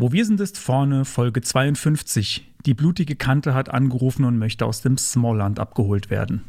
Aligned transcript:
Wo 0.00 0.12
wir 0.12 0.24
sind, 0.24 0.40
ist 0.40 0.56
vorne 0.56 1.04
Folge 1.04 1.42
52. 1.42 2.54
Die 2.64 2.72
blutige 2.72 3.16
Kante 3.16 3.52
hat 3.52 3.68
angerufen 3.68 4.24
und 4.24 4.38
möchte 4.38 4.64
aus 4.64 4.80
dem 4.80 4.96
Smallland 4.96 5.58
abgeholt 5.58 6.08
werden. 6.08 6.42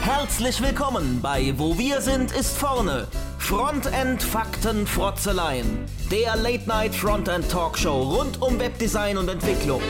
Herzlich 0.00 0.62
willkommen 0.62 1.20
bei 1.20 1.52
Wo 1.58 1.76
wir 1.76 2.00
sind 2.00 2.32
ist 2.32 2.56
vorne. 2.56 3.08
Frontend 3.38 4.22
Fakten 4.22 4.86
Frotzeleien. 4.86 5.84
Der 6.10 6.34
Late 6.36 6.66
Night 6.66 6.94
Frontend 6.94 7.50
Talkshow 7.50 8.16
rund 8.16 8.40
um 8.40 8.58
Webdesign 8.58 9.18
und 9.18 9.28
Entwicklung. 9.28 9.82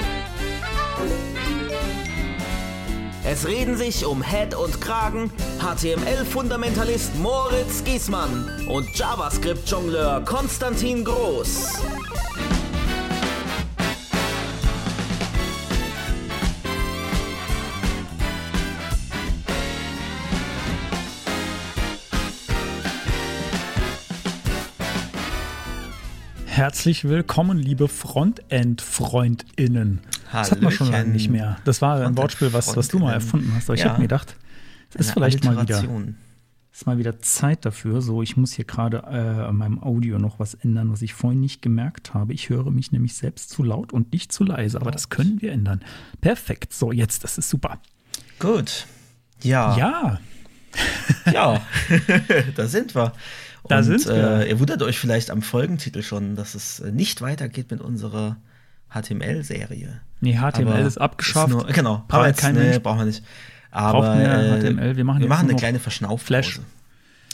Es 3.35 3.47
reden 3.49 3.77
sich 3.77 4.07
um 4.07 4.23
Head 4.23 4.55
und 4.55 4.81
Kragen 4.81 5.29
HTML-Fundamentalist 5.59 7.17
Moritz 7.17 7.83
Giesmann 7.83 8.49
und 8.69 8.97
JavaScript-Jongleur 8.97 10.25
Konstantin 10.25 11.05
Groß. 11.05 11.83
Herzlich 26.47 27.03
willkommen, 27.03 27.59
liebe 27.59 27.89
Frontend-FreundInnen. 27.89 30.03
Das 30.35 30.51
hat 30.51 30.63
man 30.63 30.73
schon 30.73 30.91
lange 30.91 31.11
nicht 31.11 31.31
mehr. 31.31 31.57
Das 31.65 31.81
war 31.83 32.01
ein 32.01 32.17
Wortspiel, 32.17 32.53
was, 32.53 32.77
was 32.77 32.89
du 32.89 32.99
mal 32.99 33.13
erfunden 33.13 33.53
hast. 33.55 33.69
Aber 33.69 33.75
ich 33.75 33.81
ja. 33.81 33.91
habe 33.91 33.99
mir 33.99 34.05
gedacht, 34.05 34.37
das 34.93 35.07
ist 35.07 35.13
vielleicht 35.13 35.45
mal 35.45 35.61
wieder, 35.61 35.83
ist 36.73 36.87
mal 36.87 36.99
wieder 36.99 37.21
Zeit 37.21 37.65
dafür. 37.65 38.01
So, 38.03 38.23
ich 38.23 38.37
muss 38.37 38.53
hier 38.53 38.65
gerade 38.65 38.99
äh, 39.07 39.45
an 39.45 39.57
meinem 39.57 39.83
Audio 39.83 40.19
noch 40.19 40.41
was 40.41 40.55
ändern, 40.55 40.91
was 40.91 41.03
ich 41.03 41.15
vorhin 41.15 41.41
nicht 41.41 41.63
gemerkt 41.63 42.15
habe. 42.15 42.33
Ich 42.33 42.49
höre 42.49 42.71
mich 42.71 42.91
nämlich 42.91 43.15
selbst 43.15 43.51
zu 43.51 43.63
laut 43.63 43.93
und 43.93 44.13
nicht 44.13 44.33
zu 44.33 44.45
leise, 44.45 44.81
aber 44.81 44.91
das 44.91 45.09
können 45.09 45.41
wir 45.41 45.53
ändern. 45.53 45.83
Perfekt. 46.21 46.73
So, 46.73 46.91
jetzt, 46.91 47.23
das 47.23 47.39
ist 47.39 47.49
super. 47.49 47.79
Gut. 48.41 48.87
Ja. 49.43 49.77
Ja. 49.77 50.21
ja, 51.33 51.61
da 52.57 52.67
sind 52.67 52.95
wir. 52.95 53.13
Da 53.69 53.79
und, 53.79 53.85
sind 53.85 54.07
wir. 54.07 54.41
Äh, 54.41 54.51
ihr 54.51 54.59
wundert 54.59 54.83
euch 54.83 54.99
vielleicht 54.99 55.31
am 55.31 55.43
Folgentitel 55.43 56.03
schon, 56.03 56.35
dass 56.35 56.55
es 56.55 56.81
äh, 56.81 56.91
nicht 56.91 57.23
weitergeht 57.23 57.71
mit 57.71 57.81
unserer 57.81 58.37
HTML-Serie. 58.95 60.01
Nee, 60.21 60.39
HTML 60.39 60.69
Aber 60.69 60.79
ist 60.81 60.99
abgeschafft. 60.99 61.49
Ist 61.49 61.55
nur, 61.55 61.67
genau, 61.67 62.05
braucht 62.09 62.37
kein 62.39 62.55
nee, 62.55 62.79
brauchen 62.79 63.01
wir 63.01 63.07
nicht. 63.07 63.23
Aber 63.71 64.01
Braucht 64.01 64.17
mehr 64.17 64.61
HTML. 64.61 64.97
Wir 64.97 65.05
machen, 65.05 65.21
wir 65.21 65.29
machen 65.29 65.49
eine 65.49 65.59
kleine 65.59 65.81
Verschnaufpause. 65.81 66.25
Flash. 66.25 66.61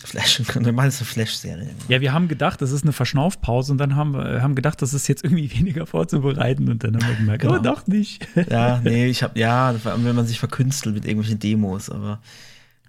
Flash, 0.03 0.43
wir 0.55 0.73
machen 0.73 0.87
jetzt 0.87 1.01
eine 1.01 1.07
Flash-Serie. 1.07 1.71
Ja, 1.89 2.01
wir 2.01 2.13
haben 2.13 2.29
gedacht, 2.29 2.63
das 2.63 2.73
ist 2.73 2.85
eine 2.85 2.93
Verschnaufpause 2.93 3.73
und 3.73 3.79
dann 3.79 3.97
haben 3.97 4.15
wir 4.15 4.43
haben 4.43 4.55
gedacht, 4.55 4.81
das 4.81 4.95
ist 4.95 5.09
jetzt 5.09 5.25
irgendwie 5.25 5.53
weniger 5.59 5.87
vorzubereiten 5.87 6.69
und 6.71 6.83
dann 6.83 6.97
haben 6.97 7.09
wir 7.09 7.17
gemerkt, 7.17 7.43
genau. 7.43 7.57
oh, 7.57 7.59
doch 7.59 7.87
nicht. 7.87 8.27
Ja, 8.51 8.81
nee, 8.83 9.07
ich 9.07 9.23
habe 9.23 9.39
ja, 9.39 9.75
wenn 9.85 10.17
man 10.17 10.27
sich 10.27 10.39
verkünstelt 10.39 10.95
mit 10.95 11.05
irgendwelchen 11.05 11.39
Demos, 11.39 11.91
aber 11.91 12.21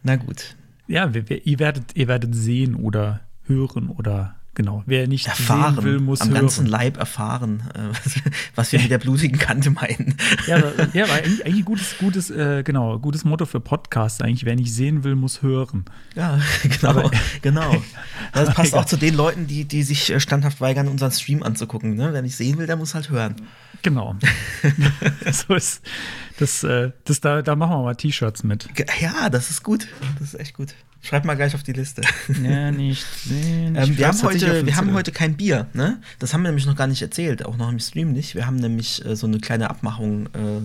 na 0.03 0.15
gut. 0.15 0.55
Ja, 0.87 1.13
wir, 1.13 1.29
wir, 1.29 1.45
ihr, 1.45 1.59
werdet, 1.59 1.95
ihr 1.95 2.07
werdet 2.07 2.33
sehen 2.33 2.75
oder 2.75 3.19
hören 3.45 3.89
oder 3.89 4.35
genau. 4.53 4.83
Wer 4.85 5.07
nicht 5.07 5.27
erfahren, 5.27 5.75
sehen 5.75 5.83
will, 5.83 5.99
muss 5.99 6.21
am 6.21 6.29
hören. 6.29 6.41
ganzen 6.41 6.65
Leib 6.65 6.97
erfahren, 6.97 7.63
äh, 7.73 8.29
was 8.55 8.71
wir 8.71 8.79
mit 8.79 8.91
der 8.91 8.97
blutigen 8.97 9.37
Kante 9.37 9.69
meinen. 9.69 10.15
Ja, 10.47 10.57
ja 10.93 11.07
war 11.07 11.15
eigentlich, 11.15 11.45
eigentlich 11.45 11.65
gutes, 11.65 11.97
gutes, 11.97 12.29
äh, 12.29 12.63
genau, 12.63 12.99
gutes 12.99 13.23
Motto 13.25 13.45
für 13.45 13.59
Podcasts 13.59 14.21
eigentlich. 14.21 14.45
Wer 14.45 14.55
nicht 14.55 14.73
sehen 14.73 15.03
will, 15.03 15.15
muss 15.15 15.41
hören. 15.41 15.85
Ja, 16.15 16.39
genau, 16.63 16.89
Aber, 16.89 17.11
genau. 17.41 17.81
Das 18.33 18.53
passt 18.53 18.73
auch 18.73 18.85
zu 18.85 18.97
den 18.97 19.15
Leuten, 19.15 19.47
die, 19.47 19.65
die 19.65 19.83
sich 19.83 20.11
äh, 20.11 20.19
standhaft 20.19 20.61
weigern, 20.61 20.87
unseren 20.87 21.11
Stream 21.11 21.43
anzugucken. 21.43 21.95
Ne? 21.95 22.09
Wer 22.11 22.21
nicht 22.21 22.35
sehen 22.35 22.57
will, 22.57 22.67
der 22.67 22.75
muss 22.75 22.93
halt 22.93 23.09
hören. 23.09 23.35
Genau. 23.83 24.15
so 25.31 25.55
ist 25.55 25.81
das, 26.37 26.63
äh, 26.63 26.91
das 27.05 27.21
da, 27.21 27.41
da 27.41 27.55
machen 27.55 27.71
wir 27.71 27.83
mal 27.83 27.95
T-Shirts 27.95 28.43
mit. 28.43 28.67
Ja, 28.99 29.29
das 29.29 29.49
ist 29.49 29.63
gut. 29.63 29.87
Das 30.19 30.33
ist 30.33 30.39
echt 30.39 30.55
gut. 30.55 30.75
Schreib 31.01 31.25
mal 31.25 31.35
gleich 31.35 31.55
auf 31.55 31.63
die 31.63 31.73
Liste. 31.73 32.01
Ja, 32.43 32.71
nicht 32.71 33.05
sehen. 33.25 33.75
Ähm, 33.81 33.97
wir 33.97 34.07
haben, 34.07 34.21
heute, 34.23 34.65
wir 34.65 34.75
haben 34.75 34.93
heute 34.93 35.11
kein 35.11 35.35
Bier, 35.35 35.67
ne? 35.73 36.01
Das 36.19 36.33
haben 36.33 36.41
wir 36.41 36.49
nämlich 36.49 36.65
noch 36.65 36.75
gar 36.75 36.87
nicht 36.87 37.01
erzählt, 37.01 37.45
auch 37.45 37.57
noch 37.57 37.69
im 37.69 37.79
Stream 37.79 38.11
nicht. 38.11 38.35
Wir 38.35 38.45
haben 38.45 38.57
nämlich 38.57 39.03
äh, 39.05 39.15
so 39.15 39.27
eine 39.27 39.39
kleine 39.39 39.69
Abmachung 39.69 40.27
äh, 40.27 40.61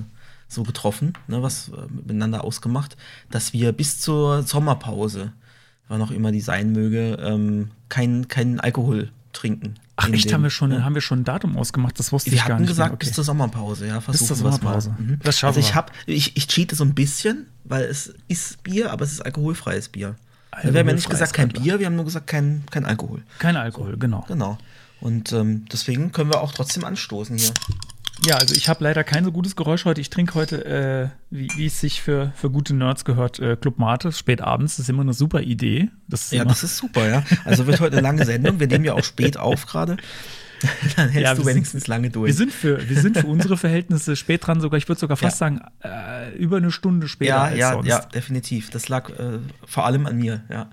so 0.49 0.63
getroffen, 0.63 1.15
ne, 1.29 1.43
was 1.43 1.69
äh, 1.69 1.73
miteinander 1.91 2.45
ausgemacht, 2.45 2.97
dass 3.31 3.53
wir 3.53 3.73
bis 3.73 4.01
zur 4.01 4.43
Sommerpause, 4.43 5.33
wann 5.89 6.03
auch 6.03 6.11
immer 6.11 6.33
die 6.33 6.41
sein 6.41 6.73
möge, 6.73 7.19
ähm, 7.21 7.71
kein, 7.89 8.29
kein 8.29 8.61
Alkohol 8.61 9.11
trinken. 9.33 9.75
Ach 9.97 10.09
echt, 10.11 10.33
haben 10.33 10.43
wir 10.43 10.51
schon, 10.51 10.73
ja. 10.73 10.83
haben 10.83 10.95
wir 10.95 11.01
schon 11.01 11.21
ein 11.21 11.25
Datum 11.25 11.57
ausgemacht? 11.57 11.99
Das 11.99 12.13
wusste 12.13 12.31
wir 12.31 12.37
ich 12.37 12.45
gar 12.45 12.49
nicht. 12.49 12.51
Wir 12.51 12.55
hatten 12.57 12.67
gesagt, 12.67 12.95
okay. 12.95 13.07
bis 13.07 13.15
zur 13.15 13.25
Sommerpause, 13.25 13.87
ja, 13.87 13.99
bis 14.01 14.27
zur 14.27 14.37
Sommerpause. 14.37 14.95
Mhm. 14.99 15.19
Das 15.23 15.39
schaffen 15.39 15.57
also 15.57 15.69
ich 15.69 15.75
hab, 15.75 15.91
ich, 16.05 16.37
ich 16.37 16.49
cheate 16.49 16.77
so 16.77 16.85
ein 16.85 16.95
bisschen, 16.95 17.47
weil 17.65 17.85
es 17.85 18.13
ist 18.29 18.63
Bier, 18.63 18.93
aber 18.93 19.05
es 19.05 19.13
ist 19.13 19.21
alkoholfreies 19.23 19.89
Bier. 19.89 20.17
Alkohol 20.57 20.73
wir 20.73 20.81
haben 20.81 20.89
ja 20.89 20.95
nicht 20.95 21.11
gesagt 21.11 21.35
kein 21.35 21.49
Bier, 21.49 21.79
wir 21.79 21.87
haben 21.87 21.97
nur 21.97 22.07
gesagt 22.07 22.27
kein, 22.27 22.65
kein 22.71 22.87
Alkohol. 22.87 23.23
Kein 23.39 23.57
Alkohol, 23.57 23.93
so, 23.93 23.99
genau. 23.99 24.25
Genau. 24.27 24.59
Und 25.01 25.33
ähm, 25.33 25.67
deswegen 25.71 26.13
können 26.13 26.31
wir 26.31 26.41
auch 26.41 26.53
trotzdem 26.53 26.85
anstoßen 26.85 27.37
hier. 27.37 27.53
Ja, 28.25 28.37
also 28.37 28.55
ich 28.55 28.71
habe 28.71 28.83
leider 28.83 29.05
kein 29.05 29.25
so 29.25 29.33
gutes 29.33 29.55
Geräusch 29.55 29.85
heute. 29.85 30.01
Ich 30.01 30.09
trinke 30.09 30.35
heute, 30.35 30.65
äh, 30.65 31.09
wie, 31.31 31.51
wie, 31.57 31.67
es 31.67 31.81
sich 31.81 32.01
für, 32.01 32.33
für 32.35 32.49
gute 32.51 32.75
Nerds 32.75 33.05
gehört, 33.05 33.39
äh, 33.39 33.57
Club 33.57 33.79
Mate, 33.79 34.11
spät 34.13 34.41
abends. 34.41 34.77
Das 34.77 34.85
ist 34.85 34.89
immer 34.89 35.03
eine 35.03 35.13
super 35.13 35.43
Idee. 35.43 35.91
Das 36.09 36.31
ja, 36.31 36.47
das 36.47 36.63
ist 36.63 36.79
super, 36.79 37.07
ja. 37.07 37.23
Also 37.45 37.67
wird 37.67 37.81
heute 37.81 37.99
eine 37.99 38.03
lange 38.03 38.25
Sendung. 38.25 38.59
Wir 38.59 38.67
nehmen 38.67 38.87
ja 38.87 38.95
auch 38.95 39.05
spät 39.05 39.37
auf 39.37 39.67
gerade. 39.67 39.99
Dann 40.97 41.09
hältst 41.09 41.23
ja, 41.23 41.35
du 41.35 41.45
wenigstens 41.47 41.85
sind, 41.85 41.89
lange 41.89 42.11
durch. 42.11 42.29
Wir 42.29 42.35
sind, 42.35 42.53
für, 42.53 42.89
wir 42.89 43.01
sind 43.01 43.19
für 43.19 43.27
unsere 43.27 43.57
Verhältnisse 43.57 44.17
spät 44.17 44.47
dran, 44.47 44.61
sogar, 44.61 44.79
ich 44.79 44.89
würde 44.89 45.01
sogar 45.01 45.17
fast 45.17 45.41
ja. 45.41 45.47
sagen, 45.47 45.61
äh, 45.83 46.35
über 46.37 46.57
eine 46.57 46.71
Stunde 46.71 47.09
später 47.09 47.31
ja, 47.31 47.43
als 47.45 47.59
ja, 47.59 47.73
sonst. 47.73 47.87
Ja, 47.87 48.01
definitiv. 48.01 48.71
Das 48.71 48.89
lag 48.89 49.11
äh, 49.11 49.39
vor 49.67 49.85
allem 49.87 50.07
an 50.07 50.17
mir, 50.17 50.45
ja. 50.49 50.71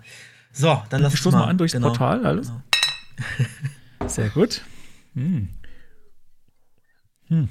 So, 0.52 0.82
dann 0.90 1.02
lass 1.02 1.14
uns 1.14 1.34
mal, 1.34 1.42
mal 1.42 1.48
an 1.50 1.58
durchs 1.58 1.74
genau. 1.74 1.88
Portal, 1.88 2.26
alles. 2.26 2.48
Genau. 2.48 4.08
Sehr 4.08 4.30
gut. 4.30 4.62
Hm. 5.16 5.50
Hm. 7.28 7.50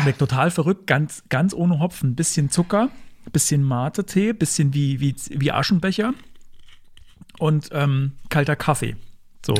Schmeckt 0.00 0.18
total 0.18 0.50
verrückt, 0.50 0.86
ganz, 0.86 1.22
ganz 1.28 1.52
ohne 1.52 1.80
Hopfen. 1.80 2.14
Bisschen 2.14 2.50
Zucker, 2.50 2.90
bisschen 3.32 3.62
Mate-Tee, 3.62 4.32
bisschen 4.32 4.72
wie, 4.74 5.00
wie, 5.00 5.14
wie 5.30 5.52
Aschenbecher 5.52 6.14
und 7.38 7.68
ähm, 7.72 8.12
kalter 8.28 8.56
Kaffee. 8.56 8.96
So, 9.44 9.54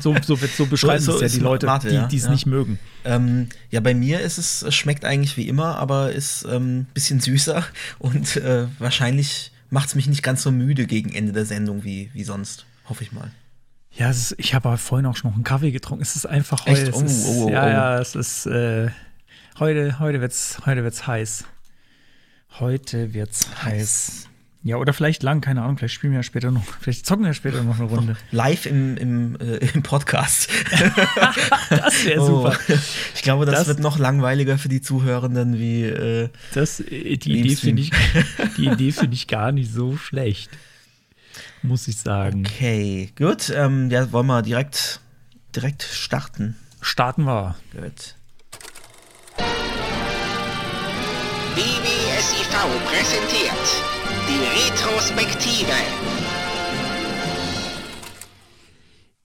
so, 0.00 0.14
so, 0.22 0.36
so 0.36 0.66
beschreiben 0.66 1.02
so, 1.02 1.12
so 1.12 1.24
es 1.24 1.32
ja 1.32 1.38
die 1.38 1.44
Leute, 1.44 1.66
Mate, 1.66 2.08
die 2.10 2.16
es 2.16 2.24
ja. 2.24 2.30
nicht 2.30 2.46
mögen. 2.46 2.78
Ähm, 3.04 3.48
ja, 3.70 3.80
bei 3.80 3.92
mir 3.92 4.20
ist 4.20 4.38
es, 4.38 4.62
es 4.62 4.74
schmeckt 4.74 5.04
eigentlich 5.04 5.36
wie 5.36 5.48
immer, 5.48 5.76
aber 5.76 6.12
ist 6.12 6.46
ein 6.46 6.54
ähm, 6.54 6.86
bisschen 6.94 7.18
süßer 7.18 7.64
und 7.98 8.36
äh, 8.36 8.66
wahrscheinlich 8.78 9.50
macht 9.68 9.88
es 9.88 9.94
mich 9.94 10.06
nicht 10.06 10.22
ganz 10.22 10.42
so 10.42 10.52
müde 10.52 10.86
gegen 10.86 11.12
Ende 11.12 11.32
der 11.32 11.44
Sendung 11.44 11.84
wie, 11.84 12.10
wie 12.12 12.24
sonst. 12.24 12.66
Hoffe 12.88 13.02
ich 13.02 13.12
mal. 13.12 13.30
Ja, 13.92 14.10
ist, 14.10 14.34
ich 14.38 14.54
habe 14.54 14.76
vorhin 14.78 15.06
auch 15.06 15.16
schon 15.16 15.30
noch 15.30 15.36
einen 15.36 15.44
Kaffee 15.44 15.72
getrunken. 15.72 16.02
Es 16.02 16.14
ist 16.14 16.26
einfach 16.26 16.66
heute. 16.66 16.92
Oh, 16.94 17.02
ist, 17.02 17.26
oh, 17.26 17.46
oh, 17.46 17.50
ja, 17.50 17.68
ja, 17.68 17.98
es 17.98 18.14
ist 18.14 18.46
äh, 18.46 18.90
heute, 19.58 19.98
heute 19.98 20.20
wird's, 20.20 20.58
heute 20.66 20.84
wird's 20.84 21.06
heiß. 21.06 21.44
Heute 22.58 23.12
wird's 23.12 23.48
heiß. 23.64 24.29
Ja, 24.62 24.76
oder 24.76 24.92
vielleicht 24.92 25.22
lang, 25.22 25.40
keine 25.40 25.62
Ahnung, 25.62 25.78
vielleicht 25.78 25.94
spielen 25.94 26.12
wir 26.12 26.18
ja 26.18 26.22
später 26.22 26.50
noch, 26.50 26.62
vielleicht 26.80 27.06
zocken 27.06 27.24
wir 27.24 27.28
ja 27.28 27.34
später 27.34 27.62
noch 27.62 27.80
eine 27.80 27.88
Runde. 27.88 28.16
Live 28.30 28.66
im, 28.66 28.98
im, 28.98 29.36
äh, 29.40 29.56
im 29.72 29.82
Podcast. 29.82 30.50
das 31.70 32.04
wäre 32.04 32.26
super. 32.26 32.58
Oh, 32.68 32.74
ich 33.14 33.22
glaube, 33.22 33.46
das, 33.46 33.60
das, 33.60 33.68
wird 33.68 33.78
noch 33.80 33.98
langweiliger 33.98 34.58
für 34.58 34.68
die 34.68 34.82
Zuhörenden 34.82 35.58
wie. 35.58 35.84
Äh, 35.84 36.28
das, 36.52 36.80
äh, 36.80 37.16
die 37.16 37.40
Idee 37.40 37.56
finde 37.56 37.82
ich, 37.82 37.90
die 38.58 38.66
Idee 38.66 38.92
finde 38.92 39.14
ich 39.14 39.28
gar 39.28 39.50
nicht 39.50 39.72
so 39.72 39.96
schlecht. 39.96 40.50
Muss 41.62 41.88
ich 41.88 41.96
sagen. 41.96 42.44
Okay, 42.46 43.12
gut. 43.16 43.50
Ähm, 43.54 43.90
ja, 43.90 44.12
wollen 44.12 44.26
wir 44.26 44.42
direkt, 44.42 45.00
direkt 45.56 45.82
starten? 45.82 46.56
Starten 46.82 47.24
wir. 47.24 47.56
Gut. 47.72 48.14
BBSIV 51.54 52.48
präsentiert 52.86 53.99
die 54.30 54.70
Retrospektive. 54.70 55.72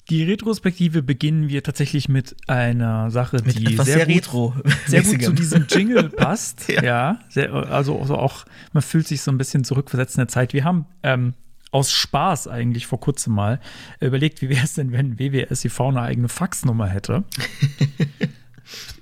Die 0.09 0.23
Retrospektive 0.23 1.03
beginnen 1.03 1.47
wir 1.49 1.63
tatsächlich 1.63 2.09
mit 2.09 2.35
einer 2.47 3.11
Sache, 3.11 3.37
mit 3.45 3.57
die 3.57 3.75
sehr, 3.75 3.85
sehr, 3.85 4.05
gut, 4.05 4.15
retro 4.15 4.55
sehr 4.87 5.03
gut 5.03 5.21
zu 5.21 5.33
diesem 5.33 5.67
Jingle 5.69 6.09
passt. 6.09 6.69
ja, 6.69 6.83
ja 6.83 7.19
sehr, 7.29 7.53
also, 7.53 7.99
also, 7.99 8.15
auch, 8.15 8.45
man 8.73 8.81
fühlt 8.81 9.07
sich 9.07 9.21
so 9.21 9.31
ein 9.31 9.37
bisschen 9.37 9.63
zurückversetzt 9.63 10.15
in 10.15 10.21
der 10.21 10.27
Zeit. 10.27 10.53
Wir 10.53 10.63
haben 10.63 10.85
ähm, 11.03 11.33
aus 11.71 11.91
Spaß 11.91 12.47
eigentlich 12.47 12.87
vor 12.87 12.99
kurzem 12.99 13.33
mal 13.33 13.59
überlegt, 13.99 14.41
wie 14.41 14.49
wäre 14.49 14.63
es 14.63 14.73
denn, 14.73 14.91
wenn 14.91 15.19
WWSIV 15.19 15.81
eine 15.81 16.01
eigene 16.01 16.29
Faxnummer 16.29 16.87
hätte. 16.87 17.23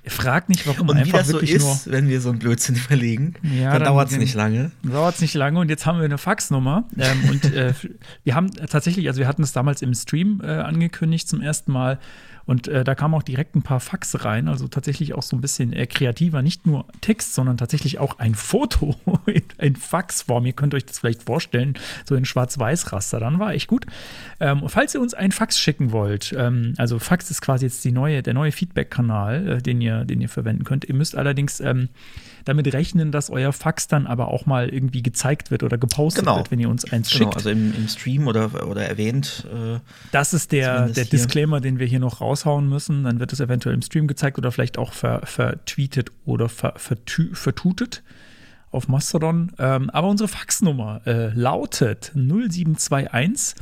Frag 0.06 0.48
nicht, 0.48 0.66
warum. 0.66 0.88
Und 0.88 1.04
wie 1.04 1.10
das 1.10 1.28
so 1.28 1.38
ist, 1.38 1.90
wenn 1.90 2.08
wir 2.08 2.20
so 2.20 2.30
einen 2.30 2.38
Blödsinn 2.38 2.76
überlegen, 2.76 3.34
ja, 3.42 3.72
dann, 3.72 3.82
dann 3.82 3.84
dauert 3.84 4.10
es 4.10 4.18
nicht 4.18 4.34
lange. 4.34 4.70
Dauert 4.82 5.16
es 5.16 5.20
nicht 5.20 5.34
lange 5.34 5.58
und 5.58 5.68
jetzt 5.70 5.86
haben 5.86 5.98
wir 5.98 6.04
eine 6.04 6.18
Faxnummer. 6.18 6.84
Ähm, 6.98 7.30
und 7.30 7.44
äh, 7.52 7.72
wir 8.24 8.34
haben 8.34 8.50
tatsächlich, 8.52 9.08
also 9.08 9.20
wir 9.20 9.28
hatten 9.28 9.42
es 9.42 9.52
damals 9.52 9.82
im 9.82 9.94
Stream 9.94 10.40
äh, 10.42 10.48
angekündigt 10.48 11.28
zum 11.28 11.40
ersten 11.40 11.72
Mal. 11.72 11.98
Und 12.46 12.68
äh, 12.68 12.84
da 12.84 12.94
kamen 12.94 13.14
auch 13.14 13.22
direkt 13.22 13.56
ein 13.56 13.62
paar 13.62 13.80
Faxe 13.80 14.24
rein, 14.24 14.48
also 14.48 14.68
tatsächlich 14.68 15.14
auch 15.14 15.22
so 15.22 15.36
ein 15.36 15.40
bisschen 15.40 15.72
äh, 15.72 15.86
kreativer, 15.86 16.42
nicht 16.42 16.66
nur 16.66 16.86
Text, 17.00 17.34
sondern 17.34 17.56
tatsächlich 17.56 17.98
auch 17.98 18.18
ein 18.18 18.34
Foto 18.34 18.96
in, 19.58 19.76
Faxform. 19.76 20.46
Ihr 20.46 20.52
könnt 20.52 20.74
euch 20.74 20.84
das 20.84 20.98
vielleicht 20.98 21.22
vorstellen, 21.22 21.74
so 22.04 22.14
in 22.14 22.24
Schwarz-Weiß-Raster. 22.24 23.20
Dann 23.20 23.38
war 23.38 23.54
echt 23.54 23.68
gut. 23.68 23.86
Ähm, 24.40 24.64
falls 24.66 24.94
ihr 24.94 25.00
uns 25.00 25.14
einen 25.14 25.32
Fax 25.32 25.58
schicken 25.58 25.92
wollt, 25.92 26.34
ähm, 26.36 26.74
also 26.76 26.98
Fax 26.98 27.30
ist 27.30 27.40
quasi 27.40 27.66
jetzt 27.66 27.84
die 27.84 27.92
neue, 27.92 28.22
der 28.22 28.34
neue 28.34 28.52
Feedback-Kanal, 28.52 29.48
äh, 29.48 29.62
den, 29.62 29.80
ihr, 29.80 30.04
den 30.04 30.20
ihr 30.20 30.28
verwenden 30.28 30.64
könnt. 30.64 30.84
Ihr 30.84 30.94
müsst 30.94 31.16
allerdings 31.16 31.60
ähm, 31.60 31.88
damit 32.44 32.72
rechnen, 32.72 33.12
dass 33.12 33.30
euer 33.30 33.52
Fax 33.52 33.86
dann 33.88 34.06
aber 34.06 34.28
auch 34.28 34.46
mal 34.46 34.68
irgendwie 34.68 35.02
gezeigt 35.02 35.50
wird 35.50 35.62
oder 35.62 35.78
gepostet 35.78 36.24
genau. 36.24 36.36
wird, 36.36 36.50
wenn 36.50 36.60
ihr 36.60 36.68
uns 36.68 36.84
eins 36.90 37.10
genau, 37.10 37.24
schickt. 37.24 37.36
Also 37.36 37.50
im, 37.50 37.74
im 37.74 37.88
Stream 37.88 38.28
oder, 38.28 38.68
oder 38.68 38.86
erwähnt. 38.86 39.46
Äh, 39.52 39.80
das 40.12 40.34
ist 40.34 40.52
der, 40.52 40.88
der 40.88 41.06
Disclaimer, 41.06 41.60
den 41.60 41.78
wir 41.78 41.86
hier 41.86 42.00
noch 42.00 42.20
raushauen 42.20 42.68
müssen. 42.68 43.04
Dann 43.04 43.20
wird 43.20 43.32
es 43.32 43.40
eventuell 43.40 43.74
im 43.74 43.80
Stream 43.82 44.06
gezeigt 44.06 44.38
oder 44.38 44.52
vielleicht 44.52 44.78
auch 44.78 44.92
ver, 44.92 45.22
vertweetet 45.24 46.12
oder 46.24 46.48
ver, 46.48 46.74
vertü, 46.76 47.34
vertutet 47.34 48.02
auf 48.70 48.88
Mastodon. 48.88 49.52
Ähm, 49.58 49.90
aber 49.90 50.08
unsere 50.08 50.28
Faxnummer 50.28 51.02
äh, 51.06 51.28
lautet 51.28 52.12
0721 52.14 53.54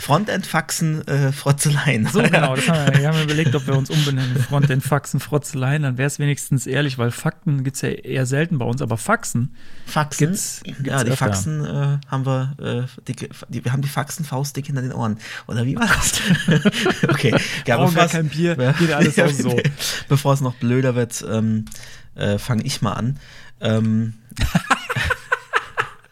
Frontend-Faxen, 0.00 1.06
äh, 1.06 1.32
Frotzeleien. 1.32 2.06
So, 2.06 2.22
genau. 2.22 2.56
Das 2.56 2.68
haben 2.68 2.94
wir, 2.94 3.00
wir 3.00 3.08
haben 3.08 3.22
überlegt, 3.22 3.54
ob 3.54 3.66
wir 3.66 3.76
uns 3.76 3.90
umbenennen. 3.90 4.36
Frontend-Faxen, 4.36 5.20
Frotzeleien. 5.20 5.82
Dann 5.82 5.98
wäre 5.98 6.06
es 6.06 6.18
wenigstens 6.18 6.66
ehrlich, 6.66 6.98
weil 6.98 7.10
Fakten 7.10 7.64
gibt 7.64 7.76
es 7.76 7.82
ja 7.82 7.90
eher 7.90 8.26
selten 8.26 8.58
bei 8.58 8.64
uns, 8.64 8.82
aber 8.82 8.96
Faxen. 8.96 9.54
Faxen? 9.86 10.28
Gibt's, 10.28 10.60
gibt's 10.64 10.82
ja, 10.84 11.04
die 11.04 11.10
öfter. 11.10 11.26
Faxen 11.26 11.64
äh, 11.64 11.98
haben 12.08 12.26
wir, 12.26 12.54
äh, 12.60 13.02
die, 13.06 13.28
die, 13.48 13.64
wir 13.64 13.72
haben 13.72 13.82
die 13.82 13.88
Faxen 13.88 14.24
faustdick 14.24 14.66
hinter 14.66 14.82
den 14.82 14.92
Ohren. 14.92 15.18
Oder 15.46 15.66
wie 15.66 15.76
war 15.76 15.86
das? 15.86 16.20
okay. 17.08 17.34
Ja, 17.66 17.76
Brauchen 17.76 17.94
gar 17.94 18.08
kein 18.08 18.28
Bier, 18.28 18.56
geht 18.78 18.92
alles 18.92 19.18
auch 19.18 19.28
so. 19.28 19.60
Bevor 20.08 20.34
es 20.34 20.40
noch 20.40 20.54
blöder 20.54 20.94
wird, 20.94 21.24
ähm, 21.28 21.66
äh, 22.14 22.38
fange 22.38 22.64
ich 22.64 22.82
mal 22.82 22.92
an. 22.92 23.18
Ähm, 23.60 24.14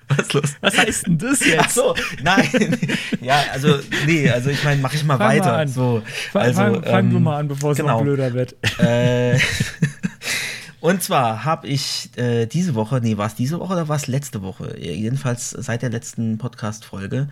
Was 0.17 0.33
los? 0.33 0.57
Was 0.61 0.79
heißt 0.79 1.07
denn 1.07 1.19
das 1.19 1.45
jetzt? 1.45 1.59
Ach 1.59 1.71
so, 1.71 1.95
nein. 2.23 2.49
ja, 3.21 3.43
also, 3.53 3.79
nee, 4.07 4.31
also 4.31 4.51
ich 4.51 4.63
meine, 4.63 4.81
mache 4.81 4.97
ich 4.97 5.05
mal 5.05 5.19
fang 5.19 5.29
weiter. 5.29 5.53
Mal 5.53 5.69
so, 5.69 6.03
also, 6.33 6.61
fang, 6.61 6.83
fang 6.83 7.07
ähm, 7.07 7.11
du 7.11 7.21
mal 7.21 7.39
an, 7.39 7.49
bevor 7.49 7.73
es 7.73 7.79
genau. 7.79 7.95
noch 7.95 8.03
blöder 8.03 8.33
wird. 8.33 8.55
Äh, 8.79 9.39
und 10.81 11.03
zwar 11.03 11.45
habe 11.45 11.67
ich 11.67 12.11
äh, 12.17 12.47
diese 12.47 12.75
Woche, 12.77 13.01
nee, 13.01 13.17
war 13.17 13.27
es 13.27 13.35
diese 13.35 13.59
Woche 13.59 13.73
oder 13.73 13.89
war 13.89 13.97
es 13.97 14.07
letzte 14.07 14.43
Woche? 14.43 14.77
Jedenfalls 14.79 15.51
seit 15.51 15.83
der 15.83 15.91
letzten 15.91 16.39
Podcast-Folge 16.39 17.29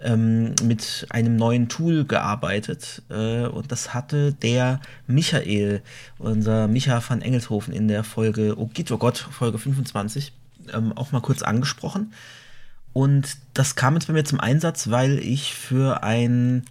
ähm, 0.00 0.54
mit 0.62 1.06
einem 1.10 1.36
neuen 1.36 1.68
Tool 1.68 2.06
gearbeitet. 2.06 3.02
Äh, 3.10 3.46
und 3.46 3.70
das 3.70 3.92
hatte 3.92 4.32
der 4.32 4.80
Michael, 5.06 5.82
unser 6.18 6.68
Micha 6.68 7.02
van 7.06 7.20
Engelshofen 7.20 7.74
in 7.74 7.88
der 7.88 8.02
Folge, 8.02 8.54
oh 8.56 8.70
Gott, 8.74 8.90
oh 8.90 8.98
Gott, 8.98 9.18
Folge 9.18 9.58
25 9.58 10.32
ähm, 10.72 10.92
auch 10.96 11.12
mal 11.12 11.20
kurz 11.20 11.42
angesprochen. 11.42 12.12
Und 12.92 13.36
das 13.54 13.74
kam 13.74 13.94
jetzt 13.94 14.06
bei 14.06 14.12
mir 14.12 14.24
zum 14.24 14.40
Einsatz, 14.40 14.88
weil 14.88 15.18
ich 15.18 15.54
für 15.54 16.02
ein, 16.04 16.64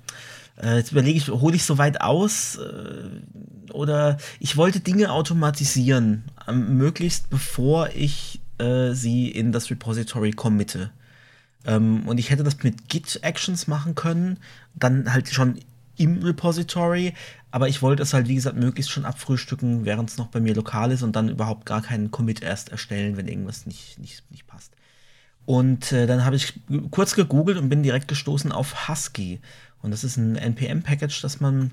äh, 0.61 0.77
jetzt 0.77 0.91
überlege 0.91 1.17
ich, 1.17 1.27
hole 1.27 1.55
ich 1.55 1.65
so 1.65 1.77
weit 1.77 2.01
aus 2.01 2.57
äh, 2.57 3.71
oder 3.73 4.17
ich 4.39 4.55
wollte 4.55 4.79
Dinge 4.79 5.11
automatisieren, 5.11 6.23
äh, 6.47 6.53
möglichst 6.53 7.29
bevor 7.29 7.89
ich 7.93 8.39
äh, 8.57 8.93
sie 8.93 9.29
in 9.29 9.51
das 9.51 9.69
Repository 9.69 10.31
committe. 10.31 10.91
Ähm, 11.65 12.07
und 12.07 12.17
ich 12.19 12.29
hätte 12.29 12.43
das 12.43 12.63
mit 12.63 12.87
Git-Actions 12.87 13.67
machen 13.67 13.95
können, 13.95 14.37
dann 14.75 15.11
halt 15.11 15.27
schon 15.29 15.59
im 15.97 16.23
Repository, 16.23 17.13
aber 17.51 17.67
ich 17.69 17.81
wollte 17.81 18.03
es 18.03 18.13
halt, 18.13 18.27
wie 18.27 18.35
gesagt, 18.35 18.57
möglichst 18.57 18.91
schon 18.91 19.05
abfrühstücken, 19.05 19.85
während 19.85 20.09
es 20.09 20.17
noch 20.17 20.27
bei 20.27 20.39
mir 20.39 20.55
lokal 20.55 20.91
ist 20.91 21.03
und 21.03 21.15
dann 21.15 21.29
überhaupt 21.29 21.65
gar 21.65 21.81
keinen 21.81 22.11
Commit 22.11 22.41
erst 22.41 22.69
erstellen, 22.69 23.17
wenn 23.17 23.27
irgendwas 23.27 23.65
nicht, 23.65 23.99
nicht, 23.99 24.23
nicht 24.31 24.47
passt. 24.47 24.73
Und 25.45 25.91
äh, 25.91 26.07
dann 26.07 26.25
habe 26.25 26.35
ich 26.35 26.53
kurz 26.91 27.15
gegoogelt 27.15 27.57
und 27.57 27.69
bin 27.69 27.83
direkt 27.83 28.07
gestoßen 28.07 28.51
auf 28.51 28.87
Husky. 28.87 29.39
Und 29.81 29.91
das 29.91 30.03
ist 30.03 30.17
ein 30.17 30.35
NPM-Package, 30.35 31.21
das 31.21 31.41
man 31.41 31.71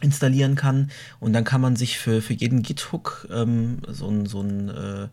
installieren 0.00 0.56
kann. 0.56 0.90
Und 1.20 1.32
dann 1.32 1.44
kann 1.44 1.60
man 1.60 1.76
sich 1.76 1.98
für, 1.98 2.22
für 2.22 2.32
jeden 2.32 2.62
Git-Hook 2.62 3.28
ähm, 3.30 3.78
so 3.88 4.08
ein, 4.08 4.26
so 4.26 4.40
ein 4.40 4.68
äh, 4.70 5.08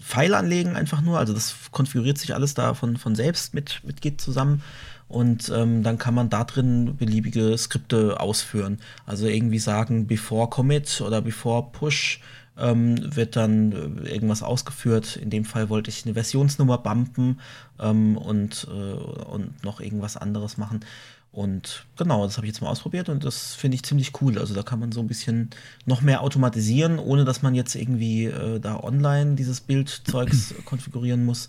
Pfeil 0.00 0.34
anlegen, 0.34 0.76
einfach 0.76 1.02
nur. 1.02 1.18
Also 1.18 1.34
das 1.34 1.54
konfiguriert 1.72 2.18
sich 2.18 2.34
alles 2.34 2.54
da 2.54 2.74
von, 2.74 2.96
von 2.96 3.14
selbst 3.14 3.52
mit, 3.52 3.82
mit 3.84 4.00
Git 4.00 4.20
zusammen. 4.20 4.62
Und 5.10 5.52
ähm, 5.52 5.82
dann 5.82 5.98
kann 5.98 6.14
man 6.14 6.30
da 6.30 6.44
drin 6.44 6.96
beliebige 6.96 7.58
Skripte 7.58 8.20
ausführen. 8.20 8.78
Also 9.06 9.26
irgendwie 9.26 9.58
sagen, 9.58 10.06
before 10.06 10.48
Commit 10.48 11.00
oder 11.00 11.20
before 11.20 11.66
Push 11.72 12.20
ähm, 12.56 12.96
wird 13.16 13.34
dann 13.34 13.72
äh, 13.72 14.08
irgendwas 14.08 14.44
ausgeführt. 14.44 15.16
In 15.16 15.28
dem 15.28 15.44
Fall 15.44 15.68
wollte 15.68 15.90
ich 15.90 16.04
eine 16.04 16.14
Versionsnummer 16.14 16.78
bumpen 16.78 17.40
ähm, 17.80 18.16
und, 18.16 18.68
äh, 18.70 18.92
und 19.24 19.64
noch 19.64 19.80
irgendwas 19.80 20.16
anderes 20.16 20.58
machen. 20.58 20.84
Und 21.32 21.86
genau, 21.96 22.24
das 22.24 22.36
habe 22.36 22.46
ich 22.46 22.52
jetzt 22.52 22.60
mal 22.60 22.70
ausprobiert 22.70 23.08
und 23.08 23.24
das 23.24 23.54
finde 23.54 23.74
ich 23.74 23.82
ziemlich 23.82 24.12
cool. 24.20 24.38
Also 24.38 24.54
da 24.54 24.62
kann 24.62 24.78
man 24.78 24.92
so 24.92 25.00
ein 25.00 25.08
bisschen 25.08 25.50
noch 25.86 26.02
mehr 26.02 26.22
automatisieren, 26.22 27.00
ohne 27.00 27.24
dass 27.24 27.42
man 27.42 27.56
jetzt 27.56 27.74
irgendwie 27.74 28.26
äh, 28.26 28.60
da 28.60 28.78
online 28.80 29.34
dieses 29.34 29.60
Bildzeugs 29.60 30.54
konfigurieren 30.64 31.24
muss 31.24 31.48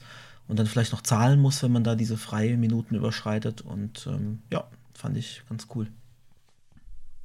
und 0.52 0.60
dann 0.60 0.68
vielleicht 0.68 0.92
noch 0.92 1.02
zahlen 1.02 1.40
muss, 1.40 1.64
wenn 1.64 1.72
man 1.72 1.86
da 1.86 1.96
diese 1.96 2.18
freie 2.18 2.58
Minuten 2.58 2.94
überschreitet. 2.94 3.62
Und 3.62 4.06
ähm, 4.06 4.42
ja, 4.52 4.66
fand 4.94 5.16
ich 5.16 5.44
ganz 5.48 5.68
cool. 5.74 5.88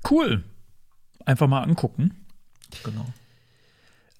Cool. 0.09 0.45
Einfach 1.25 1.49
mal 1.49 1.65
angucken. 1.65 2.15
Genau. 2.85 3.05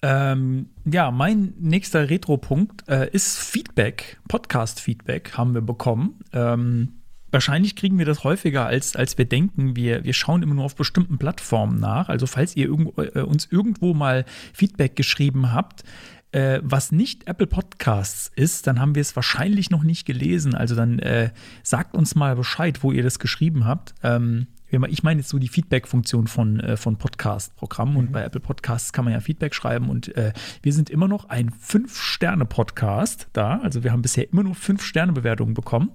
Ähm, 0.01 0.71
ja, 0.83 1.09
mein 1.11 1.53
nächster 1.57 2.09
Retro-Punkt 2.09 2.89
äh, 2.89 3.09
ist 3.09 3.37
Feedback, 3.37 4.19
Podcast-Feedback 4.27 5.37
haben 5.37 5.53
wir 5.53 5.61
bekommen. 5.61 6.19
Ähm, 6.33 6.97
wahrscheinlich 7.31 7.77
kriegen 7.77 7.97
wir 7.97 8.05
das 8.05 8.25
häufiger, 8.25 8.65
als, 8.65 8.97
als 8.97 9.17
wir 9.17 9.23
denken. 9.23 9.77
Wir, 9.77 10.03
wir 10.03 10.13
schauen 10.13 10.43
immer 10.43 10.55
nur 10.55 10.65
auf 10.65 10.75
bestimmten 10.75 11.17
Plattformen 11.17 11.79
nach. 11.79 12.09
Also 12.09 12.27
falls 12.27 12.57
ihr 12.57 12.65
irgendwo, 12.65 13.01
äh, 13.01 13.21
uns 13.21 13.47
irgendwo 13.49 13.93
mal 13.93 14.25
Feedback 14.51 14.97
geschrieben 14.97 15.53
habt, 15.53 15.85
äh, 16.31 16.59
was 16.63 16.91
nicht 16.91 17.27
Apple 17.27 17.47
Podcasts 17.47 18.31
ist, 18.35 18.67
dann 18.67 18.79
haben 18.79 18.95
wir 18.95 19.01
es 19.01 19.15
wahrscheinlich 19.15 19.69
noch 19.69 19.83
nicht 19.83 20.05
gelesen. 20.05 20.55
Also 20.55 20.75
dann 20.75 20.99
äh, 20.99 21.31
sagt 21.63 21.95
uns 21.95 22.15
mal 22.15 22.35
Bescheid, 22.35 22.83
wo 22.83 22.91
ihr 22.91 23.03
das 23.03 23.19
geschrieben 23.19 23.65
habt. 23.65 23.95
Ähm, 24.03 24.47
ich 24.69 25.03
meine 25.03 25.21
jetzt 25.21 25.29
so 25.29 25.39
die 25.39 25.47
Feedback-Funktion 25.47 26.27
von, 26.27 26.59
äh, 26.59 26.75
von 26.75 26.97
Podcast-Programmen 26.97 27.93
mhm. 27.93 27.99
und 27.99 28.11
bei 28.11 28.23
Apple 28.23 28.41
Podcasts 28.41 28.91
kann 28.91 29.05
man 29.05 29.13
ja 29.13 29.21
Feedback 29.21 29.55
schreiben 29.55 29.89
und 29.89 30.13
äh, 30.17 30.33
wir 30.61 30.73
sind 30.73 30.89
immer 30.89 31.07
noch 31.07 31.29
ein 31.29 31.51
Fünf-Sterne-Podcast 31.51 33.29
da. 33.31 33.59
Also 33.59 33.85
wir 33.85 33.93
haben 33.93 34.01
bisher 34.01 34.29
immer 34.29 34.43
nur 34.43 34.55
Fünf-Sterne-Bewertungen 34.55 35.53
bekommen. 35.53 35.91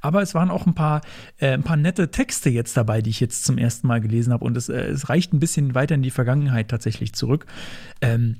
Aber 0.00 0.22
es 0.22 0.34
waren 0.34 0.50
auch 0.50 0.66
ein 0.66 0.74
paar, 0.74 1.02
äh, 1.36 1.52
ein 1.52 1.64
paar 1.64 1.76
nette 1.76 2.10
Texte 2.10 2.48
jetzt 2.48 2.76
dabei, 2.76 3.02
die 3.02 3.10
ich 3.10 3.20
jetzt 3.20 3.44
zum 3.44 3.58
ersten 3.58 3.86
Mal 3.86 4.00
gelesen 4.00 4.32
habe 4.32 4.44
und 4.44 4.56
es, 4.56 4.70
äh, 4.70 4.86
es 4.86 5.10
reicht 5.10 5.34
ein 5.34 5.40
bisschen 5.40 5.74
weiter 5.74 5.94
in 5.94 6.02
die 6.02 6.10
Vergangenheit 6.10 6.68
tatsächlich 6.68 7.12
zurück. 7.12 7.44
Ähm, 8.00 8.36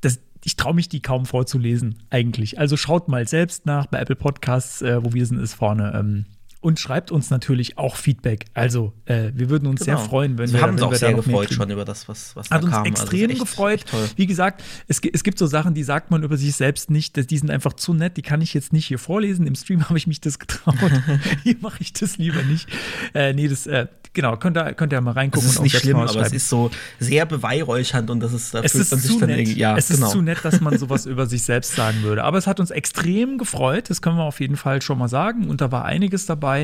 das, 0.00 0.20
ich 0.46 0.54
traue 0.54 0.74
mich 0.74 0.88
die 0.88 1.02
kaum 1.02 1.26
vorzulesen, 1.26 1.96
eigentlich. 2.08 2.60
Also 2.60 2.76
schaut 2.76 3.08
mal 3.08 3.26
selbst 3.26 3.66
nach 3.66 3.86
bei 3.86 3.98
Apple 3.98 4.14
Podcasts, 4.14 4.80
äh, 4.80 5.04
wo 5.04 5.12
wir 5.12 5.26
sind, 5.26 5.40
ist 5.40 5.54
vorne. 5.54 5.92
Ähm, 5.92 6.24
und 6.66 6.80
schreibt 6.80 7.12
uns 7.12 7.30
natürlich 7.30 7.78
auch 7.78 7.94
Feedback. 7.94 8.46
Also, 8.52 8.92
äh, 9.04 9.30
wir 9.32 9.50
würden 9.50 9.68
uns 9.68 9.84
genau. 9.84 9.98
sehr 9.98 10.04
freuen, 10.04 10.36
wenn 10.36 10.48
wir, 10.48 10.54
wir 10.54 10.62
haben 10.62 10.72
uns 10.72 10.82
auch 10.82 10.92
sehr 10.94 11.14
gefreut 11.14 11.52
schon 11.52 11.70
über 11.70 11.84
das, 11.84 12.08
was, 12.08 12.34
was 12.34 12.50
Hat 12.50 12.64
da 12.64 12.68
kam. 12.68 12.80
Hat 12.80 12.88
uns 12.88 13.00
extrem 13.02 13.30
also 13.30 13.32
echt, 13.32 13.40
gefreut. 13.40 13.84
Echt 13.92 14.18
Wie 14.18 14.26
gesagt, 14.26 14.64
es, 14.88 15.00
es, 15.12 15.22
gibt 15.22 15.38
so 15.38 15.46
Sachen, 15.46 15.74
die 15.74 15.84
sagt 15.84 16.10
man 16.10 16.24
über 16.24 16.36
sich 16.36 16.56
selbst 16.56 16.90
nicht. 16.90 17.30
Die 17.30 17.38
sind 17.38 17.52
einfach 17.52 17.74
zu 17.74 17.94
nett. 17.94 18.16
Die 18.16 18.22
kann 18.22 18.40
ich 18.40 18.52
jetzt 18.52 18.72
nicht 18.72 18.86
hier 18.86 18.98
vorlesen. 18.98 19.46
Im 19.46 19.54
Stream 19.54 19.84
habe 19.88 19.96
ich 19.96 20.08
mich 20.08 20.20
das 20.20 20.40
getraut. 20.40 20.74
hier 21.44 21.54
mache 21.60 21.82
ich 21.82 21.92
das 21.92 22.18
lieber 22.18 22.42
nicht. 22.42 22.68
Äh, 23.14 23.32
nee, 23.32 23.46
das 23.46 23.68
äh, 23.68 23.86
Genau, 24.16 24.34
könnt 24.38 24.56
ihr, 24.56 24.72
könnt 24.72 24.94
ihr 24.94 25.00
mal 25.02 25.10
reingucken. 25.10 25.46
Das 25.46 25.56
ist 25.56 25.62
nicht 25.62 25.76
schlimm, 25.76 25.98
aber 25.98 26.22
es 26.22 26.32
ist 26.32 26.48
so 26.48 26.70
sehr 26.98 27.26
beweihräuchernd 27.26 28.08
und 28.08 28.20
das 28.20 28.32
ist 28.32 28.54
da 28.54 28.62
es 28.62 28.74
ist 28.74 28.90
man 28.90 29.00
sich 29.00 29.18
dann 29.18 29.28
nett. 29.28 29.48
Ja, 29.48 29.76
es 29.76 29.88
genau. 29.88 30.06
ist 30.06 30.12
zu 30.12 30.22
nett, 30.22 30.38
dass 30.42 30.62
man 30.62 30.78
sowas 30.78 31.04
über 31.04 31.26
sich 31.26 31.42
selbst 31.42 31.74
sagen 31.74 32.02
würde. 32.02 32.24
Aber 32.24 32.38
es 32.38 32.46
hat 32.46 32.58
uns 32.58 32.70
extrem 32.70 33.36
gefreut, 33.36 33.90
das 33.90 34.00
können 34.00 34.16
wir 34.16 34.24
auf 34.24 34.40
jeden 34.40 34.56
Fall 34.56 34.80
schon 34.80 34.96
mal 34.96 35.08
sagen. 35.08 35.50
Und 35.50 35.60
da 35.60 35.70
war 35.70 35.84
einiges 35.84 36.24
dabei. 36.24 36.55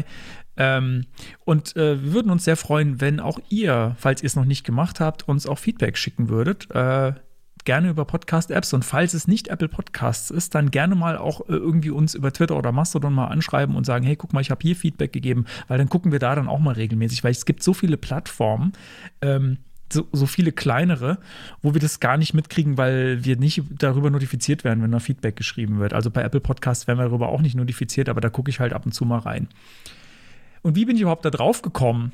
Ähm, 0.56 1.06
und 1.44 1.76
äh, 1.76 2.02
wir 2.02 2.12
würden 2.12 2.30
uns 2.30 2.44
sehr 2.44 2.56
freuen, 2.56 3.00
wenn 3.00 3.20
auch 3.20 3.38
ihr, 3.48 3.96
falls 3.98 4.22
ihr 4.22 4.26
es 4.26 4.36
noch 4.36 4.44
nicht 4.44 4.64
gemacht 4.64 5.00
habt, 5.00 5.28
uns 5.28 5.46
auch 5.46 5.58
Feedback 5.58 5.96
schicken 5.96 6.28
würdet. 6.28 6.70
Äh, 6.74 7.14
gerne 7.64 7.90
über 7.90 8.04
Podcast-Apps. 8.04 8.72
Und 8.72 8.84
falls 8.84 9.14
es 9.14 9.28
nicht 9.28 9.48
Apple 9.48 9.68
Podcasts 9.68 10.30
ist, 10.30 10.54
dann 10.54 10.70
gerne 10.70 10.94
mal 10.94 11.16
auch 11.16 11.40
äh, 11.42 11.52
irgendwie 11.52 11.90
uns 11.90 12.14
über 12.14 12.32
Twitter 12.32 12.56
oder 12.56 12.72
Mastodon 12.72 13.12
mal 13.12 13.28
anschreiben 13.28 13.76
und 13.76 13.84
sagen, 13.84 14.04
hey, 14.04 14.16
guck 14.16 14.32
mal, 14.32 14.40
ich 14.40 14.50
habe 14.50 14.60
hier 14.62 14.76
Feedback 14.76 15.12
gegeben, 15.12 15.46
weil 15.68 15.78
dann 15.78 15.88
gucken 15.88 16.12
wir 16.12 16.18
da 16.18 16.34
dann 16.34 16.48
auch 16.48 16.58
mal 16.58 16.74
regelmäßig, 16.74 17.24
weil 17.24 17.32
es 17.32 17.46
gibt 17.46 17.62
so 17.62 17.74
viele 17.74 17.96
Plattformen, 17.96 18.72
ähm, 19.20 19.58
so, 19.92 20.08
so, 20.12 20.26
viele 20.26 20.52
kleinere, 20.52 21.18
wo 21.62 21.74
wir 21.74 21.80
das 21.80 22.00
gar 22.00 22.16
nicht 22.16 22.34
mitkriegen, 22.34 22.76
weil 22.76 23.24
wir 23.24 23.36
nicht 23.36 23.62
darüber 23.78 24.10
notifiziert 24.10 24.64
werden, 24.64 24.82
wenn 24.82 24.90
da 24.90 24.98
Feedback 24.98 25.36
geschrieben 25.36 25.78
wird. 25.78 25.92
Also 25.92 26.10
bei 26.10 26.22
Apple 26.22 26.40
Podcasts 26.40 26.86
werden 26.86 26.98
wir 26.98 27.04
darüber 27.04 27.28
auch 27.28 27.40
nicht 27.40 27.54
notifiziert, 27.54 28.08
aber 28.08 28.20
da 28.20 28.28
gucke 28.28 28.50
ich 28.50 28.60
halt 28.60 28.72
ab 28.72 28.86
und 28.86 28.92
zu 28.92 29.04
mal 29.04 29.18
rein. 29.18 29.48
Und 30.62 30.76
wie 30.76 30.84
bin 30.84 30.96
ich 30.96 31.02
überhaupt 31.02 31.24
da 31.24 31.30
drauf 31.30 31.62
gekommen, 31.62 32.12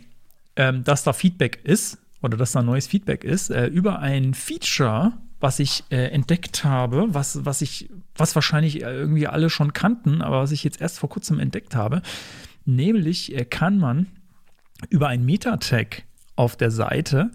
ähm, 0.57 0.85
dass 0.85 1.05
da 1.05 1.13
Feedback 1.13 1.61
ist 1.65 1.99
oder 2.23 2.37
dass 2.37 2.53
da 2.53 2.63
neues 2.63 2.87
Feedback 2.87 3.25
ist? 3.25 3.51
Äh, 3.51 3.67
über 3.67 4.01
ein 4.01 4.35
Feature, 4.35 5.13
was 5.41 5.59
ich 5.61 5.85
äh, 5.91 6.07
entdeckt 6.07 6.65
habe, 6.65 7.07
was, 7.15 7.45
was 7.45 7.63
ich, 7.63 7.91
was 8.17 8.35
wahrscheinlich 8.35 8.81
irgendwie 8.81 9.27
alle 9.27 9.51
schon 9.51 9.73
kannten, 9.73 10.23
aber 10.23 10.41
was 10.41 10.53
ich 10.53 10.65
jetzt 10.65 10.81
erst 10.81 10.99
vor 10.99 11.09
kurzem 11.09 11.39
entdeckt 11.39 11.77
habe. 11.77 12.03
Nämlich 12.65 13.37
äh, 13.37 13.45
kann 13.45 13.79
man 13.79 14.07
über 14.91 15.09
ein 15.09 15.25
Meta-Tag 15.25 16.05
auf 16.37 16.57
der 16.57 16.71
Seite 16.71 17.31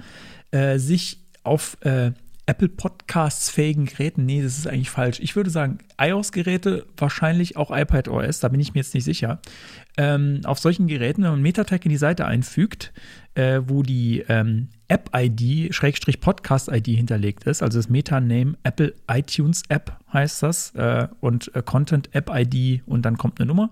äh, 0.53 0.77
sich 0.77 1.19
auf 1.43 1.77
äh, 1.81 2.11
Apple 2.45 2.67
Podcasts 2.67 3.49
fähigen 3.49 3.85
Geräten, 3.85 4.25
nee, 4.25 4.41
das 4.41 4.57
ist 4.57 4.67
eigentlich 4.67 4.89
falsch. 4.89 5.19
Ich 5.21 5.35
würde 5.35 5.49
sagen, 5.49 5.77
iOS-Geräte, 5.97 6.85
wahrscheinlich 6.97 7.55
auch 7.55 7.71
iPad 7.71 8.09
OS, 8.09 8.41
da 8.41 8.49
bin 8.49 8.59
ich 8.59 8.73
mir 8.73 8.81
jetzt 8.81 8.93
nicht 8.93 9.05
sicher. 9.05 9.39
Ähm, 9.95 10.41
auf 10.43 10.59
solchen 10.59 10.87
Geräten, 10.87 11.23
wenn 11.23 11.31
man 11.31 11.41
Metatag 11.41 11.85
in 11.85 11.89
die 11.89 11.97
Seite 11.97 12.25
einfügt, 12.25 12.91
äh, 13.35 13.61
wo 13.65 13.81
die 13.81 14.25
ähm, 14.27 14.67
App-ID, 14.89 15.73
Schrägstrich 15.73 16.19
Podcast-ID 16.19 16.87
hinterlegt 16.87 17.45
ist, 17.45 17.63
also 17.63 17.79
das 17.79 17.87
Meta-Name 17.87 18.55
Apple 18.63 18.93
iTunes 19.09 19.63
App 19.69 19.97
heißt 20.11 20.43
das, 20.43 20.75
äh, 20.75 21.07
und 21.21 21.55
äh, 21.55 21.61
Content 21.63 22.13
App-ID 22.13 22.83
und 22.85 23.03
dann 23.05 23.17
kommt 23.17 23.39
eine 23.39 23.47
Nummer. 23.47 23.69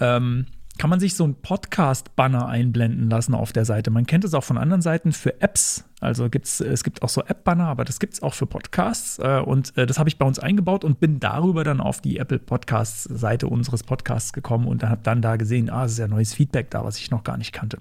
Ähm, 0.00 0.46
kann 0.78 0.90
man 0.90 1.00
sich 1.00 1.14
so 1.14 1.26
ein 1.26 1.34
Podcast-Banner 1.34 2.46
einblenden 2.46 3.08
lassen 3.10 3.34
auf 3.34 3.52
der 3.52 3.64
Seite. 3.64 3.90
Man 3.90 4.06
kennt 4.06 4.24
es 4.24 4.34
auch 4.34 4.44
von 4.44 4.58
anderen 4.58 4.82
Seiten 4.82 5.12
für 5.12 5.40
Apps. 5.40 5.84
Also 6.00 6.28
gibt's, 6.28 6.60
es 6.60 6.84
gibt 6.84 7.02
auch 7.02 7.08
so 7.08 7.22
App-Banner, 7.22 7.68
aber 7.68 7.84
das 7.86 7.98
gibt 7.98 8.12
es 8.12 8.22
auch 8.22 8.34
für 8.34 8.46
Podcasts. 8.46 9.18
Äh, 9.18 9.40
und 9.40 9.76
äh, 9.78 9.86
das 9.86 9.98
habe 9.98 10.10
ich 10.10 10.18
bei 10.18 10.26
uns 10.26 10.38
eingebaut 10.38 10.84
und 10.84 11.00
bin 11.00 11.20
darüber 11.20 11.64
dann 11.64 11.80
auf 11.80 12.02
die 12.02 12.18
Apple 12.18 12.38
Podcasts-Seite 12.38 13.46
unseres 13.46 13.82
Podcasts 13.82 14.34
gekommen 14.34 14.66
und 14.66 14.84
habe 14.84 15.00
dann 15.02 15.22
da 15.22 15.36
gesehen, 15.36 15.70
ah, 15.70 15.86
es 15.86 15.92
ist 15.92 15.98
ja 15.98 16.06
neues 16.06 16.34
Feedback 16.34 16.70
da, 16.70 16.84
was 16.84 16.98
ich 16.98 17.10
noch 17.10 17.24
gar 17.24 17.38
nicht 17.38 17.52
kannte. 17.52 17.78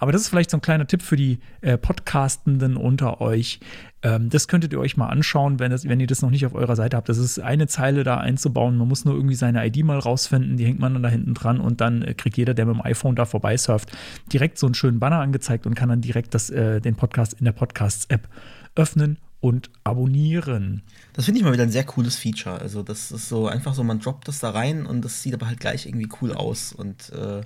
Aber 0.00 0.10
das 0.10 0.22
ist 0.22 0.28
vielleicht 0.30 0.50
so 0.50 0.56
ein 0.56 0.62
kleiner 0.62 0.86
Tipp 0.88 1.02
für 1.02 1.16
die 1.16 1.38
äh, 1.60 1.78
Podcastenden 1.78 2.76
unter 2.76 3.20
euch. 3.20 3.60
Ähm, 4.04 4.28
das 4.28 4.48
könntet 4.48 4.72
ihr 4.72 4.78
euch 4.78 4.96
mal 4.96 5.08
anschauen, 5.08 5.58
wenn, 5.58 5.70
das, 5.70 5.88
wenn 5.88 5.98
ihr 5.98 6.06
das 6.06 6.20
noch 6.20 6.30
nicht 6.30 6.44
auf 6.44 6.54
eurer 6.54 6.76
Seite 6.76 6.96
habt. 6.96 7.08
Das 7.08 7.16
ist 7.18 7.38
eine 7.40 7.66
Zeile 7.66 8.04
da 8.04 8.18
einzubauen. 8.18 8.76
Man 8.76 8.86
muss 8.86 9.04
nur 9.04 9.14
irgendwie 9.14 9.34
seine 9.34 9.66
ID 9.66 9.82
mal 9.82 9.98
rausfinden, 9.98 10.58
die 10.58 10.66
hängt 10.66 10.78
man 10.78 10.92
dann 10.92 11.02
da 11.02 11.08
hinten 11.08 11.32
dran 11.32 11.58
und 11.58 11.80
dann 11.80 12.02
äh, 12.02 12.14
kriegt 12.14 12.36
jeder, 12.36 12.52
der 12.52 12.66
mit 12.66 12.76
dem 12.76 12.82
iPhone 12.82 13.16
da 13.16 13.24
vorbeisurft, 13.24 13.96
direkt 14.32 14.58
so 14.58 14.66
einen 14.66 14.74
schönen 14.74 15.00
Banner 15.00 15.20
angezeigt 15.20 15.66
und 15.66 15.74
kann 15.74 15.88
dann 15.88 16.02
direkt 16.02 16.34
das, 16.34 16.50
äh, 16.50 16.80
den 16.80 16.96
Podcast 16.96 17.34
in 17.40 17.43
der 17.44 17.52
Podcasts-App 17.52 18.28
öffnen 18.74 19.18
und 19.40 19.70
abonnieren. 19.84 20.82
Das 21.12 21.26
finde 21.26 21.38
ich 21.38 21.44
mal 21.44 21.52
wieder 21.52 21.64
ein 21.64 21.70
sehr 21.70 21.84
cooles 21.84 22.16
Feature. 22.16 22.58
Also, 22.60 22.82
das 22.82 23.12
ist 23.12 23.28
so 23.28 23.46
einfach 23.46 23.74
so, 23.74 23.84
man 23.84 24.00
droppt 24.00 24.26
das 24.28 24.40
da 24.40 24.50
rein 24.50 24.86
und 24.86 25.02
das 25.02 25.22
sieht 25.22 25.34
aber 25.34 25.46
halt 25.46 25.60
gleich 25.60 25.86
irgendwie 25.86 26.08
cool 26.20 26.32
aus 26.32 26.72
und 26.72 27.10
äh, 27.10 27.42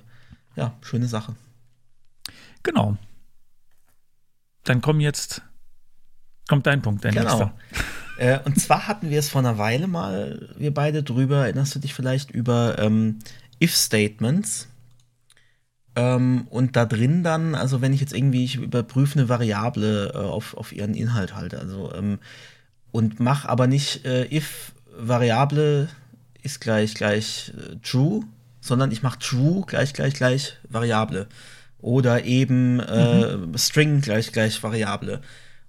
ja, 0.55 0.73
schöne 0.81 1.07
Sache. 1.07 1.35
Genau. 2.63 2.97
Dann 4.63 4.81
kommen 4.81 4.99
jetzt 4.99 5.41
kommt 6.47 6.65
dein 6.65 6.81
Punkt, 6.81 7.05
dein 7.05 7.13
genau. 7.13 7.51
Äh, 8.17 8.39
und 8.43 8.59
zwar 8.59 8.85
hatten 8.89 9.09
wir 9.09 9.17
es 9.17 9.29
vor 9.29 9.39
einer 9.39 9.57
Weile 9.57 9.87
mal, 9.87 10.49
wir 10.57 10.73
beide 10.73 11.03
drüber, 11.03 11.43
erinnerst 11.43 11.73
du 11.73 11.79
dich 11.79 11.93
vielleicht 11.93 12.31
über 12.31 12.77
ähm, 12.77 13.19
If-Statements? 13.63 14.67
Ähm, 15.99 16.47
und 16.49 16.75
da 16.75 16.85
drin 16.85 17.23
dann, 17.23 17.55
also 17.55 17.81
wenn 17.81 17.93
ich 17.93 17.99
jetzt 17.99 18.13
irgendwie, 18.13 18.45
ich 18.45 18.55
überprüfe 18.55 19.19
eine 19.19 19.29
Variable 19.29 20.11
äh, 20.13 20.17
auf, 20.17 20.55
auf 20.55 20.71
ihren 20.71 20.93
Inhalt 20.93 21.35
halt, 21.35 21.53
also 21.53 21.93
ähm, 21.93 22.19
und 22.91 23.19
mache 23.19 23.49
aber 23.49 23.67
nicht 23.67 24.05
äh, 24.05 24.25
if 24.35 24.71
Variable 24.97 25.89
ist 26.41 26.61
gleich 26.61 26.93
gleich 26.93 27.53
äh, 27.57 27.75
true, 27.83 28.21
sondern 28.61 28.91
ich 28.91 29.03
mache 29.03 29.19
true 29.19 29.63
gleich 29.67 29.93
gleich 29.93 30.13
gleich 30.13 30.57
Variable 30.69 31.27
oder 31.79 32.23
eben 32.23 32.79
äh, 32.79 33.37
mhm. 33.37 33.57
String 33.57 34.01
gleich 34.01 34.31
gleich 34.31 34.61
Variable. 34.63 35.21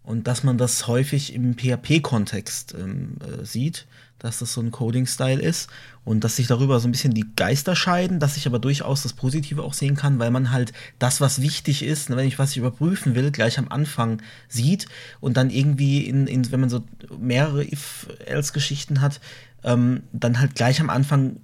Und 0.03 0.27
dass 0.27 0.45
man 0.45 0.59
das 0.59 0.87
häufig 0.87 1.35
im 1.35 1.57
PHP-Kontext 1.57 2.75
ähm, 2.79 3.17
äh, 3.21 3.45
sieht, 3.45 3.87
dass 4.19 4.39
das 4.39 4.53
so 4.53 4.61
ein 4.61 4.71
Coding-Style 4.71 5.41
ist 5.41 5.69
und 6.04 6.25
dass 6.25 6.37
sich 6.37 6.47
darüber 6.47 6.80
so 6.80 6.88
ein 6.88 6.92
bisschen 6.92 7.12
die 7.14 7.26
Geister 7.37 7.76
scheiden, 7.76 8.21
dass 8.21 8.37
ich 8.37 8.47
aber 8.47 8.59
durchaus 8.59 9.02
das 9.02 9.12
Positive 9.12 9.62
auch 9.62 9.75
sehen 9.75 9.97
kann, 9.97 10.19
weil 10.19 10.30
man 10.30 10.50
halt 10.50 10.73
das, 10.99 11.21
was 11.21 11.42
wichtig 11.42 11.83
ist, 11.83 12.11
ne, 12.11 12.16
wenn 12.16 12.26
ich 12.26 12.38
was 12.38 12.52
ich 12.52 12.57
überprüfen 12.57 13.14
will, 13.14 13.30
gleich 13.30 13.59
am 13.59 13.69
Anfang 13.69 14.23
sieht 14.49 14.87
und 15.21 15.37
dann 15.37 15.50
irgendwie, 15.50 16.04
in, 16.07 16.26
in 16.26 16.50
wenn 16.50 16.61
man 16.61 16.71
so 16.71 16.85
mehrere 17.19 17.64
If-Else-Geschichten 17.64 19.00
hat, 19.00 19.21
ähm, 19.62 20.02
dann 20.12 20.40
halt 20.40 20.54
gleich 20.54 20.80
am 20.80 20.90
Anfang 20.90 21.37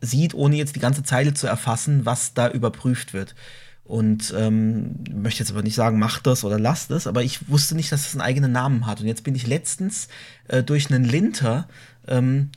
sieht, 0.00 0.34
ohne 0.34 0.56
jetzt 0.56 0.76
die 0.76 0.80
ganze 0.80 1.02
Zeile 1.02 1.34
zu 1.34 1.46
erfassen, 1.46 2.04
was 2.04 2.34
da 2.34 2.50
überprüft 2.50 3.12
wird. 3.12 3.34
Und 3.84 4.32
ähm, 4.36 5.02
möchte 5.12 5.40
jetzt 5.40 5.50
aber 5.50 5.62
nicht 5.62 5.74
sagen, 5.74 5.98
mach 5.98 6.20
das 6.20 6.44
oder 6.44 6.60
lass 6.60 6.86
das, 6.86 7.08
aber 7.08 7.24
ich 7.24 7.48
wusste 7.48 7.74
nicht, 7.74 7.90
dass 7.90 8.00
es 8.00 8.06
das 8.06 8.14
einen 8.14 8.28
eigenen 8.28 8.52
Namen 8.52 8.86
hat. 8.86 9.00
Und 9.00 9.08
jetzt 9.08 9.24
bin 9.24 9.34
ich 9.34 9.48
letztens 9.48 10.06
äh, 10.46 10.62
durch 10.62 10.92
einen 10.92 11.04
Linter 11.04 11.66
ähm, 12.08 12.50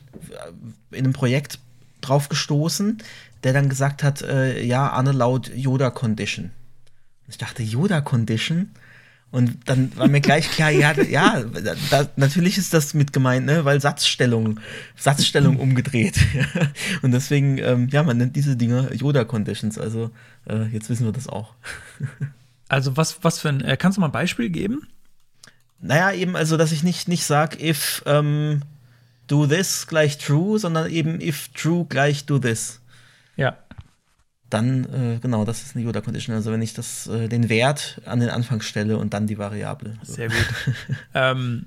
in 0.90 1.04
einem 1.04 1.12
Projekt 1.12 1.58
drauf 2.00 2.28
gestoßen, 2.28 2.98
der 3.42 3.52
dann 3.52 3.68
gesagt 3.68 4.02
hat, 4.02 4.22
äh, 4.22 4.62
ja, 4.62 4.98
unallowed 4.98 5.54
Yoda 5.54 5.90
Condition. 5.90 6.50
Ich 7.28 7.38
dachte, 7.38 7.62
Yoda 7.62 8.00
Condition? 8.00 8.70
Und 9.30 9.68
dann 9.68 9.96
war 9.96 10.06
mir 10.06 10.20
gleich 10.20 10.48
klar, 10.48 10.70
ja, 10.70 10.92
ja 10.92 11.42
da, 11.90 12.08
natürlich 12.14 12.56
ist 12.56 12.72
das 12.72 12.94
mit 12.94 13.12
gemeint, 13.12 13.46
ne? 13.46 13.64
weil 13.64 13.80
Satzstellung, 13.80 14.60
Satzstellung 14.96 15.58
umgedreht. 15.58 16.20
und 17.02 17.10
deswegen, 17.10 17.58
ähm, 17.58 17.88
ja, 17.90 18.04
man 18.04 18.16
nennt 18.16 18.36
diese 18.36 18.56
Dinge 18.56 18.94
Yoda-Conditions. 18.94 19.76
Also 19.76 20.12
äh, 20.48 20.66
jetzt 20.66 20.88
wissen 20.88 21.04
wir 21.04 21.12
das 21.12 21.26
auch. 21.26 21.54
also 22.68 22.96
was, 22.96 23.24
was 23.24 23.40
für 23.40 23.48
ein, 23.48 23.60
äh, 23.62 23.76
kannst 23.76 23.96
du 23.96 24.02
mal 24.02 24.06
ein 24.06 24.12
Beispiel 24.12 24.50
geben? 24.50 24.86
Naja, 25.80 26.12
eben, 26.12 26.36
also 26.36 26.56
dass 26.56 26.70
ich 26.70 26.84
nicht, 26.84 27.08
nicht 27.08 27.24
sage, 27.24 27.58
if 27.60 28.04
ähm, 28.06 28.62
do 29.26 29.46
this 29.46 29.86
gleich 29.86 30.18
true, 30.18 30.58
sondern 30.58 30.90
eben 30.90 31.20
if 31.20 31.48
true 31.48 31.86
gleich 31.88 32.26
do 32.26 32.38
this. 32.38 32.80
Ja 33.36 33.56
dann, 34.54 34.84
äh, 34.84 35.18
genau, 35.20 35.44
das 35.44 35.62
ist 35.62 35.74
eine 35.74 35.84
Yoda 35.84 36.00
Condition. 36.00 36.34
Also 36.34 36.52
wenn 36.52 36.62
ich 36.62 36.74
das, 36.74 37.08
äh, 37.08 37.28
den 37.28 37.48
Wert 37.48 38.00
an 38.04 38.20
den 38.20 38.30
Anfang 38.30 38.60
stelle 38.60 38.98
und 38.98 39.12
dann 39.12 39.26
die 39.26 39.36
Variable. 39.36 39.98
Sehr 40.02 40.28
gut. 40.28 40.46
ähm, 41.14 41.66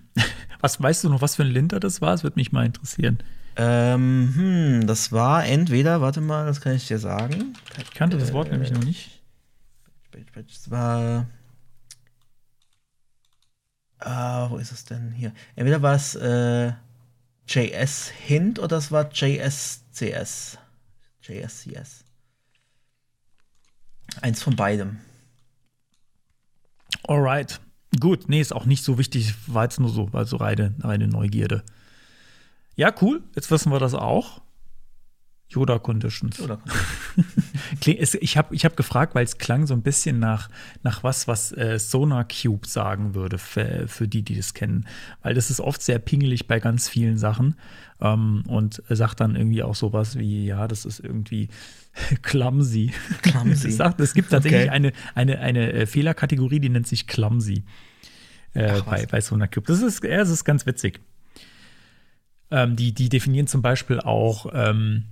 was 0.61 0.81
weißt 0.81 1.03
du 1.03 1.09
noch, 1.09 1.21
was 1.21 1.35
für 1.35 1.43
ein 1.43 1.51
Linter 1.51 1.81
das 1.81 1.99
war? 2.01 2.11
Das 2.11 2.23
würde 2.23 2.39
mich 2.39 2.53
mal 2.53 2.65
interessieren. 2.65 3.19
Ähm, 3.57 4.33
hm, 4.35 4.87
das 4.87 5.11
war 5.11 5.45
entweder, 5.45 5.99
warte 5.99 6.21
mal, 6.21 6.45
das 6.45 6.61
kann 6.61 6.75
ich 6.75 6.87
dir 6.87 6.99
sagen. 6.99 7.53
Ich 7.77 7.91
kannte 7.93 8.17
das 8.17 8.31
Wort 8.31 8.47
äh, 8.47 8.51
nämlich 8.51 8.71
noch 8.71 8.83
nicht. 8.83 9.21
Es 10.33 10.71
war. 10.71 11.27
Ah, 13.99 14.49
wo 14.49 14.57
ist 14.57 14.71
es 14.71 14.85
denn 14.85 15.11
hier? 15.11 15.33
Entweder 15.55 15.81
war 15.81 15.95
es 15.95 16.15
äh, 16.15 16.71
JS 17.47 18.09
Hint 18.09 18.59
oder 18.59 18.77
es 18.77 18.91
war 18.91 19.09
JSCS. 19.11 20.57
JSCS. 21.21 22.03
Eins 24.21 24.41
von 24.41 24.55
beidem. 24.55 24.99
Alright. 27.03 27.59
Gut, 27.99 28.27
nee, 28.27 28.41
ist 28.41 28.53
auch 28.53 28.65
nicht 28.65 28.83
so 28.83 28.97
wichtig, 28.97 29.33
war 29.47 29.63
jetzt 29.63 29.79
nur 29.79 29.89
so, 29.89 30.09
also 30.11 30.37
reine, 30.37 30.75
reine 30.81 31.07
Neugierde. 31.07 31.63
Ja, 32.75 32.93
cool, 33.01 33.23
jetzt 33.35 33.49
wissen 33.49 33.71
wir 33.71 33.79
das 33.79 33.93
auch. 33.93 34.41
Yoda 35.49 35.79
Conditions. 35.79 36.37
Yoda 36.37 36.57
Conditions. 36.57 38.17
ich 38.19 38.37
habe 38.37 38.53
ich 38.53 38.65
hab 38.65 38.75
gefragt, 38.75 39.15
weil 39.15 39.23
es 39.23 39.37
klang 39.37 39.65
so 39.65 39.73
ein 39.73 39.81
bisschen 39.81 40.19
nach, 40.19 40.49
nach 40.83 41.03
was, 41.03 41.27
was 41.27 41.51
äh, 41.53 41.79
Sonar 41.79 42.27
Cube 42.27 42.67
sagen 42.67 43.15
würde, 43.15 43.37
für, 43.37 43.87
für, 43.87 44.07
die, 44.07 44.23
die 44.23 44.35
das 44.35 44.53
kennen. 44.53 44.85
Weil 45.21 45.33
das 45.33 45.49
ist 45.49 45.61
oft 45.61 45.81
sehr 45.81 45.99
pingelig 45.99 46.47
bei 46.47 46.59
ganz 46.59 46.89
vielen 46.89 47.17
Sachen. 47.17 47.55
Ähm, 48.01 48.43
und 48.47 48.83
sagt 48.89 49.21
dann 49.21 49.35
irgendwie 49.35 49.63
auch 49.63 49.75
sowas 49.75 50.17
wie, 50.17 50.45
ja, 50.45 50.67
das 50.67 50.85
ist 50.85 50.99
irgendwie 50.99 51.47
clumsy. 52.21 52.91
Clumsy. 53.21 53.71
sagt, 53.71 54.01
es 54.01 54.13
gibt 54.13 54.29
tatsächlich 54.31 54.63
okay. 54.63 54.69
eine, 54.69 54.91
eine, 55.15 55.39
eine 55.39 55.71
äh, 55.71 55.85
Fehlerkategorie, 55.85 56.59
die 56.59 56.69
nennt 56.69 56.87
sich 56.87 57.07
clumsy 57.07 57.63
äh, 58.53 58.81
bei, 58.81 59.05
bei 59.05 59.21
Sonar 59.21 59.47
Cube. 59.47 59.65
Das 59.67 59.81
ist, 59.81 60.03
ja, 60.03 60.17
das 60.17 60.29
ist 60.29 60.43
ganz 60.43 60.65
witzig. 60.65 60.99
Ähm, 62.51 62.75
die, 62.75 62.93
die 62.93 63.09
definieren 63.09 63.47
zum 63.47 63.61
Beispiel 63.61 63.99
auch 63.99 64.47
ähm, 64.53 65.05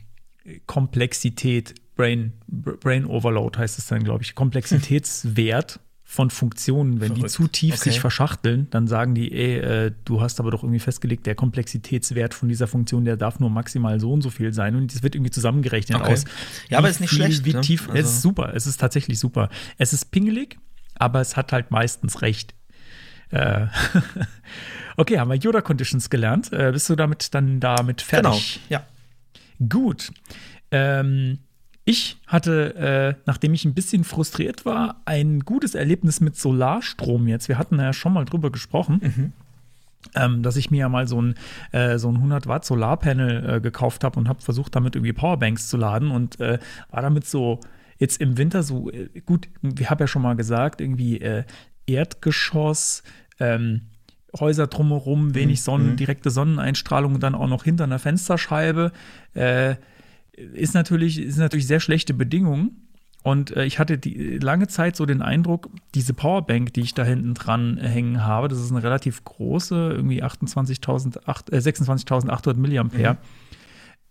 Komplexität, 0.65 1.75
Brain, 1.95 2.33
Brain 2.47 3.05
Overload 3.05 3.57
heißt 3.57 3.79
es 3.79 3.87
dann, 3.87 4.03
glaube 4.03 4.23
ich, 4.23 4.35
Komplexitätswert 4.35 5.79
von 6.03 6.29
Funktionen. 6.29 7.01
Wenn 7.01 7.13
Verrückt. 7.13 7.25
die 7.25 7.31
zu 7.31 7.47
tief 7.47 7.75
okay. 7.75 7.89
sich 7.89 7.99
verschachteln, 7.99 8.67
dann 8.69 8.87
sagen 8.87 9.15
die, 9.15 9.31
ey, 9.31 9.57
äh, 9.57 9.91
du 10.05 10.21
hast 10.21 10.39
aber 10.39 10.51
doch 10.51 10.63
irgendwie 10.63 10.79
festgelegt, 10.79 11.25
der 11.25 11.35
Komplexitätswert 11.35 12.33
von 12.33 12.47
dieser 12.47 12.67
Funktion, 12.67 13.05
der 13.05 13.17
darf 13.17 13.39
nur 13.39 13.49
maximal 13.49 13.99
so 13.99 14.13
und 14.13 14.21
so 14.21 14.29
viel 14.29 14.53
sein. 14.53 14.75
Und 14.75 14.93
das 14.93 15.03
wird 15.03 15.15
irgendwie 15.15 15.31
zusammengerechnet 15.31 15.99
okay. 15.99 16.13
aus. 16.13 16.25
Ja, 16.69 16.77
aber 16.77 16.89
es 16.89 16.95
ist 16.95 17.01
nicht 17.01 17.09
viel, 17.09 17.19
schlecht. 17.19 17.45
Wie 17.45 17.53
ne? 17.53 17.61
tief, 17.61 17.89
also. 17.89 17.99
Es 17.99 18.07
ist 18.07 18.21
super, 18.21 18.53
es 18.53 18.67
ist 18.67 18.77
tatsächlich 18.77 19.19
super. 19.19 19.49
Es 19.77 19.93
ist 19.93 20.11
pingelig, 20.11 20.57
aber 20.93 21.21
es 21.21 21.35
hat 21.35 21.51
halt 21.51 21.71
meistens 21.71 22.21
recht. 22.21 22.53
Äh 23.31 23.65
okay, 24.97 25.17
haben 25.17 25.29
wir 25.29 25.37
Yoda 25.37 25.61
Conditions 25.61 26.09
gelernt. 26.09 26.53
Äh, 26.53 26.71
bist 26.71 26.89
du 26.89 26.95
damit 26.95 27.33
dann 27.33 27.59
damit 27.59 28.01
fertig? 28.01 28.61
Genau, 28.69 28.81
ja. 28.81 28.87
Gut. 29.69 30.11
Ähm, 30.71 31.39
ich 31.85 32.17
hatte, 32.25 32.75
äh, 32.75 33.21
nachdem 33.27 33.53
ich 33.53 33.63
ein 33.63 33.75
bisschen 33.75 34.03
frustriert 34.03 34.65
war, 34.65 35.01
ein 35.05 35.41
gutes 35.41 35.75
Erlebnis 35.75 36.19
mit 36.19 36.35
Solarstrom 36.35 37.27
jetzt. 37.27 37.47
Wir 37.47 37.59
hatten 37.59 37.77
ja 37.79 37.93
schon 37.93 38.13
mal 38.13 38.25
drüber 38.25 38.51
gesprochen. 38.51 39.01
Mhm. 39.01 39.33
Ähm, 40.13 40.43
dass 40.43 40.55
ich 40.55 40.69
mir 40.69 40.81
ja 40.81 40.89
mal 40.89 41.07
so 41.07 41.19
ein, 41.19 41.33
äh, 41.71 41.97
so 41.97 42.09
ein 42.09 42.17
100 42.17 42.45
Watt 42.45 42.63
Solarpanel 42.63 43.55
äh, 43.55 43.59
gekauft 43.59 44.03
habe 44.03 44.19
und 44.19 44.29
habe 44.29 44.39
versucht, 44.39 44.75
damit 44.75 44.95
irgendwie 44.95 45.13
Powerbanks 45.13 45.67
zu 45.67 45.77
laden 45.77 46.11
und 46.11 46.39
äh, 46.39 46.59
war 46.91 47.01
damit 47.01 47.25
so 47.25 47.59
jetzt 47.97 48.21
im 48.21 48.37
Winter 48.37 48.61
so, 48.61 48.91
äh, 48.91 49.09
gut, 49.25 49.47
wir 49.61 49.89
haben 49.89 49.99
ja 49.99 50.07
schon 50.07 50.21
mal 50.21 50.35
gesagt, 50.35 50.79
irgendwie 50.79 51.19
äh, 51.21 51.43
Erdgeschoss, 51.87 53.01
ähm, 53.39 53.81
Häuser 54.39 54.67
drumherum, 54.67 55.35
wenig 55.35 55.59
mhm. 55.59 55.63
Sonnen, 55.63 55.91
mhm. 55.91 55.95
direkte 55.97 56.29
Sonneneinstrahlung 56.29 57.15
und 57.15 57.23
dann 57.23 57.35
auch 57.35 57.47
noch 57.47 57.63
hinter 57.63 57.85
einer 57.85 57.99
Fensterscheibe. 57.99 58.91
Äh, 59.33 59.75
ist 60.53 60.73
natürlich, 60.73 61.19
ist 61.19 61.37
natürlich 61.37 61.67
sehr 61.67 61.79
schlechte 61.79 62.13
Bedingungen. 62.13 62.81
Und 63.23 63.55
äh, 63.55 63.65
ich 63.65 63.79
hatte 63.79 63.97
die, 63.97 64.37
lange 64.37 64.67
Zeit 64.67 64.95
so 64.95 65.07
den 65.07 65.23
Eindruck, 65.23 65.69
diese 65.95 66.13
Powerbank, 66.13 66.73
die 66.73 66.81
ich 66.81 66.93
da 66.93 67.03
hinten 67.03 67.33
dran 67.33 67.77
hängen 67.77 68.23
habe, 68.23 68.49
das 68.49 68.59
ist 68.59 68.71
eine 68.71 68.83
relativ 68.83 69.23
große, 69.23 69.93
irgendwie 69.93 70.23
28.000, 70.23 71.17
äh, 71.51 71.57
26.800 71.57 72.53
Milliampere. 72.55 73.13
Mhm. 73.13 73.17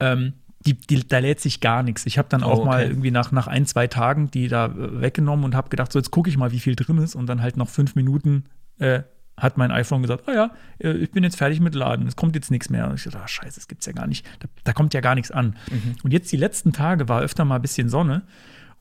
Ähm, 0.00 0.32
die, 0.66 0.74
die, 0.74 1.06
da 1.06 1.18
lädt 1.18 1.40
sich 1.40 1.60
gar 1.60 1.82
nichts. 1.82 2.06
Ich 2.06 2.18
habe 2.18 2.28
dann 2.28 2.42
auch 2.42 2.58
oh, 2.58 2.62
okay. 2.62 2.66
mal 2.66 2.82
irgendwie 2.84 3.10
nach, 3.10 3.30
nach 3.32 3.46
ein, 3.46 3.66
zwei 3.66 3.86
Tagen 3.86 4.30
die 4.30 4.48
da 4.48 4.66
äh, 4.66 5.00
weggenommen 5.00 5.44
und 5.44 5.54
habe 5.54 5.68
gedacht, 5.68 5.92
so 5.92 5.98
jetzt 5.98 6.10
gucke 6.10 6.28
ich 6.28 6.36
mal, 6.36 6.52
wie 6.52 6.60
viel 6.60 6.74
drin 6.74 6.98
ist 6.98 7.14
und 7.14 7.26
dann 7.26 7.42
halt 7.42 7.56
noch 7.56 7.68
fünf 7.68 7.94
Minuten 7.94 8.44
äh, 8.78 9.02
hat 9.36 9.58
mein 9.58 9.70
iPhone 9.70 10.02
gesagt, 10.02 10.28
ah 10.28 10.32
ja, 10.32 10.50
äh, 10.78 10.92
ich 10.92 11.10
bin 11.10 11.24
jetzt 11.24 11.36
fertig 11.36 11.60
mit 11.60 11.74
Laden, 11.74 12.06
es 12.06 12.16
kommt 12.16 12.34
jetzt 12.34 12.50
nichts 12.50 12.70
mehr. 12.70 12.88
Und 12.88 12.94
ich 12.94 13.04
dachte, 13.04 13.20
ah, 13.20 13.28
scheiße, 13.28 13.56
das 13.56 13.68
gibt's 13.68 13.86
ja 13.86 13.92
gar 13.92 14.06
nicht. 14.06 14.26
Da, 14.40 14.48
da 14.64 14.72
kommt 14.72 14.94
ja 14.94 15.00
gar 15.00 15.14
nichts 15.14 15.30
an. 15.30 15.56
Mhm. 15.70 15.96
Und 16.02 16.12
jetzt 16.12 16.30
die 16.30 16.36
letzten 16.36 16.72
Tage 16.72 17.08
war 17.08 17.20
öfter 17.20 17.44
mal 17.44 17.56
ein 17.56 17.62
bisschen 17.62 17.88
Sonne. 17.88 18.22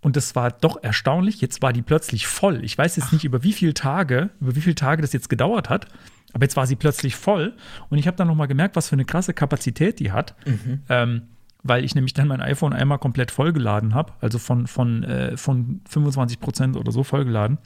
Und 0.01 0.17
das 0.17 0.36
war 0.36 0.51
doch 0.51 0.83
erstaunlich. 0.83 1.39
Jetzt 1.39 1.62
war 1.62 1.72
die 1.74 1.81
plötzlich 1.81 2.27
voll. 2.27 2.63
Ich 2.63 2.77
weiß 2.77 2.98
jetzt 2.98 3.07
Ach. 3.07 3.12
nicht, 3.13 3.24
über 3.24 3.41
wie 3.43 3.53
viele 3.53 3.74
Tage, 3.74 4.31
über 4.41 4.55
wie 4.55 4.62
viele 4.62 4.75
Tage 4.75 5.01
das 5.01 5.13
jetzt 5.13 5.29
gedauert 5.29 5.69
hat. 5.69 5.88
Aber 6.33 6.43
jetzt 6.43 6.57
war 6.57 6.67
sie 6.67 6.75
plötzlich 6.75 7.15
voll. 7.15 7.55
Und 7.89 7.98
ich 7.98 8.05
habe 8.05 8.17
dann 8.17 8.27
noch 8.27 8.36
mal 8.36 8.48
gemerkt, 8.48 8.75
was 8.75 8.89
für 8.89 8.93
eine 8.93 9.05
krasse 9.05 9.33
Kapazität 9.33 10.00
die 10.00 10.12
hat. 10.12 10.36
Mhm. 10.45 10.81
Ähm, 10.89 11.22
weil 11.63 11.86
ich 11.86 11.95
nämlich 11.95 12.13
dann 12.13 12.27
mein 12.27 12.41
iPhone 12.41 12.74
einmal 12.74 13.00
komplett 13.00 13.31
vollgeladen 13.31 13.95
habe. 13.95 14.12
Also 14.19 14.38
von, 14.38 14.67
von, 14.67 15.03
äh, 15.03 15.38
von 15.38 15.81
25 15.88 16.41
Prozent 16.41 16.75
oder 16.75 16.91
so 16.91 17.03
vollgeladen. 17.03 17.57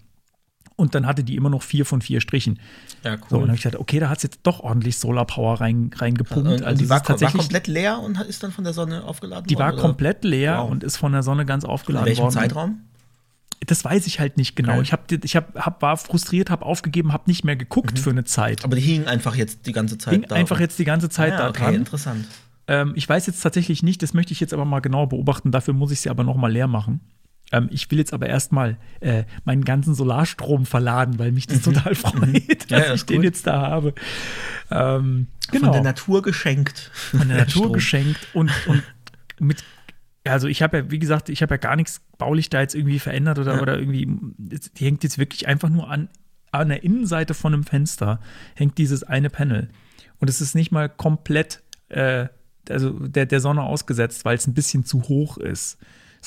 Und 0.77 0.93
dann 0.93 1.07
hatte 1.07 1.23
die 1.23 1.35
immer 1.35 1.49
noch 1.49 1.63
vier 1.63 1.85
von 1.85 2.01
vier 2.01 2.21
Strichen. 2.21 2.59
Ja, 3.03 3.13
cool. 3.13 3.19
So, 3.29 3.35
und 3.37 3.41
dann 3.41 3.49
habe 3.49 3.57
ich 3.57 3.63
gedacht, 3.63 3.81
okay, 3.81 3.99
da 3.99 4.09
hat 4.09 4.17
es 4.17 4.23
jetzt 4.23 4.41
doch 4.43 4.59
ordentlich 4.59 4.99
Solarpower 4.99 5.59
rein, 5.59 5.89
reingepumpt. 5.95 6.47
Also, 6.47 6.65
also 6.65 6.83
die 6.83 6.89
war, 6.89 7.01
tatsächlich, 7.03 7.33
war 7.33 7.41
komplett 7.41 7.67
leer 7.67 7.99
und 7.99 8.21
ist 8.21 8.43
dann 8.43 8.51
von 8.51 8.63
der 8.63 8.73
Sonne 8.73 9.03
aufgeladen 9.03 9.47
die 9.47 9.55
worden? 9.55 9.57
Die 9.57 9.59
war 9.59 9.73
oder? 9.73 9.81
komplett 9.81 10.23
leer 10.23 10.59
wow. 10.59 10.69
und 10.69 10.83
ist 10.83 10.97
von 10.97 11.11
der 11.13 11.23
Sonne 11.23 11.45
ganz 11.45 11.65
aufgeladen 11.65 12.05
worden. 12.05 12.11
In 12.11 12.23
welchem 12.23 12.35
worden. 12.35 12.49
Zeitraum? 12.49 12.81
Das 13.65 13.83
weiß 13.83 14.05
ich 14.05 14.19
halt 14.19 14.37
nicht 14.37 14.55
genau. 14.55 14.73
Okay. 14.73 14.81
Ich, 14.83 14.93
hab, 14.93 15.11
ich 15.11 15.35
hab, 15.35 15.55
hab, 15.55 15.81
war 15.81 15.97
frustriert, 15.97 16.51
habe 16.51 16.63
aufgegeben, 16.63 17.11
habe 17.11 17.23
nicht 17.25 17.43
mehr 17.43 17.55
geguckt 17.55 17.93
mhm. 17.93 17.97
für 17.97 18.09
eine 18.11 18.23
Zeit. 18.23 18.63
Aber 18.63 18.75
die 18.75 18.83
hingen 18.83 19.07
einfach 19.07 19.35
jetzt 19.35 19.65
die 19.65 19.71
ganze 19.71 19.97
Zeit 19.97 20.13
hing 20.13 20.25
da. 20.27 20.35
Einfach 20.35 20.59
jetzt 20.59 20.77
die 20.77 20.85
ganze 20.85 21.09
Zeit 21.09 21.33
ah, 21.33 21.35
ja, 21.35 21.41
da 21.41 21.49
okay, 21.49 21.63
dran. 21.63 21.73
interessant. 21.73 22.25
Ähm, 22.67 22.93
ich 22.95 23.09
weiß 23.09 23.25
jetzt 23.25 23.41
tatsächlich 23.41 23.81
nicht, 23.81 24.03
das 24.03 24.13
möchte 24.13 24.31
ich 24.31 24.39
jetzt 24.39 24.53
aber 24.53 24.65
mal 24.65 24.81
genau 24.81 25.07
beobachten. 25.07 25.51
Dafür 25.51 25.73
muss 25.73 25.91
ich 25.91 26.01
sie 26.01 26.09
aber 26.09 26.23
noch 26.23 26.35
mal 26.35 26.51
leer 26.51 26.67
machen. 26.67 27.01
Ähm, 27.51 27.69
ich 27.71 27.89
will 27.89 27.97
jetzt 27.97 28.13
aber 28.13 28.27
erstmal 28.27 28.77
äh, 28.99 29.23
meinen 29.45 29.63
ganzen 29.63 29.95
Solarstrom 29.95 30.65
verladen, 30.65 31.17
weil 31.17 31.31
mich 31.31 31.47
das 31.47 31.65
mhm. 31.65 31.73
total 31.73 31.95
freut, 31.95 32.27
mhm. 32.27 32.43
dass 32.67 32.87
ja, 32.87 32.93
ich 32.93 33.05
den 33.05 33.23
jetzt 33.23 33.47
da 33.47 33.61
habe. 33.61 33.93
Ähm, 34.69 35.27
genau. 35.51 35.65
Von 35.65 35.73
der 35.73 35.83
Natur 35.83 36.21
geschenkt. 36.21 36.91
Von 36.93 37.27
der 37.27 37.37
Natur 37.45 37.71
geschenkt 37.71 38.27
und, 38.33 38.51
und 38.67 38.83
mit 39.39 39.63
also 40.25 40.47
ich 40.47 40.61
habe 40.61 40.77
ja, 40.77 40.91
wie 40.91 40.99
gesagt, 40.99 41.29
ich 41.29 41.41
habe 41.41 41.53
ja 41.53 41.57
gar 41.57 41.77
nichts 41.77 42.01
baulich 42.17 42.49
da 42.49 42.59
jetzt 42.59 42.75
irgendwie 42.75 42.99
verändert 42.99 43.39
oder, 43.39 43.55
ja. 43.55 43.61
oder 43.61 43.79
irgendwie, 43.79 44.07
die 44.37 44.85
hängt 44.85 45.03
jetzt 45.03 45.17
wirklich 45.17 45.47
einfach 45.47 45.69
nur 45.69 45.89
an, 45.89 46.09
an 46.51 46.69
der 46.69 46.83
Innenseite 46.83 47.33
von 47.33 47.53
einem 47.53 47.63
Fenster, 47.63 48.19
hängt 48.55 48.77
dieses 48.77 49.03
eine 49.03 49.29
Panel. 49.29 49.69
Und 50.19 50.29
es 50.29 50.41
ist 50.41 50.55
nicht 50.55 50.71
mal 50.71 50.89
komplett, 50.89 51.61
äh, 51.89 52.27
also 52.69 52.91
der, 52.91 53.25
der 53.25 53.39
Sonne 53.39 53.63
ausgesetzt, 53.63 54.25
weil 54.25 54.35
es 54.35 54.47
ein 54.47 54.53
bisschen 54.53 54.83
zu 54.83 55.03
hoch 55.03 55.37
ist. 55.37 55.77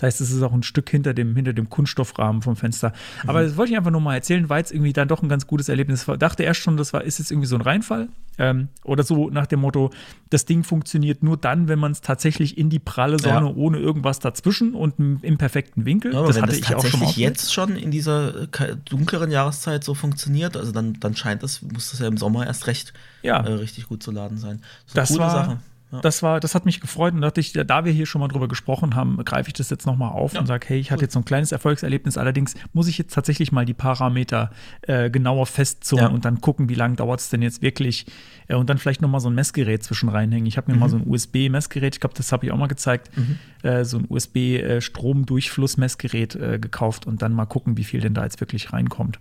Das 0.01 0.07
heißt, 0.07 0.21
es 0.23 0.31
ist 0.33 0.43
auch 0.43 0.55
ein 0.55 0.63
Stück 0.63 0.89
hinter 0.89 1.13
dem, 1.13 1.37
hinter 1.37 1.53
dem 1.53 1.69
Kunststoffrahmen 1.69 2.41
vom 2.41 2.57
Fenster. 2.57 2.95
Aber 3.27 3.43
mhm. 3.43 3.49
das 3.49 3.57
wollte 3.59 3.73
ich 3.73 3.77
einfach 3.77 3.91
nur 3.91 4.01
mal 4.01 4.15
erzählen, 4.15 4.49
weil 4.49 4.63
es 4.63 4.71
irgendwie 4.71 4.95
dann 4.95 5.09
doch 5.09 5.23
ein 5.23 5.29
ganz 5.29 5.47
gutes 5.47 5.69
Erlebnis 5.69 6.09
war. 6.09 6.17
Dachte 6.17 6.43
erst 6.43 6.61
schon, 6.61 6.79
das 6.79 6.95
war, 6.95 7.05
ist 7.05 7.19
jetzt 7.19 7.31
irgendwie 7.31 7.47
so 7.47 7.57
ein 7.57 7.61
Reinfall. 7.61 8.09
Ähm, 8.39 8.69
oder 8.83 9.03
so 9.03 9.29
nach 9.29 9.47
dem 9.47 9.61
Motto, 9.61 9.91
das 10.31 10.47
Ding 10.47 10.65
funktioniert 10.65 11.23
nur 11.23 11.37
dann, 11.37 11.69
wenn 11.69 11.79
man 11.79 11.93
es 11.93 12.01
tatsächlich 12.01 12.57
in 12.57 12.71
die 12.71 12.79
pralle 12.79 13.19
Sonne 13.19 13.49
ja. 13.49 13.55
ohne 13.55 13.79
irgendwas 13.79 14.21
dazwischen 14.21 14.73
und 14.75 14.95
im 14.99 15.37
perfekten 15.37 15.85
Winkel. 15.85 16.15
Ja, 16.15 16.23
das 16.23 16.41
hatte 16.41 16.47
das 16.47 16.59
ich 16.59 16.75
auch 16.75 16.87
schon 16.87 17.01
mal 17.01 17.11
jetzt 17.11 17.53
schon 17.53 17.77
in 17.77 17.91
dieser 17.91 18.47
dunkleren 18.89 19.31
Jahreszeit 19.31 19.85
so 19.85 19.93
funktioniert, 19.93 20.57
also 20.57 20.73
dann, 20.73 20.95
dann 21.01 21.15
scheint 21.15 21.43
es, 21.43 21.61
muss 21.61 21.91
das 21.91 22.01
ja 22.01 22.07
im 22.07 22.17
Sommer 22.17 22.47
erst 22.47 22.67
recht 22.67 22.95
ja. 23.21 23.45
äh, 23.45 23.53
richtig 23.53 23.89
gut 23.89 24.03
zu 24.03 24.11
laden 24.11 24.39
sein. 24.39 24.63
Das, 24.95 25.11
das 25.11 25.19
war, 25.19 25.31
Sache. 25.31 25.59
Das 26.03 26.23
war, 26.23 26.39
das 26.39 26.55
hat 26.55 26.67
mich 26.67 26.81
gefreut 26.81 27.15
und 27.15 27.21
dachte 27.21 27.41
ich, 27.41 27.53
da 27.53 27.85
wir 27.85 27.91
hier 27.93 28.07
schon 28.07 28.21
mal 28.21 28.29
drüber 28.29 28.47
gesprochen 28.47 28.95
haben, 28.95 29.17
greife 29.25 29.49
ich 29.49 29.55
das 29.55 29.71
jetzt 29.71 29.87
nochmal 29.87 30.13
auf 30.13 30.35
ja. 30.35 30.41
und 30.41 30.47
sage, 30.47 30.69
hey, 30.69 30.79
ich 30.79 30.93
hatte 30.93 31.03
jetzt 31.03 31.15
so 31.15 31.19
ein 31.19 31.25
kleines 31.25 31.51
Erfolgserlebnis. 31.51 32.17
Allerdings 32.17 32.55
muss 32.73 32.87
ich 32.87 32.97
jetzt 32.97 33.13
tatsächlich 33.13 33.51
mal 33.51 33.65
die 33.65 33.75
Parameter 33.75 34.53
äh, 34.83 35.11
genauer 35.11 35.47
festzurren 35.47 36.05
ja. 36.05 36.11
und 36.11 36.25
dann 36.25 36.41
gucken, 36.41 36.69
wie 36.69 36.75
lange 36.75 36.95
dauert 36.95 37.19
es 37.19 37.29
denn 37.29 37.43
jetzt 37.43 37.61
wirklich 37.61 38.07
äh, 38.47 38.55
und 38.55 38.71
dann 38.71 38.79
vielleicht 38.79 39.03
nochmal 39.03 39.21
so 39.21 39.31
ein 39.31 39.35
Messgerät 39.35 39.83
zwischen 39.83 40.09
reinhängen. 40.09 40.47
Ich 40.47 40.57
habe 40.57 40.71
mir 40.71 40.75
mhm. 40.75 40.81
mal 40.81 40.89
so 40.89 40.97
ein 40.97 41.09
USB-Messgerät, 41.09 41.97
ich 41.97 42.01
glaube, 42.01 42.15
das 42.15 42.31
habe 42.31 42.47
ich 42.47 42.53
auch 42.53 42.57
mal 42.57 42.69
gezeigt, 42.69 43.11
mhm. 43.17 43.41
äh, 43.63 43.85
so 43.85 43.99
ein 43.99 44.07
USB-Stromdurchfluss-Messgerät 44.09 46.37
äh, 46.37 46.61
gekauft 46.61 47.05
und 47.07 47.21
dann 47.23 47.33
mal 47.33 47.47
gucken, 47.47 47.77
wie 47.77 47.85
viel 47.85 48.01
denn 48.01 48.15
da 48.15 48.23
jetzt 48.23 48.41
wirklich 48.41 48.73
reinkommt. 48.73 49.19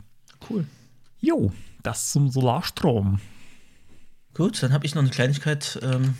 Cool. 0.47 0.67
Jo, 1.19 1.51
das 1.81 2.11
zum 2.11 2.29
Solarstrom. 2.29 3.19
Gut, 4.35 4.61
dann 4.61 4.71
habe 4.71 4.85
ich 4.85 4.93
noch 4.93 5.01
eine 5.01 5.09
Kleinigkeit. 5.09 5.79
Ähm 5.81 6.13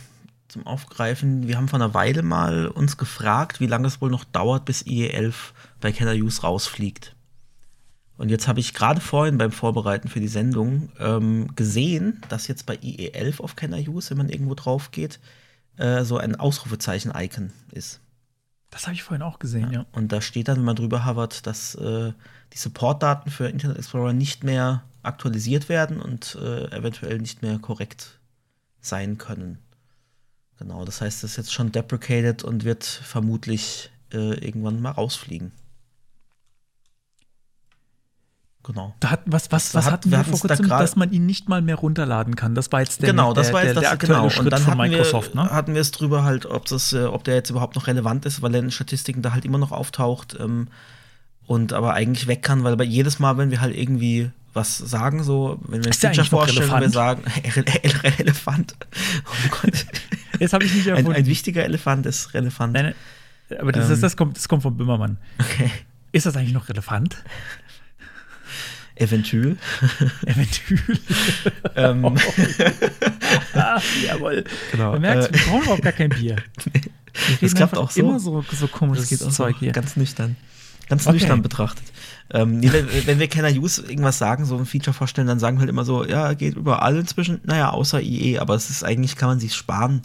zum 0.50 0.66
Aufgreifen. 0.66 1.46
Wir 1.48 1.56
haben 1.56 1.68
vor 1.68 1.78
einer 1.78 1.94
Weile 1.94 2.22
mal 2.22 2.66
uns 2.66 2.96
gefragt, 2.96 3.60
wie 3.60 3.66
lange 3.66 3.86
es 3.86 4.00
wohl 4.00 4.10
noch 4.10 4.24
dauert, 4.24 4.64
bis 4.64 4.82
IE11 4.82 5.34
bei 5.80 5.92
Keller 5.92 6.14
Use 6.14 6.42
rausfliegt. 6.42 7.14
Und 8.16 8.28
jetzt 8.28 8.48
habe 8.48 8.60
ich 8.60 8.74
gerade 8.74 9.00
vorhin 9.00 9.38
beim 9.38 9.50
Vorbereiten 9.50 10.08
für 10.08 10.20
die 10.20 10.28
Sendung 10.28 10.90
ähm, 10.98 11.54
gesehen, 11.56 12.20
dass 12.28 12.48
jetzt 12.48 12.66
bei 12.66 12.74
IE11 12.74 13.40
auf 13.40 13.56
Kenner 13.56 13.78
Use, 13.78 14.10
wenn 14.10 14.18
man 14.18 14.28
irgendwo 14.28 14.54
drauf 14.54 14.90
geht, 14.90 15.20
äh, 15.78 16.04
so 16.04 16.18
ein 16.18 16.36
Ausrufezeichen-Icon 16.36 17.50
ist. 17.72 18.00
Das 18.68 18.82
habe 18.82 18.94
ich 18.94 19.02
vorhin 19.02 19.22
auch 19.22 19.38
gesehen, 19.38 19.72
ja. 19.72 19.80
ja. 19.80 19.86
Und 19.92 20.12
da 20.12 20.20
steht 20.20 20.48
dann, 20.48 20.58
wenn 20.58 20.64
man 20.64 20.76
drüber 20.76 21.06
hovert, 21.06 21.46
dass 21.46 21.74
äh, 21.76 22.12
die 22.52 22.58
Supportdaten 22.58 23.32
für 23.32 23.48
Internet 23.48 23.78
Explorer 23.78 24.12
nicht 24.12 24.44
mehr 24.44 24.84
aktualisiert 25.02 25.70
werden 25.70 26.00
und 26.00 26.36
äh, 26.40 26.70
eventuell 26.76 27.18
nicht 27.18 27.40
mehr 27.40 27.58
korrekt 27.58 28.20
sein 28.82 29.16
können. 29.16 29.58
Genau, 30.60 30.84
das 30.84 31.00
heißt, 31.00 31.24
es 31.24 31.32
ist 31.32 31.36
jetzt 31.38 31.52
schon 31.52 31.72
deprecated 31.72 32.44
und 32.44 32.64
wird 32.64 32.84
vermutlich 32.84 33.90
äh, 34.12 34.34
irgendwann 34.44 34.80
mal 34.80 34.90
rausfliegen. 34.90 35.50
Genau. 38.62 38.94
Da 39.00 39.10
hat, 39.12 39.22
was 39.24 39.50
was, 39.50 39.74
was 39.74 39.86
hat- 39.86 39.92
hatten 39.94 40.10
wir 40.10 40.18
wir 40.18 40.24
vor 40.24 40.46
da 40.46 40.54
kurzem, 40.54 40.68
grad- 40.68 40.82
dass 40.82 40.94
man 40.94 41.10
ihn 41.12 41.24
nicht 41.24 41.48
mal 41.48 41.62
mehr 41.62 41.76
runterladen 41.76 42.36
kann? 42.36 42.54
Das 42.54 42.70
war 42.72 42.80
jetzt 42.80 43.00
der, 43.00 43.10
genau, 43.10 43.32
das 43.32 43.46
der, 43.46 43.54
war 43.54 43.60
der, 43.62 43.68
jetzt 43.70 43.76
das 43.76 43.82
der 43.84 43.92
aktuelle 43.92 44.14
genau. 44.18 44.28
Schritt 44.30 44.44
Und 44.44 44.50
dann 44.52 44.62
von 44.62 44.78
hatten 44.78 44.90
Microsoft, 44.90 45.34
wir, 45.34 45.44
ne? 45.44 45.50
hatten 45.50 45.74
wir 45.74 45.80
es 45.80 45.90
drüber 45.92 46.24
halt, 46.24 46.44
ob 46.44 46.66
das, 46.66 46.92
äh, 46.92 47.04
ob 47.04 47.24
der 47.24 47.36
jetzt 47.36 47.48
überhaupt 47.48 47.74
noch 47.74 47.86
relevant 47.86 48.26
ist, 48.26 48.42
weil 48.42 48.54
er 48.54 48.60
in 48.60 48.70
Statistiken 48.70 49.22
da 49.22 49.32
halt 49.32 49.46
immer 49.46 49.56
noch 49.58 49.72
auftaucht 49.72 50.36
ähm, 50.38 50.68
und 51.50 51.72
aber 51.72 51.94
eigentlich 51.94 52.28
weg 52.28 52.44
kann, 52.44 52.62
weil 52.62 52.80
jedes 52.82 53.18
Mal, 53.18 53.36
wenn 53.36 53.50
wir 53.50 53.60
halt 53.60 53.76
irgendwie 53.76 54.30
was 54.52 54.78
sagen, 54.78 55.24
so, 55.24 55.58
wenn 55.66 55.82
wir 55.82 55.90
ein 55.90 55.92
Feature 55.92 56.24
vorstellen, 56.24 56.70
wir 56.70 56.90
sagen? 56.90 57.24
Elefant. 58.18 58.76
Oh 59.26 59.48
Gott. 59.60 59.84
Jetzt 60.38 60.52
habe 60.52 60.62
ich 60.62 60.72
nicht 60.72 60.86
Ein, 60.86 60.98
erfunden. 60.98 61.18
ein 61.18 61.26
wichtiger 61.26 61.64
Elefant 61.64 62.06
ist 62.06 62.34
relevant. 62.34 62.74
Nein, 62.74 62.94
aber 63.58 63.72
das, 63.72 63.90
Ähm. 63.90 64.00
das, 64.00 64.16
kommt, 64.16 64.36
das 64.36 64.46
kommt 64.46 64.62
von 64.62 64.76
Böhmermann. 64.76 65.16
Okay. 65.40 65.72
Ist 66.12 66.24
das 66.24 66.36
eigentlich 66.36 66.52
noch 66.52 66.68
relevant? 66.68 67.16
Eventuell. 68.94 69.56
Eventuell. 70.26 70.98
ähm, 71.74 72.04
ah, 73.54 73.80
jawohl. 74.06 74.44
Genau, 74.70 74.92
Du 74.94 75.00
merkst, 75.00 75.30
äh, 75.30 75.32
wir 75.32 75.40
brauchen 75.46 75.62
überhaupt 75.62 75.82
gar 75.82 75.92
kein 75.94 76.10
Bier. 76.10 76.36
Das 77.40 77.56
klappt 77.56 77.76
auch 77.76 77.90
so. 77.90 78.02
immer 78.02 78.20
so, 78.20 78.44
so 78.52 78.68
komisches 78.68 79.08
Das 79.08 79.18
geht 79.18 79.26
auch 79.26 79.32
Zeug 79.32 79.56
hier. 79.58 79.72
ganz 79.72 79.96
nüchtern. 79.96 80.36
Ganz 80.90 81.06
Okay. 81.06 81.14
nüchtern 81.14 81.40
betrachtet. 81.40 81.84
Ähm, 82.32 82.58
nee, 82.58 82.70
wenn, 82.72 82.86
wenn 83.06 83.18
wir 83.18 83.28
Kenner 83.28 83.48
Use 83.50 83.80
irgendwas 83.82 84.18
sagen, 84.18 84.44
so 84.44 84.56
ein 84.58 84.66
Feature 84.66 84.92
vorstellen, 84.92 85.26
dann 85.26 85.38
sagen 85.38 85.56
wir 85.56 85.60
halt 85.60 85.70
immer 85.70 85.84
so, 85.84 86.04
ja, 86.04 86.34
geht 86.34 86.56
überall 86.56 86.96
inzwischen, 86.98 87.40
naja, 87.44 87.70
außer 87.70 88.00
IE, 88.02 88.38
aber 88.38 88.54
es 88.54 88.68
ist 88.70 88.84
eigentlich, 88.84 89.16
kann 89.16 89.28
man 89.30 89.40
sich 89.40 89.54
sparen. 89.54 90.02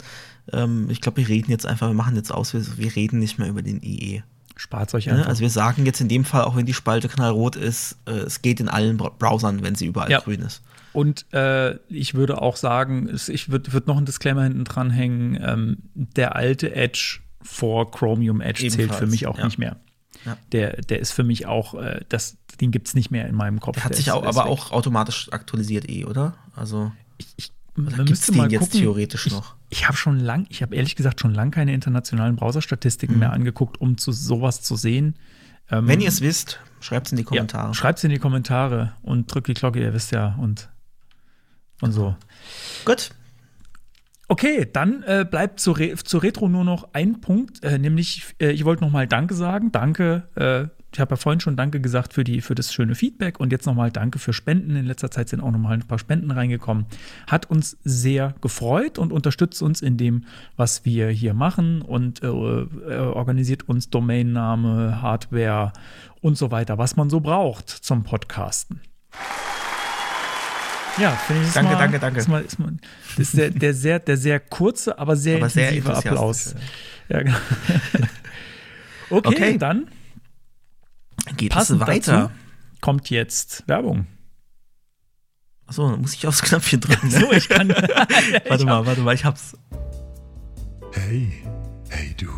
Ähm, 0.52 0.86
ich 0.88 1.00
glaube, 1.00 1.18
wir 1.18 1.28
reden 1.28 1.50
jetzt 1.50 1.66
einfach, 1.66 1.88
wir 1.88 1.94
machen 1.94 2.16
jetzt 2.16 2.32
aus, 2.32 2.54
wir, 2.54 2.64
wir 2.78 2.96
reden 2.96 3.18
nicht 3.18 3.38
mehr 3.38 3.48
über 3.48 3.62
den 3.62 3.82
IE. 3.82 4.22
Spart 4.56 4.94
euch 4.94 5.06
Ne? 5.06 5.12
einfach. 5.14 5.26
Also 5.28 5.42
wir 5.42 5.50
sagen 5.50 5.84
jetzt 5.84 6.00
in 6.00 6.08
dem 6.08 6.24
Fall, 6.24 6.44
auch 6.44 6.56
wenn 6.56 6.64
die 6.66 6.72
Spalte 6.72 7.08
knallrot 7.08 7.56
ist, 7.56 7.98
äh, 8.06 8.12
es 8.12 8.40
geht 8.40 8.58
in 8.60 8.68
allen 8.68 8.96
Browsern, 8.96 9.62
wenn 9.62 9.74
sie 9.74 9.86
überall 9.86 10.10
Ja. 10.10 10.20
grün 10.20 10.40
ist. 10.40 10.62
Und 10.92 11.26
äh, 11.34 11.74
ich 11.88 12.14
würde 12.14 12.40
auch 12.40 12.56
sagen, 12.56 13.10
ich 13.28 13.50
würde 13.50 13.72
würd 13.74 13.86
noch 13.86 13.98
ein 13.98 14.06
Disclaimer 14.06 14.44
hinten 14.44 14.64
dran 14.64 14.90
hängen, 14.90 15.38
ähm, 15.42 15.76
der 15.94 16.36
alte 16.36 16.74
Edge 16.74 17.18
vor 17.42 17.90
Chromium 17.90 18.40
Edge 18.40 18.62
zählt 18.62 18.74
Ebenfalls, 18.74 19.00
für 19.00 19.06
mich 19.06 19.26
auch 19.26 19.36
ja. 19.38 19.44
nicht 19.44 19.58
mehr. 19.58 19.76
Ja. 20.26 20.36
Der, 20.52 20.82
der 20.82 21.00
ist 21.00 21.12
für 21.12 21.22
mich 21.24 21.46
auch, 21.46 21.74
äh, 21.74 22.00
das, 22.08 22.36
den 22.60 22.70
gibt 22.72 22.88
es 22.88 22.94
nicht 22.94 23.10
mehr 23.10 23.26
in 23.28 23.34
meinem 23.34 23.60
Kopf. 23.60 23.76
Der 23.76 23.84
hat 23.84 23.90
Der 23.92 23.96
sich 23.96 24.08
ist- 24.08 24.12
auch, 24.12 24.24
aber 24.24 24.44
weg. 24.44 24.50
auch 24.50 24.72
automatisch 24.72 25.32
aktualisiert 25.32 25.88
eh, 25.88 26.04
oder? 26.04 26.34
Also, 26.54 26.92
Ich, 27.18 27.28
ich, 27.36 27.52
oder 27.78 27.96
man 27.98 28.06
müsste 28.06 28.32
den 28.32 28.38
mal 28.38 28.50
jetzt 28.52 28.72
theoretisch 28.72 29.26
ich, 29.26 29.32
noch? 29.32 29.54
Ich 29.68 29.86
habe 29.86 29.96
schon 29.96 30.18
lang, 30.20 30.46
ich 30.50 30.62
habe 30.62 30.74
ehrlich 30.74 30.96
gesagt 30.96 31.20
schon 31.20 31.32
lang 31.34 31.50
keine 31.50 31.72
internationalen 31.74 32.36
Browserstatistiken 32.36 33.16
Mhm. 33.16 33.20
mehr 33.20 33.32
angeguckt, 33.32 33.80
um 33.80 33.96
zu 33.98 34.12
sowas 34.12 34.62
zu 34.62 34.76
sehen. 34.76 35.16
Ähm, 35.70 35.86
wenn 35.88 36.00
ihr 36.00 36.08
es 36.08 36.20
wisst, 36.20 36.60
schreibt 36.80 37.06
es 37.06 37.12
in 37.12 37.18
die 37.18 37.24
Kommentare. 37.24 37.68
Ja, 37.68 37.74
Schreibt 37.74 37.98
es 37.98 38.04
in 38.04 38.10
die 38.10 38.18
Kommentare 38.18 38.92
und 39.02 39.32
drückt 39.32 39.48
die 39.48 39.54
Glocke, 39.54 39.80
ihr 39.80 39.92
wisst 39.94 40.12
ja, 40.12 40.34
und, 40.40 40.68
und 41.80 41.92
so. 41.92 42.16
Gut, 42.84 43.10
Okay, 44.28 44.66
dann 44.70 45.04
äh, 45.04 45.24
bleibt 45.28 45.60
zur, 45.60 45.78
Re 45.78 45.94
zur 45.94 46.22
Retro 46.22 46.48
nur 46.48 46.64
noch 46.64 46.88
ein 46.92 47.20
Punkt, 47.20 47.62
äh, 47.62 47.78
nämlich 47.78 48.34
äh, 48.40 48.50
ich 48.50 48.64
wollte 48.64 48.82
noch 48.82 48.90
mal 48.90 49.06
Danke 49.06 49.34
sagen. 49.34 49.70
Danke, 49.70 50.28
äh, 50.34 50.66
ich 50.92 51.00
habe 51.00 51.12
ja 51.12 51.16
vorhin 51.16 51.40
schon 51.40 51.56
Danke 51.56 51.80
gesagt 51.80 52.14
für, 52.14 52.24
die, 52.24 52.40
für 52.40 52.54
das 52.54 52.72
schöne 52.72 52.94
Feedback 52.94 53.38
und 53.38 53.52
jetzt 53.52 53.66
noch 53.66 53.74
mal 53.74 53.90
Danke 53.90 54.18
für 54.18 54.32
Spenden. 54.32 54.74
In 54.74 54.86
letzter 54.86 55.10
Zeit 55.10 55.28
sind 55.28 55.40
auch 55.40 55.50
noch 55.50 55.58
mal 55.58 55.74
ein 55.74 55.86
paar 55.86 55.98
Spenden 55.98 56.30
reingekommen. 56.30 56.86
Hat 57.26 57.50
uns 57.50 57.76
sehr 57.84 58.34
gefreut 58.40 58.98
und 58.98 59.12
unterstützt 59.12 59.62
uns 59.62 59.82
in 59.82 59.96
dem, 59.96 60.24
was 60.56 60.84
wir 60.84 61.08
hier 61.08 61.34
machen 61.34 61.82
und 61.82 62.22
äh, 62.22 62.26
äh, 62.26 62.98
organisiert 62.98 63.68
uns 63.68 63.90
Domainname, 63.90 65.02
Hardware 65.02 65.72
und 66.20 66.36
so 66.36 66.50
weiter, 66.50 66.78
was 66.78 66.96
man 66.96 67.10
so 67.10 67.20
braucht 67.20 67.68
zum 67.68 68.02
Podcasten. 68.02 68.80
Ja, 70.98 71.10
finde 71.12 71.46
ich 71.46 71.52
Danke, 71.52 71.72
mal, 71.72 71.78
danke, 71.78 71.98
danke. 71.98 72.20
Ist 72.20 72.28
mal, 72.28 72.42
ist 72.42 72.58
mal, 72.58 72.72
das 73.16 73.28
ist 73.28 73.36
der, 73.36 73.50
der, 73.50 73.74
sehr, 73.74 73.98
der 73.98 74.16
sehr 74.16 74.40
kurze, 74.40 74.98
aber 74.98 75.16
sehr 75.16 75.36
aber 75.36 75.50
sehr 75.50 75.68
intensive 75.68 75.92
enthusiastisch. 75.92 76.12
Applaus. 76.12 76.54
Ja, 77.08 77.22
genau. 77.22 77.36
okay, 79.10 79.28
Okay. 79.28 79.58
dann 79.58 79.88
Geht 81.36 81.54
es 81.54 81.80
weiter? 81.80 82.12
dazu 82.12 82.30
kommt 82.80 83.10
jetzt 83.10 83.64
Werbung. 83.66 84.06
Achso, 85.66 85.90
dann 85.90 86.00
muss 86.00 86.14
ich 86.14 86.26
aufs 86.26 86.42
Knöpfchen 86.42 86.80
drücken. 86.80 87.08
Ne? 87.08 87.20
So, 87.20 87.32
ich 87.32 87.48
kann. 87.48 87.68
warte 88.48 88.64
mal, 88.64 88.86
warte 88.86 89.00
mal, 89.00 89.14
ich 89.14 89.24
hab's. 89.24 89.56
Hey, 90.92 91.32
hey 91.88 92.14
du. 92.16 92.28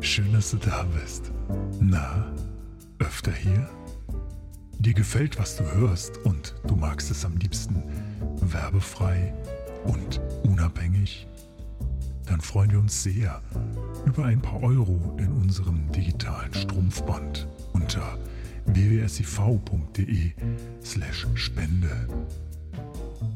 Schön, 0.00 0.32
dass 0.32 0.50
du 0.50 0.56
da 0.56 0.84
bist. 0.84 1.30
Na, 1.80 2.32
öfter 2.98 3.32
hier? 3.32 3.68
Dir 4.82 4.94
gefällt, 4.94 5.38
was 5.38 5.54
du 5.54 5.62
hörst 5.74 6.18
und 6.24 6.56
du 6.66 6.74
magst 6.74 7.08
es 7.12 7.24
am 7.24 7.36
liebsten 7.36 7.84
werbefrei 8.40 9.32
und 9.84 10.20
unabhängig? 10.42 11.28
Dann 12.26 12.40
freuen 12.40 12.72
wir 12.72 12.80
uns 12.80 13.00
sehr 13.00 13.40
über 14.06 14.24
ein 14.24 14.42
paar 14.42 14.60
Euro 14.60 15.16
in 15.20 15.30
unserem 15.34 15.92
digitalen 15.92 16.52
Strumpfband 16.52 17.46
unter 17.72 18.18
www.siv.de 18.66 20.32
slash 20.82 21.28
spende. 21.34 22.08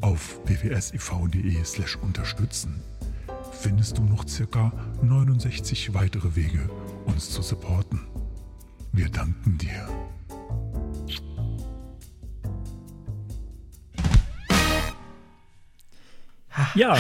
Auf 0.01 0.41
www.siv.de 0.47 1.65
slash 1.65 1.95
unterstützen 1.95 2.83
findest 3.53 3.99
du 3.99 4.03
noch 4.03 4.27
circa 4.27 4.73
69 5.01 5.95
weitere 5.95 6.35
Wege, 6.35 6.69
uns 7.05 7.31
zu 7.31 7.41
supporten. 7.41 8.01
Wir 8.91 9.09
danken 9.11 9.59
dir. 9.59 9.87
Ja. 16.75 16.97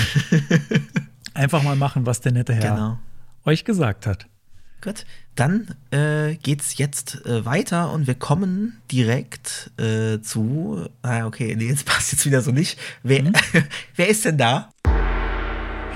Einfach 1.35 1.63
mal 1.63 1.77
machen, 1.77 2.07
was 2.07 2.21
der 2.21 2.33
nette 2.33 2.55
Herr 2.55 2.75
Genau. 2.75 2.99
euch 3.45 3.65
gesagt 3.65 4.07
hat. 4.07 4.27
Gut, 4.83 5.05
dann 5.35 5.75
äh, 5.91 6.37
geht's 6.37 6.79
jetzt 6.79 7.25
äh, 7.27 7.45
weiter 7.45 7.93
und 7.93 8.07
wir 8.07 8.15
kommen 8.15 8.81
direkt 8.93 9.71
äh, 9.79 10.21
zu. 10.21 10.89
Ah, 11.03 11.27
okay, 11.27 11.55
nee, 11.57 11.69
jetzt 11.69 11.85
passt 11.87 12.13
jetzt 12.13 12.25
wieder 12.27 12.41
so 12.43 12.53
nicht. 12.53 12.79
Wer, 13.03 13.23
Mhm. 13.23 13.33
wer 13.97 14.09
ist 14.09 14.25
denn 14.25 14.39
da? 14.39 14.71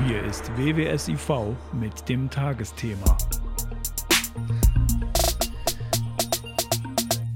Hier 0.07 0.23
ist 0.25 0.51
WWSIV 0.57 1.31
mit 1.73 2.09
dem 2.09 2.31
Tagesthema. 2.31 3.17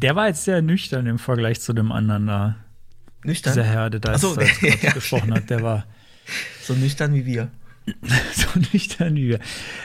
Der 0.02 0.16
war 0.16 0.28
jetzt 0.28 0.44
sehr 0.44 0.60
nüchtern 0.62 1.06
im 1.06 1.18
Vergleich 1.18 1.60
zu 1.60 1.72
dem 1.72 1.92
anderen 1.92 2.26
da. 2.26 2.56
Nüchtern? 3.24 3.54
Dieser 3.54 3.64
Herr, 3.64 3.90
der 3.90 4.00
da 4.00 4.18
so, 4.18 4.38
jetzt, 4.38 4.82
ja. 4.82 4.92
gesprochen 4.92 5.32
hat, 5.32 5.48
der 5.48 5.62
war 5.62 5.84
So 6.64 6.72
nüchtern 6.72 7.12
wie 7.12 7.26
wir. 7.26 7.50
so 8.32 8.58
nüchtern 8.72 9.16
wie 9.16 9.28
wir. 9.28 9.38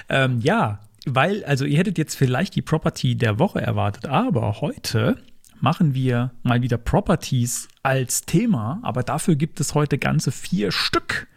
Ähm, 0.08 0.40
ja, 0.42 0.80
weil, 1.06 1.44
also 1.44 1.66
ihr 1.66 1.78
hättet 1.78 1.98
jetzt 1.98 2.16
vielleicht 2.16 2.56
die 2.56 2.62
Property 2.62 3.16
der 3.16 3.38
Woche 3.38 3.60
erwartet, 3.62 4.08
aber 4.08 4.62
heute 4.62 5.18
machen 5.60 5.94
wir 5.94 6.32
mal 6.42 6.62
wieder 6.62 6.78
Properties 6.78 7.68
als 7.84 8.22
Thema, 8.22 8.80
aber 8.82 9.04
dafür 9.04 9.36
gibt 9.36 9.60
es 9.60 9.76
heute 9.76 9.98
ganze 9.98 10.32
vier 10.32 10.72
Stück 10.72 11.28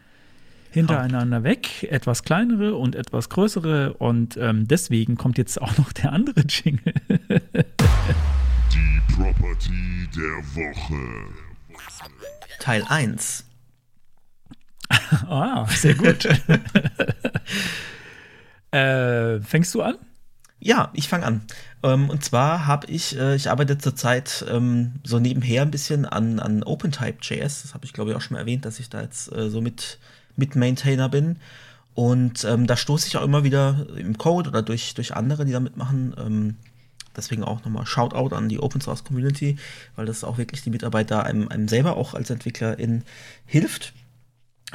hintereinander 0.71 1.43
weg, 1.43 1.89
etwas 1.91 2.23
kleinere 2.23 2.77
und 2.77 2.95
etwas 2.95 3.29
größere 3.29 3.95
und 3.95 4.37
ähm, 4.37 4.69
deswegen 4.69 5.17
kommt 5.17 5.39
jetzt 5.39 5.61
auch 5.61 5.77
noch 5.77 5.93
der 5.93 6.13
andere 6.13 6.41
Jingle. 6.49 6.95
Die 8.73 9.13
Property 9.13 10.09
der 10.15 10.39
Woche. 10.55 11.35
Teil 12.61 12.85
1. 12.89 13.45
ah, 15.29 15.67
sehr 15.69 15.95
gut. 15.95 16.25
äh, 18.71 19.41
fängst 19.41 19.75
du 19.75 19.83
an? 19.83 19.97
Ja, 20.61 20.91
ich 20.93 21.09
fange 21.09 21.27
an. 21.27 21.43
Ähm, 21.83 22.09
und 22.09 22.25
zwar 22.25 22.67
habe 22.67 22.87
ich, 22.87 23.19
äh, 23.19 23.35
ich 23.35 23.51
arbeite 23.51 23.79
zurzeit 23.79 24.45
ähm, 24.49 25.01
so 25.03 25.19
nebenher 25.19 25.63
ein 25.63 25.73
bisschen 25.73 26.07
an, 26.07 26.39
an 26.39 26.63
OpenType.js. 26.63 27.63
Das 27.63 27.75
habe 27.75 27.85
ich, 27.85 27.93
glaube 27.93 28.11
ich, 28.11 28.17
auch 28.17 28.21
schon 28.21 28.35
mal 28.35 28.41
erwähnt, 28.41 28.65
dass 28.65 28.79
ich 28.79 28.89
da 28.89 29.03
jetzt 29.03 29.33
äh, 29.33 29.51
so 29.51 29.61
mit, 29.61 29.99
mit 30.37 30.55
Maintainer 30.55 31.09
bin. 31.09 31.39
Und 31.95 32.45
ähm, 32.45 32.67
da 32.67 32.77
stoße 32.77 33.09
ich 33.09 33.17
auch 33.17 33.25
immer 33.25 33.45
wieder 33.45 33.87
im 33.97 34.17
Code 34.17 34.51
oder 34.51 34.63
durch, 34.63 34.95
durch 34.95 35.15
andere, 35.15 35.45
die 35.45 35.53
da 35.53 35.61
mitmachen. 35.61 36.15
Ähm, 36.17 36.57
deswegen 37.17 37.43
auch 37.43 37.65
nochmal 37.65 37.85
Shoutout 37.85 38.35
an 38.35 38.49
die 38.49 38.61
Open 38.61 38.81
Source 38.81 39.05
Community, 39.05 39.57
weil 39.97 40.07
das 40.07 40.25
auch 40.25 40.39
wirklich 40.39 40.63
die 40.63 40.71
Mitarbeit 40.71 41.11
da 41.11 41.21
einem, 41.21 41.49
einem 41.49 41.69
selber 41.69 41.97
auch 41.97 42.15
als 42.15 42.31
Entwicklerin 42.31 43.03
hilft. 43.47 43.93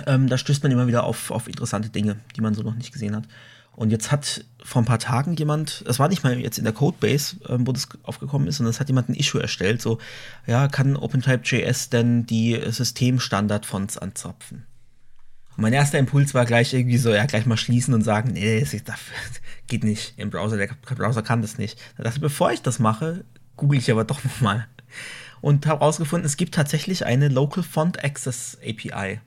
Ähm, 0.05 0.27
da 0.27 0.38
stößt 0.38 0.63
man 0.63 0.71
immer 0.71 0.88
wieder 0.88 1.03
auf, 1.03 1.31
auf 1.31 1.47
interessante 1.47 1.89
Dinge, 1.89 2.17
die 2.36 2.41
man 2.41 2.53
so 2.53 2.63
noch 2.63 2.75
nicht 2.75 2.91
gesehen 2.91 3.15
hat. 3.15 3.23
Und 3.77 3.91
jetzt 3.91 4.12
hat 4.12 4.43
vor 4.63 4.81
ein 4.81 4.86
paar 4.86 4.97
Tagen 4.97 5.36
jemand, 5.36 5.83
das 5.86 5.99
war 5.99 6.10
nicht 6.10 6.23
mal 6.23 6.39
jetzt 6.39 6.57
in 6.57 6.63
der 6.63 6.73
Codebase, 6.73 7.38
ähm, 7.47 7.67
wo 7.67 7.71
das 7.71 7.88
aufgekommen 8.01 8.47
ist, 8.47 8.57
sondern 8.57 8.71
es 8.71 8.79
hat 8.79 8.88
jemand 8.88 9.10
ein 9.10 9.13
Issue 9.13 9.39
erstellt, 9.39 9.83
so, 9.83 9.99
ja, 10.47 10.67
kann 10.67 10.97
OpenType.js 10.97 11.89
denn 11.89 12.25
die 12.25 12.60
Systemstandard-Fonts 12.60 13.99
anzapfen? 13.99 14.65
Und 15.55 15.62
mein 15.62 15.73
erster 15.73 15.99
Impuls 15.99 16.33
war 16.33 16.45
gleich 16.45 16.73
irgendwie 16.73 16.97
so, 16.97 17.12
ja, 17.13 17.27
gleich 17.27 17.45
mal 17.45 17.55
schließen 17.55 17.93
und 17.93 18.01
sagen, 18.01 18.31
nee, 18.33 18.60
das 18.62 18.71
geht 19.67 19.83
nicht 19.83 20.15
im 20.17 20.31
Browser, 20.31 20.57
der 20.57 20.69
Browser 20.95 21.21
kann 21.21 21.43
das 21.43 21.60
nicht. 21.60 21.79
Da 21.97 22.03
dachte 22.03 22.17
ich, 22.17 22.21
bevor 22.21 22.51
ich 22.51 22.63
das 22.63 22.79
mache, 22.79 23.25
google 23.57 23.77
ich 23.77 23.91
aber 23.91 24.05
doch 24.05 24.23
noch 24.23 24.41
mal. 24.41 24.67
und 25.39 25.67
habe 25.67 25.81
herausgefunden, 25.81 26.25
es 26.25 26.38
gibt 26.38 26.55
tatsächlich 26.55 27.05
eine 27.05 27.27
Local 27.27 27.62
Font 27.62 28.03
Access 28.03 28.57
API. 28.67 29.19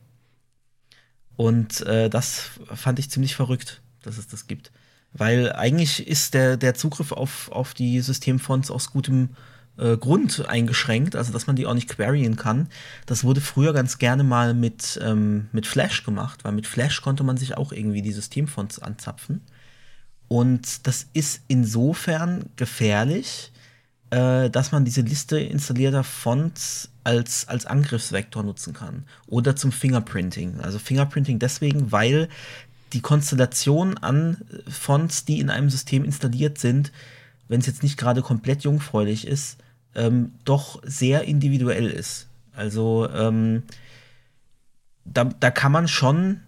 Und 1.41 1.81
äh, 1.87 2.11
das 2.11 2.51
fand 2.75 2.99
ich 2.99 3.09
ziemlich 3.09 3.35
verrückt, 3.35 3.81
dass 4.03 4.19
es 4.19 4.29
das 4.29 4.47
gibt. 4.47 4.73
Weil 5.15 5.55
eigentlich 5.55 6.07
ist 6.07 6.35
der, 6.35 6.59
der 6.59 6.75
Zugriff 6.75 7.13
auf, 7.13 7.51
auf 7.51 7.73
die 7.73 8.03
Systemfonts 8.03 8.71
aus 8.71 8.91
gutem 8.91 9.31
äh, 9.79 9.97
Grund 9.97 10.47
eingeschränkt, 10.47 11.17
also 11.17 11.33
dass 11.33 11.47
man 11.47 11.57
die 11.57 11.65
auch 11.65 11.73
nicht 11.73 11.89
queryen 11.89 12.37
kann. 12.37 12.69
Das 13.07 13.25
wurde 13.25 13.41
früher 13.41 13.73
ganz 13.73 13.97
gerne 13.97 14.23
mal 14.23 14.53
mit, 14.53 15.01
ähm, 15.03 15.49
mit 15.53 15.67
Flash 15.67 16.05
gemacht, 16.05 16.45
weil 16.45 16.53
mit 16.53 16.67
Flash 16.67 17.01
konnte 17.01 17.25
man 17.25 17.39
sich 17.39 17.57
auch 17.57 17.73
irgendwie 17.73 18.03
die 18.03 18.13
Systemfonts 18.13 18.79
anzapfen. 18.79 19.41
Und 20.29 20.87
das 20.87 21.07
ist 21.15 21.41
insofern 21.49 22.51
gefährlich, 22.57 23.51
äh, 24.11 24.51
dass 24.51 24.73
man 24.73 24.85
diese 24.85 25.03
Liste 25.03 25.39
installierter 25.39 26.05
Fonts 26.05 26.91
als, 27.05 27.49
als 27.49 27.67
Angriffsvektor 27.67 28.43
nutzen 28.43 28.75
kann. 28.75 29.05
Oder 29.27 29.57
zum 29.57 29.73
Fingerprinting. 29.73 30.61
Also 30.61 30.79
Fingerprinting 30.79 31.39
deswegen, 31.39 31.93
weil 31.93 32.29
die 32.93 33.01
Konstellation 33.01 33.99
an 33.99 34.39
Fonts, 34.69 35.25
die 35.25 35.41
in 35.41 35.51
einem 35.51 35.71
System 35.71 36.05
installiert 36.05 36.59
sind, 36.59 36.93
wenn 37.49 37.61
es 37.61 37.67
jetzt 37.67 37.83
nicht 37.83 37.97
gerade 37.97 38.23
komplett 38.23 38.63
jungfräulich 38.65 39.27
ist, 39.27 39.59
ähm, 39.95 40.33
doch 40.45 40.81
sehr 40.85 41.25
individuell 41.25 41.87
ist. 41.87 42.27
Also 42.55 43.09
ähm, 43.11 43.63
da, 45.05 45.25
da 45.25 45.51
kann 45.51 45.73
man 45.73 45.89
schon 45.89 46.41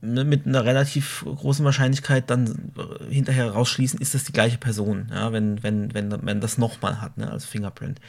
mit 0.00 0.46
einer 0.46 0.64
relativ 0.64 1.24
großen 1.26 1.64
Wahrscheinlichkeit 1.64 2.30
dann 2.30 2.72
hinterher 3.10 3.50
rausschließen, 3.50 4.00
ist 4.00 4.14
das 4.14 4.24
die 4.24 4.32
gleiche 4.32 4.58
Person, 4.58 5.10
ja, 5.12 5.32
wenn, 5.32 5.62
wenn, 5.62 5.92
wenn, 5.92 6.10
wenn 6.24 6.40
das 6.40 6.56
nochmal 6.56 7.00
hat, 7.00 7.18
ne, 7.18 7.30
als 7.30 7.44
Fingerprint. 7.44 8.00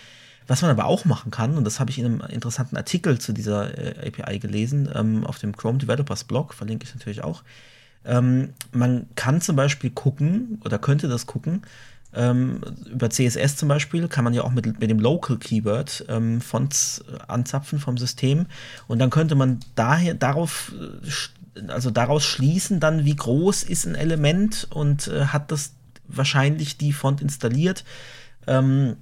Was 0.48 0.62
man 0.62 0.72
aber 0.72 0.86
auch 0.86 1.06
machen 1.06 1.32
kann, 1.32 1.58
und 1.58 1.66
das 1.66 1.80
habe 1.80 1.92
ich 1.92 2.00
in 2.00 2.06
einem 2.06 2.22
interessanten 2.22 2.78
Artikel 2.78 3.20
zu 3.20 3.34
dieser 3.34 3.78
äh, 3.78 4.08
API 4.08 4.40
gelesen, 4.40 4.90
ähm, 4.94 5.26
auf 5.26 5.40
dem 5.40 5.56
Chrome 5.56 5.78
Developers 5.80 6.24
Blog, 6.24 6.54
verlinke 6.54 6.86
ich 6.86 6.94
natürlich 6.96 7.24
auch. 7.24 7.44
Ähm, 8.06 8.54
man 8.72 9.08
kann 9.16 9.42
zum 9.42 9.56
Beispiel 9.56 9.92
gucken 9.92 10.60
oder 10.64 10.80
könnte 10.80 11.08
das 11.08 11.26
gucken, 11.26 11.62
ähm, 12.14 12.62
über 12.92 13.10
CSS 13.10 13.56
zum 13.56 13.70
Beispiel 13.70 14.08
kann 14.08 14.24
man 14.24 14.34
ja 14.34 14.44
auch 14.44 14.52
mit, 14.52 14.80
mit 14.80 14.90
dem 14.90 15.00
Local 15.00 15.38
Keyword 15.38 16.06
ähm, 16.10 16.42
Fonts 16.42 17.04
äh, 17.08 17.18
anzapfen 17.28 17.80
vom 17.80 17.98
System. 17.98 18.48
Und 18.88 19.00
dann 19.00 19.10
könnte 19.10 19.36
man 19.36 19.60
daher 19.76 20.14
darauf, 20.14 20.74
äh, 20.78 21.10
also 21.68 21.92
daraus 21.92 22.24
schließen, 22.24 22.80
dann, 22.80 23.06
wie 23.06 23.16
groß 23.16 23.64
ist 23.64 23.86
ein 23.86 23.96
Element 23.96 24.68
und 24.72 25.08
äh, 25.08 25.26
hat 25.26 25.52
das 25.52 25.74
wahrscheinlich 26.08 26.78
die 26.78 26.94
Font 26.94 27.22
installiert. 27.22 27.84
Ähm, 28.48 28.98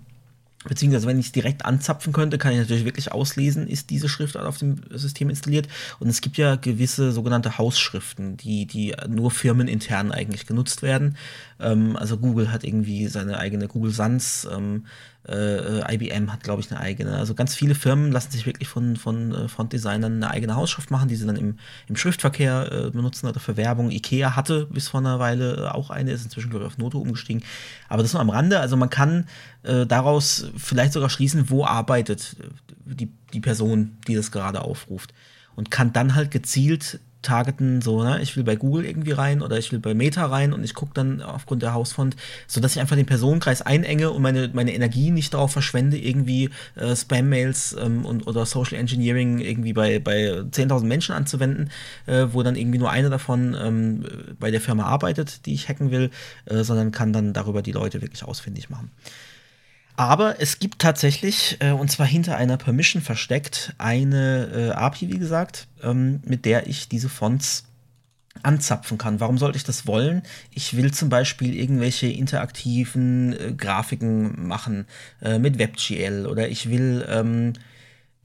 Beziehungsweise, 0.65 1.07
wenn 1.07 1.19
ich 1.19 1.27
es 1.27 1.31
direkt 1.31 1.63
anzapfen 1.63 2.11
könnte, 2.11 2.37
kann 2.37 2.51
ich 2.51 2.57
natürlich 2.57 2.83
wirklich 2.83 3.13
auslesen, 3.13 3.65
ist 3.65 3.89
diese 3.89 4.09
Schrift 4.09 4.35
auf 4.35 4.57
dem 4.57 4.81
System 4.89 5.29
installiert. 5.29 5.69
Und 5.99 6.09
es 6.09 6.19
gibt 6.19 6.37
ja 6.37 6.57
gewisse 6.57 7.13
sogenannte 7.13 7.57
Hausschriften, 7.57 8.35
die, 8.35 8.65
die 8.65 8.93
nur 9.07 9.31
firmenintern 9.31 10.11
eigentlich 10.11 10.45
genutzt 10.45 10.81
werden. 10.81 11.15
Ähm, 11.59 11.95
also 11.95 12.17
Google 12.17 12.51
hat 12.51 12.63
irgendwie 12.63 13.07
seine 13.07 13.37
eigene 13.37 13.67
Google 13.67 13.91
Sans. 13.91 14.47
Ähm, 14.51 14.85
äh, 15.27 15.95
IBM 15.95 16.31
hat, 16.31 16.43
glaube 16.43 16.61
ich, 16.61 16.71
eine 16.71 16.79
eigene. 16.79 17.17
Also 17.17 17.35
ganz 17.35 17.53
viele 17.53 17.75
Firmen 17.75 18.11
lassen 18.11 18.31
sich 18.31 18.45
wirklich 18.45 18.67
von, 18.67 18.95
von 18.95 19.33
äh, 19.33 19.47
Frontdesignern 19.47 20.15
eine 20.15 20.31
eigene 20.31 20.55
Hausschrift 20.55 20.91
machen, 20.91 21.09
die 21.09 21.15
sie 21.15 21.25
dann 21.25 21.35
im, 21.35 21.57
im 21.87 21.95
Schriftverkehr 21.95 22.71
äh, 22.71 22.89
benutzen 22.89 23.27
oder 23.27 23.39
für 23.39 23.57
Werbung. 23.57 23.91
Ikea 23.91 24.35
hatte 24.35 24.65
bis 24.67 24.87
vor 24.87 25.01
einer 25.01 25.19
Weile 25.19 25.57
äh, 25.57 25.67
auch 25.67 25.89
eine, 25.89 26.11
ist 26.11 26.23
inzwischen, 26.23 26.49
glaube 26.49 26.65
ich, 26.65 26.71
auf 26.71 26.77
Noto 26.77 26.99
umgestiegen. 26.99 27.43
Aber 27.89 28.01
das 28.01 28.13
nur 28.13 28.21
am 28.21 28.29
Rande. 28.29 28.59
Also 28.59 28.77
man 28.77 28.89
kann 28.89 29.27
äh, 29.63 29.85
daraus 29.85 30.47
vielleicht 30.57 30.93
sogar 30.93 31.09
schließen, 31.09 31.49
wo 31.49 31.65
arbeitet 31.65 32.37
die, 32.85 33.11
die 33.33 33.41
Person, 33.41 33.97
die 34.07 34.15
das 34.15 34.31
gerade 34.31 34.61
aufruft. 34.61 35.13
Und 35.55 35.69
kann 35.69 35.91
dann 35.91 36.15
halt 36.15 36.31
gezielt 36.31 37.01
targeten, 37.21 37.81
so, 37.81 38.03
ne, 38.03 38.21
ich 38.21 38.37
will 38.37 38.43
bei 38.43 38.55
Google 38.55 38.85
irgendwie 38.85 39.11
rein 39.11 39.41
oder 39.41 39.57
ich 39.57 39.71
will 39.71 39.79
bei 39.79 39.93
Meta 39.93 40.25
rein 40.25 40.53
und 40.53 40.63
ich 40.63 40.73
gucke 40.73 40.93
dann 40.93 41.21
aufgrund 41.21 41.61
der 41.61 41.73
Hausfont, 41.73 42.15
sodass 42.47 42.75
ich 42.75 42.81
einfach 42.81 42.95
den 42.95 43.05
Personenkreis 43.05 43.61
einenge 43.61 44.11
und 44.11 44.21
meine, 44.21 44.49
meine 44.53 44.73
Energie 44.73 45.11
nicht 45.11 45.33
darauf 45.33 45.51
verschwende, 45.51 45.97
irgendwie 45.97 46.49
äh, 46.75 46.95
Spam-Mails 46.95 47.75
ähm, 47.79 48.05
und, 48.05 48.25
oder 48.27 48.45
Social 48.45 48.77
Engineering 48.77 49.39
irgendwie 49.39 49.73
bei, 49.73 49.99
bei 49.99 50.29
10.000 50.29 50.85
Menschen 50.85 51.13
anzuwenden, 51.13 51.71
äh, 52.05 52.27
wo 52.31 52.41
dann 52.41 52.55
irgendwie 52.55 52.79
nur 52.79 52.89
einer 52.89 53.09
davon 53.09 53.55
ähm, 53.61 54.05
bei 54.39 54.51
der 54.51 54.61
Firma 54.61 54.83
arbeitet, 54.83 55.45
die 55.45 55.53
ich 55.53 55.67
hacken 55.67 55.91
will, 55.91 56.11
äh, 56.45 56.63
sondern 56.63 56.91
kann 56.91 57.11
dann 57.11 57.33
darüber 57.33 57.61
die 57.61 57.73
Leute 57.73 58.01
wirklich 58.01 58.23
ausfindig 58.23 58.69
machen. 58.69 58.91
Aber 59.99 60.39
es 60.39 60.59
gibt 60.59 60.79
tatsächlich, 60.79 61.57
äh, 61.59 61.71
und 61.71 61.91
zwar 61.91 62.05
hinter 62.05 62.37
einer 62.37 62.55
Permission 62.55 63.01
versteckt, 63.01 63.75
eine 63.79 64.45
äh, 64.45 64.69
API, 64.69 65.11
wie 65.11 65.19
gesagt, 65.19 65.67
ähm, 65.83 66.21
mit 66.23 66.45
der 66.45 66.67
ich 66.67 66.87
diese 66.87 67.09
Fonts 67.09 67.65
anzapfen 68.41 68.97
kann. 68.97 69.19
Warum 69.19 69.37
sollte 69.37 69.57
ich 69.57 69.65
das 69.65 69.87
wollen? 69.87 70.21
Ich 70.51 70.77
will 70.77 70.93
zum 70.93 71.09
Beispiel 71.09 71.53
irgendwelche 71.53 72.07
interaktiven 72.07 73.33
äh, 73.33 73.51
Grafiken 73.51 74.47
machen 74.47 74.85
äh, 75.21 75.37
mit 75.37 75.59
WebGL 75.59 76.27
oder 76.27 76.47
ich 76.47 76.69
will, 76.69 77.05
ähm, 77.09 77.51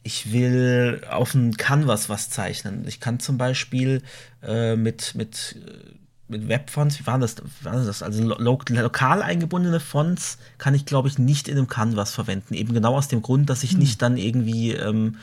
ich 0.04 0.30
will 0.30 1.02
auf 1.10 1.34
einem 1.34 1.56
Canvas 1.56 2.08
was 2.08 2.30
zeichnen. 2.30 2.84
Ich 2.87 3.00
kann 3.00 3.18
zum 3.18 3.37
Beispiel 3.37 4.00
äh, 4.44 4.76
mit, 4.76 5.16
mit 5.16 5.56
äh, 5.66 5.93
mit 6.35 6.49
Webfonts, 6.49 6.99
wie 7.01 7.07
waren 7.07 7.20
das? 7.20 7.37
Wie 7.37 7.64
war 7.64 7.73
das? 7.73 8.03
Also 8.03 8.23
lo 8.23 8.37
lokal 8.38 9.23
eingebundene 9.23 9.81
Fonts 9.81 10.38
kann 10.59 10.75
ich, 10.75 10.85
glaube 10.85 11.09
ich, 11.09 11.18
nicht 11.18 11.49
in 11.49 11.57
einem 11.57 11.68
Canvas 11.68 12.12
verwenden. 12.12 12.55
Eben 12.55 12.75
genau 12.75 12.97
aus 12.97 13.09
dem 13.09 13.23
Grund, 13.23 13.49
dass 13.49 13.62
ich 13.62 13.73
hm. 13.73 13.79
nicht 13.79 14.03
dann 14.03 14.16
irgendwie 14.16 14.73
ähm, 14.73 15.16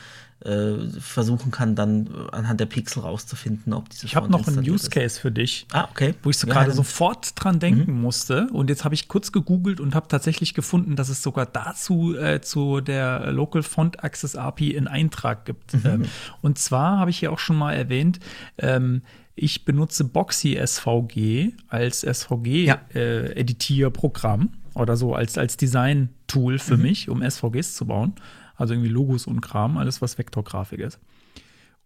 äh, 0.44 0.88
versuchen 0.98 1.52
kann, 1.52 1.76
dann 1.76 2.08
anhand 2.32 2.58
der 2.58 2.66
Pixel 2.66 3.02
rauszufinden, 3.02 3.72
ob 3.72 3.88
diese 3.90 4.06
Ich 4.06 4.16
habe 4.16 4.28
noch 4.28 4.46
einen 4.48 4.68
Use 4.68 4.90
Case 4.90 5.20
für 5.20 5.30
dich, 5.30 5.66
ah, 5.72 5.86
okay. 5.90 6.14
wo 6.22 6.30
ich 6.30 6.38
so 6.38 6.48
ja, 6.48 6.54
gerade 6.54 6.72
sofort 6.72 7.32
dran 7.36 7.60
denken 7.60 7.92
mhm. 7.92 8.00
musste. 8.00 8.48
Und 8.48 8.68
jetzt 8.68 8.84
habe 8.84 8.94
ich 8.94 9.06
kurz 9.06 9.30
gegoogelt 9.30 9.78
und 9.78 9.94
habe 9.94 10.08
tatsächlich 10.08 10.54
gefunden, 10.54 10.96
dass 10.96 11.10
es 11.10 11.22
sogar 11.22 11.46
dazu 11.46 12.16
äh, 12.16 12.40
zu 12.40 12.80
der 12.80 13.30
Local 13.30 13.62
Font 13.62 14.02
Access 14.02 14.34
API 14.34 14.76
einen 14.76 14.88
Eintrag 14.88 15.44
gibt. 15.44 15.74
Mhm. 15.74 15.80
Ähm, 15.84 16.04
und 16.40 16.58
zwar 16.58 16.98
habe 16.98 17.10
ich 17.10 17.18
hier 17.18 17.30
auch 17.30 17.38
schon 17.38 17.56
mal 17.56 17.74
erwähnt, 17.74 18.18
ähm, 18.58 19.02
ich 19.34 19.64
benutze 19.64 20.04
Boxy 20.04 20.60
SVG 20.64 21.54
als 21.68 22.02
SVG-Editierprogramm 22.02 24.40
ja. 24.40 24.46
äh, 24.46 24.50
oder 24.80 24.96
so 24.96 25.14
als, 25.14 25.38
als 25.38 25.56
Design-Tool 25.56 26.58
für 26.58 26.76
mhm. 26.76 26.82
mich, 26.82 27.08
um 27.08 27.28
SVGs 27.28 27.74
zu 27.74 27.86
bauen. 27.86 28.14
Also 28.56 28.74
irgendwie 28.74 28.90
Logos 28.90 29.26
und 29.26 29.40
Kram, 29.40 29.78
alles 29.78 30.02
was 30.02 30.18
Vektorgrafik 30.18 30.80
ist. 30.80 30.98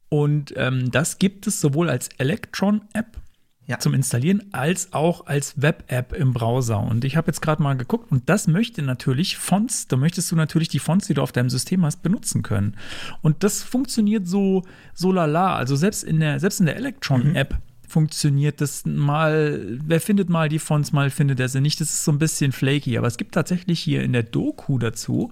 Und 0.08 0.54
ähm, 0.56 0.90
das 0.90 1.18
gibt 1.18 1.46
es 1.46 1.60
sowohl 1.60 1.90
als 1.90 2.08
Electron-App 2.18 3.18
ja. 3.66 3.78
zum 3.78 3.94
Installieren, 3.94 4.44
als 4.52 4.92
auch 4.92 5.26
als 5.26 5.60
Web-App 5.60 6.12
im 6.12 6.32
Browser. 6.32 6.80
Und 6.80 7.04
ich 7.04 7.16
habe 7.16 7.28
jetzt 7.28 7.40
gerade 7.40 7.62
mal 7.62 7.76
geguckt 7.76 8.10
und 8.10 8.28
das 8.28 8.46
möchte 8.46 8.82
natürlich 8.82 9.36
Fonts, 9.36 9.88
da 9.88 9.96
möchtest 9.96 10.30
du 10.30 10.36
natürlich 10.36 10.68
die 10.68 10.78
Fonts, 10.78 11.06
die 11.06 11.14
du 11.14 11.22
auf 11.22 11.32
deinem 11.32 11.50
System 11.50 11.84
hast, 11.84 12.02
benutzen 12.02 12.42
können. 12.42 12.76
Und 13.22 13.42
das 13.42 13.62
funktioniert 13.62 14.26
so, 14.26 14.62
so 14.94 15.12
lala. 15.12 15.56
Also 15.56 15.76
selbst 15.76 16.04
in 16.04 16.20
der, 16.20 16.40
selbst 16.40 16.60
in 16.60 16.66
der 16.66 16.76
Electron-App 16.76 17.52
mhm 17.54 17.58
funktioniert 17.88 18.60
das 18.60 18.84
mal, 18.84 19.78
wer 19.84 20.00
findet 20.00 20.28
mal 20.28 20.48
die 20.48 20.58
Fonts, 20.58 20.92
mal 20.92 21.08
findet 21.08 21.38
er 21.40 21.48
sie 21.48 21.60
nicht. 21.60 21.80
Das 21.80 21.88
ist 21.90 22.04
so 22.04 22.10
ein 22.10 22.18
bisschen 22.18 22.52
flaky, 22.52 22.98
aber 22.98 23.06
es 23.06 23.16
gibt 23.16 23.32
tatsächlich 23.32 23.80
hier 23.80 24.02
in 24.02 24.12
der 24.12 24.24
Doku 24.24 24.78
dazu 24.78 25.30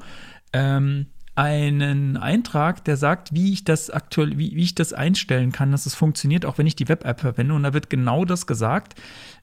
ähm, 0.52 1.06
einen 1.36 2.16
Eintrag, 2.16 2.84
der 2.84 2.96
sagt, 2.96 3.34
wie 3.34 3.52
ich 3.52 3.64
das 3.64 3.90
aktuell, 3.90 4.38
wie, 4.38 4.54
wie 4.54 4.62
ich 4.62 4.74
das 4.74 4.92
einstellen 4.92 5.50
kann, 5.50 5.72
dass 5.72 5.86
es 5.86 5.94
funktioniert, 5.94 6.44
auch 6.46 6.58
wenn 6.58 6.66
ich 6.66 6.76
die 6.76 6.88
Web-App 6.88 7.20
verwende. 7.20 7.54
Und 7.54 7.64
da 7.64 7.74
wird 7.74 7.90
genau 7.90 8.24
das 8.24 8.46
gesagt. 8.46 8.94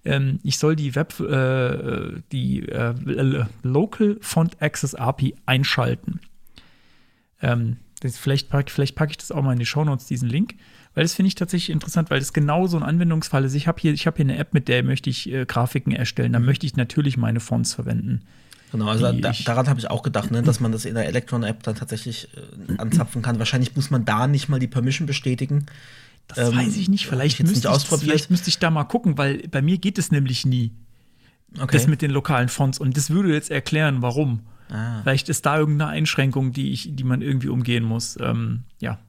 Ähm, 0.06 0.39
ich 0.43 0.58
soll 0.58 0.75
die 0.75 0.95
Web, 0.95 1.19
äh, 1.19 2.21
die 2.32 2.67
äh, 2.69 3.45
Local 3.63 4.17
Font 4.21 4.62
Access 4.62 4.95
API 4.95 5.36
einschalten. 5.45 6.21
Ähm, 7.41 7.77
das, 7.99 8.17
vielleicht 8.17 8.49
packe 8.49 8.71
vielleicht 8.71 8.95
pack 8.95 9.12
ich 9.12 9.17
das 9.17 9.32
auch 9.32 9.43
mal 9.43 9.54
in 9.54 9.60
die 9.60 9.65
Show 9.65 9.84
Notes, 9.84 10.08
diesen 10.08 10.30
Link, 10.30 10.56
weil 10.95 11.04
das 11.04 11.13
finde 11.13 11.27
ich 11.27 11.36
tatsächlich 11.36 11.69
interessant, 11.69 12.10
weil 12.10 12.19
das 12.19 12.34
genau 12.34 12.67
so 12.67 12.77
ein 12.77 12.84
Anwendungsfall 12.84 13.43
ist. 13.43 13.54
Ich 13.54 13.67
habe 13.67 13.80
hier, 13.80 13.93
hab 13.93 14.15
hier 14.15 14.25
eine 14.25 14.38
App, 14.38 14.54
mit 14.54 14.69
der 14.69 14.84
möchte 14.84 15.10
ich 15.10 15.32
äh, 15.32 15.45
Grafiken 15.45 15.91
erstellen. 15.91 16.34
Da 16.34 16.39
möchte 16.39 16.65
ich 16.65 16.75
natürlich 16.77 17.17
meine 17.17 17.41
Fonts 17.41 17.73
verwenden. 17.73 18.21
Genau, 18.71 18.88
also 18.88 19.12
da, 19.12 19.34
daran 19.45 19.67
habe 19.67 19.79
ich 19.79 19.89
auch 19.89 20.01
gedacht, 20.01 20.31
ne, 20.31 20.41
dass 20.41 20.60
man 20.60 20.71
das 20.71 20.86
in 20.86 20.95
der 20.95 21.05
Electron-App 21.07 21.62
dann 21.63 21.75
tatsächlich 21.75 22.29
äh, 22.36 22.77
anzapfen 22.77 23.21
kann. 23.21 23.38
Wahrscheinlich 23.38 23.75
muss 23.75 23.91
man 23.91 24.05
da 24.05 24.27
nicht 24.27 24.47
mal 24.47 24.60
die 24.60 24.67
Permission 24.67 25.05
bestätigen. 25.05 25.65
Das 26.27 26.49
ähm, 26.49 26.55
weiß 26.55 26.77
ich 26.77 26.88
nicht. 26.88 27.07
Vielleicht 27.07 27.39
ich 27.39 27.45
müsste, 27.45 27.69
nicht 27.69 27.91
ich, 27.91 27.99
vielleicht 27.99 28.31
müsste 28.31 28.49
ich 28.49 28.60
da 28.60 28.69
mal 28.69 28.86
gucken, 28.86 29.17
weil 29.17 29.47
bei 29.49 29.62
mir 29.62 29.77
geht 29.77 29.97
es 29.97 30.12
nämlich 30.12 30.45
nie. 30.45 30.71
Okay. 31.60 31.77
Das 31.77 31.88
mit 31.88 32.01
den 32.01 32.12
lokalen 32.12 32.47
Fonts. 32.47 32.79
Und 32.79 32.95
das 32.95 33.10
würde 33.10 33.34
jetzt 33.34 33.51
erklären, 33.51 34.01
warum. 34.01 34.41
Ah. 34.69 35.01
Vielleicht 35.01 35.27
ist 35.27 35.45
da 35.45 35.57
irgendeine 35.57 35.91
Einschränkung, 35.91 36.53
die, 36.53 36.71
ich, 36.71 36.95
die 36.95 37.03
man 37.03 37.21
irgendwie 37.21 37.49
umgehen 37.49 37.84
muss. 37.84 38.17
Ähm, 38.21 38.63
ja. 38.79 38.99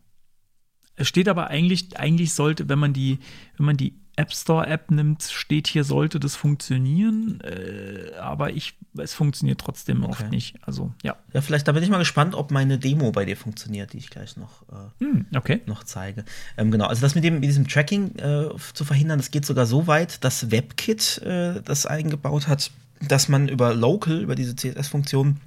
Es 0.96 1.07
steht 1.07 1.29
aber 1.29 1.48
eigentlich, 1.48 1.96
eigentlich 1.98 2.35
sollte, 2.35 2.68
wenn 2.68 2.81
man 2.81 2.92
die, 2.92 3.20
wenn 3.57 3.66
man 3.66 3.77
die 3.77 3.94
App 4.16 4.33
Store 4.35 4.66
App 4.66 4.90
nimmt, 4.90 5.22
steht 5.22 5.66
hier, 5.68 5.85
sollte 5.85 6.20
das 6.20 6.37
funktionieren. 6.37 7.40
Äh, 7.40 8.14
aber 8.16 8.51
ich, 8.51 8.75
es 8.98 9.14
funktioniert 9.14 9.59
trotzdem 9.61 10.03
Okay. 10.03 10.11
oft 10.11 10.31
nicht. 10.31 10.57
Also, 10.62 10.92
ja. 11.03 11.16
Ja, 11.33 11.40
vielleicht, 11.40 11.66
da 11.66 11.72
bin 11.72 11.83
ich 11.83 11.88
mal 11.88 11.98
gespannt, 11.98 12.35
ob 12.35 12.51
meine 12.51 12.79
Demo 12.79 13.11
bei 13.12 13.25
dir 13.25 13.37
funktioniert, 13.37 13.94
die 13.94 13.98
ich 13.98 14.11
gleich 14.11 14.37
noch, 14.37 14.62
äh, 14.70 15.05
Hm, 15.05 15.27
okay. 15.35 15.61
noch 15.66 15.83
zeige. 15.85 16.25
Ähm, 16.59 16.70
genau, 16.70 16.87
also 16.87 17.01
das 17.01 17.14
mit, 17.14 17.25
dem, 17.25 17.35
mit 17.35 17.44
diesem 17.44 17.66
Tracking 17.66 18.16
äh, 18.16 18.51
zu 18.75 18.85
verhindern, 18.85 19.18
das 19.18 19.31
geht 19.31 19.46
sogar 19.46 19.64
so 19.66 19.87
weit, 19.87 20.22
dass 20.25 20.51
WebKit 20.51 21.18
äh, 21.22 21.62
das 21.62 21.87
eingebaut 21.87 22.48
hat, 22.48 22.70
dass 23.01 23.29
man 23.29 23.48
über 23.48 23.75
Local, 23.75 24.20
über 24.20 24.35
diese 24.35 24.55
CSS-Funktion, 24.55 25.38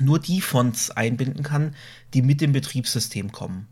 nur 0.00 0.18
die 0.18 0.40
Fonts 0.40 0.90
einbinden 0.90 1.42
kann, 1.42 1.74
die 2.14 2.22
mit 2.22 2.40
dem 2.40 2.52
Betriebssystem 2.52 3.30
kommen. 3.30 3.68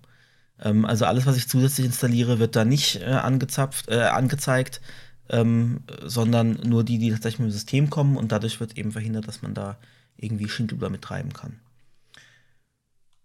Ähm, 0.62 0.84
also 0.84 1.04
alles, 1.04 1.26
was 1.26 1.36
ich 1.36 1.48
zusätzlich 1.48 1.86
installiere, 1.86 2.38
wird 2.38 2.56
da 2.56 2.64
nicht 2.64 3.00
äh, 3.00 3.06
angezapft, 3.06 3.88
äh, 3.88 4.00
angezeigt, 4.00 4.80
ähm, 5.28 5.82
sondern 6.04 6.60
nur 6.64 6.84
die, 6.84 6.98
die 6.98 7.10
tatsächlich 7.10 7.40
mit 7.40 7.48
dem 7.48 7.52
System 7.52 7.90
kommen 7.90 8.16
und 8.16 8.32
dadurch 8.32 8.60
wird 8.60 8.76
eben 8.76 8.92
verhindert, 8.92 9.28
dass 9.28 9.42
man 9.42 9.54
da 9.54 9.78
irgendwie 10.16 10.48
Schindluder 10.48 10.90
mittreiben 10.90 11.32
kann. 11.32 11.60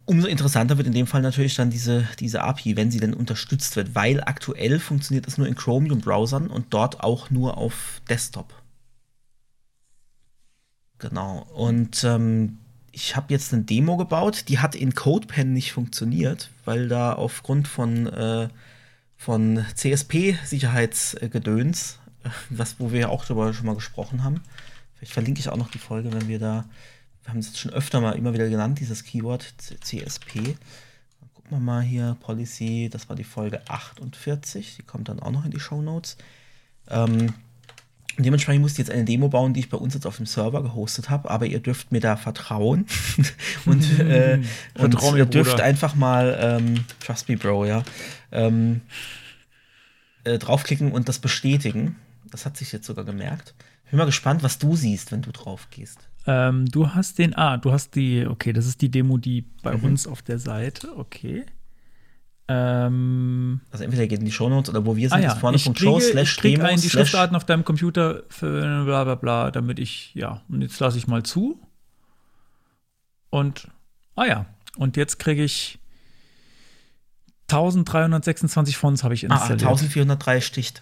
Umso 0.07 0.27
interessanter 0.27 0.77
wird 0.77 0.87
in 0.87 0.93
dem 0.93 1.07
Fall 1.07 1.23
natürlich 1.23 1.55
dann 1.55 1.71
diese, 1.71 2.07
diese 2.19 2.43
API, 2.43 2.77
wenn 2.77 2.91
sie 2.91 2.99
denn 2.99 3.15
unterstützt 3.15 3.75
wird, 3.75 3.95
weil 3.95 4.21
aktuell 4.21 4.79
funktioniert 4.79 5.27
es 5.27 5.39
nur 5.39 5.47
in 5.47 5.55
Chromium-Browsern 5.55 6.47
und 6.47 6.67
dort 6.69 7.01
auch 7.01 7.31
nur 7.31 7.57
auf 7.57 8.01
Desktop. 8.07 8.53
Genau. 10.99 11.39
Und 11.55 12.03
ähm, 12.03 12.59
ich 12.95 13.15
habe 13.17 13.33
jetzt 13.33 13.53
eine 13.53 13.63
Demo 13.63 13.97
gebaut, 13.97 14.45
die 14.47 14.59
hat 14.59 14.73
in 14.73 14.95
CodePen 14.95 15.51
nicht 15.51 15.73
funktioniert, 15.73 16.49
weil 16.63 16.87
da 16.87 17.11
aufgrund 17.11 17.67
von, 17.67 18.07
äh, 18.07 18.47
von 19.17 19.65
CSP-Sicherheitsgedöns, 19.75 21.99
äh, 22.23 22.29
was, 22.49 22.79
wo 22.79 22.93
wir 22.93 23.01
ja 23.01 23.09
auch 23.09 23.25
darüber 23.25 23.53
schon 23.53 23.65
mal 23.65 23.75
gesprochen 23.75 24.23
haben, 24.23 24.39
vielleicht 24.95 25.11
verlinke 25.11 25.41
ich 25.41 25.49
auch 25.49 25.57
noch 25.57 25.69
die 25.69 25.77
Folge, 25.77 26.13
wenn 26.13 26.29
wir 26.29 26.39
da, 26.39 26.63
wir 27.23 27.31
haben 27.31 27.39
es 27.39 27.47
jetzt 27.47 27.59
schon 27.59 27.73
öfter 27.73 27.99
mal 27.99 28.13
immer 28.13 28.33
wieder 28.33 28.47
genannt, 28.47 28.79
dieses 28.79 29.03
Keyword 29.03 29.53
CSP. 29.81 30.55
Gucken 31.33 31.49
wir 31.49 31.59
mal 31.59 31.81
hier, 31.81 32.15
Policy, 32.21 32.87
das 32.89 33.09
war 33.09 33.17
die 33.17 33.25
Folge 33.25 33.67
48, 33.67 34.77
die 34.77 34.83
kommt 34.83 35.09
dann 35.09 35.19
auch 35.19 35.31
noch 35.31 35.43
in 35.43 35.51
die 35.51 35.59
Show 35.59 35.81
Notes. 35.81 36.15
Ähm, 36.87 37.33
dementsprechend 38.23 38.61
musste 38.61 38.81
ich 38.81 38.87
jetzt 38.87 38.95
eine 38.95 39.05
Demo 39.05 39.27
bauen, 39.29 39.53
die 39.53 39.59
ich 39.61 39.69
bei 39.69 39.77
uns 39.77 39.93
jetzt 39.93 40.05
auf 40.05 40.17
dem 40.17 40.25
Server 40.25 40.61
gehostet 40.63 41.09
habe, 41.09 41.29
aber 41.29 41.45
ihr 41.45 41.59
dürft 41.59 41.91
mir 41.91 41.99
da 42.01 42.15
vertrauen. 42.15 42.85
und 43.65 43.99
äh, 43.99 44.39
und 44.75 44.91
Vertrau 44.91 45.11
mir, 45.11 45.17
ihr 45.19 45.25
dürft 45.25 45.51
Bruder. 45.51 45.63
einfach 45.63 45.95
mal, 45.95 46.37
ähm, 46.39 46.85
trust 46.99 47.27
me, 47.29 47.37
Bro, 47.37 47.65
ja, 47.65 47.83
ähm, 48.31 48.81
äh, 50.23 50.37
draufklicken 50.37 50.91
und 50.91 51.09
das 51.09 51.19
bestätigen. 51.19 51.95
Das 52.31 52.45
hat 52.45 52.57
sich 52.57 52.71
jetzt 52.71 52.87
sogar 52.87 53.05
gemerkt. 53.05 53.53
Ich 53.85 53.91
bin 53.91 53.97
mal 53.99 54.05
gespannt, 54.05 54.41
was 54.43 54.57
du 54.57 54.75
siehst, 54.75 55.11
wenn 55.11 55.21
du 55.21 55.31
drauf 55.31 55.67
gehst. 55.69 55.99
Ähm, 56.27 56.65
du 56.65 56.89
hast 56.95 57.19
den, 57.19 57.35
ah, 57.35 57.57
du 57.57 57.71
hast 57.71 57.95
die, 57.95 58.25
okay, 58.25 58.51
das 58.51 58.65
ist 58.65 58.81
die 58.81 58.89
Demo, 58.89 59.17
die 59.17 59.43
bei 59.61 59.77
Mhm. 59.77 59.83
uns 59.83 60.07
auf 60.07 60.21
der 60.23 60.39
Seite, 60.39 60.97
okay. 60.97 61.45
Ähm, 62.47 63.61
Also 63.71 63.83
entweder 63.83 64.05
geht 64.07 64.19
in 64.19 64.25
die 64.25 64.31
Shownotes 64.31 64.69
oder 64.69 64.85
wo 64.85 64.95
wir 64.95 65.09
sind, 65.09 65.17
ah 65.17 65.21
ja, 65.21 65.31
ist 65.33 65.39
vorne 65.39 65.57
ich 65.57 65.63
Punkt 65.63 65.79
Show 65.79 65.97
kriege, 65.97 66.11
slash 66.11 66.31
ich 66.33 66.37
kriege 66.37 66.63
ein, 66.63 66.79
die 66.79 66.89
Schriftarten 66.89 67.35
auf 67.35 67.43
deinem 67.45 67.63
Computer 67.65 68.23
für 68.29 68.83
bla 68.85 69.03
bla 69.03 69.15
bla, 69.15 69.51
damit 69.51 69.79
ich, 69.79 70.13
ja, 70.13 70.41
und 70.49 70.61
jetzt 70.61 70.79
lasse 70.79 70.97
ich 70.97 71.07
mal 71.07 71.23
zu. 71.23 71.59
Und, 73.31 73.67
ah 74.15 74.25
ja, 74.25 74.45
und 74.77 74.95
jetzt 74.95 75.17
kriege 75.19 75.43
ich 75.43 75.79
1326 77.49 78.75
Fonts 78.77 79.03
habe 79.03 79.13
ich 79.13 79.29
Ah, 79.29 79.35
installiert. 79.35 79.61
1403 79.63 80.41
sticht. 80.41 80.81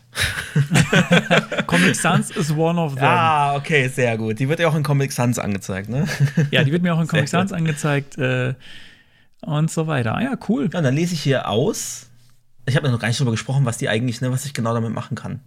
Comic 1.67 1.95
Sans 1.95 2.29
is 2.31 2.51
one 2.51 2.79
of 2.79 2.95
them. 2.95 3.03
Ah, 3.03 3.55
okay, 3.55 3.87
sehr 3.89 4.17
gut. 4.17 4.39
Die 4.39 4.47
wird 4.47 4.59
ja 4.59 4.69
auch 4.69 4.75
in 4.75 4.83
Comic 4.83 5.11
Sans 5.11 5.39
angezeigt, 5.39 5.89
ne? 5.89 6.07
Ja, 6.51 6.63
die 6.63 6.71
wird 6.71 6.81
mir 6.83 6.93
auch 6.93 7.01
in 7.01 7.07
Comic 7.09 7.27
Sans 7.27 7.51
angezeigt 7.51 8.17
äh, 8.17 8.53
und 9.45 9.69
so 9.71 9.87
weiter. 9.87 10.15
Ah 10.15 10.21
ja, 10.21 10.37
cool. 10.49 10.69
Ja, 10.71 10.79
und 10.79 10.83
dann 10.83 10.95
lese 10.95 11.13
ich 11.13 11.21
hier 11.21 11.47
aus. 11.47 12.07
Ich 12.65 12.75
habe 12.75 12.89
noch 12.89 12.99
gar 12.99 13.07
nicht 13.07 13.19
drüber 13.19 13.31
gesprochen, 13.31 13.65
was 13.65 13.77
die 13.77 13.89
eigentlich, 13.89 14.21
ne, 14.21 14.31
was 14.31 14.45
ich 14.45 14.53
genau 14.53 14.73
damit 14.73 14.93
machen 14.93 15.15
kann. 15.15 15.41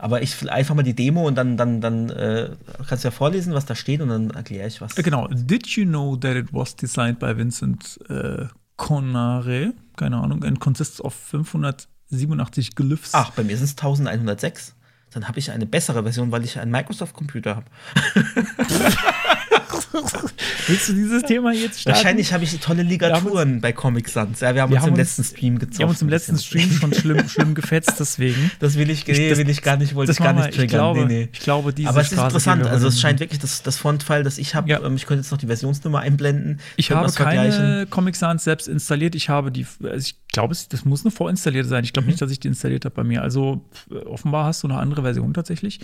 Aber 0.00 0.22
ich 0.22 0.48
einfach 0.50 0.74
mal 0.76 0.82
die 0.84 0.94
Demo 0.94 1.26
und 1.26 1.34
dann, 1.34 1.56
dann, 1.56 1.80
dann 1.80 2.08
äh, 2.10 2.50
kannst 2.88 3.02
du 3.04 3.08
ja 3.08 3.10
vorlesen, 3.12 3.52
was 3.52 3.66
da 3.66 3.74
steht 3.74 4.00
und 4.00 4.08
dann 4.08 4.30
erkläre 4.30 4.68
ich 4.68 4.80
was. 4.80 4.96
Äh, 4.96 5.02
Genau. 5.02 5.26
Did 5.28 5.66
you 5.68 5.84
know 5.84 6.16
that 6.16 6.36
it 6.36 6.52
was 6.52 6.76
designed 6.76 7.18
by 7.18 7.36
Vincent 7.36 7.98
äh, 8.08 8.46
Conare? 8.76 9.72
Keine 9.96 10.18
Ahnung. 10.18 10.44
And 10.44 10.60
consists 10.60 11.00
of 11.00 11.14
587 11.14 12.76
Glyphs. 12.76 13.10
Ach, 13.12 13.30
bei 13.32 13.42
mir 13.42 13.56
sind 13.56 13.64
es 13.66 13.72
1106. 13.72 14.74
Dann 15.10 15.26
habe 15.26 15.38
ich 15.38 15.50
eine 15.50 15.66
bessere 15.66 16.02
Version, 16.02 16.30
weil 16.30 16.44
ich 16.44 16.58
einen 16.60 16.70
Microsoft-Computer 16.70 17.56
habe. 17.56 17.66
Willst 20.66 20.88
du 20.88 20.92
dieses 20.92 21.22
Thema 21.22 21.52
jetzt 21.52 21.80
starten? 21.80 21.96
Wahrscheinlich 21.96 22.32
habe 22.32 22.44
ich 22.44 22.58
tolle 22.60 22.82
Ligaturen 22.82 23.60
bei 23.60 23.72
Comic 23.72 24.08
Sans. 24.08 24.40
Ja, 24.40 24.54
wir 24.54 24.62
haben 24.62 24.70
Wir 24.70 24.76
uns 24.76 24.82
haben 24.82 24.88
im 24.88 24.92
uns- 24.94 24.98
letzten 25.18 25.24
Stream 25.24 25.58
gezockt. 25.58 25.78
Wir 25.78 25.84
haben 25.86 25.90
uns 25.90 26.02
im 26.02 26.08
letzten. 26.08 26.38
Stream 26.38 26.70
schon 26.70 26.94
schlimm, 26.94 27.28
schlimm 27.28 27.54
gefetzt, 27.54 27.94
deswegen. 27.98 28.50
Das 28.60 28.76
will 28.76 28.90
ich, 28.90 29.06
nee, 29.06 29.28
das- 29.30 29.38
will 29.38 29.48
ich 29.48 29.62
gar 29.62 29.76
nicht, 29.76 29.94
wollte 29.94 30.08
das 30.10 30.18
ich 30.18 30.24
gar 30.24 30.32
nicht 30.32 30.44
wir. 30.44 30.50
Ich 30.50 30.56
triggern. 30.56 30.68
glaube, 30.78 31.00
nee, 31.06 31.14
nee. 31.24 31.28
ich 31.32 31.40
glaube, 31.40 31.72
diese 31.72 31.88
Aber 31.88 32.00
es 32.00 32.12
ist 32.12 32.18
interessant. 32.18 32.66
Also, 32.66 32.88
es 32.88 33.00
scheint 33.00 33.20
wirklich 33.20 33.38
das, 33.40 33.62
das 33.62 33.76
Font-File, 33.78 34.22
das 34.24 34.38
ich 34.38 34.54
habe. 34.54 34.68
Ja. 34.68 34.82
Ähm, 34.84 34.96
ich 34.96 35.06
könnte 35.06 35.22
jetzt 35.22 35.30
noch 35.30 35.38
die 35.38 35.46
Versionsnummer 35.46 36.00
einblenden. 36.00 36.60
Ich 36.76 36.90
habe 36.90 37.10
keine 37.12 37.86
Comic 37.88 38.16
Sans 38.16 38.42
selbst 38.44 38.68
installiert. 38.68 39.14
Ich 39.14 39.28
habe 39.28 39.50
die, 39.52 39.66
also 39.82 39.96
ich 39.98 40.16
glaube, 40.32 40.54
das 40.68 40.84
muss 40.84 41.04
eine 41.04 41.10
vorinstallierte 41.10 41.68
sein. 41.68 41.84
Ich 41.84 41.90
Mhm. 41.90 41.92
glaube 41.94 42.08
nicht, 42.08 42.20
dass 42.22 42.30
ich 42.30 42.40
die 42.40 42.48
installiert 42.48 42.84
habe 42.84 42.94
bei 42.94 43.04
mir. 43.04 43.22
Also 43.22 43.64
offenbar 44.06 44.44
hast 44.46 44.62
du 44.62 44.68
eine 44.68 44.78
andere 44.78 45.02
Version 45.02 45.34
tatsächlich. 45.34 45.80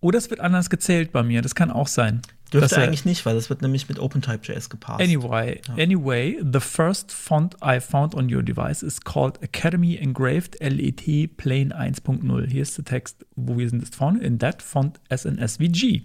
Oder 0.00 0.18
es 0.18 0.28
wird 0.30 0.40
anders 0.40 0.68
gezählt 0.70 1.12
bei 1.12 1.22
mir. 1.22 1.40
Das 1.40 1.54
kann 1.54 1.70
auch 1.70 1.88
sein. 1.88 2.20
Dürfte 2.52 2.80
eigentlich 2.80 3.04
nicht, 3.04 3.26
weil 3.26 3.34
das 3.34 3.50
wird 3.50 3.62
nämlich 3.62 3.88
mit 3.88 3.98
OpenType.js 3.98 4.70
gepasst. 4.70 5.00
Anyway, 5.00 5.60
anyway, 5.76 6.38
the 6.40 6.60
first 6.60 7.10
font 7.10 7.56
I 7.64 7.80
found 7.80 8.14
on 8.14 8.32
your 8.32 8.42
device 8.42 8.82
is 8.82 9.00
called 9.00 9.42
Academy 9.42 9.96
Engraved 9.96 10.56
LET 10.60 11.36
Plain 11.36 11.72
1.0. 11.72 12.46
Hier 12.46 12.62
ist 12.62 12.78
der 12.78 12.84
Text, 12.84 13.26
wo 13.34 13.58
wir 13.58 13.68
sind, 13.68 13.82
ist 13.82 13.96
vorne. 13.96 14.20
In 14.20 14.38
that 14.38 14.62
font 14.62 15.00
SNSVG. 15.14 16.02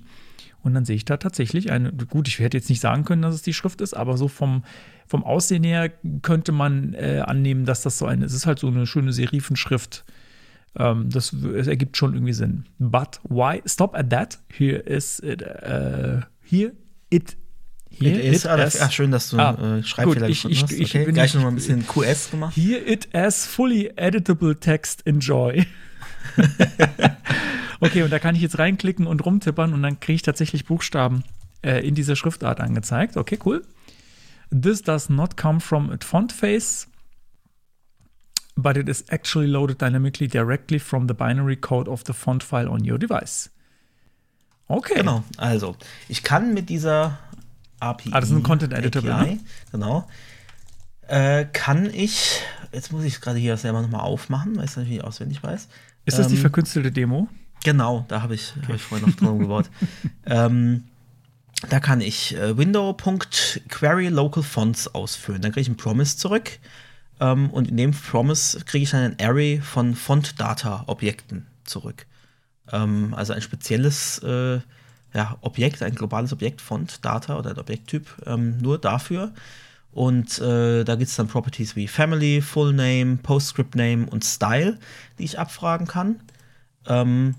Und 0.61 0.73
dann 0.73 0.85
sehe 0.85 0.95
ich 0.95 1.05
da 1.05 1.17
tatsächlich 1.17 1.71
eine, 1.71 1.91
gut, 1.91 2.27
ich 2.27 2.39
hätte 2.39 2.57
jetzt 2.57 2.69
nicht 2.69 2.81
sagen 2.81 3.05
können, 3.05 3.21
dass 3.21 3.35
es 3.35 3.41
die 3.41 3.53
Schrift 3.53 3.79
ist, 3.81 3.93
aber 3.93 4.17
so 4.17 4.27
vom, 4.27 4.63
vom 5.07 5.23
Aussehen 5.23 5.63
her 5.63 5.89
könnte 6.21 6.51
man 6.51 6.93
äh, 6.95 7.23
annehmen, 7.25 7.65
dass 7.65 7.81
das 7.81 7.97
so 7.97 8.05
eine, 8.05 8.25
es 8.25 8.33
ist 8.33 8.45
halt 8.45 8.59
so 8.59 8.67
eine 8.67 8.85
schöne 8.85 9.13
Serifenschrift. 9.13 10.03
Ähm, 10.75 11.09
das 11.09 11.33
es 11.33 11.67
ergibt 11.67 11.97
schon 11.97 12.13
irgendwie 12.13 12.33
Sinn. 12.33 12.65
But 12.77 13.19
why 13.27 13.61
stop 13.65 13.95
at 13.95 14.09
that? 14.11 14.39
Here 14.55 14.77
is 14.77 15.19
it, 15.19 15.41
äh, 15.41 16.21
here 16.43 16.73
it, 17.09 17.35
here 17.89 18.15
It 18.19 18.33
is, 18.35 18.45
ah, 18.45 18.55
as- 18.55 18.79
ach, 18.79 18.91
schön, 18.91 19.09
dass 19.11 19.29
du 19.31 19.37
Ah, 19.39 19.77
äh, 19.79 19.83
Schreibfehler 19.83 20.27
gut, 20.27 20.29
ich- 20.29 20.43
gefunden 20.43 20.53
ich- 20.55 20.63
hast. 20.63 20.71
ich 20.71 20.81
okay, 20.95 21.05
bin 21.05 21.15
gleich 21.15 21.33
nicht- 21.33 21.35
noch 21.35 21.41
mal 21.43 21.49
ein 21.49 21.55
bisschen 21.55 21.85
QS 21.87 22.29
gemacht. 22.31 22.55
Here 22.55 22.79
it 22.79 23.09
as 23.15 23.45
fully 23.47 23.91
editable 23.95 24.55
text, 24.59 25.05
enjoy. 25.07 25.65
okay, 27.79 28.03
und 28.03 28.11
da 28.11 28.19
kann 28.19 28.35
ich 28.35 28.41
jetzt 28.41 28.59
reinklicken 28.59 29.07
und 29.07 29.25
rumtippern 29.25 29.73
und 29.73 29.81
dann 29.83 29.99
kriege 29.99 30.15
ich 30.17 30.21
tatsächlich 30.21 30.65
Buchstaben 30.65 31.23
äh, 31.63 31.85
in 31.85 31.95
dieser 31.95 32.15
Schriftart 32.15 32.59
angezeigt. 32.61 33.17
Okay, 33.17 33.39
cool. 33.45 33.63
This 34.51 34.81
does 34.81 35.09
not 35.09 35.37
come 35.37 35.59
from 35.59 35.89
a 35.91 35.97
font 36.03 36.31
face, 36.31 36.87
but 38.61 38.77
it 38.77 38.89
is 38.89 39.03
actually 39.09 39.47
loaded 39.47 39.77
dynamically 39.77 40.27
directly 40.27 40.79
from 40.79 41.07
the 41.07 41.13
binary 41.13 41.55
code 41.55 41.87
of 41.87 42.03
the 42.05 42.13
font 42.13 42.43
file 42.43 42.69
on 42.69 42.83
your 42.83 42.97
device. 42.97 43.49
Okay. 44.67 44.95
Genau, 44.95 45.23
also, 45.37 45.75
ich 46.07 46.23
kann 46.23 46.53
mit 46.53 46.69
dieser 46.69 47.17
API. 47.79 48.11
Ah, 48.13 48.19
das 48.19 48.29
ist 48.29 48.35
ein 48.35 48.43
Content 48.43 48.73
Editable, 48.73 49.13
API, 49.13 49.35
ne? 49.35 49.39
Genau. 49.71 50.07
Äh, 51.07 51.45
kann 51.45 51.91
ich, 51.91 52.41
jetzt 52.71 52.91
muss 52.91 53.03
ich 53.03 53.15
es 53.15 53.21
gerade 53.21 53.39
hier 53.39 53.57
selber 53.57 53.81
nochmal 53.81 54.01
aufmachen, 54.01 54.57
weil 54.57 54.65
ich 54.65 54.71
es 54.71 54.77
natürlich 54.77 55.03
auswendig 55.03 55.41
weiß. 55.41 55.67
Ist 56.05 56.19
das 56.19 56.27
die 56.27 56.35
Ähm, 56.35 56.41
verkünstelte 56.41 56.91
Demo? 56.91 57.27
Genau, 57.63 58.05
da 58.07 58.21
habe 58.21 58.35
ich, 58.35 58.53
hab 58.61 58.75
ich 58.75 58.81
vorher 58.81 59.07
noch 59.07 59.15
drum 59.15 59.39
gebaut. 59.39 59.69
ähm, 60.25 60.83
da 61.67 61.79
kann 61.79 61.99
ich 61.99 62.35
äh, 62.35 62.57
window.query 62.57 64.07
local 64.09 64.43
fonts 64.43 64.87
ausfüllen. 64.87 65.41
Dann 65.41 65.51
kriege 65.51 65.61
ich 65.61 65.67
einen 65.67 65.77
Promise 65.77 66.17
zurück. 66.17 66.59
Ähm, 67.19 67.49
und 67.49 67.67
in 67.69 67.77
dem 67.77 67.91
Promise 67.91 68.63
kriege 68.65 68.83
ich 68.83 68.91
dann 68.91 69.03
ein 69.03 69.17
Array 69.19 69.59
von 69.61 69.95
Font-Data-Objekten 69.95 71.47
zurück. 71.63 72.05
Ähm, 72.71 73.13
also 73.15 73.33
ein 73.33 73.41
spezielles 73.41 74.19
äh, 74.19 74.59
ja, 75.13 75.37
Objekt, 75.41 75.81
ein 75.81 75.95
globales 75.95 76.31
Objekt, 76.33 76.61
Font-Data 76.61 77.37
oder 77.37 77.51
ein 77.51 77.57
Objekttyp, 77.57 78.07
ähm, 78.25 78.57
nur 78.59 78.77
dafür. 78.77 79.33
Und 79.91 80.37
äh, 80.39 80.83
da 80.83 80.95
gibt 80.95 81.09
es 81.09 81.15
dann 81.15 81.27
Properties 81.27 81.75
wie 81.75 81.87
Family, 81.87 82.41
Full 82.41 82.73
Name, 82.73 83.17
Postscript 83.17 83.75
Name 83.75 84.05
und 84.05 84.23
Style, 84.23 84.77
die 85.17 85.23
ich 85.23 85.39
abfragen 85.39 85.87
kann. 85.87 86.19
Ähm, 86.85 87.35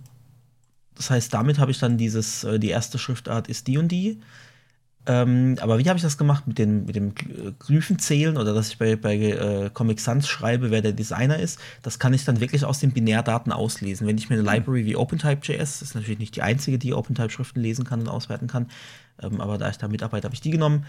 das 0.96 1.10
heißt, 1.10 1.32
damit 1.32 1.58
habe 1.58 1.70
ich 1.70 1.78
dann 1.78 1.96
dieses, 1.96 2.44
äh, 2.44 2.58
die 2.58 2.68
erste 2.68 2.98
Schriftart 2.98 3.48
ist 3.48 3.68
die 3.68 3.78
und 3.78 3.88
die. 3.88 4.20
Ähm, 5.06 5.56
aber 5.60 5.78
wie 5.78 5.88
habe 5.88 5.96
ich 5.96 6.02
das 6.02 6.18
gemacht 6.18 6.46
mit, 6.46 6.58
den, 6.58 6.84
mit 6.84 6.94
dem 6.94 7.14
Glyphenzählen 7.58 8.36
oder 8.36 8.52
dass 8.52 8.68
ich 8.68 8.78
bei, 8.78 8.96
bei 8.96 9.16
äh, 9.16 9.70
Comic 9.72 9.98
Sans 9.98 10.28
schreibe, 10.28 10.70
wer 10.70 10.82
der 10.82 10.92
Designer 10.92 11.38
ist? 11.38 11.58
Das 11.82 11.98
kann 11.98 12.12
ich 12.12 12.24
dann 12.24 12.40
wirklich 12.40 12.64
aus 12.66 12.80
den 12.80 12.92
Binärdaten 12.92 13.50
auslesen. 13.50 14.06
Wenn 14.06 14.18
ich 14.18 14.28
mir 14.28 14.34
eine 14.34 14.42
mhm. 14.42 14.54
Library 14.54 14.84
wie 14.84 14.96
OpenType.js, 14.96 15.80
ist 15.80 15.94
natürlich 15.94 16.18
nicht 16.18 16.36
die 16.36 16.42
einzige, 16.42 16.78
die 16.78 16.92
OpenType-Schriften 16.92 17.62
lesen 17.62 17.84
kann 17.86 18.00
und 18.00 18.08
auswerten 18.08 18.46
kann, 18.46 18.66
ähm, 19.22 19.40
aber 19.40 19.56
da 19.56 19.70
ich 19.70 19.78
da 19.78 19.88
mitarbeite, 19.88 20.26
habe 20.26 20.34
ich 20.34 20.42
die 20.42 20.50
genommen, 20.50 20.84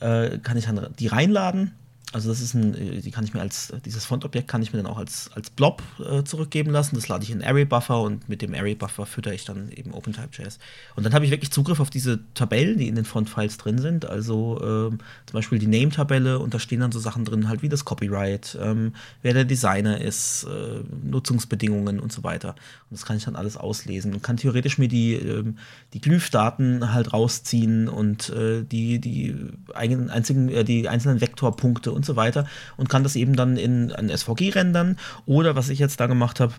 äh, 0.00 0.38
kann 0.38 0.56
ich 0.56 0.64
dann 0.64 0.88
die 0.98 1.08
reinladen 1.08 1.72
also 2.12 2.28
das 2.28 2.40
ist 2.40 2.54
ein, 2.54 2.74
äh, 2.74 3.00
die 3.00 3.10
kann 3.10 3.24
ich 3.24 3.34
mir 3.34 3.40
als, 3.40 3.72
dieses 3.84 4.04
Font-Objekt 4.04 4.48
kann 4.48 4.62
ich 4.62 4.72
mir 4.72 4.82
dann 4.82 4.90
auch 4.90 4.98
als, 4.98 5.30
als 5.34 5.50
Blob 5.50 5.82
äh, 6.00 6.24
zurückgeben 6.24 6.70
lassen. 6.70 6.96
Das 6.96 7.06
lade 7.06 7.22
ich 7.22 7.30
in 7.30 7.42
Array-Buffer 7.42 8.00
und 8.02 8.28
mit 8.28 8.42
dem 8.42 8.52
Array-Buffer 8.52 9.06
fütter 9.06 9.32
ich 9.32 9.44
dann 9.44 9.70
eben 9.70 9.92
OpenType.js. 9.92 10.58
Und 10.96 11.04
dann 11.04 11.14
habe 11.14 11.24
ich 11.24 11.30
wirklich 11.30 11.52
Zugriff 11.52 11.78
auf 11.78 11.90
diese 11.90 12.20
Tabellen, 12.34 12.78
die 12.78 12.88
in 12.88 12.96
den 12.96 13.04
Font-Files 13.04 13.58
drin 13.58 13.78
sind. 13.78 14.06
Also 14.06 14.60
ähm, 14.60 14.98
zum 15.26 15.34
Beispiel 15.34 15.60
die 15.60 15.68
Name-Tabelle 15.68 16.40
und 16.40 16.52
da 16.52 16.58
stehen 16.58 16.80
dann 16.80 16.90
so 16.90 16.98
Sachen 16.98 17.24
drin, 17.24 17.48
halt 17.48 17.62
wie 17.62 17.68
das 17.68 17.84
Copyright, 17.84 18.58
ähm, 18.60 18.94
wer 19.22 19.34
der 19.34 19.44
Designer 19.44 20.00
ist, 20.00 20.44
äh, 20.44 20.80
Nutzungsbedingungen 21.04 22.00
und 22.00 22.12
so 22.12 22.24
weiter. 22.24 22.50
Und 22.90 22.98
das 22.98 23.06
kann 23.06 23.18
ich 23.18 23.24
dann 23.24 23.36
alles 23.36 23.56
auslesen 23.56 24.14
und 24.14 24.22
kann 24.22 24.36
theoretisch 24.36 24.78
mir 24.78 24.88
die, 24.88 25.14
ähm, 25.14 25.58
die 25.92 26.00
Glyph-Daten 26.00 26.92
halt 26.92 27.12
rausziehen 27.12 27.88
und 27.88 28.30
äh, 28.30 28.64
die, 28.64 28.98
die, 28.98 29.36
einzigen, 29.74 30.48
äh, 30.48 30.64
die 30.64 30.88
einzelnen 30.88 31.20
Vektorpunkte 31.20 31.92
und 31.92 31.99
so 32.04 32.16
weiter 32.16 32.46
und 32.76 32.88
kann 32.88 33.02
das 33.02 33.16
eben 33.16 33.36
dann 33.36 33.56
in 33.56 33.92
ein 33.92 34.08
SVG 34.08 34.50
rendern. 34.50 34.96
Oder 35.26 35.56
was 35.56 35.68
ich 35.68 35.78
jetzt 35.78 36.00
da 36.00 36.06
gemacht 36.06 36.40
habe, 36.40 36.54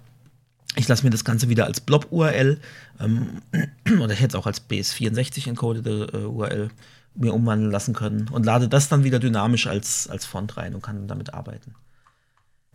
ich 0.75 0.87
lasse 0.87 1.03
mir 1.03 1.09
das 1.09 1.25
Ganze 1.25 1.49
wieder 1.49 1.65
als 1.65 1.81
Blob-URL 1.81 2.59
ähm, 2.99 3.41
oder 4.01 4.13
ich 4.13 4.21
hätte 4.21 4.37
es 4.37 4.41
auch 4.41 4.47
als 4.47 4.69
BS64 4.69 5.49
encodete 5.49 6.07
äh, 6.13 6.25
URL 6.25 6.69
mir 7.13 7.33
umwandeln 7.33 7.71
lassen 7.71 7.93
können 7.93 8.29
und 8.29 8.45
lade 8.45 8.69
das 8.69 8.87
dann 8.87 9.03
wieder 9.03 9.19
dynamisch 9.19 9.67
als, 9.67 10.09
als 10.09 10.25
Font 10.25 10.55
rein 10.55 10.73
und 10.73 10.81
kann 10.81 11.07
damit 11.07 11.33
arbeiten. 11.33 11.75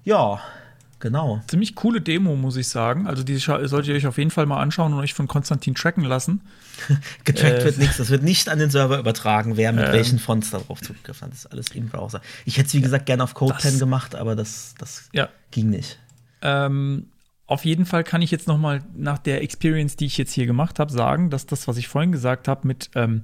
Ja, 0.05 0.41
Genau. 0.99 1.43
Ziemlich 1.47 1.75
coole 1.75 2.01
Demo, 2.01 2.37
muss 2.37 2.57
ich 2.57 2.69
sagen. 2.69 3.07
Also, 3.07 3.23
die 3.23 3.37
solltet 3.37 3.87
ihr 3.87 3.95
euch 3.95 4.07
auf 4.07 4.17
jeden 4.19 4.31
Fall 4.31 4.47
mal 4.47 4.61
anschauen 4.61 4.95
und 4.95 5.01
euch 5.01 5.15
von 5.15 5.29
Konstantin 5.29 5.75
tracken 5.75 6.05
lassen. 6.05 6.41
Getrackt 7.25 7.61
äh, 7.61 7.65
wird 7.65 7.79
nichts. 7.79 7.97
Das 7.97 8.11
wird 8.11 8.23
nicht 8.23 8.49
an 8.49 8.59
den 8.59 8.71
Server 8.71 8.99
übertragen, 8.99 9.57
wer 9.57 9.73
mit 9.73 9.87
ähm, 9.87 9.93
welchen 9.93 10.19
Fonts 10.19 10.51
darauf 10.51 10.81
zugegriffen 10.81 11.27
hat. 11.27 11.33
Das 11.33 11.41
ist 11.41 11.47
alles 11.47 11.69
im 11.71 11.89
Browser. 11.89 12.21
Ich 12.45 12.59
hätte 12.59 12.69
es, 12.69 12.75
wie 12.75 12.81
gesagt, 12.81 13.07
gerne 13.07 13.25
auf 13.25 13.35
CodePen 13.35 13.79
gemacht, 13.79 14.15
aber 14.15 14.37
das, 14.37 14.75
das 14.79 15.09
ja. 15.13 15.29
ging 15.51 15.71
nicht. 15.71 15.99
Ähm, 16.43 17.11
auf 17.47 17.65
jeden 17.65 17.87
Fall 17.87 18.05
kann 18.05 18.23
ich 18.23 18.31
jetzt 18.31 18.49
noch 18.49 18.59
mal 18.59 18.83
nach 18.95 19.19
der 19.19 19.43
Experience, 19.43 19.97
die 19.97 20.07
ich 20.07 20.19
jetzt 20.19 20.33
hier 20.33 20.47
gemacht 20.47 20.79
habe, 20.79 20.93
sagen, 20.93 21.31
dass 21.31 21.47
das, 21.47 21.69
was 21.69 21.77
ich 21.77 21.89
vorhin 21.89 22.13
gesagt 22.13 22.49
habe, 22.49 22.67
mit 22.67 22.91
ähm, 22.95 23.23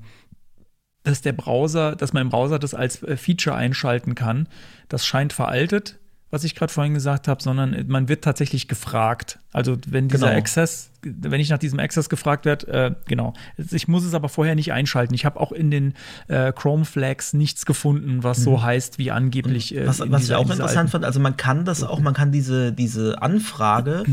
dass 1.02 1.20
der 1.20 1.32
Browser, 1.32 1.96
dass 1.96 2.12
mein 2.12 2.28
Browser 2.28 2.58
das 2.58 2.74
als 2.74 3.02
äh, 3.02 3.16
Feature 3.16 3.56
einschalten 3.56 4.14
kann, 4.14 4.48
das 4.88 5.04
scheint 5.06 5.32
veraltet 5.32 5.98
was 6.32 6.44
ich 6.44 6.54
gerade 6.54 6.72
vorhin 6.72 6.94
gesagt 6.94 7.28
habe, 7.28 7.42
sondern 7.42 7.84
man 7.88 8.08
wird 8.08 8.24
tatsächlich 8.24 8.66
gefragt. 8.66 9.38
Also 9.52 9.76
wenn 9.86 10.08
dieser 10.08 10.28
genau. 10.28 10.38
Access, 10.38 10.90
wenn 11.02 11.38
ich 11.38 11.50
nach 11.50 11.58
diesem 11.58 11.78
Access 11.78 12.08
gefragt 12.08 12.46
werde, 12.46 12.66
äh, 12.68 12.94
genau. 13.06 13.34
Ich 13.70 13.86
muss 13.86 14.02
es 14.02 14.14
aber 14.14 14.30
vorher 14.30 14.54
nicht 14.54 14.72
einschalten. 14.72 15.12
Ich 15.12 15.26
habe 15.26 15.38
auch 15.38 15.52
in 15.52 15.70
den 15.70 15.92
äh, 16.28 16.50
Chrome 16.52 16.86
Flags 16.86 17.34
nichts 17.34 17.66
gefunden, 17.66 18.22
was 18.22 18.38
mhm. 18.38 18.44
so 18.44 18.62
heißt 18.62 18.96
wie 18.96 19.10
angeblich. 19.10 19.76
Äh, 19.76 19.86
was, 19.86 20.00
was 20.00 20.24
ich 20.24 20.34
auch 20.34 20.50
interessant 20.50 20.88
fand, 20.88 21.04
also 21.04 21.20
man 21.20 21.36
kann 21.36 21.66
das 21.66 21.84
auch, 21.84 22.00
man 22.00 22.14
kann 22.14 22.32
diese, 22.32 22.72
diese 22.72 23.20
Anfrage 23.20 24.04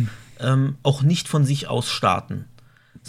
ähm, 0.41 0.75
auch 0.83 1.01
nicht 1.01 1.29
von 1.29 1.45
sich 1.45 1.69
aus 1.69 1.89
starten 1.89 2.43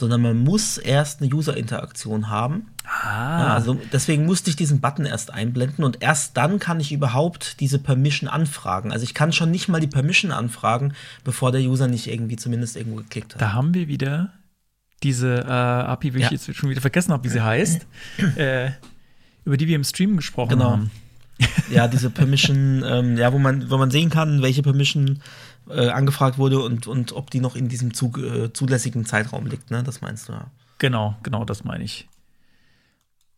sondern 0.01 0.23
man 0.23 0.39
muss 0.39 0.79
erst 0.79 1.23
eine 1.23 1.33
User-Interaktion 1.33 2.29
haben. 2.29 2.67
Ah. 2.85 3.41
Ja, 3.41 3.55
also 3.55 3.79
deswegen 3.93 4.27
musste 4.27 4.51
ich 4.51 4.57
diesen 4.57 4.81
Button 4.81 5.07
erst 5.07 5.33
einblenden 5.33 5.85
und 5.85 6.03
erst 6.03 6.37
dann 6.37 6.59
kann 6.59 6.81
ich 6.81 6.91
überhaupt 6.91 7.61
diese 7.61 7.79
Permission 7.79 8.29
anfragen. 8.29 8.91
Also 8.91 9.05
ich 9.05 9.15
kann 9.15 9.33
schon 9.33 9.51
nicht 9.51 9.69
mal 9.69 9.81
die 9.81 9.87
Permission 9.87 10.33
anfragen, 10.33 10.95
bevor 11.23 11.53
der 11.53 11.61
User 11.61 11.87
nicht 11.87 12.09
irgendwie 12.09 12.37
zumindest 12.37 12.77
irgendwo 12.77 12.97
geklickt 12.97 13.35
hat. 13.35 13.41
Da 13.41 13.53
haben 13.53 13.75
wir 13.75 13.87
wieder 13.87 14.33
diese 15.03 15.37
äh, 15.37 15.51
API, 15.51 16.15
wie 16.15 16.21
ja. 16.21 16.27
ich 16.27 16.33
jetzt 16.33 16.55
schon 16.55 16.71
wieder 16.71 16.81
vergessen 16.81 17.13
habe, 17.13 17.25
wie 17.25 17.29
sie 17.29 17.43
heißt, 17.43 17.87
äh, 18.37 18.71
über 19.45 19.57
die 19.57 19.69
wir 19.69 19.77
im 19.77 19.85
Stream 19.85 20.17
gesprochen 20.17 20.51
genau. 20.51 20.73
haben. 20.73 20.91
ja, 21.71 21.89
diese 21.89 22.11
Permission, 22.11 22.85
ähm, 22.85 23.17
ja, 23.17 23.33
wo 23.33 23.39
man, 23.39 23.71
wo 23.71 23.79
man 23.79 23.91
sehen 23.91 24.11
kann, 24.11 24.43
welche 24.43 24.63
Permission 24.63 25.21
äh, 25.71 25.89
angefragt 25.89 26.39
wurde 26.39 26.61
und, 26.61 26.87
und 26.87 27.13
ob 27.13 27.31
die 27.31 27.41
noch 27.41 27.57
in 27.57 27.69
diesem 27.69 27.95
zu, 27.95 28.13
äh, 28.17 28.53
zulässigen 28.53 29.05
Zeitraum 29.05 29.47
liegt, 29.47 29.71
ne? 29.71 29.83
Das 29.83 30.01
meinst 30.01 30.29
du 30.29 30.33
ja. 30.33 30.51
Genau, 30.79 31.17
genau, 31.23 31.45
das 31.45 31.65
meine 31.65 31.85
ich. 31.85 32.09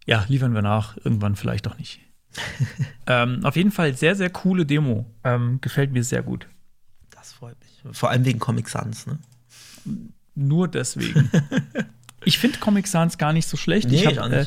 Ja, 0.06 0.24
liefern 0.28 0.54
wir 0.54 0.62
nach, 0.62 0.96
irgendwann 1.04 1.36
vielleicht 1.36 1.68
auch 1.68 1.78
nicht. 1.78 2.00
ähm, 3.06 3.44
auf 3.44 3.56
jeden 3.56 3.70
Fall 3.70 3.94
sehr, 3.94 4.16
sehr 4.16 4.30
coole 4.30 4.64
Demo. 4.64 5.06
Ähm, 5.22 5.60
gefällt 5.60 5.92
mir 5.92 6.02
sehr 6.02 6.22
gut. 6.22 6.48
Das 7.10 7.32
freut 7.32 7.56
mich. 7.60 7.96
Vor 7.96 8.10
allem 8.10 8.24
wegen 8.24 8.38
Comic 8.38 8.68
Sans, 8.68 9.06
ne? 9.06 9.18
Nur 10.34 10.68
deswegen. 10.68 11.30
ich 12.24 12.38
finde 12.38 12.58
Comic 12.58 12.86
Sans 12.86 13.18
gar 13.18 13.32
nicht 13.32 13.46
so 13.46 13.56
schlecht. 13.56 13.88
Nee, 13.88 13.96
ich, 13.96 14.18
hab, 14.18 14.32
äh, 14.32 14.46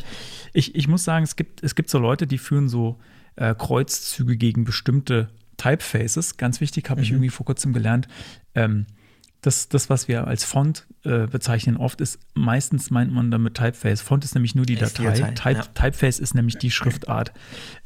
ich, 0.54 0.76
ich, 0.76 0.88
muss 0.88 1.04
sagen, 1.04 1.24
es 1.24 1.36
gibt, 1.36 1.64
es 1.64 1.76
gibt 1.76 1.90
so 1.90 2.00
Leute, 2.00 2.28
die 2.28 2.38
führen 2.38 2.70
so 2.70 3.00
äh, 3.36 3.54
Kreuzzüge 3.54 4.38
gegen 4.38 4.64
bestimmte 4.64 5.30
Typefaces. 5.58 6.38
Ganz 6.38 6.62
wichtig, 6.62 6.90
habe 6.90 7.00
mhm. 7.00 7.04
ich 7.04 7.12
irgendwie 7.12 7.30
vor 7.30 7.46
kurzem 7.46 7.74
gelernt. 7.74 8.08
Ähm, 8.54 8.86
das, 9.42 9.70
das, 9.70 9.90
was 9.90 10.08
wir 10.08 10.26
als 10.26 10.44
Font 10.44 10.88
äh, 11.04 11.28
bezeichnen, 11.28 11.78
oft 11.78 12.02
ist, 12.02 12.20
meistens 12.34 12.90
meint 12.90 13.12
man 13.12 13.30
damit 13.30 13.54
Typeface. 13.54 14.02
Font 14.02 14.24
ist 14.24 14.34
nämlich 14.34 14.56
nur 14.56 14.66
die 14.66 14.76
Datei. 14.76 15.32
Type, 15.32 15.52
ja. 15.52 15.62
Typeface 15.62 16.20
ist 16.20 16.34
nämlich 16.34 16.58
die 16.58 16.72
Schriftart. 16.72 17.32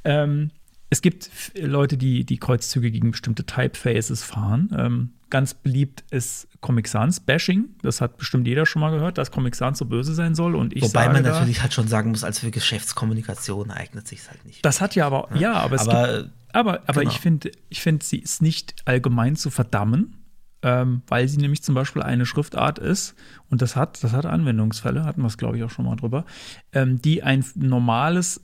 Ähm, 0.05 0.51
es 0.89 1.01
gibt 1.01 1.29
Leute, 1.55 1.97
die 1.97 2.25
die 2.25 2.37
Kreuzzüge 2.37 2.91
gegen 2.91 3.11
bestimmte 3.11 3.45
Typefaces 3.45 4.23
fahren. 4.23 4.69
Ähm, 4.77 5.09
ganz 5.29 5.53
beliebt 5.53 6.03
ist 6.09 6.47
Comic 6.61 6.87
Sans 6.87 7.19
Bashing. 7.19 7.69
Das 7.83 8.01
hat 8.01 8.17
bestimmt 8.17 8.47
jeder 8.47 8.65
schon 8.65 8.81
mal 8.81 8.89
gehört, 8.89 9.19
dass 9.19 9.31
Comic 9.31 9.55
Sans 9.55 9.77
so 9.77 9.85
böse 9.85 10.15
sein 10.15 10.33
soll. 10.33 10.55
Und 10.55 10.75
ich 10.75 10.81
Wobei 10.81 11.09
man 11.09 11.21
natürlich 11.21 11.61
halt 11.61 11.73
schon 11.73 11.87
sagen 11.87 12.09
muss, 12.09 12.23
als 12.23 12.39
für 12.39 12.49
Geschäftskommunikation 12.49 13.69
eignet 13.69 14.07
sich 14.07 14.27
halt 14.27 14.43
nicht. 14.45 14.65
Das 14.65 14.81
hat 14.81 14.95
ja 14.95 15.05
aber, 15.05 15.29
ja, 15.33 15.39
ja 15.39 15.53
aber 15.53 15.75
es 15.75 15.87
aber, 15.87 16.23
gibt, 16.23 16.29
aber, 16.53 16.81
aber 16.87 17.01
genau. 17.01 17.11
ich 17.11 17.19
finde, 17.19 17.51
ich 17.69 17.81
finde, 17.81 18.03
sie 18.03 18.17
ist 18.17 18.41
nicht 18.41 18.75
allgemein 18.85 19.35
zu 19.35 19.49
verdammen. 19.49 20.15
Ähm, 20.61 21.03
weil 21.07 21.25
sie 21.29 21.37
nämlich 21.37 21.63
zum 21.63 21.73
Beispiel 21.73 22.01
eine 22.01 22.25
Schriftart 22.25 22.79
ist, 22.79 23.15
und 23.49 23.61
das 23.61 23.77
hat, 23.77 24.03
das 24.03 24.11
hat 24.11 24.25
Anwendungsfälle, 24.25 25.05
hatten 25.05 25.21
wir 25.21 25.27
es, 25.27 25.37
glaube 25.37 25.55
ich, 25.55 25.63
auch 25.63 25.69
schon 25.69 25.85
mal 25.85 25.95
drüber, 25.95 26.25
ähm, 26.73 27.01
die 27.01 27.23
ein 27.23 27.45
normales 27.55 28.43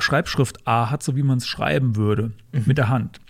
Schreibschrift 0.00 0.66
A 0.66 0.90
hat, 0.90 1.02
so 1.02 1.16
wie 1.16 1.22
man 1.22 1.38
es 1.38 1.46
schreiben 1.46 1.96
würde, 1.96 2.32
mhm. 2.52 2.64
mit 2.66 2.78
der 2.78 2.88
Hand. 2.88 3.20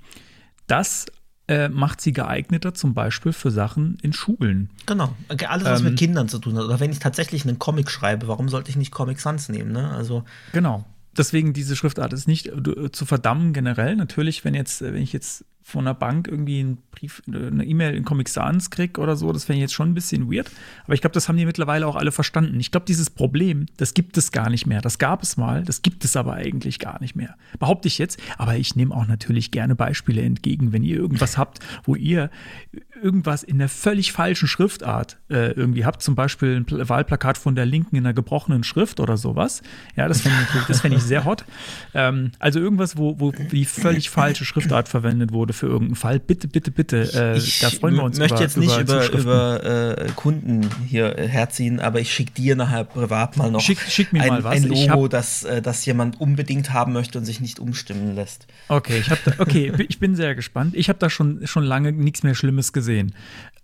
Das 0.67 1.07
äh, 1.49 1.69
macht 1.69 2.01
sie 2.01 2.13
geeigneter 2.13 2.75
zum 2.75 2.95
Beispiel 2.95 3.33
für 3.33 3.51
Sachen 3.51 3.99
in 4.03 4.13
Schulen. 4.13 4.71
Genau, 4.87 5.15
alles 5.29 5.65
was 5.65 5.81
ähm, 5.81 5.87
mit 5.87 5.99
Kindern 5.99 6.29
zu 6.29 6.39
tun 6.39 6.57
hat. 6.57 6.65
Oder 6.65 6.81
wenn 6.81 6.91
ich 6.91 6.99
tatsächlich 6.99 7.47
einen 7.47 7.59
Comic 7.59 7.91
schreibe, 7.91 8.27
warum 8.29 8.49
sollte 8.49 8.71
ich 8.71 8.77
nicht 8.77 8.91
Comic 8.91 9.21
Sans 9.21 9.49
nehmen? 9.49 9.73
Ne? 9.73 9.91
Also 9.91 10.25
genau. 10.53 10.85
Deswegen 11.17 11.53
diese 11.53 11.77
Schriftart 11.77 12.13
ist 12.13 12.27
nicht 12.27 12.49
äh, 12.49 12.91
zu 12.91 13.07
verdammen 13.07 13.53
generell. 13.53 13.97
Natürlich, 13.97 14.45
wenn 14.45 14.55
jetzt, 14.55 14.83
wenn 14.83 14.97
ich 14.97 15.13
jetzt 15.13 15.45
von 15.67 15.81
einer 15.81 15.95
Bank 15.95 16.29
irgendwie 16.29 16.61
einen 16.61 16.79
Brief, 16.93 17.25
eine 17.27 17.65
E-Mail 17.65 17.97
in 17.97 18.05
Comic 18.05 18.29
Sans 18.29 18.71
kriege 18.71 19.01
oder 19.01 19.17
so, 19.17 19.33
das 19.33 19.45
fände 19.45 19.59
ich 19.59 19.63
jetzt 19.63 19.75
schon 19.75 19.91
ein 19.91 19.95
bisschen 19.95 20.33
weird. 20.33 20.49
Aber 20.85 20.95
ich 20.95 21.01
glaube, 21.01 21.15
das 21.15 21.29
haben 21.29 21.37
die 21.37 21.45
mittlerweile 21.45 21.89
auch 21.89 21.97
alle 21.97 22.13
verstanden. 22.13 22.61
Ich 22.61 22.71
glaube, 22.71 22.87
dieses 22.87 23.11
Problem, 23.11 23.67
das 23.77 23.93
gibt 23.93 24.17
es 24.17 24.31
gar 24.31 24.49
nicht 24.49 24.67
mehr. 24.67 24.81
Das 24.81 24.99
gab 24.99 25.25
es 25.25 25.37
mal, 25.37 25.65
das 25.65 25.83
gibt 25.83 26.05
es 26.05 26.15
aber 26.15 26.35
eigentlich 26.35 26.79
gar 26.79 27.01
nicht 27.01 27.17
mehr. 27.17 27.35
Behaupte 27.59 27.89
ich 27.89 27.99
jetzt. 27.99 28.21
Aber 28.39 28.57
ich 28.57 28.77
nehme 28.77 28.95
auch 28.95 29.09
natürlich 29.09 29.51
gerne 29.51 29.75
Beispiele 29.75 30.23
entgegen, 30.23 30.73
wenn 30.73 30.85
ihr 30.85 30.97
irgendwas 30.97 31.37
habt, 31.37 31.59
wo 31.83 31.97
ihr 31.97 32.31
irgendwas 33.03 33.43
in 33.43 33.59
der 33.59 33.69
völlig 33.69 34.13
falschen 34.13 34.47
Schriftart 34.47 35.19
äh, 35.29 35.51
irgendwie 35.51 35.85
habt. 35.85 36.01
Zum 36.01 36.15
Beispiel 36.15 36.57
ein 36.57 36.89
Wahlplakat 36.89 37.39
von 37.39 37.57
der 37.57 37.67
Linken 37.67 37.97
in 37.97 38.07
einer 38.07 38.15
gebrochenen 38.15 38.63
Schrift 38.63 39.01
oder 39.01 39.17
sowas. 39.17 39.63
Ja, 39.97 40.07
das 40.07 40.21
fände 40.21 40.39
ich, 40.69 40.77
fänd 40.77 40.95
ich 40.95 41.03
sehr 41.03 41.25
hot. 41.25 41.45
Ähm, 41.93 42.31
also 42.39 42.61
irgendwas, 42.61 42.97
wo, 42.97 43.19
wo 43.19 43.33
die 43.33 43.65
völlig 43.65 44.11
falsche 44.11 44.45
Schriftart 44.45 44.89
verwendet 44.89 45.33
wurde 45.33 45.56
für 45.57 45.67
irgendeinen 45.67 45.97
Fall. 45.97 46.21
Bitte, 46.21 46.49
bitte, 46.49 46.71
bitte. 46.71 47.11
Äh, 47.15 47.39
ich 47.39 47.61
da 47.61 47.71
freuen 47.71 47.97
wir 47.97 48.05
uns. 48.05 48.17
Ich 48.17 48.21
möchte 48.21 48.37
über, 48.37 48.43
jetzt 48.43 48.57
nicht 48.57 48.79
über, 48.79 49.07
über, 49.09 49.65
über 49.65 49.99
äh, 49.99 50.09
Kunden 50.15 50.69
hier 50.87 51.15
herziehen, 51.17 51.81
aber 51.81 52.01
ich 52.01 52.13
schicke 52.13 52.33
dir 52.33 52.57
nachher 52.57 52.85
privat 52.85 53.37
mal 53.37 53.51
noch 53.51 53.61
schick, 53.61 53.79
schick 53.81 54.13
mir 54.13 54.23
ein, 54.23 54.29
mal 54.29 54.45
was. 54.45 54.57
ein 54.57 54.65
Logo, 54.65 55.05
hab, 55.05 55.11
das, 55.11 55.45
äh, 55.45 55.63
das 55.63 55.85
jemand 55.87 56.21
unbedingt 56.21 56.73
haben 56.73 56.93
möchte 56.93 57.19
und 57.19 57.25
sich 57.25 57.41
nicht 57.41 57.59
umstimmen 57.59 58.15
lässt. 58.15 58.47
Okay, 58.69 58.99
ich, 58.99 59.09
da, 59.09 59.33
okay, 59.39 59.73
ich 59.89 59.99
bin 59.99 60.15
sehr 60.15 60.35
gespannt. 60.35 60.75
Ich 60.77 60.89
habe 60.89 60.99
da 60.99 61.11
schon, 61.11 61.47
schon 61.47 61.65
lange 61.65 61.93
nichts 61.93 62.23
mehr 62.23 62.35
Schlimmes 62.35 62.73
gesehen. 62.73 63.15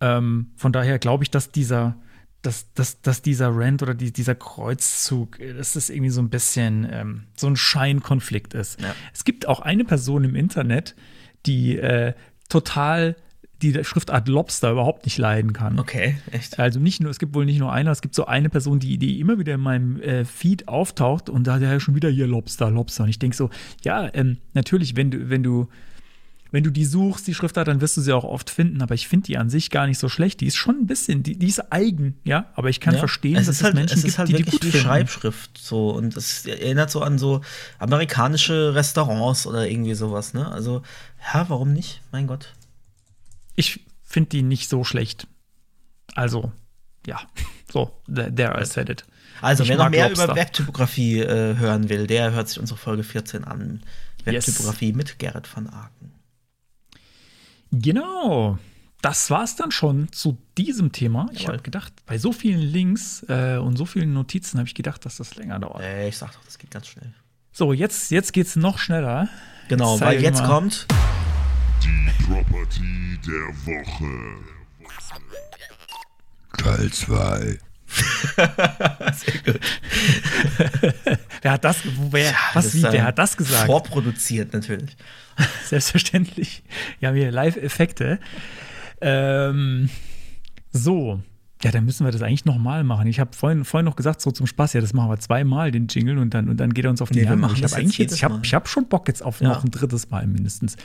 Ähm, 0.00 0.50
von 0.56 0.72
daher 0.72 0.98
glaube 0.98 1.24
ich, 1.24 1.30
dass 1.30 1.50
dieser 1.50 1.96
dass, 2.42 2.72
dass, 2.74 3.00
dass 3.00 3.22
dieser 3.22 3.50
Rant 3.54 3.82
oder 3.82 3.94
die, 3.94 4.12
dieser 4.12 4.34
Kreuzzug, 4.34 5.38
dass 5.38 5.74
das 5.74 5.88
irgendwie 5.90 6.10
so 6.10 6.20
ein 6.20 6.28
bisschen 6.28 6.86
ähm, 6.90 7.22
so 7.36 7.46
ein 7.46 7.56
Scheinkonflikt 7.56 8.54
ist. 8.54 8.80
Ja. 8.80 8.94
Es 9.14 9.24
gibt 9.24 9.46
auch 9.46 9.60
eine 9.60 9.84
Person 9.84 10.24
im 10.24 10.34
Internet, 10.34 10.96
die 11.46 11.78
äh, 11.78 12.14
total 12.48 13.16
die 13.62 13.84
Schriftart 13.84 14.28
Lobster 14.28 14.72
überhaupt 14.72 15.06
nicht 15.06 15.18
leiden 15.18 15.52
kann. 15.52 15.78
Okay, 15.78 16.18
echt. 16.32 16.58
Also 16.58 16.80
nicht 16.80 17.00
nur, 17.00 17.10
es 17.10 17.18
gibt 17.18 17.34
wohl 17.34 17.44
nicht 17.44 17.60
nur 17.60 17.72
einer, 17.72 17.92
es 17.92 18.02
gibt 18.02 18.14
so 18.14 18.26
eine 18.26 18.48
Person, 18.48 18.80
die, 18.80 18.98
die 18.98 19.20
immer 19.20 19.38
wieder 19.38 19.54
in 19.54 19.60
meinem 19.60 20.00
äh, 20.00 20.24
Feed 20.24 20.68
auftaucht 20.68 21.30
und 21.30 21.46
da 21.46 21.54
hat 21.54 21.62
er 21.62 21.78
schon 21.80 21.94
wieder 21.94 22.10
hier 22.10 22.26
Lobster, 22.26 22.70
Lobster. 22.70 23.04
Und 23.04 23.10
ich 23.10 23.18
denke 23.18 23.36
so, 23.36 23.50
ja, 23.82 24.12
ähm, 24.14 24.38
natürlich, 24.52 24.96
wenn 24.96 25.10
du, 25.10 25.30
wenn 25.30 25.42
du 25.42 25.68
wenn 26.52 26.62
du 26.62 26.70
die 26.70 26.84
suchst, 26.84 27.26
die 27.26 27.34
Schriftart, 27.34 27.66
dann 27.66 27.80
wirst 27.80 27.96
du 27.96 28.02
sie 28.02 28.12
auch 28.12 28.24
oft 28.24 28.50
finden. 28.50 28.82
Aber 28.82 28.94
ich 28.94 29.08
finde 29.08 29.26
die 29.26 29.38
an 29.38 29.48
sich 29.48 29.70
gar 29.70 29.86
nicht 29.86 29.98
so 29.98 30.10
schlecht. 30.10 30.40
Die 30.42 30.46
ist 30.46 30.56
schon 30.56 30.80
ein 30.80 30.86
bisschen, 30.86 31.22
die, 31.22 31.38
die 31.38 31.46
ist 31.46 31.72
eigen, 31.72 32.18
ja. 32.24 32.50
Aber 32.54 32.68
ich 32.68 32.78
kann 32.78 32.92
ja. 32.92 33.00
verstehen, 33.00 33.34
dass 33.34 33.48
es 33.48 33.62
halt, 33.64 33.74
Menschen 33.74 33.96
es 33.96 34.04
gibt, 34.04 34.18
halt 34.18 34.28
die 34.28 34.34
die 34.34 34.42
gut 34.42 34.62
wie 34.62 34.70
finden. 34.70 34.86
Schreibschrift 34.86 35.56
so 35.56 35.90
und 35.90 36.14
es 36.14 36.44
erinnert 36.46 36.90
so 36.90 37.00
an 37.00 37.18
so 37.18 37.40
amerikanische 37.78 38.74
Restaurants 38.74 39.46
oder 39.46 39.66
irgendwie 39.66 39.94
sowas, 39.94 40.34
ne? 40.34 40.46
Also, 40.52 40.82
ja, 41.32 41.48
warum 41.48 41.72
nicht? 41.72 42.02
Mein 42.12 42.26
Gott. 42.26 42.54
Ich 43.54 43.80
finde 44.02 44.30
die 44.30 44.42
nicht 44.42 44.68
so 44.68 44.84
schlecht. 44.84 45.26
Also, 46.14 46.52
ja. 47.06 47.20
So, 47.70 47.90
there, 48.06 48.60
I 48.60 48.64
said 48.66 48.88
it. 48.90 49.04
Also, 49.40 49.62
Ich 49.62 49.68
wer 49.70 49.76
noch 49.78 49.88
mehr 49.90 50.08
Lobster. 50.08 50.24
über 50.24 50.36
Webtypografie 50.36 51.20
äh, 51.20 51.56
hören 51.56 51.88
will, 51.88 52.06
der 52.06 52.32
hört 52.32 52.48
sich 52.48 52.60
unsere 52.60 52.78
Folge 52.78 53.02
14 53.02 53.44
an. 53.44 53.82
Yes. 54.24 54.46
Webtypografie 54.46 54.92
mit 54.92 55.18
Gerrit 55.18 55.48
van 55.54 55.68
Aken. 55.68 56.12
Genau. 57.72 58.58
Das 59.00 59.30
war's 59.30 59.56
dann 59.56 59.72
schon 59.72 60.12
zu 60.12 60.38
diesem 60.56 60.92
Thema. 60.92 61.26
Ich 61.32 61.40
Jawohl. 61.40 61.54
habe 61.54 61.62
gedacht, 61.64 61.92
bei 62.06 62.18
so 62.18 62.32
vielen 62.32 62.60
Links 62.60 63.24
äh, 63.28 63.56
und 63.56 63.76
so 63.76 63.84
vielen 63.84 64.12
Notizen 64.12 64.58
habe 64.58 64.68
ich 64.68 64.74
gedacht, 64.74 65.04
dass 65.04 65.16
das 65.16 65.34
länger 65.34 65.58
dauert. 65.58 65.80
Äh, 65.82 66.08
ich 66.08 66.16
sag 66.18 66.32
doch, 66.32 66.44
das 66.44 66.58
geht 66.58 66.70
ganz 66.70 66.86
schnell. 66.86 67.12
So, 67.50 67.72
jetzt, 67.72 68.10
jetzt 68.12 68.32
geht's 68.32 68.54
noch 68.54 68.78
schneller. 68.78 69.28
Genau, 69.68 69.96
Zeig 69.96 70.08
weil 70.08 70.22
jetzt 70.22 70.40
mal. 70.40 70.48
kommt. 70.48 70.86
Die 71.82 72.24
Property 72.24 73.18
der 73.26 73.48
Woche. 73.66 74.12
Teil 76.58 76.90
2. 76.90 77.58
Wer 81.42 81.52
hat 81.52 81.64
das, 81.64 81.78
wer, 82.10 82.34
was, 82.54 82.64
Das 82.64 82.74
wie, 82.74 82.82
wer 82.84 83.04
hat 83.04 83.18
das 83.18 83.36
gesagt? 83.36 83.66
Vorproduziert 83.66 84.52
natürlich. 84.52 84.96
Selbstverständlich. 85.66 86.62
Wir 87.00 87.08
haben 87.08 87.16
hier 87.16 87.30
Live-Effekte. 87.30 88.18
Ähm, 89.00 89.90
so. 90.72 91.20
Ja, 91.64 91.70
dann 91.70 91.84
müssen 91.84 92.04
wir 92.04 92.10
das 92.10 92.22
eigentlich 92.22 92.44
nochmal 92.44 92.82
machen. 92.82 93.06
Ich 93.06 93.20
habe 93.20 93.30
vorhin, 93.36 93.64
vorhin 93.64 93.84
noch 93.84 93.94
gesagt, 93.96 94.20
so 94.20 94.30
zum 94.32 94.46
Spaß, 94.46 94.72
ja, 94.72 94.80
das 94.80 94.92
machen 94.92 95.10
wir 95.10 95.18
zweimal, 95.20 95.70
den 95.70 95.86
Jingle, 95.86 96.18
und 96.18 96.34
dann, 96.34 96.48
und 96.48 96.58
dann 96.58 96.74
geht 96.74 96.84
er 96.84 96.90
uns 96.90 97.00
auf 97.00 97.10
die 97.10 97.20
Nee, 97.20 97.24
Nerven. 97.26 97.44
ich 97.54 97.62
habe 97.62 97.76
eigentlich 97.76 97.98
jetzt, 97.98 98.14
ich 98.14 98.24
habe 98.24 98.40
ich 98.42 98.52
hab 98.54 98.68
schon 98.68 98.88
Bock 98.88 99.06
jetzt 99.08 99.22
auf 99.22 99.40
Ja. 99.40 99.48
noch 99.50 99.62
ein 99.64 99.70
drittes 99.70 100.10
Mal 100.10 100.26
mindestens. 100.26 100.76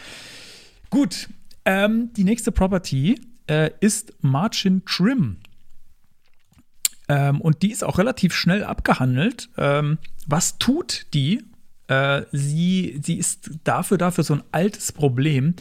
Gut. 0.90 1.30
Ähm, 1.66 2.12
die 2.16 2.24
nächste 2.24 2.52
Property 2.52 3.20
äh, 3.48 3.72
ist 3.80 4.14
Margin 4.22 4.84
Trim. 4.86 5.38
Ähm, 7.10 7.42
und 7.42 7.62
die 7.64 7.72
ist 7.72 7.84
auch 7.84 7.98
relativ 7.98 8.34
schnell 8.34 8.64
abgehandelt. 8.64 9.50
Ähm, 9.58 9.98
was 10.28 10.58
tut 10.60 11.08
die? 11.14 11.44
Äh, 11.88 12.24
sie, 12.32 13.00
sie 13.04 13.16
ist 13.18 13.50
dafür, 13.64 13.98
dafür 13.98 14.24
so 14.24 14.34
ein 14.36 14.44
altes 14.52 14.92
Problem. 14.92 15.56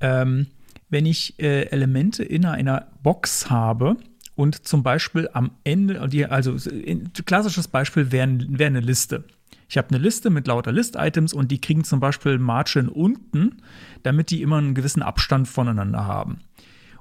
Ähm, 0.00 0.46
wenn 0.88 1.04
ich 1.06 1.38
äh, 1.40 1.64
Elemente 1.70 2.22
in 2.24 2.44
einer 2.46 2.86
Box 3.02 3.50
habe 3.50 3.96
und 4.34 4.66
zum 4.66 4.82
Beispiel 4.82 5.28
am 5.32 5.52
Ende, 5.64 6.00
also 6.30 6.56
ein 6.70 7.12
klassisches 7.24 7.68
Beispiel 7.68 8.10
wäre 8.10 8.38
wär 8.48 8.66
eine 8.66 8.80
Liste. 8.80 9.24
Ich 9.68 9.78
habe 9.78 9.88
eine 9.90 9.98
Liste 9.98 10.30
mit 10.30 10.46
lauter 10.46 10.72
List-Items 10.72 11.32
und 11.32 11.50
die 11.50 11.60
kriegen 11.60 11.84
zum 11.84 12.00
Beispiel 12.00 12.38
Margin 12.38 12.88
unten, 12.88 13.62
damit 14.02 14.30
die 14.30 14.42
immer 14.42 14.58
einen 14.58 14.74
gewissen 14.74 15.02
Abstand 15.02 15.48
voneinander 15.48 16.04
haben. 16.04 16.40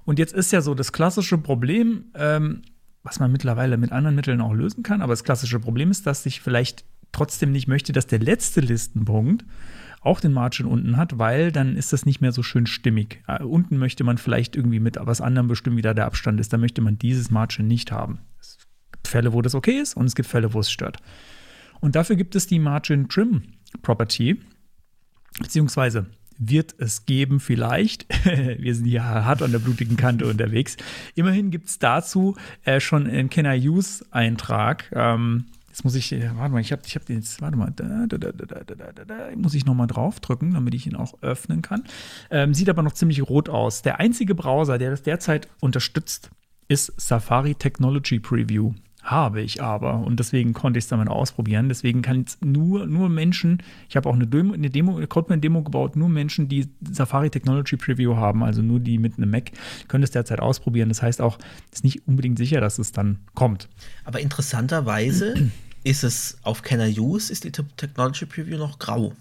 Und 0.06 0.20
jetzt 0.20 0.34
ist 0.34 0.52
ja 0.52 0.62
so 0.62 0.74
das 0.74 0.92
klassische 0.92 1.38
Problem, 1.38 2.06
ähm, 2.16 2.62
was 3.04 3.20
man 3.20 3.32
mittlerweile 3.32 3.78
mit 3.78 3.92
anderen 3.92 4.16
Mitteln 4.16 4.42
auch 4.42 4.54
lösen 4.54 4.84
kann, 4.84 5.02
aber 5.02 5.14
das 5.14 5.24
klassische 5.24 5.60
Problem 5.60 5.92
ist, 5.92 6.08
dass 6.08 6.26
ich 6.26 6.42
vielleicht 6.42 6.86
trotzdem 7.12 7.52
nicht 7.52 7.68
möchte, 7.68 7.94
dass 7.94 8.08
der 8.08 8.20
letzte 8.20 8.62
Listenpunkt 8.62 9.46
auch 10.04 10.20
den 10.20 10.34
Margin 10.34 10.66
unten 10.66 10.98
hat, 10.98 11.18
weil 11.18 11.52
dann 11.52 11.76
ist 11.76 11.94
das 11.94 12.06
nicht 12.06 12.22
mehr 12.22 12.32
so 12.32 12.44
schön 12.44 12.66
stimmig. 12.66 13.24
Äh, 13.28 13.44
unten 13.44 13.78
möchte 13.78 14.04
man 14.04 14.18
vielleicht 14.18 14.56
irgendwie 14.56 14.80
mit 14.80 14.98
was 15.00 15.22
anderem 15.22 15.48
bestimmen, 15.48 15.78
wie 15.78 15.82
da 15.82 15.94
der 15.94 16.06
Abstand 16.06 16.40
ist. 16.40 16.54
Da 16.54 16.58
möchte 16.58 16.82
man 16.82 16.98
dieses 16.98 17.32
Margin 17.32 17.68
nicht 17.68 17.92
haben. 17.92 18.20
Es 18.40 18.58
gibt 18.92 19.08
Fälle, 19.08 19.34
wo 19.34 19.42
das 19.42 19.56
okay 19.56 19.80
ist 19.80 19.96
und 19.96 20.06
es 20.06 20.16
gibt 20.16 20.28
Fälle, 20.28 20.54
wo 20.54 20.60
es 20.60 20.72
stört. 20.72 20.98
Und 21.80 21.96
dafür 21.96 22.16
gibt 22.16 22.36
es 22.36 22.48
die 22.48 22.60
Margin 22.60 23.10
Trim 23.10 23.44
Property, 23.82 24.40
beziehungsweise 25.40 26.08
wird 26.38 26.76
es 26.78 27.06
geben 27.06 27.40
vielleicht. 27.40 28.06
Wir 28.60 28.76
sind 28.76 28.86
hier 28.86 29.04
hart 29.04 29.42
an 29.42 29.52
der 29.52 29.60
blutigen 29.60 29.98
Kante 29.98 30.26
unterwegs. 30.26 30.78
Immerhin 31.16 31.52
gibt 31.52 31.70
es 31.70 31.80
dazu 31.80 32.36
äh, 32.64 32.80
schon 32.80 33.08
einen 33.08 33.30
Can 33.30 33.46
I 33.46 33.70
Use 33.70 34.06
Eintrag. 34.12 34.92
Ähm, 34.94 35.46
Jetzt 35.74 35.84
muss 35.84 35.96
ich, 35.96 36.12
äh, 36.12 36.30
warte 36.36 36.54
mal, 36.54 36.62
ich 36.62 36.72
habe 36.72 36.84
ich 36.86 36.96
hab 36.96 37.04
den 37.08 37.16
jetzt, 37.16 37.42
warte 37.42 37.58
mal, 37.58 37.74
da, 37.76 38.06
da, 38.06 38.20
da, 38.20 38.32
da, 38.32 39.06
da, 39.06 39.36
muss 39.36 39.56
ich 39.56 39.66
nochmal 39.66 39.88
draufdrücken, 39.88 40.54
damit 40.54 40.76
ich 40.76 40.86
ihn 40.86 40.96
auch 40.96 41.16
öffnen 41.24 41.64
kann. 41.64 41.86
Ähm, 42.30 42.54
sieht 42.54 42.70
aber 42.70 42.84
noch 42.84 42.92
ziemlich 42.92 43.28
rot 43.28 43.50
aus. 43.50 43.82
Der 43.82 44.00
einzige 44.00 44.36
Browser, 44.36 44.78
der 44.78 44.92
das 44.92 45.02
derzeit 45.02 45.48
unterstützt, 45.62 46.30
ist 46.68 46.94
Safari 47.02 47.56
Technology 47.56 48.20
Preview. 48.20 48.74
Habe 49.04 49.42
ich 49.42 49.62
aber 49.62 49.96
und 49.96 50.18
deswegen 50.18 50.54
konnte 50.54 50.80
ich 50.80 50.86
es 50.86 50.90
damit 50.90 51.10
ausprobieren. 51.10 51.68
Deswegen 51.68 52.02
kann 52.02 52.20
jetzt 52.20 52.44
nur, 52.44 52.88
nur 52.88 53.10
Menschen, 53.10 53.62
ich 53.90 53.98
habe 53.98 54.08
auch 54.08 54.14
eine 54.14 54.26
Demo, 54.26 54.54
eine 54.54 54.70
Demo, 54.70 54.96
eine 54.96 55.08
Codeman-Demo 55.08 55.62
gebaut, 55.62 55.98
nur 55.98 56.08
Menschen, 56.08 56.48
die 56.48 56.70
Safari 56.90 57.30
Technology 57.30 57.76
Preview 57.76 58.16
haben, 58.16 58.44
also 58.44 58.62
nur 58.62 58.80
die 58.80 58.98
mit 58.98 59.18
einem 59.18 59.30
Mac, 59.30 59.52
können 59.90 60.06
es 60.06 60.12
derzeit 60.12 60.40
ausprobieren. 60.40 60.88
Das 60.88 61.02
heißt 61.02 61.20
auch, 61.20 61.38
es 61.70 61.80
ist 61.80 61.84
nicht 61.84 62.08
unbedingt 62.08 62.38
sicher, 62.38 62.62
dass 62.62 62.80
es 62.80 62.94
dann 62.94 63.20
kommt. 63.36 63.68
Aber 64.06 64.22
interessanterweise 64.22 65.52
ist 65.84 66.06
es 66.06 66.38
auf 66.44 66.62
Can 66.62 66.80
I 66.80 66.98
Use, 66.98 67.30
ist 67.30 67.44
die 67.44 67.52
Te- 67.52 67.68
Technology 67.76 68.26
Preview 68.26 68.58
noch 68.58 68.80
grau. 68.80 69.12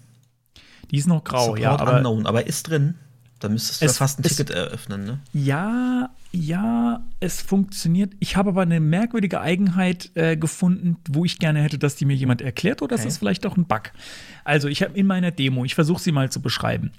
Die 0.92 0.98
ist 0.98 1.08
noch 1.08 1.24
grau, 1.24 1.56
Support 1.56 1.60
ja, 1.60 1.76
aber 1.76 1.96
unknown, 1.96 2.26
aber 2.26 2.46
ist 2.46 2.68
drin. 2.68 2.94
Da 3.42 3.48
müsstest 3.48 3.82
du 3.82 3.86
Es- 3.86 3.92
ja 3.94 3.98
fast 3.98 4.18
ein 4.18 4.24
es- 4.24 4.36
Ticket 4.36 4.50
eröffnen, 4.50 5.04
ne? 5.04 5.20
Ja, 5.32 6.10
ja, 6.32 7.04
es 7.20 7.42
funktioniert. 7.42 8.12
Ich 8.20 8.36
habe 8.36 8.50
aber 8.50 8.62
eine 8.62 8.80
merkwürdige 8.80 9.40
Eigenheit 9.40 10.10
äh, 10.14 10.36
gefunden, 10.36 10.96
wo 11.10 11.24
ich 11.24 11.38
gerne 11.38 11.60
hätte, 11.62 11.78
dass 11.78 11.96
die 11.96 12.04
mir 12.04 12.14
jemand 12.16 12.40
erklärt, 12.40 12.80
oder 12.82 12.90
das 12.96 13.00
Okay. 13.00 13.08
ist 13.08 13.18
vielleicht 13.18 13.44
auch 13.46 13.56
ein 13.56 13.66
Bug. 13.66 13.92
Also, 14.44 14.68
ich 14.68 14.82
habe 14.82 14.96
in 14.96 15.06
meiner 15.06 15.30
Demo, 15.30 15.64
ich 15.64 15.74
versuche 15.74 16.00
sie 16.02 16.12
mal 16.12 16.30
zu 16.30 16.40
beschreiben. 16.40 16.92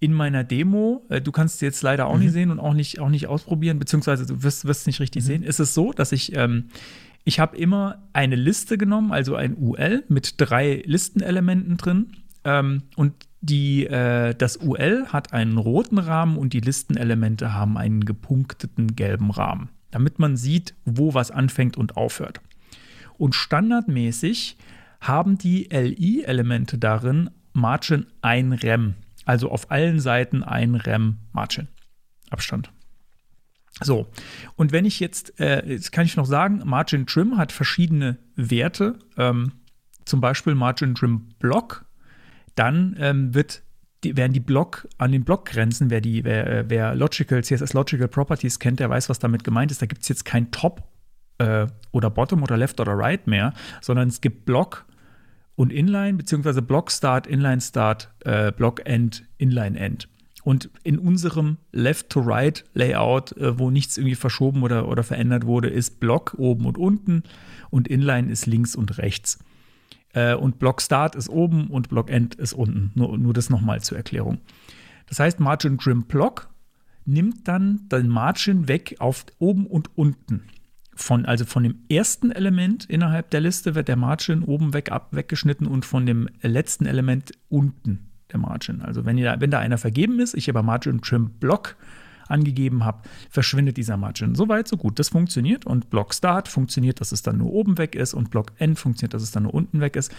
In 0.00 0.12
meiner 0.12 0.42
Demo, 0.42 1.04
äh, 1.10 1.20
du 1.20 1.30
kannst 1.30 1.60
sie 1.60 1.64
jetzt 1.66 1.82
leider 1.82 2.06
auch 2.06 2.18
nicht 2.18 2.32
sehen 2.32 2.50
und 2.50 2.58
auch 2.58 2.74
nicht, 2.74 2.98
auch 2.98 3.08
nicht 3.10 3.28
ausprobieren, 3.28 3.78
beziehungsweise 3.78 4.26
du 4.26 4.42
wirst 4.42 4.64
es 4.64 4.86
nicht 4.86 4.98
richtig 4.98 5.22
sehen, 5.22 5.42
ist 5.44 5.60
es 5.60 5.74
so, 5.74 5.92
dass 5.92 6.10
ich, 6.10 6.34
ähm, 6.34 6.70
ich 7.24 7.38
habe 7.38 7.56
immer 7.56 8.02
eine 8.12 8.34
Liste 8.34 8.78
genommen, 8.78 9.12
also 9.12 9.36
ein 9.36 9.56
UL 9.56 10.02
mit 10.08 10.34
drei 10.38 10.82
Listenelementen 10.86 11.76
drin. 11.76 12.12
Ähm, 12.44 12.82
und 12.96 13.12
die, 13.42 13.86
äh, 13.86 14.34
das 14.34 14.56
UL 14.56 15.08
hat 15.08 15.32
einen 15.32 15.58
roten 15.58 15.98
Rahmen 15.98 16.38
und 16.38 16.52
die 16.52 16.60
Listenelemente 16.60 17.52
haben 17.52 17.76
einen 17.76 18.04
gepunkteten 18.04 18.94
gelben 18.94 19.30
Rahmen, 19.30 19.68
damit 19.90 20.18
man 20.18 20.36
sieht, 20.36 20.74
wo 20.84 21.12
was 21.12 21.30
anfängt 21.30 21.76
und 21.76 21.96
aufhört. 21.96 22.40
Und 23.18 23.34
standardmäßig 23.34 24.56
haben 25.00 25.36
die 25.36 25.68
LI-Elemente 25.70 26.78
darin 26.78 27.30
Margin 27.52 28.06
ein 28.22 28.52
Rem, 28.52 28.94
also 29.24 29.50
auf 29.50 29.70
allen 29.70 30.00
Seiten 30.00 30.42
ein 30.44 30.76
Rem 30.76 31.18
Margin 31.32 31.68
Abstand. 32.30 32.70
So, 33.80 34.06
und 34.54 34.70
wenn 34.70 34.84
ich 34.84 35.00
jetzt, 35.00 35.38
äh, 35.40 35.66
jetzt 35.66 35.90
kann 35.92 36.06
ich 36.06 36.16
noch 36.16 36.26
sagen, 36.26 36.62
Margin 36.64 37.06
Trim 37.06 37.38
hat 37.38 37.52
verschiedene 37.52 38.18
Werte, 38.36 38.98
ähm, 39.16 39.52
zum 40.04 40.20
Beispiel 40.20 40.54
Margin 40.54 40.94
Trim 40.94 41.30
Block, 41.38 41.84
dann 42.54 42.96
ähm, 42.98 43.34
wird 43.34 43.62
die, 44.04 44.16
werden 44.16 44.32
die 44.32 44.40
Block 44.40 44.88
an 44.98 45.12
den 45.12 45.24
Blockgrenzen, 45.24 45.90
wer 45.90 46.00
die, 46.00 46.24
wer, 46.24 46.46
äh, 46.46 46.64
wer 46.68 46.94
Logical, 46.94 47.42
CSS 47.42 47.72
Logical 47.72 48.08
Properties 48.08 48.58
kennt, 48.58 48.80
der 48.80 48.90
weiß, 48.90 49.08
was 49.08 49.18
damit 49.18 49.44
gemeint 49.44 49.70
ist. 49.70 49.80
Da 49.82 49.86
gibt 49.86 50.02
es 50.02 50.08
jetzt 50.08 50.24
kein 50.24 50.50
Top 50.50 50.82
äh, 51.38 51.66
oder 51.92 52.10
Bottom 52.10 52.42
oder 52.42 52.56
Left 52.56 52.80
oder 52.80 52.92
Right 52.98 53.26
mehr, 53.26 53.52
sondern 53.80 54.08
es 54.08 54.20
gibt 54.20 54.44
Block 54.44 54.86
und 55.54 55.72
Inline, 55.72 56.14
beziehungsweise 56.14 56.62
Block 56.62 56.90
Start, 56.90 57.26
Inline 57.26 57.60
Start, 57.60 58.10
äh, 58.24 58.52
Block 58.52 58.84
End, 58.86 59.24
Inline 59.38 59.78
End. 59.78 60.08
Und 60.44 60.70
in 60.82 60.98
unserem 60.98 61.58
Left-to-Right-Layout, 61.70 63.36
äh, 63.36 63.58
wo 63.58 63.70
nichts 63.70 63.96
irgendwie 63.96 64.16
verschoben 64.16 64.64
oder, 64.64 64.88
oder 64.88 65.04
verändert 65.04 65.46
wurde, 65.46 65.68
ist 65.68 66.00
Block 66.00 66.34
oben 66.36 66.66
und 66.66 66.78
unten 66.78 67.22
und 67.70 67.86
Inline 67.86 68.30
ist 68.30 68.46
links 68.46 68.74
und 68.74 68.98
rechts. 68.98 69.38
Äh, 70.12 70.34
und 70.34 70.58
Block 70.58 70.82
Start 70.82 71.14
ist 71.14 71.28
oben 71.28 71.68
und 71.68 71.88
Block 71.88 72.10
End 72.10 72.34
ist 72.34 72.52
unten. 72.52 72.90
Nur, 72.94 73.16
nur 73.18 73.32
das 73.32 73.50
nochmal 73.50 73.80
zur 73.80 73.96
Erklärung. 73.96 74.38
Das 75.08 75.20
heißt, 75.20 75.40
Margin 75.40 75.78
Trim 75.78 76.04
Block 76.04 76.48
nimmt 77.04 77.48
dann 77.48 77.88
den 77.90 78.08
Margin 78.08 78.68
weg 78.68 78.96
auf 78.98 79.26
oben 79.38 79.66
und 79.66 79.96
unten. 79.96 80.44
Von, 80.94 81.24
also 81.24 81.46
von 81.46 81.62
dem 81.62 81.76
ersten 81.88 82.30
Element 82.30 82.84
innerhalb 82.84 83.30
der 83.30 83.40
Liste 83.40 83.74
wird 83.74 83.88
der 83.88 83.96
Margin 83.96 84.42
oben 84.42 84.74
weg 84.74 84.92
ab, 84.92 85.08
weggeschnitten 85.12 85.66
und 85.66 85.84
von 85.84 86.06
dem 86.06 86.28
letzten 86.42 86.86
Element 86.86 87.32
unten 87.48 88.10
der 88.30 88.38
Margin. 88.38 88.82
Also 88.82 89.04
wenn, 89.04 89.18
ihr, 89.18 89.34
wenn 89.38 89.50
da 89.50 89.58
einer 89.58 89.78
vergeben 89.78 90.20
ist, 90.20 90.34
ich 90.34 90.48
aber 90.48 90.62
Margin 90.62 91.00
Trim 91.00 91.30
Block 91.40 91.76
angegeben 92.28 92.84
habe, 92.84 93.02
verschwindet 93.30 93.76
dieser 93.76 93.96
Margin. 93.96 94.34
Soweit, 94.34 94.68
so 94.68 94.76
gut. 94.76 94.98
Das 94.98 95.10
funktioniert 95.10 95.66
und 95.66 95.90
Block 95.90 96.14
Start 96.14 96.48
funktioniert, 96.48 97.00
dass 97.00 97.12
es 97.12 97.22
dann 97.22 97.38
nur 97.38 97.52
oben 97.52 97.78
weg 97.78 97.94
ist 97.94 98.14
und 98.14 98.30
Block 98.30 98.52
End 98.58 98.78
funktioniert, 98.78 99.14
dass 99.14 99.22
es 99.22 99.30
dann 99.30 99.44
nur 99.44 99.54
unten 99.54 99.80
weg 99.80 99.96
ist. 99.96 100.12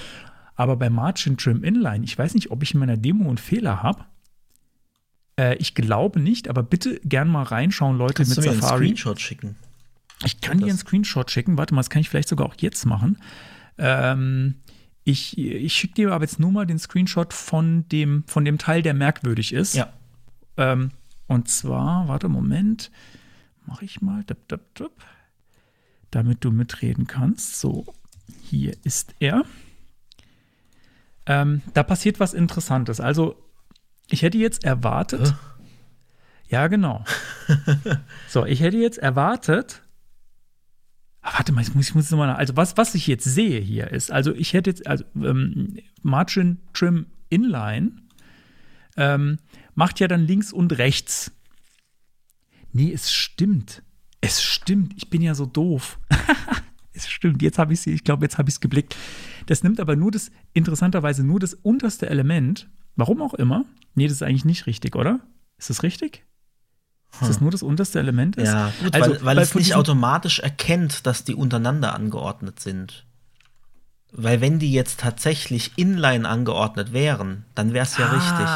Aber 0.56 0.76
bei 0.76 0.90
Margin 0.90 1.38
Trim 1.38 1.64
Inline, 1.64 2.06
ich 2.06 2.18
weiß 2.18 2.36
nicht, 2.36 2.52
ob 2.52 2.64
ich 2.64 2.74
in 2.74 2.80
meiner 2.80 2.98
Demo 2.98 3.28
einen 3.28 3.38
Fehler 3.38 3.82
habe. 3.82 4.06
Äh, 5.40 5.56
ich 5.56 5.76
glaube 5.76 6.20
nicht, 6.20 6.48
aber 6.48 6.64
bitte 6.64 7.00
gern 7.04 7.28
mal 7.28 7.44
reinschauen, 7.44 7.98
Leute 7.98 8.16
Kannst 8.16 8.38
mit 8.38 8.46
du 8.46 8.50
mir 8.50 8.56
Safari. 8.56 8.74
einen 8.74 8.96
Screenshot 8.96 9.22
schicken? 9.22 9.56
Ich 10.26 10.42
kann 10.42 10.60
dir 10.60 10.68
einen 10.68 10.78
Screenshot 10.78 11.32
schicken. 11.32 11.58
Warte 11.58 11.74
mal, 11.74 11.80
das 11.80 11.90
kann 11.90 12.02
ich 12.02 12.10
vielleicht 12.10 12.30
sogar 12.30 12.48
auch 12.48 12.56
jetzt 12.58 12.86
machen. 12.86 13.18
Ähm, 13.78 14.56
ich 15.04 15.38
ich 15.38 15.74
schicke 15.74 15.96
dir 15.96 16.12
aber 16.12 16.24
jetzt 16.24 16.40
nur 16.40 16.52
mal 16.52 16.66
den 16.66 16.80
Screenshot 16.80 17.34
von 17.34 17.88
dem, 17.90 18.24
von 18.28 18.46
dem 18.46 18.58
Teil, 18.58 18.82
der 18.82 18.94
merkwürdig 18.94 19.54
ist. 19.54 19.76
Ja. 19.76 19.92
Ähm, 20.56 20.92
und 21.34 21.50
zwar, 21.50 22.08
warte, 22.08 22.30
Moment. 22.30 22.92
Mache 23.66 23.86
ich 23.86 24.02
mal. 24.02 24.24
Dup, 24.24 24.48
dup, 24.48 24.76
dup, 24.76 25.06
damit 26.12 26.44
du 26.44 26.52
mitreden 26.52 27.08
kannst. 27.08 27.60
So, 27.60 27.86
hier 28.42 28.76
ist 28.84 29.16
er. 29.20 29.44
Ähm, 31.26 31.62
da 31.74 31.84
passiert 31.84 32.20
was 32.20 32.34
Interessantes. 32.34 33.00
Also, 33.00 33.36
ich 34.10 34.22
hätte 34.22 34.38
jetzt 34.38 34.64
erwartet. 34.64 35.32
Hä? 35.32 35.64
Ja, 36.50 36.68
genau. 36.68 37.04
so, 38.28 38.46
ich 38.46 38.60
hätte 38.60 38.78
jetzt 38.78 38.98
erwartet. 39.00 39.82
Ah, 41.22 41.34
warte 41.38 41.54
mal, 41.54 41.62
ich 41.62 41.74
muss, 41.74 41.88
ich 41.88 41.96
muss 41.96 42.12
noch 42.12 42.18
mal. 42.18 42.34
Also, 42.36 42.56
was, 42.58 42.78
was 42.78 42.96
ich 42.96 43.08
jetzt 43.08 43.24
sehe 43.24 43.60
hier 43.60 43.90
ist, 43.92 44.12
also, 44.12 44.34
ich 44.34 44.54
hätte 44.54 44.70
jetzt, 44.70 44.86
also, 44.86 45.06
ähm, 45.16 45.80
Margin 46.02 46.60
Trim 46.74 47.08
Inline 47.30 48.04
ähm, 48.98 49.40
macht 49.76 50.00
ja 50.00 50.08
dann 50.08 50.26
links 50.26 50.54
und 50.54 50.78
rechts. 50.78 51.32
Nee, 52.72 52.92
es 52.92 53.12
stimmt. 53.12 53.84
Es 54.22 54.42
stimmt. 54.42 54.94
Ich 54.96 55.10
bin 55.10 55.22
ja 55.22 55.36
so 55.36 55.46
doof. 55.46 56.00
es 56.94 57.10
stimmt. 57.10 57.42
Jetzt 57.42 57.60
habe 57.60 57.74
ich 57.74 57.80
es, 57.80 57.88
ich 57.88 58.04
glaube, 58.04 58.26
jetzt 58.26 58.38
habe 58.38 58.50
ich 58.50 58.56
es 58.56 58.60
geblickt. 58.60 58.96
Das 59.46 59.64
nimmt 59.64 59.80
aber 59.80 59.96
nur 59.96 60.12
das, 60.12 60.32
interessanterweise 60.54 61.24
nur 61.24 61.40
das 61.40 61.54
unterste 61.54 62.10
Element. 62.10 62.70
Warum 62.96 63.22
auch 63.22 63.34
immer. 63.34 63.66
Nee, 63.96 64.06
das 64.08 64.14
ist 64.14 64.24
eigentlich 64.24 64.46
nicht 64.46 64.66
richtig, 64.66 64.96
oder? 64.96 65.20
Ist 65.58 65.70
das 65.70 65.84
richtig? 65.84 66.26
Dass 67.20 67.28
das 67.28 67.42
nur 67.42 67.52
das 67.52 67.62
unterste 67.62 68.00
Element 68.00 68.38
ist? 68.38 68.48
Ja, 68.48 68.72
gut, 68.82 68.96
also, 68.96 69.12
weil, 69.12 69.26
weil 69.26 69.38
es 69.38 69.54
nicht 69.54 69.76
automatisch 69.76 70.40
erkennt, 70.40 71.06
dass 71.06 71.24
die 71.24 71.36
untereinander 71.36 71.94
angeordnet 71.94 72.60
sind. 72.60 73.06
Weil 74.12 74.42
wenn 74.42 74.60
die 74.60 74.72
jetzt 74.72 75.00
tatsächlich 75.00 75.72
inline 75.76 76.28
angeordnet 76.28 76.92
wären, 76.92 77.46
dann 77.56 77.74
wäre 77.74 77.84
es 77.84 77.98
ja 77.98 78.08
Ah, 78.08 78.14
richtig. 78.14 78.48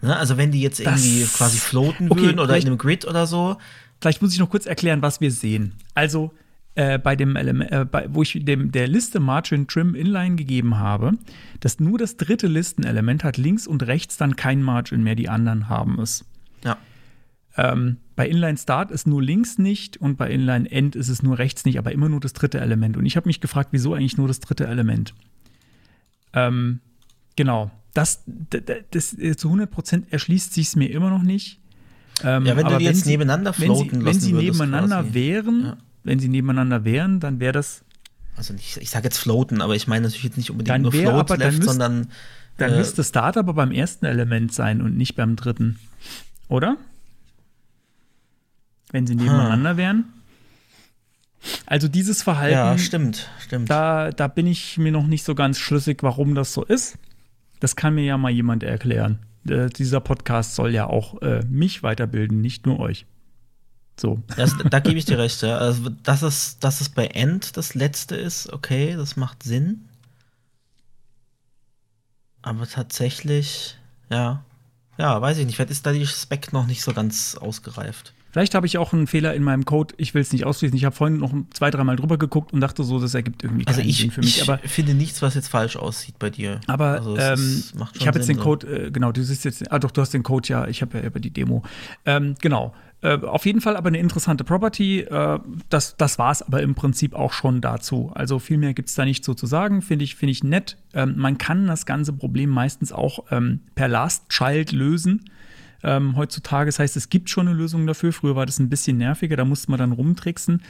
Ne? 0.00 0.16
Also 0.16 0.36
wenn 0.36 0.50
die 0.52 0.60
jetzt 0.62 0.80
irgendwie 0.80 1.20
Das- 1.22 1.34
quasi 1.34 1.58
floaten 1.58 2.10
Okay, 2.10 2.22
würden 2.22 2.38
oder 2.38 2.56
in 2.56 2.66
einem 2.66 2.78
Grid 2.78 3.04
oder 3.06 3.26
so, 3.26 3.56
Vielleicht 4.00 4.22
muss 4.22 4.32
ich 4.32 4.38
noch 4.38 4.48
kurz 4.48 4.64
erklären, 4.64 5.02
was 5.02 5.20
wir 5.20 5.32
sehen. 5.32 5.74
Also 5.92 6.32
äh, 6.76 7.00
bei 7.00 7.16
dem 7.16 7.34
Element, 7.34 7.72
äh, 7.72 7.84
bei, 7.84 8.06
wo 8.14 8.22
ich 8.22 8.38
dem 8.44 8.70
der 8.70 8.86
Liste 8.86 9.18
Margin 9.18 9.66
Trim 9.66 9.96
Inline 9.96 10.36
gegeben 10.36 10.78
habe, 10.78 11.14
dass 11.58 11.80
nur 11.80 11.98
das 11.98 12.16
dritte 12.16 12.46
Listenelement 12.46 13.24
hat 13.24 13.38
links 13.38 13.66
und 13.66 13.82
rechts 13.88 14.16
dann 14.16 14.36
kein 14.36 14.62
Margin 14.62 15.02
mehr, 15.02 15.16
die 15.16 15.28
anderen 15.28 15.68
haben 15.68 15.98
es. 15.98 16.24
ja. 16.64 16.76
Ähm, 17.56 17.96
bei 18.14 18.28
Inline 18.28 18.56
Start 18.56 18.92
ist 18.92 19.08
nur 19.08 19.20
links 19.20 19.58
nicht 19.58 19.96
und 19.96 20.16
bei 20.16 20.30
Inline 20.30 20.70
End 20.70 20.94
ist 20.94 21.08
es 21.08 21.24
nur 21.24 21.38
rechts 21.38 21.64
nicht, 21.64 21.76
aber 21.80 21.90
immer 21.90 22.08
nur 22.08 22.20
das 22.20 22.32
dritte 22.32 22.60
Element. 22.60 22.96
Und 22.96 23.04
ich 23.04 23.16
habe 23.16 23.28
mich 23.28 23.40
gefragt, 23.40 23.70
wieso 23.72 23.94
eigentlich 23.94 24.16
nur 24.16 24.28
das 24.28 24.38
dritte 24.38 24.68
Element? 24.68 25.12
Ähm, 26.32 26.78
genau. 27.36 27.72
Das, 27.94 28.22
d- 28.26 28.60
d- 28.60 28.84
das, 28.90 29.12
äh, 29.18 29.36
zu 29.36 29.48
100% 29.50 30.04
erschließt 30.10 30.52
sich 30.54 30.68
es 30.68 30.76
mir 30.76 30.90
immer 30.90 31.10
noch 31.10 31.22
nicht. 31.22 31.58
Ähm, 32.22 32.46
Ja, 32.46 32.56
wenn 32.56 32.66
du 32.66 32.78
die 32.78 32.84
jetzt 32.84 33.04
sie- 33.04 33.10
nebeneinander 33.10 33.52
wenn 33.58 33.64
floaten 33.66 34.00
sie, 34.00 34.04
wenn 34.06 34.20
sie 34.20 34.32
nebeneinander 34.32 35.02
quasi. 35.02 35.14
wären, 35.14 35.64
Ja. 35.64 35.76
wenn 36.04 36.18
sie 36.18 36.28
nebeneinander 36.28 36.84
wären, 36.84 37.20
dann 37.20 37.40
wäre 37.40 37.52
das, 37.52 37.82
Also 38.36 38.52
nicht, 38.54 38.76
ich 38.76 38.90
sage 38.90 39.04
jetzt 39.04 39.18
floaten, 39.18 39.60
aber 39.62 39.74
ich 39.74 39.86
meine 39.88 40.02
natürlich 40.06 40.24
jetzt 40.24 40.36
nicht 40.36 40.50
unbedingt 40.50 40.82
nur 40.82 40.92
float 40.92 41.30
aber- 41.30 41.36
left, 41.38 41.58
müsst- 41.58 41.68
sondern 41.70 42.08
dann 42.56 42.72
äh, 42.72 42.76
müsste 42.78 43.02
Start 43.04 43.36
aber 43.36 43.54
beim 43.54 43.70
ersten 43.72 44.04
Element 44.06 44.52
sein 44.52 44.80
und 44.82 44.96
nicht 44.96 45.14
beim 45.16 45.34
dritten. 45.36 45.78
Oder? 46.48 46.76
Wenn 48.90 49.06
sie 49.06 49.14
nebeneinander 49.14 49.76
wären. 49.76 50.04
Also 51.66 51.86
dieses 51.88 52.22
Verhalten. 52.22 52.54
ja, 52.56 52.78
stimmt, 52.78 53.28
stimmt. 53.44 53.70
Da, 53.70 54.10
da 54.10 54.26
bin 54.28 54.46
ich 54.46 54.76
mir 54.78 54.90
noch 54.92 55.06
nicht 55.06 55.24
so 55.24 55.34
ganz 55.34 55.58
schlüssig, 55.58 56.02
warum 56.02 56.34
das 56.34 56.52
so 56.52 56.64
ist. 56.64 56.96
Das 57.60 57.76
kann 57.76 57.94
mir 57.94 58.04
ja 58.04 58.16
mal 58.16 58.30
jemand 58.30 58.62
erklären. 58.62 59.18
Äh, 59.48 59.68
dieser 59.68 60.00
Podcast 60.00 60.54
soll 60.54 60.72
ja 60.72 60.86
auch 60.86 61.20
äh, 61.22 61.44
mich 61.48 61.82
weiterbilden, 61.82 62.40
nicht 62.40 62.66
nur 62.66 62.78
euch. 62.78 63.06
So. 63.98 64.22
Das, 64.36 64.54
da 64.70 64.78
gebe 64.80 64.98
ich 64.98 65.04
dir 65.04 65.18
recht, 65.18 65.42
ja. 65.42 65.58
Also, 65.58 65.90
dass 66.02 66.22
es, 66.22 66.58
dass 66.58 66.80
es 66.80 66.88
bei 66.88 67.06
End 67.06 67.56
das 67.56 67.74
letzte 67.74 68.16
ist, 68.16 68.52
okay, 68.52 68.94
das 68.96 69.16
macht 69.16 69.42
Sinn. 69.42 69.88
Aber 72.42 72.66
tatsächlich, 72.66 73.76
ja. 74.10 74.44
Ja, 74.96 75.20
weiß 75.20 75.38
ich 75.38 75.46
nicht. 75.46 75.56
Vielleicht 75.56 75.70
ist 75.70 75.86
da 75.86 75.92
die 75.92 76.06
Spec 76.06 76.52
noch 76.52 76.66
nicht 76.66 76.82
so 76.82 76.92
ganz 76.92 77.36
ausgereift. 77.36 78.14
Vielleicht 78.30 78.54
habe 78.54 78.66
ich 78.66 78.78
auch 78.78 78.92
einen 78.92 79.06
Fehler 79.06 79.34
in 79.34 79.42
meinem 79.42 79.64
Code. 79.64 79.94
Ich 79.96 80.14
will 80.14 80.22
es 80.22 80.32
nicht 80.32 80.44
ausschließen. 80.44 80.76
Ich 80.76 80.84
habe 80.84 80.94
vorhin 80.94 81.18
noch 81.18 81.32
zwei, 81.52 81.70
dreimal 81.70 81.96
drüber 81.96 82.18
geguckt 82.18 82.52
und 82.52 82.60
dachte 82.60 82.84
so, 82.84 83.00
das 83.00 83.14
ergibt 83.14 83.42
irgendwie 83.42 83.64
keinen 83.64 83.76
Also 83.76 83.88
ich, 83.88 83.98
Sinn 83.98 84.10
für 84.10 84.20
mich. 84.20 84.36
ich 84.36 84.48
Aber, 84.48 84.58
finde 84.58 84.94
nichts, 84.94 85.22
was 85.22 85.34
jetzt 85.34 85.48
falsch 85.48 85.76
aussieht 85.76 86.18
bei 86.18 86.30
dir. 86.30 86.60
aber 86.66 86.90
also 86.92 87.16
ähm, 87.16 87.64
ich 87.94 88.06
habe 88.06 88.18
jetzt 88.18 88.28
den. 88.28 88.38
Code, 88.38 88.86
äh, 88.86 88.90
genau, 88.90 89.12
du 89.12 89.22
siehst 89.22 89.44
jetzt, 89.44 89.72
ah 89.72 89.78
doch, 89.78 89.90
du 89.90 90.00
hast 90.00 90.12
den 90.14 90.22
Code 90.22 90.48
ja, 90.48 90.66
ich 90.68 90.82
habe 90.82 90.98
ja 90.98 91.04
über 91.04 91.20
die 91.20 91.30
Demo. 91.30 91.62
Ähm, 92.04 92.34
genau. 92.40 92.74
Äh, 93.00 93.18
auf 93.20 93.46
jeden 93.46 93.60
Fall 93.60 93.76
aber 93.76 93.88
eine 93.88 93.98
interessante 93.98 94.42
Property. 94.44 95.00
Äh, 95.00 95.38
das 95.70 95.96
das 95.96 96.18
war 96.18 96.32
es 96.32 96.42
aber 96.42 96.62
im 96.62 96.74
Prinzip 96.74 97.14
auch 97.14 97.32
schon 97.32 97.60
dazu. 97.60 98.10
Also 98.14 98.38
viel 98.40 98.58
mehr 98.58 98.74
gibt 98.74 98.88
es 98.88 98.94
da 98.96 99.04
nicht 99.04 99.24
so 99.24 99.34
zu 99.34 99.46
sagen. 99.46 99.82
Finde 99.82 100.04
ich, 100.04 100.16
finde 100.16 100.32
ich 100.32 100.42
nett. 100.42 100.76
Ähm, 100.94 101.14
man 101.16 101.38
kann 101.38 101.66
das 101.66 101.86
ganze 101.86 102.12
Problem 102.12 102.50
meistens 102.50 102.92
auch 102.92 103.24
ähm, 103.30 103.60
per 103.76 103.86
Last 103.88 104.28
Child 104.30 104.72
lösen. 104.72 105.30
Ähm, 105.82 106.16
heutzutage, 106.16 106.66
das 106.68 106.78
heißt, 106.78 106.96
es 106.96 107.08
gibt 107.08 107.30
schon 107.30 107.48
eine 107.48 107.56
Lösung 107.56 107.86
dafür. 107.86 108.12
Früher 108.12 108.34
war 108.36 108.46
das 108.46 108.58
ein 108.58 108.68
bisschen 108.68 108.98
nerviger, 108.98 109.36
da 109.36 109.44
musste 109.44 109.70
man 109.70 109.78
dann 109.78 109.92
rumtricksen. 109.92 110.62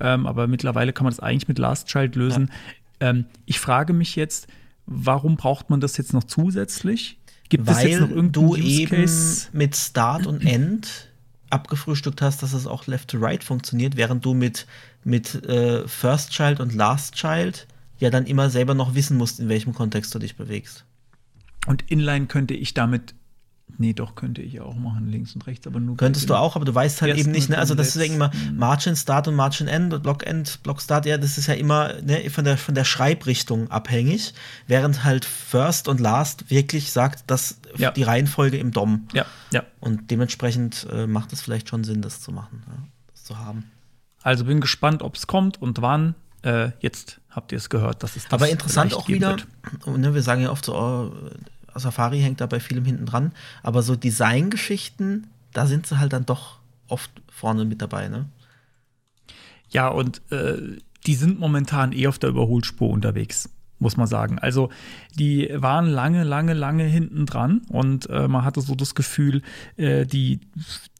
Ähm, 0.00 0.26
aber 0.26 0.46
mittlerweile 0.48 0.92
kann 0.92 1.04
man 1.04 1.12
das 1.12 1.20
eigentlich 1.20 1.48
mit 1.48 1.58
Last 1.58 1.88
Child 1.88 2.16
lösen. 2.16 2.50
Ähm, 3.00 3.26
ich 3.44 3.60
frage 3.60 3.92
mich 3.92 4.16
jetzt, 4.16 4.48
warum 4.86 5.36
braucht 5.36 5.70
man 5.70 5.80
das 5.80 5.96
jetzt 5.96 6.12
noch 6.12 6.24
zusätzlich? 6.24 7.18
Gibt 7.48 7.68
es 7.68 7.82
jetzt 7.82 7.92
Weil 7.92 8.00
noch 8.00 8.08
irgendeinen 8.08 8.32
du 8.32 8.54
Use 8.54 8.62
eben 8.62 8.96
Case? 8.96 9.48
mit 9.52 9.76
Start 9.76 10.26
und 10.26 10.44
End 10.44 11.08
abgefrühstückt 11.50 12.22
hast, 12.22 12.42
dass 12.42 12.52
es 12.52 12.66
auch 12.66 12.86
Left 12.86 13.10
to 13.10 13.18
Right 13.18 13.44
funktioniert, 13.44 13.96
während 13.96 14.24
du 14.24 14.34
mit, 14.34 14.66
mit 15.04 15.34
äh, 15.46 15.86
First 15.86 16.32
Child 16.32 16.60
und 16.60 16.74
Last 16.74 17.14
Child 17.14 17.68
ja 17.98 18.10
dann 18.10 18.26
immer 18.26 18.50
selber 18.50 18.74
noch 18.74 18.94
wissen 18.94 19.16
musst, 19.16 19.40
in 19.40 19.48
welchem 19.48 19.74
Kontext 19.74 20.14
du 20.14 20.18
dich 20.18 20.36
bewegst. 20.36 20.84
Und 21.66 21.90
Inline 21.90 22.26
könnte 22.26 22.54
ich 22.54 22.74
damit. 22.74 23.14
Nee, 23.78 23.92
doch, 23.92 24.14
könnte 24.14 24.40
ich 24.40 24.60
auch 24.60 24.74
machen, 24.74 25.10
links 25.10 25.34
und 25.34 25.46
rechts, 25.46 25.66
aber 25.66 25.80
nur. 25.80 25.96
Könntest 25.96 26.30
du 26.30 26.34
auch, 26.34 26.56
aber 26.56 26.64
du 26.64 26.74
weißt 26.74 27.02
halt 27.02 27.16
eben 27.16 27.30
nicht, 27.30 27.50
ne? 27.50 27.58
Also 27.58 27.74
das 27.74 27.94
ist 27.94 27.96
ja 27.96 28.12
immer. 28.12 28.30
Margin 28.54 28.96
Start 28.96 29.28
und 29.28 29.34
Margin 29.34 29.68
End, 29.68 30.02
Block 30.02 30.26
End, 30.26 30.62
Block 30.62 30.80
Start, 30.80 31.04
ja, 31.06 31.18
das 31.18 31.36
ist 31.36 31.46
ja 31.46 31.54
immer 31.54 31.92
ne, 32.02 32.30
von, 32.30 32.44
der, 32.44 32.56
von 32.56 32.74
der 32.74 32.84
Schreibrichtung 32.84 33.70
abhängig, 33.70 34.32
während 34.66 35.04
halt 35.04 35.24
First 35.24 35.88
und 35.88 36.00
Last 36.00 36.50
wirklich 36.50 36.90
sagt, 36.92 37.30
dass 37.30 37.58
Ja. 37.76 37.90
die 37.90 38.02
Reihenfolge 38.02 38.56
im 38.56 38.72
DOM. 38.72 39.08
Ja, 39.12 39.26
ja. 39.52 39.62
Und 39.80 40.10
dementsprechend 40.10 40.86
äh, 40.90 41.06
macht 41.06 41.32
es 41.32 41.42
vielleicht 41.42 41.68
schon 41.68 41.84
Sinn, 41.84 42.00
das 42.02 42.20
zu 42.20 42.32
machen, 42.32 42.62
ja, 42.66 42.82
das 43.12 43.24
zu 43.24 43.38
haben. 43.38 43.64
Also 44.22 44.44
bin 44.46 44.60
gespannt, 44.60 45.02
ob 45.02 45.16
es 45.16 45.26
kommt 45.26 45.60
und 45.60 45.82
wann. 45.82 46.14
Äh, 46.42 46.70
jetzt 46.80 47.20
habt 47.30 47.52
ihr 47.52 47.58
es 47.58 47.68
gehört, 47.70 48.02
dass 48.02 48.16
es 48.16 48.24
das 48.24 48.32
Aber 48.32 48.48
interessant 48.48 48.94
auch 48.94 49.08
wieder, 49.08 49.36
ne, 49.86 50.14
wir 50.14 50.22
sagen 50.22 50.42
ja 50.42 50.50
oft 50.50 50.64
so, 50.64 50.74
oh, 50.76 51.12
Safari 51.78 52.20
hängt 52.20 52.40
da 52.40 52.46
bei 52.46 52.60
vielem 52.60 52.84
hinten 52.84 53.06
dran, 53.06 53.32
aber 53.62 53.82
so 53.82 53.96
Designgeschichten, 53.96 55.28
da 55.52 55.66
sind 55.66 55.86
sie 55.86 55.98
halt 55.98 56.12
dann 56.12 56.26
doch 56.26 56.58
oft 56.88 57.10
vorne 57.30 57.64
mit 57.64 57.82
dabei, 57.82 58.08
ne? 58.08 58.26
Ja, 59.70 59.88
und 59.88 60.22
äh, 60.30 60.78
die 61.06 61.14
sind 61.14 61.38
momentan 61.38 61.92
eh 61.92 62.06
auf 62.06 62.18
der 62.18 62.30
Überholspur 62.30 62.90
unterwegs, 62.90 63.50
muss 63.78 63.96
man 63.96 64.06
sagen. 64.06 64.38
Also 64.38 64.70
die 65.18 65.50
waren 65.52 65.86
lange, 65.86 66.24
lange, 66.24 66.54
lange 66.54 66.84
hinten 66.84 67.26
dran 67.26 67.62
und 67.68 68.08
äh, 68.10 68.28
man 68.28 68.44
hatte 68.44 68.60
so 68.60 68.74
das 68.74 68.94
Gefühl, 68.94 69.42
äh, 69.76 70.06
die, 70.06 70.40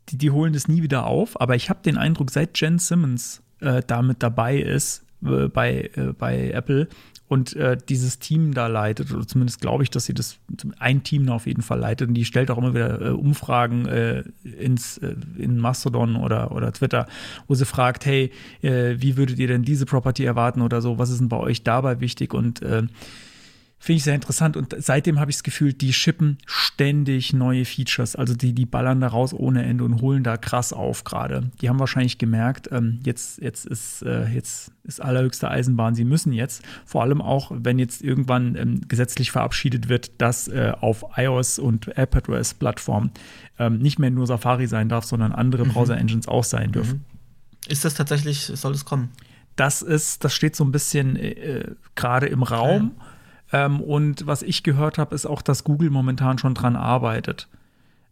die, 0.08 0.18
die 0.18 0.30
holen 0.30 0.52
das 0.52 0.68
nie 0.68 0.82
wieder 0.82 1.06
auf. 1.06 1.40
Aber 1.40 1.54
ich 1.54 1.70
habe 1.70 1.80
den 1.82 1.96
Eindruck, 1.96 2.30
seit 2.30 2.60
Jen 2.60 2.78
Simmons 2.78 3.42
äh, 3.60 3.82
damit 3.86 4.22
dabei 4.22 4.58
ist 4.58 5.04
äh, 5.24 5.48
bei, 5.48 5.90
äh, 5.94 6.12
bei 6.12 6.50
Apple 6.50 6.88
und 7.28 7.56
äh, 7.56 7.76
dieses 7.88 8.18
Team 8.18 8.54
da 8.54 8.68
leitet, 8.68 9.12
oder 9.12 9.26
zumindest 9.26 9.60
glaube 9.60 9.82
ich, 9.82 9.90
dass 9.90 10.04
sie 10.04 10.14
das 10.14 10.38
ein 10.78 11.02
Team 11.02 11.26
da 11.26 11.34
auf 11.34 11.46
jeden 11.46 11.62
Fall 11.62 11.78
leitet 11.78 12.08
und 12.08 12.14
die 12.14 12.24
stellt 12.24 12.50
auch 12.50 12.58
immer 12.58 12.74
wieder 12.74 13.00
äh, 13.00 13.10
Umfragen 13.10 13.86
äh, 13.86 14.22
ins, 14.44 14.98
äh, 14.98 15.16
in 15.36 15.58
Mastodon 15.58 16.16
oder, 16.16 16.52
oder 16.52 16.72
Twitter, 16.72 17.06
wo 17.48 17.54
sie 17.54 17.64
fragt, 17.64 18.06
hey, 18.06 18.30
äh, 18.62 18.94
wie 18.98 19.16
würdet 19.16 19.38
ihr 19.38 19.48
denn 19.48 19.62
diese 19.62 19.86
Property 19.86 20.24
erwarten 20.24 20.62
oder 20.62 20.80
so, 20.80 20.98
was 20.98 21.10
ist 21.10 21.20
denn 21.20 21.28
bei 21.28 21.38
euch 21.38 21.64
dabei 21.64 22.00
wichtig? 22.00 22.32
Und 22.32 22.62
äh, 22.62 22.84
Finde 23.78 23.98
ich 23.98 24.04
sehr 24.04 24.14
interessant 24.14 24.56
und 24.56 24.74
seitdem 24.78 25.20
habe 25.20 25.30
ich 25.30 25.36
das 25.36 25.42
Gefühl, 25.42 25.74
die 25.74 25.92
schippen 25.92 26.38
ständig 26.46 27.34
neue 27.34 27.66
Features. 27.66 28.16
Also 28.16 28.34
die, 28.34 28.54
die 28.54 28.64
ballern 28.64 29.00
da 29.00 29.08
raus 29.08 29.34
ohne 29.34 29.64
Ende 29.64 29.84
und 29.84 30.00
holen 30.00 30.24
da 30.24 30.38
krass 30.38 30.72
auf 30.72 31.04
gerade. 31.04 31.50
Die 31.60 31.68
haben 31.68 31.78
wahrscheinlich 31.78 32.16
gemerkt, 32.16 32.70
ähm, 32.72 33.00
jetzt, 33.04 33.40
jetzt, 33.40 33.66
ist, 33.66 34.02
äh, 34.02 34.28
jetzt 34.28 34.72
ist 34.84 35.00
allerhöchste 35.02 35.50
Eisenbahn, 35.50 35.94
sie 35.94 36.04
müssen 36.04 36.32
jetzt. 36.32 36.62
Vor 36.86 37.02
allem 37.02 37.20
auch, 37.20 37.52
wenn 37.54 37.78
jetzt 37.78 38.02
irgendwann 38.02 38.56
ähm, 38.56 38.80
gesetzlich 38.88 39.30
verabschiedet 39.30 39.90
wird, 39.90 40.20
dass 40.22 40.48
äh, 40.48 40.72
auf 40.80 41.04
iOS 41.14 41.58
und 41.58 41.86
iPadOS-Plattformen 41.98 43.10
ähm, 43.58 43.78
nicht 43.78 43.98
mehr 43.98 44.10
nur 44.10 44.26
Safari 44.26 44.66
sein 44.68 44.88
darf, 44.88 45.04
sondern 45.04 45.32
andere 45.32 45.66
mhm. 45.66 45.72
Browser-Engines 45.72 46.28
auch 46.28 46.44
sein 46.44 46.72
dürfen. 46.72 47.04
Mhm. 47.04 47.70
Ist 47.70 47.84
das 47.84 47.94
tatsächlich, 47.94 48.40
soll 48.54 48.72
es 48.72 48.86
kommen? 48.86 49.10
Das 49.54 49.82
ist, 49.82 50.24
das 50.24 50.34
steht 50.34 50.56
so 50.56 50.64
ein 50.64 50.72
bisschen 50.72 51.16
äh, 51.16 51.74
gerade 51.94 52.26
im 52.26 52.42
Raum. 52.42 52.92
Ja 52.98 53.05
ähm, 53.56 53.80
und 53.80 54.26
was 54.26 54.42
ich 54.42 54.62
gehört 54.62 54.98
habe, 54.98 55.14
ist 55.14 55.24
auch, 55.24 55.40
dass 55.40 55.64
Google 55.64 55.88
momentan 55.88 56.36
schon 56.38 56.54
dran 56.54 56.76
arbeitet. 56.76 57.48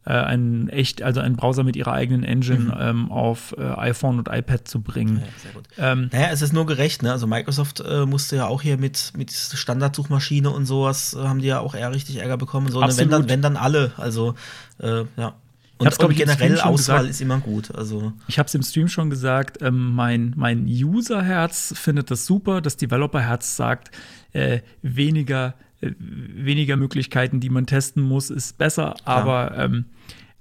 Äh, 0.06 0.12
ein 0.12 0.68
echt, 0.68 1.02
also 1.02 1.20
einen 1.20 1.36
Browser 1.36 1.64
mit 1.64 1.76
ihrer 1.76 1.92
eigenen 1.92 2.24
Engine 2.24 2.64
mhm. 2.66 2.74
ähm, 2.78 3.12
auf 3.12 3.54
äh, 3.58 3.62
iPhone 3.62 4.18
und 4.18 4.28
iPad 4.30 4.66
zu 4.66 4.80
bringen. 4.80 5.16
Ja, 5.16 5.26
sehr 5.42 5.52
gut. 5.52 5.64
Ähm, 5.78 6.10
naja, 6.12 6.28
es 6.30 6.42
ist 6.42 6.52
nur 6.52 6.66
gerecht, 6.66 7.02
ne? 7.02 7.12
Also 7.12 7.26
Microsoft 7.26 7.80
äh, 7.80 8.06
musste 8.06 8.36
ja 8.36 8.46
auch 8.46 8.62
hier 8.62 8.78
mit, 8.78 9.12
mit 9.16 9.32
Standardsuchmaschine 9.32 10.50
und 10.50 10.66
sowas, 10.66 11.14
äh, 11.14 11.26
haben 11.26 11.40
die 11.40 11.46
ja 11.46 11.60
auch 11.60 11.74
eher 11.74 11.90
richtig 11.92 12.16
Ärger 12.16 12.36
bekommen. 12.36 12.70
So, 12.70 12.80
ne? 12.80 12.96
wenn, 12.96 13.10
dann, 13.10 13.28
wenn 13.28 13.42
dann 13.42 13.56
alle. 13.56 13.92
Also, 13.96 14.34
äh, 14.78 15.04
ja. 15.16 15.34
Und, 15.76 15.92
ich 15.92 15.98
und 15.98 16.14
generell 16.14 16.60
Auswahl 16.60 16.98
gesagt, 16.98 17.10
ist 17.10 17.20
immer 17.20 17.40
gut. 17.40 17.74
Also. 17.74 18.12
Ich 18.28 18.38
habe 18.38 18.46
es 18.46 18.54
im 18.54 18.62
Stream 18.62 18.88
schon 18.88 19.10
gesagt, 19.10 19.60
ähm, 19.60 19.94
mein, 19.94 20.32
mein 20.36 20.66
User-Herz 20.66 21.74
findet 21.76 22.10
das 22.10 22.26
super, 22.26 22.60
das 22.60 22.76
Developer-Herz 22.76 23.56
sagt, 23.56 23.90
äh, 24.34 24.60
weniger, 24.82 25.54
äh, 25.80 25.92
weniger 25.98 26.76
Möglichkeiten, 26.76 27.40
die 27.40 27.48
man 27.48 27.66
testen 27.66 28.02
muss, 28.02 28.28
ist 28.28 28.58
besser, 28.58 28.96
aber, 29.04 29.56
ähm, 29.56 29.86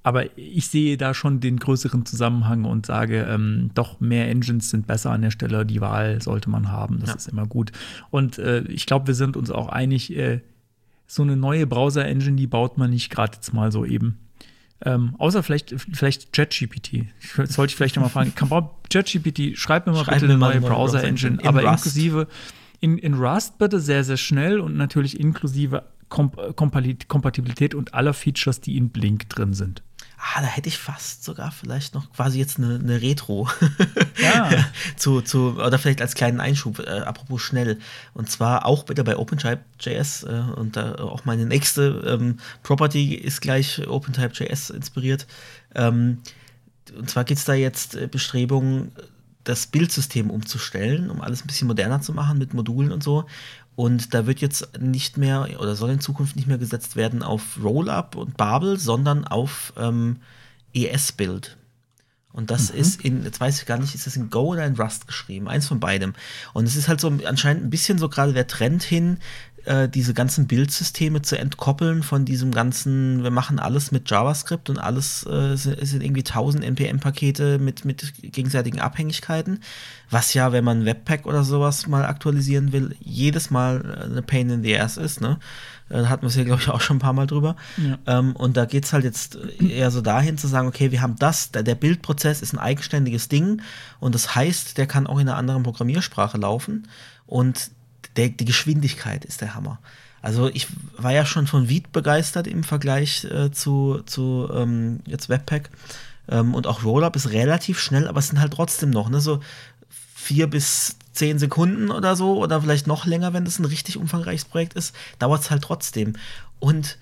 aber 0.01 0.37
ich 0.37 0.67
sehe 0.67 0.97
da 0.97 1.13
schon 1.13 1.39
den 1.39 1.57
größeren 1.57 2.05
Zusammenhang 2.05 2.65
und 2.65 2.85
sage, 2.85 3.25
ähm, 3.29 3.71
doch 3.73 4.01
mehr 4.01 4.29
Engines 4.29 4.69
sind 4.69 4.85
besser 4.85 5.11
an 5.11 5.21
der 5.21 5.31
Stelle, 5.31 5.65
die 5.65 5.79
Wahl 5.79 6.21
sollte 6.21 6.49
man 6.49 6.69
haben, 6.69 6.99
das 6.99 7.09
ja. 7.09 7.15
ist 7.15 7.27
immer 7.29 7.45
gut. 7.47 7.71
Und 8.09 8.37
äh, 8.37 8.63
ich 8.63 8.85
glaube, 8.85 9.07
wir 9.07 9.15
sind 9.15 9.37
uns 9.37 9.49
auch 9.49 9.69
einig, 9.69 10.13
äh, 10.15 10.41
so 11.07 11.21
eine 11.21 11.37
neue 11.37 11.67
Browser-Engine, 11.67 12.35
die 12.35 12.47
baut 12.47 12.77
man 12.77 12.89
nicht 12.89 13.09
gerade 13.09 13.35
jetzt 13.35 13.53
mal 13.53 13.71
so 13.71 13.85
eben. 13.85 14.17
Ähm, 14.85 15.15
außer 15.19 15.43
vielleicht, 15.43 15.75
vielleicht 15.77 16.33
ChatGPT. 16.33 17.05
Sollte 17.45 17.71
ich 17.71 17.75
vielleicht 17.75 17.95
nochmal 17.95 18.09
fragen. 18.09 18.33
ChatGPT, 18.91 19.57
schreib 19.57 19.85
mir 19.85 19.93
mal 19.93 20.03
schreib 20.03 20.15
bitte 20.15 20.25
eine 20.25 20.37
neue 20.37 20.59
Browser-Engine, 20.59 21.37
Browser 21.37 21.49
aber 21.49 21.61
Rust. 21.61 21.85
inklusive 21.85 22.27
in, 22.84 22.97
in 22.97 23.13
Rust 23.13 23.57
bitte 23.59 23.79
sehr, 23.79 24.03
sehr 24.03 24.17
schnell 24.17 24.59
und 24.59 24.75
natürlich 24.75 25.17
inklusive 25.17 25.84
Kom 26.09 26.31
Kompatibilität 26.55 27.73
und 27.73 27.93
aller 27.93 28.13
Features, 28.13 28.59
die 28.59 28.75
in 28.77 28.89
Blink 28.89 29.29
drin 29.29 29.53
sind. 29.53 29.81
Ah, 30.17 30.41
da 30.41 30.47
hätte 30.47 30.67
ich 30.67 30.77
fast 30.77 31.23
sogar 31.23 31.51
vielleicht 31.51 31.95
noch 31.95 32.11
quasi 32.11 32.39
jetzt 32.39 32.57
eine, 32.57 32.75
eine 32.75 33.01
Retro. 33.01 33.49
Ja. 34.21 34.65
zu, 34.95 35.21
zu, 35.21 35.55
oder 35.57 35.79
vielleicht 35.79 36.01
als 36.01 36.13
kleinen 36.13 36.39
Einschub, 36.39 36.79
äh, 36.79 36.99
apropos 36.99 37.41
schnell. 37.41 37.79
Und 38.13 38.29
zwar 38.29 38.65
auch 38.65 38.84
bitte 38.84 39.03
bei 39.03 39.17
OpenType.js 39.17 40.23
äh, 40.23 40.43
und 40.55 40.75
da 40.75 40.95
auch 40.95 41.25
meine 41.25 41.45
nächste 41.45 42.03
ähm, 42.05 42.38
Property 42.63 43.15
ist 43.15 43.41
gleich 43.41 43.88
OpenType.js 43.88 44.69
inspiriert. 44.69 45.25
Ähm, 45.73 46.19
und 46.97 47.09
zwar 47.09 47.23
gibt 47.23 47.39
es 47.39 47.45
da 47.45 47.53
jetzt 47.53 47.95
äh, 47.95 48.07
Bestrebungen, 48.07 48.91
das 49.43 49.67
Bildsystem 49.67 50.29
umzustellen, 50.29 51.09
um 51.09 51.21
alles 51.21 51.43
ein 51.43 51.47
bisschen 51.47 51.67
moderner 51.67 52.01
zu 52.01 52.13
machen 52.13 52.37
mit 52.37 52.53
Modulen 52.53 52.91
und 52.91 53.03
so. 53.03 53.25
Und 53.75 54.13
da 54.13 54.27
wird 54.27 54.39
jetzt 54.39 54.79
nicht 54.79 55.17
mehr 55.17 55.47
oder 55.59 55.75
soll 55.75 55.89
in 55.89 55.99
Zukunft 55.99 56.35
nicht 56.35 56.47
mehr 56.47 56.57
gesetzt 56.57 56.95
werden 56.95 57.23
auf 57.23 57.59
Rollup 57.61 58.15
und 58.15 58.37
Babel, 58.37 58.77
sondern 58.77 59.25
auf 59.25 59.73
ähm, 59.77 60.17
ES-Bild. 60.73 61.57
Und 62.31 62.49
das 62.49 62.73
mhm. 62.73 62.79
ist 62.79 63.01
in, 63.01 63.23
jetzt 63.23 63.39
weiß 63.39 63.59
ich 63.59 63.65
gar 63.65 63.77
nicht, 63.77 63.93
ist 63.93 64.07
das 64.07 64.15
in 64.15 64.29
Go 64.29 64.53
oder 64.53 64.65
in 64.65 64.75
Rust 64.75 65.07
geschrieben? 65.07 65.47
Eins 65.47 65.67
von 65.67 65.79
beidem. 65.79 66.13
Und 66.53 66.65
es 66.65 66.75
ist 66.75 66.87
halt 66.87 66.99
so 66.99 67.11
anscheinend 67.25 67.63
ein 67.63 67.69
bisschen 67.69 67.99
so 67.99 68.09
gerade 68.09 68.33
der 68.33 68.47
Trend 68.47 68.83
hin, 68.83 69.19
äh, 69.66 69.88
diese 69.88 70.14
ganzen 70.14 70.47
Bildsysteme 70.47 71.22
zu 71.22 71.38
entkoppeln 71.38 72.03
von 72.03 72.26
diesem 72.26 72.51
ganzen, 72.51 73.24
wir 73.24 73.32
machen 73.32 73.59
alles 73.59 73.91
mit 73.91 74.09
JavaScript 74.09 74.70
und 74.70 74.78
alles 74.78 75.26
äh, 75.26 75.55
sind, 75.55 75.86
sind 75.86 76.03
irgendwie 76.03 76.22
1000 76.22 76.64
NPM-Pakete 76.64 77.59
mit, 77.59 77.86
mit 77.86 78.14
gegenseitigen 78.22 78.80
Abhängigkeiten, 78.80 79.59
was 80.09 80.34
ja, 80.34 80.51
wenn 80.51 80.64
man 80.64 80.86
Webpack 80.86 81.26
oder 81.26 81.43
sowas 81.43 81.88
mal 81.88 82.05
aktualisieren 82.05 82.74
will, 82.74 82.95
jedes 82.99 83.51
Mal 83.51 84.09
eine 84.09 84.22
Pain 84.22 84.49
in 84.49 84.64
the 84.64 84.78
Ass 84.78 84.97
ist, 84.97 85.22
ne? 85.22 85.39
Äh, 85.89 86.01
da 86.01 86.09
hatten 86.09 86.24
wir 86.24 86.28
es 86.28 86.36
ja, 86.36 86.43
glaube 86.43 86.61
ich, 86.61 86.70
auch 86.70 86.82
schon 86.82 86.97
ein 86.97 86.99
paar 86.99 87.14
Mal 87.14 87.28
drüber. 87.28 87.55
Ja. 87.78 88.20
Ähm, 88.20 88.36
und 88.36 88.57
da 88.57 88.66
geht 88.66 88.86
es 88.86 88.93
halt 88.93 89.03
jetzt 89.03 89.38
eher 89.59 89.91
so 89.91 90.01
dahin 90.01 90.38
zu 90.38 90.47
sagen, 90.47 90.68
okay, 90.68 90.91
wir 90.91 91.01
haben 91.01 91.16
das, 91.20 91.51
der, 91.51 91.64
der 91.64 91.76
Bildprozess 91.76 92.41
ist 92.41 92.53
ein 92.53 92.59
eigenständiges 92.59 93.30
Ding 93.30 93.61
und 93.99 94.16
das 94.16 94.36
heißt, 94.36 94.78
der 94.78 94.88
kann 94.88 95.07
auch 95.07 95.20
in 95.20 95.30
einer 95.30 95.38
anderen 95.38 95.64
Programmiersprache 95.64 96.38
laufen. 96.38 96.88
Und 97.26 97.72
der, 98.16 98.30
die 98.30 98.45
Geschwindigkeit 98.45 99.26
ist 99.26 99.41
der 99.41 99.55
Hammer. 99.55 99.80
Also 100.22 100.47
ich 100.47 100.68
war 100.97 101.11
ja 101.11 101.26
schon 101.26 101.47
von 101.47 101.68
Viet 101.68 101.91
begeistert 101.91 102.47
im 102.47 102.64
Vergleich 102.64 103.26
äh, 103.26 103.51
zu, 103.51 104.01
zu 104.05 104.49
ähm, 104.53 105.01
jetzt 105.05 105.28
Webpack. 105.30 105.70
Ähm, 106.30 106.55
und 106.55 106.66
auch 106.66 106.84
Rollup 106.84 107.16
ist 107.16 107.32
relativ 107.32 107.80
schnell, 107.80 108.07
aber 108.07 108.20
es 108.20 108.30
sind 108.30 108.39
halt 108.39 108.53
trotzdem 108.53 108.89
noch, 108.89 109.09
ne, 109.09 109.20
so 109.20 109.41
vier 110.16 110.47
bis 110.47 110.95
zehn 111.11 111.38
Sekunden 111.39 111.91
oder 111.91 112.16
so, 112.16 112.38
oder 112.38 112.61
vielleicht 112.61 112.88
noch 112.88 113.05
länger, 113.05 113.34
wenn 113.34 113.43
das 113.43 113.59
ein 113.59 113.66
richtig 113.66 113.97
umfangreiches 113.97 114.45
Projekt 114.45 114.74
ist, 114.76 114.95
dauert 115.20 115.41
es 115.41 115.51
halt 115.51 115.61
trotzdem. 115.61 116.14
Und 116.59 116.97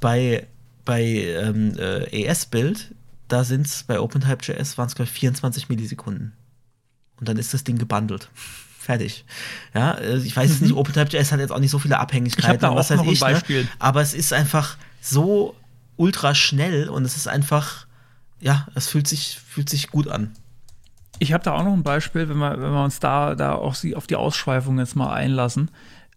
bei, 0.00 0.46
bei 0.84 1.02
ähm, 1.02 1.76
äh, 1.78 2.24
ES-Build, 2.24 2.94
da 3.28 3.44
sind 3.44 3.66
es 3.66 3.82
bei 3.82 4.00
OpenType.js 4.00 4.78
waren 4.78 4.86
es, 4.86 4.94
glaube 4.94 5.10
ich, 5.10 5.18
24 5.18 5.68
Millisekunden. 5.68 6.32
Und 7.20 7.28
dann 7.28 7.36
ist 7.36 7.54
das 7.54 7.64
Ding 7.64 7.78
gebundelt. 7.78 8.30
Fertig. 8.84 9.24
Ja, 9.72 9.92
äh, 9.92 10.18
ich 10.18 10.36
weiß 10.36 10.60
mhm. 10.60 10.66
nicht, 10.66 10.76
OpenType.js 10.76 11.32
hat 11.32 11.40
jetzt 11.40 11.52
auch 11.52 11.58
nicht 11.58 11.70
so 11.70 11.78
viele 11.78 11.98
Abhängigkeiten. 11.98 12.56
Ich 12.56 12.60
da 12.60 12.68
auch 12.68 12.76
was 12.76 12.90
noch 12.90 13.02
ein 13.02 13.08
ich, 13.08 13.20
ne? 13.20 13.26
Beispiel. 13.26 13.62
Ne? 13.62 13.68
Aber 13.78 14.02
es 14.02 14.12
ist 14.12 14.34
einfach 14.34 14.76
so 15.00 15.56
ultra 15.96 16.34
schnell 16.34 16.90
und 16.90 17.04
es 17.04 17.16
ist 17.16 17.26
einfach, 17.26 17.86
ja, 18.40 18.66
es 18.74 18.88
fühlt 18.88 19.08
sich, 19.08 19.40
fühlt 19.46 19.70
sich 19.70 19.88
gut 19.88 20.08
an. 20.08 20.32
Ich 21.18 21.32
habe 21.32 21.42
da 21.42 21.52
auch 21.52 21.64
noch 21.64 21.72
ein 21.72 21.82
Beispiel, 21.82 22.28
wenn 22.28 22.36
wir, 22.36 22.60
wenn 22.60 22.72
wir 22.72 22.84
uns 22.84 23.00
da, 23.00 23.34
da 23.34 23.54
auch 23.54 23.74
auf 23.94 24.06
die 24.06 24.16
Ausschweifung 24.16 24.78
jetzt 24.78 24.96
mal 24.96 25.14
einlassen. 25.14 25.70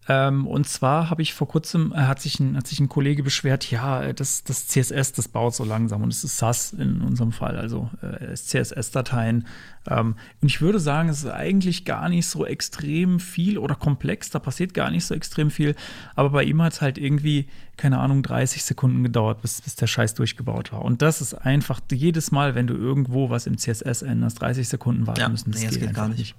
Ähm, 0.10 0.48
und 0.48 0.68
zwar 0.68 1.10
habe 1.10 1.22
ich 1.22 1.34
vor 1.34 1.50
kurzem, 1.50 1.92
äh, 1.92 1.98
hat, 1.98 2.22
sich 2.22 2.40
ein, 2.40 2.56
hat 2.56 2.66
sich 2.66 2.80
ein 2.80 2.88
Kollege 2.88 3.24
beschwert, 3.24 3.70
ja, 3.70 4.02
äh, 4.02 4.14
das, 4.14 4.44
das 4.46 4.68
CSS, 4.68 5.12
das 5.12 5.28
baut 5.28 5.54
so 5.54 5.66
langsam 5.66 6.02
und 6.02 6.14
es 6.14 6.24
ist 6.24 6.38
SAS 6.38 6.72
in 6.72 7.02
unserem 7.02 7.34
Fall, 7.34 7.58
also 7.58 7.90
äh, 8.02 8.34
CSS-Dateien. 8.34 9.48
Ähm, 9.86 10.16
und 10.42 10.48
ich 10.48 10.62
würde 10.62 10.80
sagen, 10.80 11.10
es 11.10 11.24
ist 11.24 11.30
eigentlich 11.30 11.84
gar 11.84 12.08
nicht 12.08 12.26
so 12.26 12.46
extrem 12.46 13.20
viel 13.20 13.58
oder 13.58 13.76
komplex, 13.76 14.30
da 14.30 14.40
passiert 14.40 14.74
gar 14.74 14.92
nicht 14.92 15.06
so 15.06 15.14
extrem 15.14 15.52
viel, 15.52 15.76
aber 16.16 16.30
bei 16.30 16.44
ihm 16.44 16.62
hat 16.62 16.74
es 16.74 16.82
halt 16.82 16.98
irgendwie, 16.98 17.50
keine 17.76 18.00
Ahnung, 18.00 18.24
30 18.24 18.64
Sekunden 18.64 19.04
gedauert, 19.04 19.42
bis, 19.42 19.62
bis 19.62 19.76
der 19.76 19.88
Scheiß 19.88 20.14
durchgebaut 20.14 20.72
war. 20.72 20.86
Und 20.86 21.02
das 21.02 21.20
ist 21.20 21.34
einfach 21.34 21.82
jedes 21.92 22.32
Mal, 22.32 22.56
wenn 22.56 22.68
du 22.68 22.76
irgendwo 22.76 23.30
was 23.30 23.46
im 23.46 23.58
CSS 23.58 24.04
änderst, 24.04 24.42
30 24.42 24.70
Sekunden 24.70 25.06
warten 25.06 25.20
ja, 25.20 25.30
müssen. 25.30 25.52
Das, 25.52 25.60
nee, 25.60 25.68
das 25.68 25.76
geht, 25.76 25.88
geht 25.88 25.96
gar 25.96 26.08
nicht. 26.08 26.20
nicht. 26.20 26.36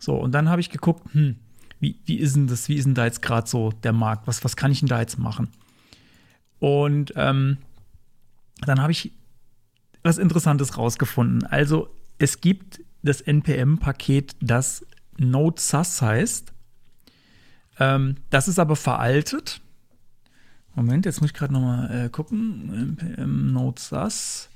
So, 0.00 0.16
und 0.16 0.32
dann 0.32 0.48
habe 0.48 0.60
ich 0.60 0.70
geguckt, 0.70 1.14
hm, 1.14 1.36
wie, 1.80 1.98
wie 2.04 2.16
ist 2.16 2.36
denn 2.36 2.46
das, 2.46 2.68
wie 2.68 2.76
ist 2.76 2.84
denn 2.84 2.94
da 2.94 3.06
jetzt 3.06 3.22
gerade 3.22 3.48
so 3.48 3.70
der 3.70 3.92
Markt? 3.92 4.26
Was, 4.26 4.44
was 4.44 4.56
kann 4.56 4.70
ich 4.70 4.80
denn 4.80 4.88
da 4.88 5.00
jetzt 5.00 5.18
machen? 5.18 5.48
Und 6.58 7.12
ähm, 7.16 7.58
dann 8.60 8.80
habe 8.80 8.92
ich 8.92 9.12
was 10.02 10.18
Interessantes 10.18 10.76
rausgefunden. 10.76 11.44
Also 11.46 11.88
es 12.18 12.40
gibt 12.40 12.80
das 13.02 13.22
NPM-Paket, 13.22 14.36
das 14.40 14.84
Node.sus 15.16 16.02
heißt. 16.02 16.52
Ähm, 17.78 18.16
das 18.28 18.46
ist 18.46 18.58
aber 18.58 18.76
veraltet. 18.76 19.60
Moment, 20.74 21.06
jetzt 21.06 21.20
muss 21.20 21.30
ich 21.30 21.34
gerade 21.34 21.52
noch 21.52 21.60
mal 21.60 22.06
äh, 22.06 22.08
gucken. 22.10 22.96
NPM 22.98 23.52
Node.sus. 23.52 24.48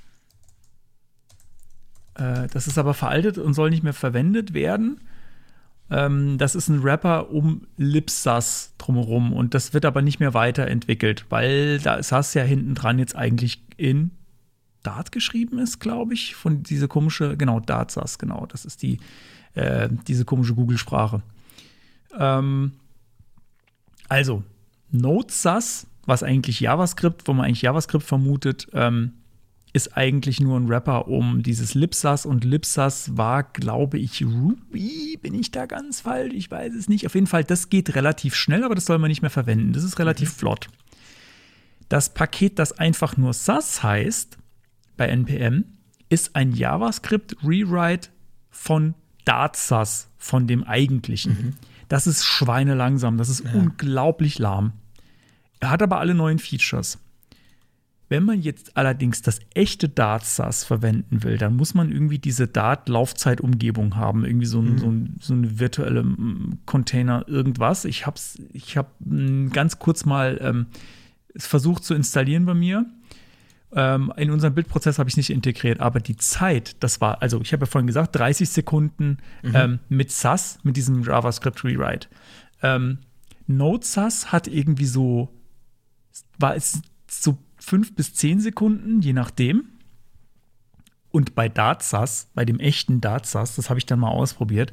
Äh, 2.14 2.48
das 2.48 2.66
ist 2.66 2.78
aber 2.78 2.94
veraltet 2.94 3.38
und 3.38 3.54
soll 3.54 3.70
nicht 3.70 3.82
mehr 3.82 3.94
verwendet 3.94 4.54
werden. 4.54 5.00
Ähm, 5.90 6.38
das 6.38 6.54
ist 6.54 6.68
ein 6.68 6.80
Rapper 6.80 7.30
um 7.30 7.66
Lipsas 7.76 8.72
drumherum 8.78 9.32
und 9.32 9.54
das 9.54 9.74
wird 9.74 9.84
aber 9.84 10.02
nicht 10.02 10.20
mehr 10.20 10.34
weiterentwickelt, 10.34 11.26
weil 11.28 11.78
da 11.78 12.02
Sass 12.02 12.34
ja 12.34 12.42
hinten 12.42 12.74
dran 12.74 12.98
jetzt 12.98 13.14
eigentlich 13.16 13.62
in 13.76 14.10
Dart 14.82 15.12
geschrieben 15.12 15.58
ist, 15.58 15.80
glaube 15.80 16.14
ich, 16.14 16.34
von 16.34 16.62
diese 16.62 16.88
komische, 16.88 17.36
genau, 17.36 17.60
Dart 17.60 17.90
Sass, 17.90 18.18
genau, 18.18 18.46
das 18.46 18.64
ist 18.64 18.82
die, 18.82 18.98
äh, 19.54 19.88
diese 20.06 20.24
komische 20.24 20.54
Google-Sprache. 20.54 21.22
Ähm, 22.18 22.72
also, 24.08 24.42
Node 24.90 25.32
Sass, 25.32 25.86
was 26.06 26.22
eigentlich 26.22 26.60
JavaScript, 26.60 27.26
wo 27.26 27.32
man 27.32 27.46
eigentlich 27.46 27.62
JavaScript 27.62 28.04
vermutet, 28.04 28.68
ähm, 28.72 29.12
ist 29.74 29.96
eigentlich 29.96 30.40
nur 30.40 30.58
ein 30.58 30.68
Wrapper 30.68 31.08
um 31.08 31.42
dieses 31.42 31.74
Lipsas 31.74 32.26
und 32.26 32.44
Lipsas 32.44 33.16
war, 33.16 33.42
glaube 33.42 33.98
ich, 33.98 34.24
Ruby. 34.24 35.18
Bin 35.20 35.34
ich 35.34 35.50
da 35.50 35.66
ganz 35.66 36.00
falsch? 36.00 36.32
Ich 36.32 36.48
weiß 36.48 36.72
es 36.74 36.88
nicht. 36.88 37.06
Auf 37.06 37.16
jeden 37.16 37.26
Fall, 37.26 37.42
das 37.42 37.70
geht 37.70 37.96
relativ 37.96 38.36
schnell, 38.36 38.62
aber 38.62 38.76
das 38.76 38.86
soll 38.86 38.98
man 38.98 39.08
nicht 39.08 39.20
mehr 39.20 39.32
verwenden. 39.32 39.72
Das 39.72 39.82
ist 39.82 39.98
relativ 39.98 40.30
mhm. 40.30 40.38
flott. 40.38 40.68
Das 41.88 42.14
Paket, 42.14 42.60
das 42.60 42.70
einfach 42.72 43.16
nur 43.16 43.32
SAS 43.32 43.82
heißt 43.82 44.38
bei 44.96 45.08
NPM, 45.08 45.64
ist 46.08 46.36
ein 46.36 46.52
JavaScript-Rewrite 46.52 48.10
von 48.50 48.94
DartSAS, 49.24 50.08
von 50.16 50.46
dem 50.46 50.62
eigentlichen. 50.62 51.32
Mhm. 51.32 51.52
Das 51.88 52.06
ist 52.06 52.24
schweinelangsam, 52.24 53.18
das 53.18 53.28
ist 53.28 53.44
ja. 53.44 53.52
unglaublich 53.54 54.38
lahm. 54.38 54.72
Er 55.58 55.70
hat 55.70 55.82
aber 55.82 55.98
alle 55.98 56.14
neuen 56.14 56.38
Features. 56.38 56.98
Wenn 58.08 58.24
man 58.24 58.42
jetzt 58.42 58.76
allerdings 58.76 59.22
das 59.22 59.40
echte 59.54 59.88
Dart-SAS 59.88 60.64
verwenden 60.64 61.22
will, 61.22 61.38
dann 61.38 61.56
muss 61.56 61.74
man 61.74 61.90
irgendwie 61.90 62.18
diese 62.18 62.46
Dart-Laufzeitumgebung 62.46 63.96
haben, 63.96 64.24
irgendwie 64.24 64.46
so, 64.46 64.60
mhm. 64.60 64.78
so, 64.78 64.86
ein, 64.90 65.16
so 65.20 65.34
eine 65.34 65.58
virtuelle 65.58 66.04
Container, 66.66 67.24
irgendwas. 67.26 67.84
Ich 67.84 68.06
habe 68.06 68.20
ich 68.52 68.76
hab 68.76 68.92
ganz 69.52 69.78
kurz 69.78 70.04
mal 70.04 70.38
ähm, 70.42 70.66
versucht 71.36 71.84
zu 71.84 71.94
installieren 71.94 72.44
bei 72.44 72.54
mir. 72.54 72.86
Ähm, 73.76 74.12
in 74.16 74.30
unserem 74.30 74.54
Bildprozess 74.54 74.98
habe 74.98 75.08
ich 75.08 75.14
es 75.14 75.16
nicht 75.16 75.30
integriert, 75.30 75.80
aber 75.80 75.98
die 75.98 76.16
Zeit, 76.16 76.76
das 76.80 77.00
war, 77.00 77.22
also 77.22 77.40
ich 77.40 77.52
habe 77.52 77.64
ja 77.64 77.70
vorhin 77.70 77.88
gesagt, 77.88 78.14
30 78.14 78.48
Sekunden 78.48 79.18
mhm. 79.42 79.52
ähm, 79.54 79.78
mit 79.88 80.12
SAS, 80.12 80.58
mit 80.62 80.76
diesem 80.76 81.02
JavaScript 81.02 81.64
Rewrite. 81.64 82.08
Ähm, 82.62 82.98
Node 83.46 83.84
SAS 83.84 84.30
hat 84.30 84.46
irgendwie 84.46 84.86
so, 84.86 85.28
war 86.38 86.54
es 86.54 86.82
so 87.08 87.36
fünf 87.64 87.94
bis 87.94 88.14
zehn 88.14 88.40
Sekunden, 88.40 89.00
je 89.00 89.12
nachdem. 89.12 89.64
Und 91.10 91.34
bei 91.34 91.48
DartSAS, 91.48 92.28
bei 92.34 92.44
dem 92.44 92.58
echten 92.58 93.00
DartSAS, 93.00 93.56
das 93.56 93.70
habe 93.70 93.78
ich 93.78 93.86
dann 93.86 94.00
mal 94.00 94.08
ausprobiert, 94.08 94.72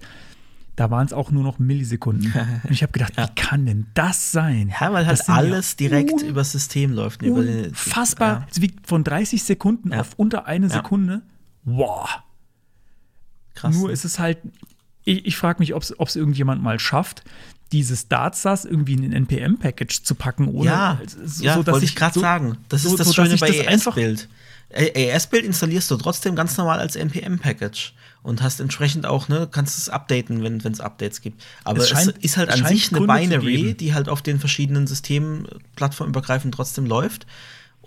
da 0.76 0.90
waren 0.90 1.06
es 1.06 1.14
auch 1.14 1.30
nur 1.32 1.44
noch 1.44 1.60
Millisekunden. 1.60 2.34
Und 2.64 2.72
ich 2.72 2.82
habe 2.82 2.92
gedacht, 2.92 3.14
ja. 3.18 3.28
wie 3.28 3.36
kann 3.36 3.66
denn 3.66 3.88
das 3.94 4.32
sein? 4.32 4.74
Ja, 4.80 4.92
weil 4.94 5.06
halt 5.06 5.30
alles 5.30 5.72
ja 5.74 5.78
direkt 5.78 6.22
über 6.22 6.42
das 6.42 6.52
System 6.52 6.94
läuft. 6.94 7.22
Unfassbar. 7.24 8.48
Ja. 8.56 8.62
Wie 8.62 8.74
von 8.84 9.04
30 9.04 9.44
Sekunden 9.44 9.94
auf 9.94 10.14
unter 10.18 10.48
eine 10.48 10.70
Sekunde. 10.70 11.22
Wow. 11.64 12.10
Krass. 13.54 13.76
Nur 13.76 13.92
ist 13.92 14.06
es 14.06 14.18
halt, 14.18 14.40
ich, 15.04 15.26
ich 15.26 15.38
frage 15.38 15.60
mich, 15.60 15.76
ob 15.76 15.84
es 15.84 16.16
irgendjemand 16.16 16.64
mal 16.64 16.80
schafft, 16.80 17.24
dieses 17.72 18.08
Dartsas 18.08 18.66
irgendwie 18.66 18.94
in 18.94 19.04
ein 19.06 19.14
NPM-Package 19.14 20.04
zu 20.04 20.16
packen, 20.16 20.48
ohne 20.48 20.66
ja, 20.66 21.02
so, 21.26 21.44
ja, 21.44 21.56
wollte 21.66 21.86
ich 21.86 21.96
gerade 21.96 22.14
so, 22.14 22.20
sagen. 22.20 22.58
Das 22.70 22.86
ist 22.86 23.00
das 23.00 23.08
so, 23.08 23.14
Schöne 23.14 23.38
bei 23.38 23.50
ES-Bild. 23.50 24.28
ES-Bild 24.70 25.46
installierst 25.46 25.92
du 25.92 25.98
trotzdem 25.98 26.36
ganz 26.36 26.58
normal 26.58 26.80
als 26.80 26.96
NPM-Package 26.96 27.94
und 28.24 28.42
hast 28.42 28.60
entsprechend 28.60 29.06
auch, 29.06 29.28
ne, 29.28 29.48
kannst 29.52 29.78
es 29.78 29.90
updaten, 29.90 30.44
wenn 30.44 30.58
es 30.60 30.80
Updates 30.80 31.22
gibt. 31.22 31.44
Aber 31.64 31.80
es, 31.80 31.90
scheint, 31.90 32.16
es 32.18 32.24
ist 32.24 32.38
halt 32.38 32.50
an 32.50 32.66
sich 32.66 32.94
eine 32.94 33.06
Binary, 33.06 33.74
die 33.74 33.94
halt 33.94 34.10
auf 34.10 34.22
den 34.22 34.40
verschiedenen 34.40 34.88
Systemen 34.88 35.48
plattformübergreifend 35.76 36.54
trotzdem 36.54 36.86
läuft. 36.86 37.26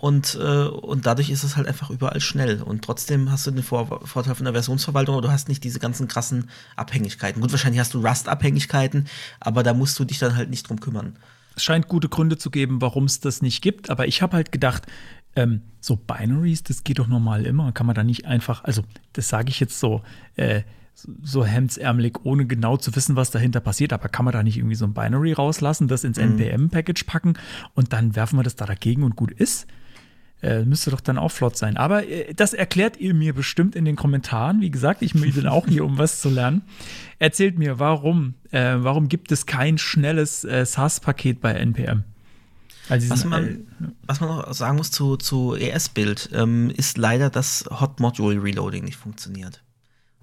Und, 0.05 0.37
äh, 0.39 0.67
und 0.67 1.07
dadurch 1.07 1.31
ist 1.31 1.43
es 1.43 1.57
halt 1.57 1.67
einfach 1.67 1.89
überall 1.89 2.21
schnell. 2.21 2.61
Und 2.61 2.83
trotzdem 2.83 3.31
hast 3.31 3.47
du 3.47 3.49
den 3.49 3.63
Vor 3.63 4.07
Vorteil 4.07 4.35
von 4.35 4.43
der 4.43 4.53
Versionsverwaltung, 4.53 5.15
aber 5.15 5.23
du 5.23 5.31
hast 5.31 5.49
nicht 5.49 5.63
diese 5.63 5.79
ganzen 5.79 6.07
krassen 6.07 6.51
Abhängigkeiten. 6.75 7.41
Gut, 7.41 7.51
wahrscheinlich 7.51 7.79
hast 7.79 7.95
du 7.95 8.05
Rust-Abhängigkeiten, 8.05 9.07
aber 9.39 9.63
da 9.63 9.73
musst 9.73 9.97
du 9.97 10.05
dich 10.05 10.19
dann 10.19 10.35
halt 10.35 10.51
nicht 10.51 10.69
drum 10.69 10.79
kümmern. 10.79 11.15
Es 11.55 11.63
scheint 11.63 11.87
gute 11.87 12.07
Gründe 12.07 12.37
zu 12.37 12.51
geben, 12.51 12.81
warum 12.81 13.05
es 13.05 13.19
das 13.19 13.41
nicht 13.41 13.63
gibt, 13.63 13.89
aber 13.89 14.05
ich 14.05 14.21
habe 14.21 14.33
halt 14.33 14.51
gedacht, 14.51 14.83
ähm, 15.35 15.63
so 15.81 15.95
Binaries, 15.95 16.61
das 16.61 16.83
geht 16.83 16.99
doch 16.99 17.07
normal 17.07 17.43
immer. 17.43 17.71
Kann 17.71 17.87
man 17.87 17.95
da 17.95 18.03
nicht 18.03 18.27
einfach, 18.27 18.63
also 18.63 18.83
das 19.13 19.27
sage 19.27 19.49
ich 19.49 19.59
jetzt 19.59 19.79
so, 19.79 20.03
äh, 20.35 20.61
so 20.93 21.43
hemdsärmelig, 21.43 22.17
ohne 22.25 22.45
genau 22.45 22.77
zu 22.77 22.95
wissen, 22.95 23.15
was 23.15 23.31
dahinter 23.31 23.59
passiert. 23.59 23.91
Aber 23.91 24.07
kann 24.09 24.25
man 24.25 24.33
da 24.33 24.43
nicht 24.43 24.57
irgendwie 24.57 24.75
so 24.75 24.85
ein 24.85 24.93
Binary 24.93 25.33
rauslassen, 25.33 25.87
das 25.87 26.03
ins 26.03 26.19
mhm. 26.19 26.39
NPM-Package 26.39 27.05
packen 27.05 27.33
und 27.73 27.91
dann 27.91 28.15
werfen 28.15 28.37
wir 28.37 28.43
das 28.43 28.55
da 28.55 28.67
dagegen 28.67 29.01
und 29.01 29.15
gut 29.15 29.31
ist? 29.31 29.65
Äh, 30.45 30.63
müsste 30.63 30.91
doch 30.91 31.01
dann 31.01 31.17
auch 31.17 31.31
flott 31.31 31.57
sein. 31.57 31.75
Aber 31.75 32.07
äh, 32.07 32.31
das 32.35 32.53
erklärt 32.53 32.97
ihr 32.97 33.15
mir 33.15 33.33
bestimmt 33.33 33.75
in 33.75 33.83
den 33.83 33.95
Kommentaren. 33.95 34.61
Wie 34.61 34.69
gesagt, 34.69 35.01
ich 35.01 35.13
bin 35.13 35.47
auch 35.47 35.65
hier, 35.65 35.83
um 35.83 35.97
was 35.97 36.21
zu 36.21 36.29
lernen. 36.29 36.61
Erzählt 37.17 37.57
mir, 37.57 37.79
warum, 37.79 38.35
äh, 38.51 38.75
warum 38.77 39.09
gibt 39.09 39.31
es 39.31 39.47
kein 39.47 39.79
schnelles 39.79 40.43
äh, 40.43 40.63
SAS-Paket 40.63 41.41
bei 41.41 41.53
NPM? 41.53 42.03
Also 42.89 43.09
was, 43.09 43.25
man, 43.25 43.43
äh, 43.43 43.57
was 44.05 44.19
man 44.19 44.29
noch 44.29 44.53
sagen 44.53 44.77
muss 44.77 44.91
zu, 44.91 45.17
zu 45.17 45.55
ES-Bild, 45.55 46.29
ähm, 46.33 46.69
ist 46.69 46.99
leider, 46.99 47.31
dass 47.31 47.65
Hot 47.71 47.99
Module 47.99 48.43
Reloading 48.43 48.83
nicht 48.83 48.97
funktioniert. 48.97 49.63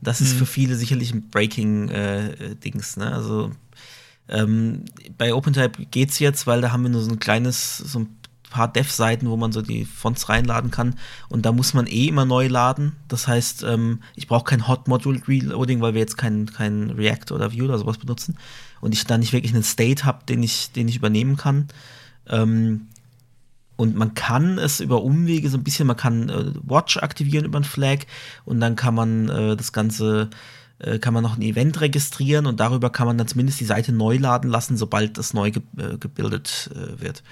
Das 0.01 0.21
ist 0.21 0.35
mhm. 0.35 0.39
für 0.39 0.47
viele 0.47 0.77
sicherlich 0.77 1.13
ein 1.13 1.31
Breaking-Dings. 1.31 2.97
Äh, 2.97 3.01
ne? 3.01 3.13
Also 3.13 3.51
ähm, 4.29 4.85
bei 5.19 5.35
OpenType 5.35 5.87
geht 5.87 6.11
es 6.11 6.21
jetzt, 6.21 6.47
weil 6.47 6.61
da 6.61 6.71
haben 6.71 6.85
wir 6.85 6.91
nur 6.91 7.03
so 7.03 7.11
ein 7.11 7.19
kleines, 7.19 7.79
so 7.79 7.99
ein 7.99 8.22
paar 8.53 8.73
Dev-Seiten, 8.73 9.29
wo 9.29 9.37
man 9.37 9.51
so 9.53 9.63
die 9.63 9.85
Fonts 9.85 10.29
reinladen 10.29 10.71
kann. 10.71 10.95
Und 11.29 11.47
da 11.47 11.53
muss 11.53 11.75
man 11.75 11.87
eh 11.87 12.07
immer 12.07 12.25
neu 12.25 12.47
laden. 12.47 12.97
Das 13.09 13.27
heißt, 13.27 13.65
ähm, 13.65 14.03
ich 14.15 14.29
brauche 14.29 14.45
kein 14.45 14.69
Hot 14.69 14.89
Module 14.89 15.21
Reloading, 15.27 15.81
weil 15.81 15.95
wir 15.95 16.01
jetzt 16.01 16.17
kein, 16.17 16.47
kein 16.47 16.91
React 16.91 17.33
oder 17.33 17.53
Vue 17.53 17.65
oder 17.65 17.79
sowas 17.79 17.99
benutzen. 17.99 18.37
Und 18.81 18.95
ich 18.95 19.05
da 19.05 19.19
nicht 19.19 19.33
wirklich 19.33 19.55
einen 19.55 19.65
State 19.65 20.05
habe, 20.05 20.25
den 20.27 20.43
ich, 20.43 20.73
den 20.73 20.89
ich 20.89 20.97
übernehmen 20.97 21.37
kann. 21.37 21.69
Ähm, 22.29 22.89
und 23.77 23.97
man 23.97 24.15
kann 24.15 24.59
es 24.59 24.81
über 24.81 25.03
Umwege 25.03 25.49
so 25.49 25.57
ein 25.57 25.65
bisschen, 25.65 25.87
man 25.87 25.97
kann 25.97 26.29
äh, 26.29 26.53
Watch 26.63 26.99
aktivieren 26.99 27.47
über 27.47 27.59
ein 27.59 27.65
Flag 27.65 28.01
und 28.45 28.61
dann 28.61 28.77
kann 28.77 28.95
man 28.95 29.29
äh, 29.29 29.57
das 29.57 29.73
Ganze 29.73 30.31
äh, 30.83 30.99
kann 30.99 31.15
man 31.15 31.23
noch 31.23 31.37
ein 31.37 31.43
Event 31.43 31.81
registrieren 31.81 32.47
und 32.47 32.61
darüber 32.61 32.91
kann 32.91 33.07
man 33.07 33.17
dann 33.17 33.29
zumindest 33.29 33.61
die 33.61 33.65
Seite 33.65 33.93
neu 33.93 34.17
laden 34.17 34.51
lassen, 34.51 34.77
sobald 34.77 35.17
das 35.17 35.33
neu 35.33 35.51
ge 35.51 35.63
äh, 35.79 35.97
gebildet 35.97 36.71
äh, 36.75 37.01
wird. 37.01 37.23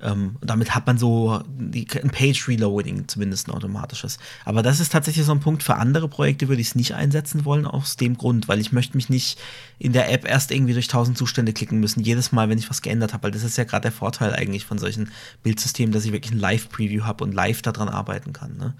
Ähm, 0.00 0.36
damit 0.40 0.74
hat 0.74 0.86
man 0.86 0.96
so 0.96 1.42
die, 1.48 1.86
ein 2.00 2.10
Page-Reloading 2.10 3.08
zumindest 3.08 3.48
ein 3.48 3.52
automatisches. 3.52 4.18
Aber 4.44 4.62
das 4.62 4.78
ist 4.78 4.92
tatsächlich 4.92 5.26
so 5.26 5.32
ein 5.32 5.40
Punkt 5.40 5.62
für 5.62 5.74
andere 5.74 6.08
Projekte, 6.08 6.48
würde 6.48 6.60
ich 6.60 6.68
es 6.68 6.74
nicht 6.74 6.94
einsetzen 6.94 7.44
wollen, 7.44 7.66
aus 7.66 7.96
dem 7.96 8.16
Grund, 8.16 8.46
weil 8.46 8.60
ich 8.60 8.72
möchte 8.72 8.96
mich 8.96 9.08
nicht 9.08 9.38
in 9.78 9.92
der 9.92 10.12
App 10.12 10.28
erst 10.28 10.52
irgendwie 10.52 10.72
durch 10.72 10.88
tausend 10.88 11.18
Zustände 11.18 11.52
klicken 11.52 11.80
müssen, 11.80 12.02
jedes 12.02 12.30
Mal, 12.30 12.48
wenn 12.48 12.58
ich 12.58 12.70
was 12.70 12.82
geändert 12.82 13.12
habe, 13.12 13.24
weil 13.24 13.30
das 13.32 13.42
ist 13.42 13.58
ja 13.58 13.64
gerade 13.64 13.82
der 13.82 13.92
Vorteil 13.92 14.34
eigentlich 14.34 14.64
von 14.64 14.78
solchen 14.78 15.10
Bildsystemen, 15.42 15.92
dass 15.92 16.04
ich 16.04 16.12
wirklich 16.12 16.32
ein 16.32 16.38
Live-Preview 16.38 17.04
habe 17.04 17.24
und 17.24 17.34
live 17.34 17.62
daran 17.62 17.88
arbeiten 17.88 18.32
kann. 18.32 18.56
Ne? 18.56 18.74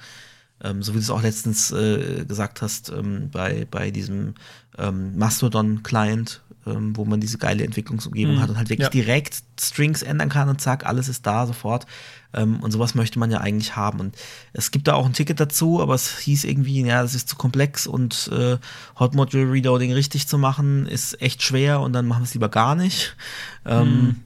Ähm, 0.62 0.82
so 0.82 0.92
wie 0.92 0.96
du 0.96 1.02
es 1.02 1.10
auch 1.10 1.22
letztens 1.22 1.70
äh, 1.70 2.24
gesagt 2.24 2.62
hast, 2.62 2.90
ähm, 2.90 3.30
bei, 3.30 3.66
bei 3.70 3.90
diesem 3.90 4.34
ähm, 4.76 5.16
Mastodon-Client, 5.16 6.42
ähm, 6.66 6.96
wo 6.96 7.04
man 7.04 7.20
diese 7.20 7.38
geile 7.38 7.64
Entwicklungsumgebung 7.64 8.36
mhm. 8.36 8.40
hat 8.40 8.50
und 8.50 8.56
halt 8.56 8.68
wirklich 8.68 8.86
ja. 8.86 8.90
direkt 8.90 9.38
Strings 9.60 10.02
ändern 10.02 10.28
kann 10.28 10.48
und 10.48 10.60
zack, 10.60 10.84
alles 10.86 11.08
ist 11.08 11.26
da 11.26 11.46
sofort. 11.46 11.86
Ähm, 12.34 12.60
und 12.60 12.72
sowas 12.72 12.94
möchte 12.94 13.18
man 13.18 13.30
ja 13.30 13.38
eigentlich 13.38 13.76
haben. 13.76 14.00
Und 14.00 14.16
es 14.52 14.70
gibt 14.70 14.88
da 14.88 14.94
auch 14.94 15.06
ein 15.06 15.12
Ticket 15.12 15.40
dazu, 15.40 15.80
aber 15.80 15.94
es 15.94 16.18
hieß 16.18 16.44
irgendwie, 16.44 16.82
ja, 16.82 17.02
das 17.02 17.14
ist 17.14 17.28
zu 17.28 17.36
komplex 17.36 17.86
und 17.86 18.28
äh, 18.32 18.58
Hot 18.98 19.14
Module 19.14 19.50
Reloading 19.50 19.92
richtig 19.92 20.28
zu 20.28 20.38
machen, 20.38 20.86
ist 20.86 21.22
echt 21.22 21.42
schwer 21.42 21.80
und 21.80 21.92
dann 21.92 22.06
machen 22.06 22.20
wir 22.20 22.26
es 22.26 22.34
lieber 22.34 22.48
gar 22.48 22.74
nicht. 22.74 23.16
Ähm, 23.64 23.88
mhm. 23.88 24.16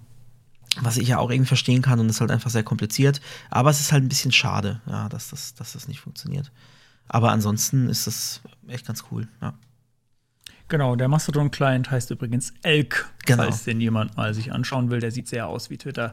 Was 0.81 0.97
ich 0.97 1.09
ja 1.09 1.19
auch 1.19 1.31
irgendwie 1.31 1.49
verstehen 1.49 1.83
kann 1.83 2.01
und 2.01 2.09
ist 2.09 2.21
halt 2.21 2.31
einfach 2.31 2.51
sehr 2.51 2.63
kompliziert. 2.63 3.21
Aber 3.51 3.71
es 3.71 3.81
ist 3.81 3.93
halt 3.93 4.03
ein 4.03 4.09
bisschen 4.09 4.33
schade, 4.33 4.81
ja, 4.87 5.09
dass 5.09 5.29
das, 5.29 5.55
dass 5.55 5.75
das 5.75 5.87
nicht 5.87 6.01
funktioniert. 6.01 6.51
Aber 7.09 7.31
ansonsten 7.31 7.89
ist 7.89 8.07
das 8.07 8.41
echt 8.69 8.87
ganz 8.87 9.05
cool, 9.11 9.29
ja. 9.41 9.55
Genau, 10.69 10.97
der 10.97 11.09
Mastodon-Client 11.09 11.91
heißt 11.91 12.11
übrigens 12.13 12.55
Elk, 12.63 13.13
genau. 13.27 13.43
falls 13.43 13.65
den 13.65 13.79
jemand 13.79 14.17
mal 14.17 14.33
sich 14.33 14.53
anschauen 14.53 14.89
will. 14.89 15.01
Der 15.01 15.11
sieht 15.11 15.29
sehr 15.29 15.47
aus 15.47 15.69
wie 15.69 15.77
Twitter. 15.77 16.13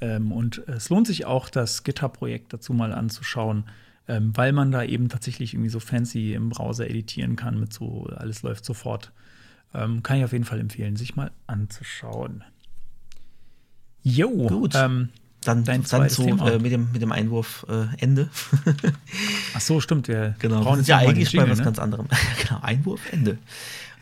Ähm, 0.00 0.30
und 0.30 0.58
es 0.68 0.88
lohnt 0.88 1.08
sich 1.08 1.26
auch, 1.26 1.48
das 1.48 1.82
GitHub-Projekt 1.82 2.52
dazu 2.52 2.72
mal 2.72 2.92
anzuschauen, 2.92 3.64
ähm, 4.06 4.36
weil 4.36 4.52
man 4.52 4.70
da 4.70 4.84
eben 4.84 5.08
tatsächlich 5.08 5.54
irgendwie 5.54 5.70
so 5.70 5.80
fancy 5.80 6.34
im 6.34 6.50
Browser 6.50 6.88
editieren 6.88 7.34
kann 7.34 7.58
mit 7.58 7.72
so, 7.72 8.06
alles 8.14 8.42
läuft 8.42 8.64
sofort. 8.64 9.10
Ähm, 9.74 10.04
kann 10.04 10.18
ich 10.18 10.24
auf 10.24 10.32
jeden 10.32 10.44
Fall 10.44 10.60
empfehlen, 10.60 10.94
sich 10.94 11.16
mal 11.16 11.32
anzuschauen. 11.48 12.44
Jo, 14.02 14.30
gut. 14.30 14.74
Ähm, 14.74 15.10
dann, 15.42 15.64
Dein 15.64 15.84
dann 15.84 16.08
so 16.08 16.26
äh, 16.26 16.58
mit, 16.58 16.72
dem, 16.72 16.90
mit 16.92 17.00
dem 17.00 17.12
Einwurf 17.12 17.64
äh, 17.68 17.86
Ende. 18.02 18.28
Ach 19.54 19.60
so, 19.60 19.80
stimmt. 19.80 20.08
Wir 20.08 20.34
genau, 20.38 20.62
brauchen 20.62 20.82
ja 20.84 20.98
eigentlich 20.98 21.32
Jingle, 21.32 21.46
bei 21.46 21.52
was 21.52 21.58
ne? 21.58 21.64
ganz 21.64 21.78
anderem. 21.78 22.06
genau, 22.42 22.60
Einwurf 22.60 23.00
Ende. 23.12 23.38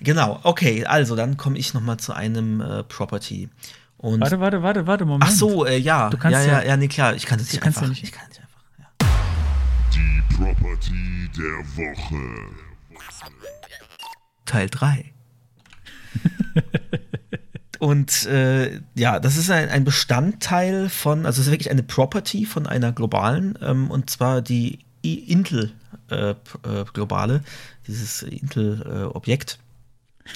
Genau, 0.01 0.41
okay, 0.43 0.85
also 0.85 1.15
dann 1.15 1.37
komme 1.37 1.59
ich 1.59 1.75
noch 1.75 1.83
mal 1.83 1.99
zu 1.99 2.15
einem 2.15 2.61
äh, 2.61 2.83
Property. 2.85 3.49
Und 3.99 4.21
warte, 4.21 4.41
warte, 4.41 4.63
warte, 4.63 4.87
warte, 4.87 5.05
Moment. 5.05 5.31
Ach 5.31 5.35
so, 5.35 5.67
äh, 5.67 5.79
ja. 5.79 6.11
Du 6.11 6.19
kannst 6.19 6.47
ja, 6.47 6.61
ja, 6.61 6.63
ja, 6.63 6.77
nee, 6.77 6.89
klar, 6.89 7.15
ich 7.15 7.27
kann 7.27 7.39
das 7.39 7.53
nicht 7.53 7.63
einfach. 7.63 7.83
Ja 7.83 7.89
nicht. 7.89 8.03
Ich 8.03 8.13
kann 8.13 8.29
nicht 8.29 8.41
einfach, 8.41 8.63
ja. 8.79 8.87
Die 9.95 10.35
Property 10.35 11.31
der 11.37 11.85
Woche. 11.85 12.23
Teil 14.47 14.71
3. 14.71 15.13
Und 17.79 18.27
äh, 18.27 18.81
ja, 18.95 19.21
das 19.21 19.37
ist 19.37 19.51
ein, 19.51 19.69
ein, 19.69 19.85
Bestandteil 19.85 20.89
von, 20.89 21.27
also 21.27 21.41
es 21.41 21.47
ist 21.47 21.53
wirklich 21.53 21.71
eine 21.71 21.83
Property 21.83 22.47
von 22.47 22.67
einer 22.67 22.93
globalen, 22.93 23.59
ähm, 23.61 23.91
und 23.91 24.09
zwar 24.11 24.41
die 24.43 24.79
Intel-Globale, 25.03 27.43
dieses 27.87 28.23
Intel-Objekt. 28.23 29.59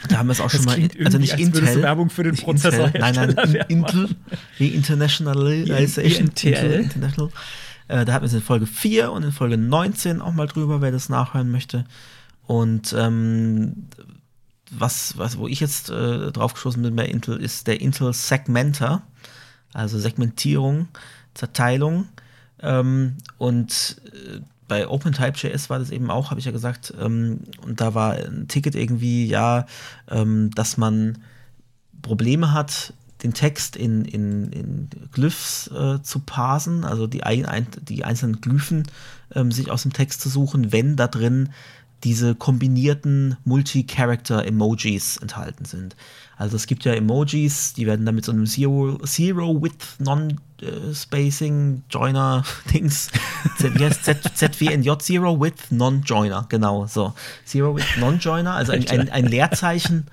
Da 0.08 0.18
haben 0.18 0.28
wir 0.28 0.32
es 0.32 0.40
auch 0.40 0.50
schon 0.50 0.64
mal. 0.64 0.78
Also 1.04 1.18
nicht 1.18 1.32
als 1.32 1.40
Intel. 1.40 1.82
Werbung 1.82 2.10
für 2.10 2.22
den 2.22 2.36
Prozessor. 2.36 2.86
Intel, 2.86 3.00
nein, 3.00 3.34
nein, 3.34 3.64
Intel, 3.68 4.08
wie 4.58 4.68
Internationalization. 4.68 6.26
INTL. 6.26 6.80
International. 6.82 7.32
Äh, 7.88 8.04
da 8.04 8.12
hatten 8.12 8.22
wir 8.22 8.28
es 8.28 8.34
in 8.34 8.42
Folge 8.42 8.66
4 8.66 9.10
und 9.10 9.24
in 9.24 9.32
Folge 9.32 9.56
19 9.56 10.20
auch 10.20 10.32
mal 10.32 10.46
drüber, 10.46 10.80
wer 10.80 10.92
das 10.92 11.08
nachhören 11.08 11.50
möchte. 11.50 11.86
Und 12.46 12.94
ähm, 12.96 13.88
was, 14.70 15.18
was, 15.18 15.38
wo 15.38 15.48
ich 15.48 15.60
jetzt 15.60 15.90
äh, 15.90 16.32
drauf 16.32 16.54
geschossen 16.54 16.82
bin 16.82 16.96
bei 16.96 17.06
Intel, 17.06 17.36
ist 17.36 17.66
der 17.66 17.80
Intel 17.80 18.12
Segmenter, 18.12 19.02
also 19.72 19.98
Segmentierung, 19.98 20.88
Zerteilung. 21.34 22.08
Ähm, 22.60 23.16
und 23.38 24.00
äh, 24.12 24.40
bei 24.68 24.86
OpenType.js 24.86 25.68
war 25.68 25.80
das 25.80 25.90
eben 25.90 26.10
auch, 26.10 26.30
habe 26.30 26.38
ich 26.38 26.46
ja 26.46 26.52
gesagt, 26.52 26.94
ähm, 27.00 27.40
und 27.66 27.80
da 27.80 27.94
war 27.94 28.12
ein 28.12 28.46
Ticket 28.46 28.76
irgendwie, 28.76 29.26
ja, 29.26 29.66
ähm, 30.08 30.50
dass 30.52 30.76
man 30.76 31.18
Probleme 32.02 32.52
hat, 32.52 32.94
den 33.22 33.34
Text 33.34 33.76
in, 33.76 34.04
in, 34.04 34.52
in 34.52 34.88
Glyphs 35.12 35.68
äh, 35.68 36.02
zu 36.02 36.20
parsen, 36.20 36.84
also 36.84 37.06
die, 37.06 37.22
ein, 37.22 37.66
die 37.82 38.04
einzelnen 38.04 38.40
Glyphen 38.40 38.84
ähm, 39.34 39.52
sich 39.52 39.70
aus 39.70 39.82
dem 39.82 39.92
Text 39.92 40.20
zu 40.20 40.28
suchen, 40.28 40.72
wenn 40.72 40.96
da 40.96 41.06
drin 41.06 41.50
diese 42.04 42.34
kombinierten 42.34 43.36
Multi-Character-Emojis 43.44 45.18
enthalten 45.18 45.64
sind. 45.64 45.96
Also 46.36 46.56
es 46.56 46.66
gibt 46.66 46.84
ja 46.86 46.94
Emojis, 46.94 47.74
die 47.74 47.86
werden 47.86 48.06
dann 48.06 48.14
mit 48.14 48.24
so 48.24 48.32
einem 48.32 48.46
Zero, 48.46 48.98
Zero 49.04 49.62
Width 49.62 49.96
Non-Spacing 49.98 51.82
Joiner 51.90 52.44
Dings, 52.72 53.10
ZWNJ 53.58 54.90
Zero 55.00 55.38
Width 55.38 55.70
Non-Joiner, 55.70 56.46
genau, 56.48 56.86
so. 56.86 57.12
Zero 57.44 57.76
Width 57.76 57.98
Non-Joiner, 57.98 58.54
also 58.54 58.72
ein, 58.72 58.88
ein, 58.88 59.10
ein 59.10 59.26
Leerzeichen 59.26 60.06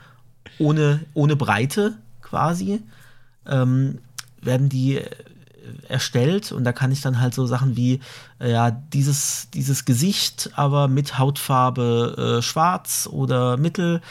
ohne, 0.60 1.00
ohne 1.14 1.38
Breite 1.38 1.98
quasi, 2.22 2.82
ähm, 3.46 4.00
werden 4.42 4.68
die 4.68 5.00
erstellt 5.88 6.52
und 6.52 6.64
da 6.64 6.72
kann 6.72 6.92
ich 6.92 7.02
dann 7.02 7.20
halt 7.20 7.34
so 7.34 7.46
Sachen 7.46 7.76
wie 7.76 8.00
äh, 8.40 8.52
ja 8.52 8.72
dieses 8.72 9.50
dieses 9.54 9.86
Gesicht 9.86 10.52
aber 10.56 10.88
mit 10.88 11.18
Hautfarbe 11.18 12.38
äh, 12.38 12.42
schwarz 12.42 13.08
oder 13.12 13.58
mittel 13.58 14.02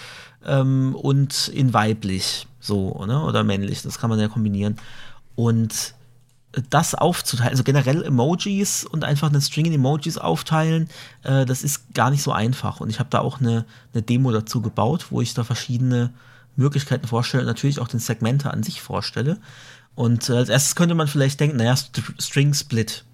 ähm, 0.44 0.94
und 0.94 1.48
in 1.48 1.74
weiblich 1.74 2.46
so 2.60 3.04
ne? 3.06 3.22
oder 3.22 3.44
männlich 3.44 3.82
das 3.82 3.98
kann 3.98 4.10
man 4.10 4.18
ja 4.18 4.28
kombinieren 4.28 4.76
und 5.34 5.94
das 6.70 6.94
aufzuteilen, 6.94 7.50
also 7.50 7.62
generell 7.62 8.02
Emojis 8.02 8.84
und 8.84 9.04
einfach 9.04 9.28
einen 9.28 9.40
String 9.40 9.66
in 9.66 9.74
Emojis 9.74 10.18
aufteilen, 10.18 10.88
äh, 11.22 11.44
das 11.44 11.62
ist 11.62 11.94
gar 11.94 12.10
nicht 12.10 12.22
so 12.22 12.32
einfach. 12.32 12.80
Und 12.80 12.90
ich 12.90 12.98
habe 12.98 13.10
da 13.10 13.20
auch 13.20 13.40
eine, 13.40 13.66
eine 13.92 14.02
Demo 14.02 14.32
dazu 14.32 14.62
gebaut, 14.62 15.06
wo 15.10 15.20
ich 15.20 15.34
da 15.34 15.44
verschiedene 15.44 16.12
Möglichkeiten 16.56 17.06
vorstelle 17.06 17.42
und 17.42 17.48
natürlich 17.48 17.78
auch 17.78 17.88
den 17.88 18.00
Segmenter 18.00 18.52
an 18.52 18.62
sich 18.62 18.80
vorstelle. 18.80 19.38
Und 19.96 20.28
äh, 20.28 20.34
als 20.34 20.48
erstes 20.48 20.76
könnte 20.76 20.94
man 20.94 21.08
vielleicht 21.08 21.40
denken, 21.40 21.56
naja, 21.56 21.74
St 21.74 22.02
String 22.20 22.54
Split. 22.54 23.04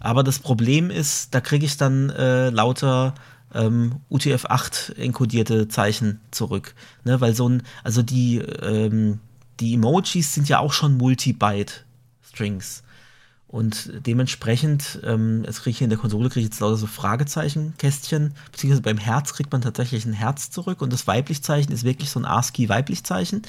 Aber 0.00 0.24
das 0.24 0.40
Problem 0.40 0.90
ist, 0.90 1.34
da 1.34 1.40
kriege 1.40 1.64
ich 1.64 1.76
dann 1.76 2.10
äh, 2.10 2.50
lauter 2.50 3.14
ähm, 3.54 4.00
UTF-8 4.10 4.96
enkodierte 4.96 5.68
Zeichen 5.68 6.20
zurück. 6.32 6.74
Ne? 7.04 7.20
Weil 7.20 7.34
so 7.34 7.48
ein, 7.48 7.62
also 7.84 8.02
die, 8.02 8.38
ähm, 8.38 9.20
die 9.60 9.74
Emojis 9.74 10.34
sind 10.34 10.48
ja 10.48 10.58
auch 10.58 10.72
schon 10.72 10.96
Multi-Byte-Strings. 10.96 12.82
Und 13.46 13.92
dementsprechend, 14.04 14.98
ähm, 15.04 15.44
jetzt 15.44 15.62
kriege 15.62 15.76
ich 15.76 15.82
in 15.82 15.88
der 15.88 15.98
Konsole 15.98 16.28
kriege 16.28 16.40
ich 16.40 16.46
jetzt 16.46 16.58
lauter 16.58 16.76
so 16.76 16.88
Fragezeichen-Kästchen, 16.88 18.34
beziehungsweise 18.50 18.82
beim 18.82 18.98
Herz 18.98 19.32
kriegt 19.32 19.52
man 19.52 19.60
tatsächlich 19.60 20.04
ein 20.06 20.12
Herz 20.12 20.50
zurück 20.50 20.82
und 20.82 20.92
das 20.92 21.06
Weiblich-Zeichen 21.06 21.70
ist 21.70 21.84
wirklich 21.84 22.10
so 22.10 22.18
ein 22.18 22.24
ASCII-Weiblich-Zeichen. 22.24 23.42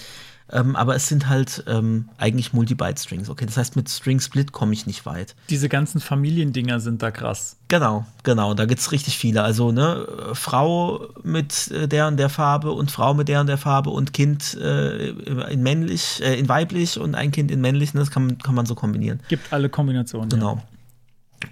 Ähm, 0.52 0.76
aber 0.76 0.96
es 0.96 1.08
sind 1.08 1.28
halt 1.28 1.64
ähm, 1.68 2.10
eigentlich 2.18 2.54
Multi-Byte-Strings. 2.54 3.30
Okay, 3.30 3.48
das 3.48 3.58
heißt, 3.58 3.76
mit 3.76 3.90
String-Split 3.90 4.52
komme 4.52 4.74
ich 4.74 4.86
nicht 4.86 5.06
weit. 5.06 5.36
Diese 5.50 5.70
ganzen 5.70 6.00
Familiendinger 6.00 6.80
sind 6.80 7.02
da 7.02 7.10
krass. 7.10 7.58
Genau, 7.68 8.06
genau. 8.22 8.54
Da 8.54 8.66
gibt 8.66 8.80
es 8.80 8.92
richtig 8.92 9.18
viele. 9.18 9.42
Also, 9.42 9.72
ne, 9.72 10.08
Frau 10.34 11.08
mit 11.24 11.72
äh, 11.72 11.88
der 11.88 12.08
und 12.08 12.18
der 12.18 12.30
Farbe 12.30 12.72
und 12.72 12.92
Frau 12.92 13.16
mit 13.16 13.28
der 13.28 13.42
und 13.42 13.48
der 13.48 13.58
Farbe 13.58 13.90
und 13.90 14.14
Kind 14.14 14.54
äh, 14.56 15.10
in 15.10 15.64
männlich, 15.64 16.22
äh, 16.22 16.38
in 16.38 16.48
weiblich 16.48 17.00
und 17.00 17.16
ein 17.16 17.32
Kind 17.32 17.50
in 17.50 17.62
männlich. 17.62 17.96
Ne, 17.96 18.02
das 18.02 18.12
kann, 18.12 18.38
kann 18.38 18.54
man 18.54 18.68
so 18.68 18.76
kombinieren. 18.76 19.22
Gibt 19.28 19.52
alle 19.52 19.70
Kombinationen. 19.70 20.30
Genau. 20.30 20.56
Ja. 20.58 20.64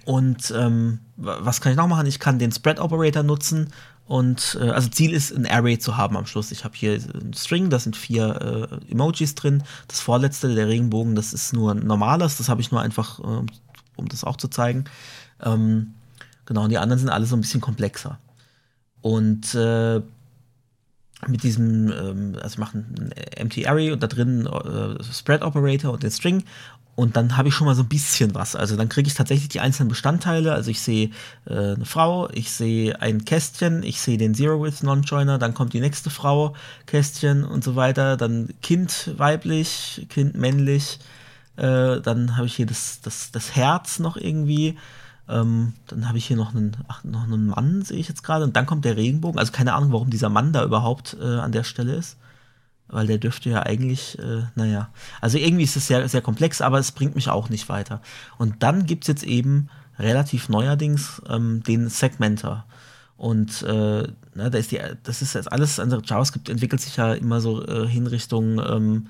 Und 0.04 0.52
ähm, 0.56 1.00
was 1.16 1.60
kann 1.60 1.72
ich 1.72 1.78
noch 1.78 1.88
machen? 1.88 2.06
Ich 2.06 2.18
kann 2.18 2.38
den 2.38 2.52
Spread-Operator 2.52 3.22
nutzen 3.22 3.70
und 4.06 4.58
äh, 4.60 4.70
also 4.70 4.88
Ziel 4.88 5.12
ist, 5.12 5.34
ein 5.34 5.46
Array 5.46 5.78
zu 5.78 5.96
haben 5.96 6.16
am 6.16 6.26
Schluss. 6.26 6.50
Ich 6.50 6.64
habe 6.64 6.74
hier 6.76 6.92
ein 6.92 7.32
String, 7.34 7.70
da 7.70 7.78
sind 7.78 7.96
vier 7.96 8.70
äh, 8.88 8.92
Emojis 8.92 9.34
drin. 9.34 9.62
Das 9.88 10.00
vorletzte, 10.00 10.54
der 10.54 10.68
Regenbogen, 10.68 11.14
das 11.14 11.32
ist 11.32 11.52
nur 11.52 11.72
ein 11.72 11.86
normales. 11.86 12.36
Das 12.36 12.48
habe 12.48 12.60
ich 12.60 12.70
nur 12.70 12.82
einfach, 12.82 13.18
äh, 13.20 13.46
um 13.96 14.08
das 14.08 14.24
auch 14.24 14.36
zu 14.36 14.48
zeigen. 14.48 14.84
Ähm, 15.42 15.94
genau, 16.44 16.64
und 16.64 16.70
die 16.70 16.78
anderen 16.78 16.98
sind 16.98 17.08
alle 17.08 17.24
so 17.24 17.34
ein 17.34 17.40
bisschen 17.40 17.62
komplexer. 17.62 18.18
Und 19.00 19.54
äh, 19.54 20.02
mit 21.26 21.42
diesem, 21.42 21.90
ähm, 21.90 22.36
also 22.42 22.54
ich 22.54 22.58
mache 22.58 22.78
ein 22.78 23.12
Empty 23.36 23.66
Array 23.66 23.90
und 23.90 24.02
da 24.02 24.06
drin 24.06 24.46
äh, 24.46 25.02
Spread 25.02 25.42
Operator 25.42 25.92
und 25.92 26.02
den 26.02 26.10
String 26.10 26.44
und 26.96 27.16
dann 27.16 27.36
habe 27.36 27.48
ich 27.48 27.54
schon 27.54 27.66
mal 27.66 27.74
so 27.74 27.82
ein 27.82 27.88
bisschen 27.88 28.34
was. 28.34 28.54
Also 28.54 28.76
dann 28.76 28.88
kriege 28.88 29.08
ich 29.08 29.14
tatsächlich 29.14 29.48
die 29.48 29.60
einzelnen 29.60 29.88
Bestandteile. 29.88 30.52
Also 30.52 30.70
ich 30.70 30.80
sehe 30.80 31.10
äh, 31.46 31.74
eine 31.74 31.84
Frau, 31.84 32.28
ich 32.30 32.52
sehe 32.52 33.00
ein 33.00 33.24
Kästchen, 33.24 33.82
ich 33.82 34.00
sehe 34.00 34.16
den 34.16 34.34
Zero-Width 34.34 34.84
Non-Joiner, 34.84 35.38
dann 35.38 35.54
kommt 35.54 35.72
die 35.72 35.80
nächste 35.80 36.10
Frau, 36.10 36.54
Kästchen 36.86 37.44
und 37.44 37.64
so 37.64 37.74
weiter. 37.74 38.16
Dann 38.16 38.50
Kind 38.62 39.12
weiblich, 39.16 40.06
Kind 40.08 40.36
männlich. 40.36 41.00
Äh, 41.56 42.00
dann 42.00 42.36
habe 42.36 42.46
ich 42.46 42.54
hier 42.54 42.66
das, 42.66 43.00
das, 43.00 43.32
das 43.32 43.56
Herz 43.56 43.98
noch 43.98 44.16
irgendwie. 44.16 44.78
Ähm, 45.28 45.72
dann 45.88 46.06
habe 46.06 46.18
ich 46.18 46.26
hier 46.26 46.36
noch 46.36 46.54
einen, 46.54 46.76
ach, 46.86 47.02
noch 47.02 47.24
einen 47.24 47.48
Mann, 47.48 47.82
sehe 47.82 47.98
ich 47.98 48.08
jetzt 48.08 48.22
gerade. 48.22 48.44
Und 48.44 48.54
dann 48.54 48.66
kommt 48.66 48.84
der 48.84 48.96
Regenbogen. 48.96 49.40
Also 49.40 49.50
keine 49.50 49.74
Ahnung, 49.74 49.90
warum 49.90 50.10
dieser 50.10 50.28
Mann 50.28 50.52
da 50.52 50.62
überhaupt 50.64 51.16
äh, 51.20 51.24
an 51.24 51.50
der 51.50 51.64
Stelle 51.64 51.94
ist 51.94 52.16
weil 52.88 53.06
der 53.06 53.18
dürfte 53.18 53.50
ja 53.50 53.62
eigentlich, 53.62 54.18
äh, 54.18 54.42
naja, 54.54 54.90
also 55.20 55.38
irgendwie 55.38 55.64
ist 55.64 55.76
es 55.76 55.86
sehr, 55.86 56.08
sehr 56.08 56.20
komplex, 56.20 56.60
aber 56.60 56.78
es 56.78 56.92
bringt 56.92 57.14
mich 57.14 57.28
auch 57.28 57.48
nicht 57.48 57.68
weiter. 57.68 58.00
Und 58.38 58.62
dann 58.62 58.86
gibt 58.86 59.04
es 59.04 59.08
jetzt 59.08 59.24
eben 59.24 59.68
relativ 59.98 60.48
neuerdings 60.48 61.22
ähm, 61.28 61.62
den 61.62 61.88
Segmenter. 61.88 62.66
Und 63.16 63.62
äh, 63.62 64.08
na, 64.34 64.50
da 64.50 64.58
ist 64.58 64.72
die, 64.72 64.80
das 65.02 65.22
ist 65.22 65.34
jetzt 65.34 65.50
alles, 65.50 65.78
also 65.78 66.00
JavaScript 66.00 66.48
entwickelt 66.48 66.80
sich 66.80 66.96
ja 66.96 67.14
immer 67.14 67.40
so 67.40 67.64
äh, 67.66 67.86
hin 67.86 68.06
Richtung 68.06 68.58
ähm, 68.58 69.06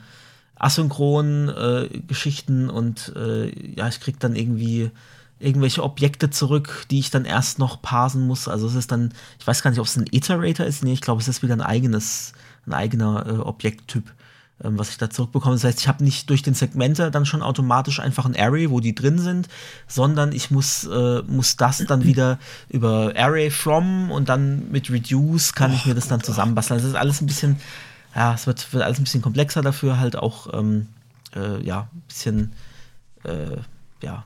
asynchron 0.57 1.49
äh, 1.49 1.89
Geschichten 2.07 2.71
und 2.71 3.13
äh, 3.17 3.49
ja, 3.75 3.89
ich 3.89 4.01
krieg 4.01 4.21
dann 4.21 4.37
irgendwie 4.37 4.91
irgendwelche 5.39 5.83
Objekte 5.83 6.31
zurück, 6.31 6.87
die 6.91 7.01
ich 7.01 7.11
dann 7.11 7.25
erst 7.25 7.59
noch 7.59 7.83
parsen 7.83 8.27
muss. 8.27 8.49
Also 8.49 8.67
es 8.67 8.75
ist 8.75 8.93
dann, 8.93 9.13
ich 9.39 9.47
weiß 9.47 9.63
gar 9.63 9.71
nicht, 9.71 9.81
ob 9.81 9.87
es 9.87 9.97
ein 9.97 10.07
Iterator 10.11 10.65
ist. 10.65 10.85
Nee, 10.85 10.93
ich 10.93 11.01
glaube, 11.01 11.21
es 11.21 11.29
ist 11.29 11.43
wieder 11.43 11.55
ein 11.55 11.61
eigenes 11.61 12.33
ein 12.67 12.73
eigener 12.73 13.27
äh, 13.27 13.33
Objekttyp, 13.39 14.13
ähm, 14.63 14.79
was 14.79 14.91
ich 14.91 14.99
da 14.99 15.11
zurückbekomme. 15.11 15.55
Das 15.55 15.65
heißt, 15.65 15.81
ich 15.81 15.89
habe 15.89 16.05
nicht 16.05 16.31
durch 16.31 16.43
den 16.43 16.55
Segmenter 16.55 17.11
dann 17.11 17.27
schon 17.27 17.43
automatisch 17.43 18.01
einfach 18.01 18.25
ein 18.27 18.37
Array, 18.37 18.71
wo 18.71 18.81
die 18.81 18.95
drin 18.95 19.19
sind, 19.19 19.49
sondern 19.87 20.33
ich 20.33 20.51
muss, 20.51 20.85
äh, 20.85 21.23
muss 21.27 21.57
das 21.57 21.79
dann 21.87 22.05
wieder 22.05 22.39
über 22.69 23.13
Array 23.17 23.51
from 23.51 24.11
und 24.11 24.29
dann 24.29 24.71
mit 24.71 24.91
Reduce 24.91 25.55
kann 25.55 25.73
oh, 25.73 25.75
ich 25.75 25.87
mir 25.87 25.95
das 25.95 26.09
dann 26.09 26.23
zusammenbasteln. 26.23 26.81
Das 26.81 26.89
ist 26.89 26.97
alles 26.97 27.21
ein 27.21 27.27
bisschen, 27.27 27.57
ja, 28.15 28.35
es 28.35 28.47
wird, 28.47 28.73
wird 28.73 28.83
alles 28.83 28.99
ein 28.99 29.05
bisschen 29.05 29.23
komplexer 29.23 29.63
dafür, 29.63 29.99
halt 29.99 30.17
auch, 30.17 30.53
ähm, 30.53 30.89
äh, 31.35 31.63
ja, 31.65 31.89
ein 31.93 32.03
bisschen, 32.09 32.53
äh, 33.25 33.57
ja, 34.03 34.25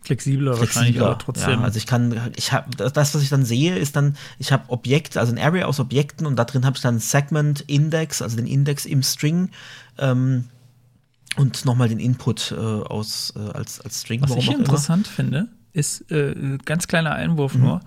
flexibler, 0.00 0.54
flexibler 0.54 0.60
wahrscheinlich, 0.60 1.00
aber 1.00 1.18
trotzdem. 1.18 1.60
Ja, 1.60 1.64
also 1.64 1.76
ich 1.76 1.86
kann, 1.86 2.32
ich 2.36 2.52
habe 2.52 2.70
das, 2.76 3.14
was 3.14 3.22
ich 3.22 3.28
dann 3.28 3.44
sehe, 3.44 3.76
ist 3.76 3.96
dann, 3.96 4.16
ich 4.38 4.52
habe 4.52 4.64
Objekte, 4.68 5.20
also 5.20 5.32
ein 5.32 5.38
Array 5.38 5.64
aus 5.64 5.80
Objekten 5.80 6.26
und 6.26 6.36
da 6.36 6.44
drin 6.44 6.64
habe 6.64 6.76
ich 6.76 6.82
dann 6.82 6.98
Segment 6.98 7.62
Index, 7.62 8.22
also 8.22 8.36
den 8.36 8.46
Index 8.46 8.86
im 8.86 9.02
String 9.02 9.50
ähm, 9.98 10.44
und 11.36 11.64
nochmal 11.64 11.88
den 11.88 12.00
Input 12.00 12.52
äh, 12.52 12.56
aus 12.56 13.32
äh, 13.36 13.40
als, 13.40 13.80
als 13.80 14.00
String. 14.00 14.22
Was 14.22 14.34
ich 14.36 14.50
interessant 14.50 15.06
immer. 15.06 15.14
finde, 15.14 15.48
ist 15.72 16.10
äh, 16.10 16.58
ganz 16.64 16.88
kleiner 16.88 17.12
Einwurf 17.12 17.54
mhm. 17.54 17.60
nur. 17.60 17.80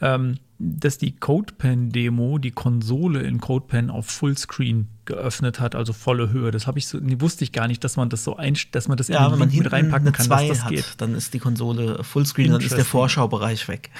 Ähm, 0.00 0.38
dass 0.64 0.98
die 0.98 1.16
CodePen-Demo 1.16 2.38
die 2.38 2.50
Konsole 2.50 3.22
in 3.22 3.40
CodePen 3.40 3.90
auf 3.90 4.06
Fullscreen 4.06 4.88
geöffnet 5.04 5.60
hat, 5.60 5.74
also 5.74 5.92
volle 5.92 6.30
Höhe. 6.30 6.50
Das 6.50 6.66
habe 6.66 6.78
ich 6.78 6.86
so, 6.86 6.98
nee, 6.98 7.20
wusste 7.20 7.44
ich 7.44 7.52
gar 7.52 7.68
nicht, 7.68 7.84
dass 7.84 7.96
man 7.96 8.08
das 8.08 8.24
so 8.24 8.36
ein, 8.36 8.56
dass 8.72 8.88
man 8.88 8.96
das 8.96 9.08
ja, 9.08 9.30
wenn 9.30 9.38
man 9.38 9.50
mit 9.50 9.70
reinpacken 9.70 10.12
kann, 10.12 10.28
dass 10.28 10.48
das 10.48 10.64
hat, 10.64 10.70
geht. 10.70 10.94
Dann 10.98 11.14
ist 11.14 11.34
die 11.34 11.38
Konsole 11.38 12.02
Fullscreen, 12.02 12.52
dann 12.52 12.60
ist 12.60 12.76
der 12.76 12.84
Vorschaubereich 12.84 13.68
weg. 13.68 13.90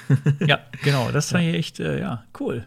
ja, 0.46 0.60
genau. 0.82 1.10
Das 1.12 1.32
war 1.32 1.40
ja. 1.40 1.52
echt, 1.52 1.80
äh, 1.80 2.00
ja, 2.00 2.24
cool. 2.40 2.66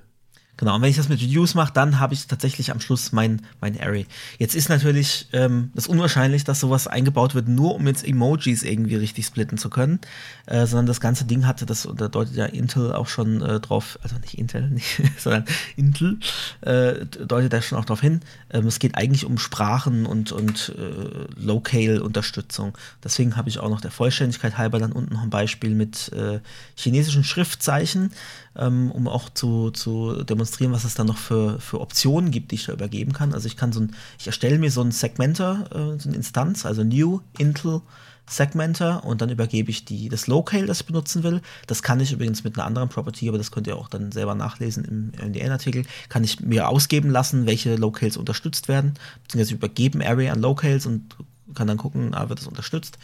Genau, 0.58 0.76
und 0.76 0.82
wenn 0.82 0.90
ich 0.90 0.98
das 0.98 1.08
mit 1.08 1.22
Reduce 1.22 1.54
mache, 1.54 1.72
dann 1.72 2.00
habe 2.00 2.16
ich 2.16 2.26
tatsächlich 2.26 2.72
am 2.72 2.80
Schluss 2.80 3.12
mein, 3.12 3.44
mein 3.62 3.80
Array. 3.80 4.08
Jetzt 4.40 4.56
ist 4.56 4.70
natürlich 4.70 5.28
ähm, 5.32 5.72
das 5.76 5.86
unwahrscheinlich, 5.86 6.44
dass 6.46 6.60
sowas 6.60 6.88
eingebaut 6.88 7.36
wird, 7.36 7.48
nur 7.48 7.76
um 7.76 7.86
jetzt 7.86 8.06
Emojis 8.06 8.64
irgendwie 8.64 8.96
richtig 8.96 9.28
splitten 9.28 9.60
zu 9.60 9.70
können, 9.70 10.00
äh, 10.48 10.66
sondern 10.66 10.88
das 10.88 11.00
ganze 11.00 11.26
Ding 11.26 11.46
hatte, 11.46 11.68
das 11.68 11.88
da 11.96 12.08
deutet 12.08 12.36
ja 12.36 12.46
Intel 12.46 12.94
auch 12.94 13.08
schon 13.08 13.42
äh, 13.44 13.60
drauf, 13.60 14.00
also 14.02 14.16
nicht 14.18 14.40
Intel, 14.40 14.68
nicht, 14.72 15.00
sondern 15.20 15.46
Intel 15.76 16.18
äh, 16.62 17.06
deutet 17.06 17.54
da 17.54 17.62
schon 17.62 17.78
auch 17.78 17.86
drauf 17.86 18.02
hin. 18.02 18.22
Ähm, 18.50 18.66
es 18.66 18.80
geht 18.80 18.96
eigentlich 18.96 19.26
um 19.26 19.38
Sprachen 19.38 20.08
und, 20.08 20.32
und 20.32 20.74
äh, 20.76 21.40
Locale-Unterstützung. 21.40 22.76
Deswegen 23.04 23.38
habe 23.38 23.50
ich 23.50 23.60
auch 23.60 23.70
noch 23.70 23.82
der 23.82 23.92
Vollständigkeit 23.92 24.58
halber 24.58 24.80
dann 24.80 24.92
unten 24.92 25.14
noch 25.14 25.22
ein 25.22 25.30
Beispiel 25.30 25.76
mit 25.76 26.12
äh, 26.14 26.40
chinesischen 26.76 27.24
Schriftzeichen 27.24 28.12
ähm, 28.58 28.92
um 28.92 29.08
auch 29.08 29.30
zu, 29.30 29.72
zu 29.72 30.24
demonstrieren, 30.24 30.72
was 30.72 30.84
es 30.84 30.96
da 30.96 31.04
noch 31.04 31.18
für, 31.18 31.60
für 31.60 31.80
Optionen 31.80 32.32
gibt, 32.32 32.52
die 32.52 32.56
ich 32.56 32.66
da 32.66 32.74
übergeben 32.74 33.14
kann. 33.14 33.34
Also 33.34 33.48
ich 33.48 33.58
kann 33.58 33.72
so 33.72 33.82
ein, 33.82 33.96
ich 34.20 34.28
erstelle 34.28 34.60
mir 34.60 34.72
so 34.72 34.82
ein 34.82 34.92
Segmenter, 34.92 35.70
äh, 35.72 36.00
so 36.00 36.10
eine 36.10 36.18
Instanz, 36.18 36.66
also 36.66 36.84
New 36.84 37.22
Intel 37.38 37.82
Segmenter 38.30 39.06
und 39.06 39.22
dann 39.22 39.30
übergebe 39.30 39.72
ich 39.72 39.86
die, 39.86 40.10
das 40.10 40.28
Locale, 40.28 40.66
das 40.66 40.82
ich 40.82 40.86
benutzen 40.86 41.24
will. 41.24 41.42
Das 41.66 41.82
kann 41.82 42.00
ich 42.00 42.12
übrigens 42.12 42.44
mit 42.44 42.58
einer 42.58 42.68
anderen 42.68 42.90
Property, 42.90 43.30
aber 43.30 43.38
das 43.38 43.52
könnt 43.52 43.68
ihr 43.68 43.78
auch 43.78 43.88
dann 43.88 44.12
selber 44.12 44.36
nachlesen 44.36 44.84
im 44.84 45.12
NDN-Artikel, 45.18 45.86
kann 46.10 46.24
ich 46.24 46.42
mir 46.42 46.68
ausgeben 46.68 47.10
lassen, 47.10 47.46
welche 47.46 47.76
Locales 47.76 48.18
unterstützt 48.18 48.68
werden, 48.68 48.96
beziehungsweise 49.24 49.56
übergeben 49.56 50.02
Array 50.02 50.30
an 50.30 50.42
Locales 50.42 50.86
und 50.86 51.16
kann 51.56 51.68
dann 51.68 51.78
gucken, 51.78 52.14
ah, 52.14 52.28
wird 52.28 52.40
das 52.40 52.48
unterstützt. 52.48 52.98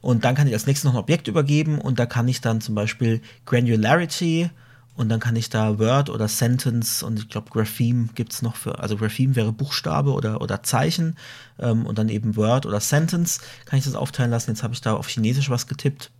Und 0.00 0.24
dann 0.24 0.34
kann 0.34 0.46
ich 0.46 0.54
als 0.54 0.66
nächstes 0.66 0.84
noch 0.84 0.94
ein 0.94 1.00
Objekt 1.00 1.28
übergeben 1.28 1.80
und 1.80 1.98
da 1.98 2.06
kann 2.06 2.28
ich 2.28 2.40
dann 2.40 2.60
zum 2.60 2.74
Beispiel 2.74 3.20
Granularity 3.46 4.50
und 4.98 5.08
dann 5.10 5.20
kann 5.20 5.36
ich 5.36 5.48
da 5.48 5.78
Word 5.78 6.10
oder 6.10 6.26
Sentence 6.26 7.04
und 7.04 7.20
ich 7.20 7.28
glaube 7.28 7.50
Grapheme 7.50 8.08
gibt 8.16 8.32
es 8.32 8.42
noch 8.42 8.56
für, 8.56 8.80
also 8.80 8.96
Grapheme 8.96 9.36
wäre 9.36 9.52
Buchstabe 9.52 10.10
oder, 10.10 10.40
oder 10.40 10.64
Zeichen 10.64 11.16
ähm, 11.60 11.86
und 11.86 11.98
dann 11.98 12.08
eben 12.08 12.34
Word 12.34 12.66
oder 12.66 12.80
Sentence 12.80 13.40
kann 13.64 13.78
ich 13.78 13.84
das 13.84 13.94
aufteilen 13.94 14.32
lassen. 14.32 14.50
Jetzt 14.50 14.64
habe 14.64 14.74
ich 14.74 14.80
da 14.80 14.94
auf 14.94 15.06
Chinesisch 15.06 15.50
was 15.50 15.68
getippt 15.68 16.10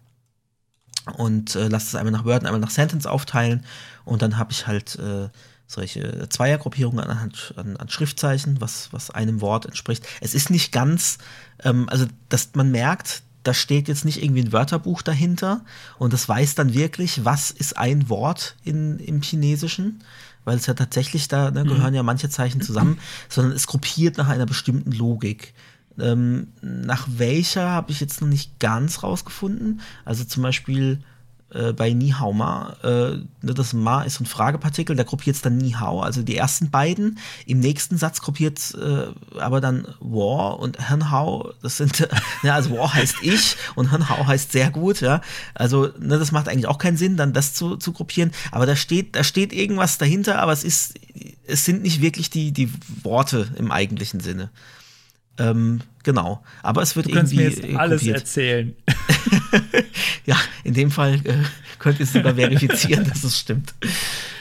und 1.17 1.57
äh, 1.57 1.67
lasse 1.67 1.89
es 1.89 1.95
einmal 1.97 2.13
nach 2.13 2.25
Word 2.25 2.43
und 2.43 2.47
einmal 2.47 2.61
nach 2.61 2.71
Sentence 2.71 3.07
aufteilen 3.07 3.65
und 4.05 4.23
dann 4.23 4.39
habe 4.39 4.53
ich 4.53 4.69
halt 4.69 4.95
äh, 4.95 5.29
solche 5.67 6.29
Zweiergruppierungen 6.29 7.01
an, 7.01 7.33
an, 7.57 7.77
an, 7.77 7.89
Schriftzeichen, 7.89 8.61
was, 8.61 8.93
was 8.93 9.11
einem 9.11 9.41
Wort 9.41 9.67
entspricht. 9.67 10.07
Es 10.21 10.35
ist 10.35 10.51
nicht 10.51 10.71
ganz, 10.71 11.19
ähm, 11.65 11.89
also 11.89 12.07
dass 12.29 12.51
man 12.55 12.71
merkt, 12.71 13.23
da 13.43 13.55
steht 13.55 13.89
jetzt 13.89 14.05
nicht 14.05 14.23
irgendwie 14.23 14.43
ein 14.43 14.53
Wörterbuch 14.53 15.03
dahinter 15.03 15.65
und 15.99 16.13
das 16.13 16.29
weiß 16.29 16.55
dann 16.55 16.75
wirklich, 16.75 17.25
was 17.25 17.51
ist 17.51 17.77
ein 17.77 18.09
Wort 18.09 18.57
in, 18.65 18.99
im 18.99 19.23
Chinesischen, 19.23 20.03
weil 20.45 20.57
es 20.57 20.67
ja 20.67 20.75
tatsächlich, 20.75 21.29
da 21.29 21.51
ne, 21.51 21.65
gehören 21.65 21.91
mhm. 21.91 21.97
ja 21.97 22.03
manche 22.03 22.29
Zeichen 22.29 22.61
zusammen, 22.61 22.99
sondern 23.29 23.55
es 23.55 23.67
gruppiert 23.67 24.19
nach 24.19 24.29
einer 24.29 24.47
bestimmten 24.47 24.93
Logik. 24.93 25.55
Ähm, 25.99 26.49
nach 26.63 27.07
welcher 27.11 27.71
habe 27.71 27.91
ich 27.91 28.01
jetzt 28.01 28.21
noch 28.21 28.29
nicht 28.29 28.59
ganz 28.61 29.03
rausgefunden. 29.03 29.81
Also 30.05 30.25
zum 30.25 30.43
Beispiel 30.43 31.01
äh, 31.51 31.73
bei 31.73 31.93
Nihao 31.93 32.33
Ma, 32.33 32.77
äh, 32.83 32.89
ne, 33.43 33.55
das 33.55 33.73
Ma 33.73 34.03
ist 34.03 34.21
ein 34.21 34.27
Fragepartikel, 34.27 34.95
da 34.97 35.03
gruppiert 35.03 35.37
es 35.37 35.43
dann 35.43 35.57
Nihao, 35.57 36.01
also 36.01 36.23
die 36.23 36.37
ersten 36.37 36.71
beiden. 36.71 37.19
Im 37.47 37.61
nächsten 37.61 37.97
Satz 37.97 38.21
gruppiert 38.21 38.75
äh, 38.75 39.39
aber 39.39 39.61
dann 39.61 39.87
War 40.01 40.59
und 40.59 40.79
Hao, 40.91 41.53
das 41.63 41.79
sind, 41.79 42.09
ja, 42.43 42.55
also 42.55 42.77
War 42.77 42.93
heißt 42.93 43.17
ich 43.23 43.57
und 43.75 43.91
Hao 43.91 44.27
heißt 44.27 44.53
sehr 44.53 44.71
gut, 44.71 45.01
ja. 45.01 45.21
Also, 45.55 45.89
ne, 45.99 46.19
das 46.19 46.33
macht 46.33 46.49
eigentlich 46.49 46.67
auch 46.67 46.79
keinen 46.79 46.97
Sinn, 46.97 47.17
dann 47.17 47.33
das 47.33 47.55
zu, 47.55 47.77
zu 47.77 47.93
gruppieren. 47.93 48.31
Aber 48.51 48.67
da 48.67 48.77
steht, 48.77 49.17
da 49.17 49.25
steht 49.25 49.53
irgendwas 49.53 49.99
dahinter, 49.99 50.41
aber 50.41 50.53
es 50.53 50.65
ist, 50.65 50.95
es 51.47 51.65
sind 51.65 51.83
nicht 51.83 52.03
wirklich 52.03 52.31
die, 52.31 52.53
die 52.53 52.71
Worte 53.03 53.49
im 53.57 53.73
eigentlichen 53.73 54.21
Sinne. 54.21 54.51
Ähm, 55.39 55.81
genau. 56.03 56.43
Aber 56.63 56.83
es 56.83 56.97
wird 56.97 57.07
du 57.07 57.11
irgendwie. 57.13 57.37
Mir 57.37 57.51
jetzt 57.51 57.77
alles 57.77 58.01
kopiert. 58.01 58.17
erzählen. 58.17 58.77
ja, 60.27 60.37
in 60.65 60.75
dem 60.75 60.91
Fall 60.91 61.15
äh, 61.25 61.35
könnt 61.79 62.01
ihr 62.01 62.05
es 62.05 62.13
sogar 62.13 62.35
verifizieren, 62.35 63.09
dass 63.09 63.25
es 63.25 63.39
stimmt. 63.39 63.75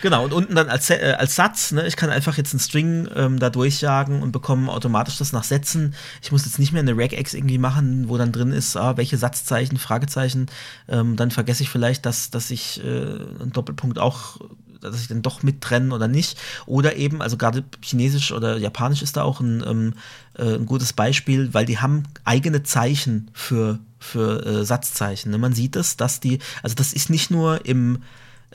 Genau, 0.02 0.24
und 0.26 0.34
unten 0.34 0.56
dann 0.56 0.70
als, 0.70 0.90
äh, 0.90 1.16
als 1.18 1.36
Satz, 1.36 1.72
ne, 1.72 1.88
ich 1.88 1.96
kann 1.96 2.10
einfach 2.10 2.38
jetzt 2.38 2.54
einen 2.54 2.60
String 2.60 3.08
ähm, 3.16 3.40
da 3.40 3.50
durchjagen 3.50 4.22
und 4.22 4.32
bekomme 4.32 4.72
automatisch 4.72 5.18
das 5.18 5.34
nach 5.34 5.44
Sätzen. 5.44 5.96
Ich 6.22 6.32
muss 6.32 6.46
jetzt 6.46 6.60
nicht 6.60 6.72
mehr 6.72 6.82
eine 6.82 6.96
Regex 6.96 7.34
irgendwie 7.34 7.58
machen, 7.58 8.10
wo 8.10 8.18
dann 8.18 8.32
drin 8.32 8.52
ist, 8.52 8.76
ah, 8.76 8.98
welche 8.98 9.18
Satzzeichen, 9.18 9.78
Fragezeichen. 9.78 10.48
Ähm, 10.88 11.16
dann 11.16 11.32
vergesse 11.32 11.64
ich 11.64 11.70
vielleicht, 11.70 12.06
dass, 12.06 12.30
dass 12.30 12.52
ich 12.52 12.84
äh, 12.84 12.88
einen 12.88 13.52
Doppelpunkt 13.54 14.00
auch 14.00 14.40
dass 14.82 15.00
ich 15.02 15.08
den 15.08 15.22
doch 15.22 15.44
mittrennen 15.44 15.92
oder 15.92 16.08
nicht. 16.08 16.38
Oder 16.66 16.96
eben, 16.96 17.22
also 17.22 17.38
gerade 17.38 17.64
Chinesisch 17.82 18.32
oder 18.32 18.58
Japanisch 18.58 19.02
ist 19.02 19.18
da 19.18 19.24
auch 19.24 19.40
ein, 19.40 19.64
ähm, 19.66 19.94
äh, 20.38 20.56
ein 20.56 20.66
gutes 20.66 20.94
Beispiel, 20.94 21.54
weil 21.54 21.66
die 21.66 21.80
haben 21.80 22.04
eigene 22.24 22.64
Zeichen 22.64 23.30
für, 23.34 23.80
für 24.00 24.46
äh, 24.46 24.66
Satzzeichen. 24.66 25.32
Ne? 25.32 25.38
Man 25.38 25.54
sieht 25.54 25.76
es, 25.76 25.98
dass 25.98 26.20
die, 26.20 26.40
also 26.64 26.76
das 26.76 26.94
ist 26.94 27.10
nicht 27.10 27.30
nur 27.30 27.66
im, 27.66 28.00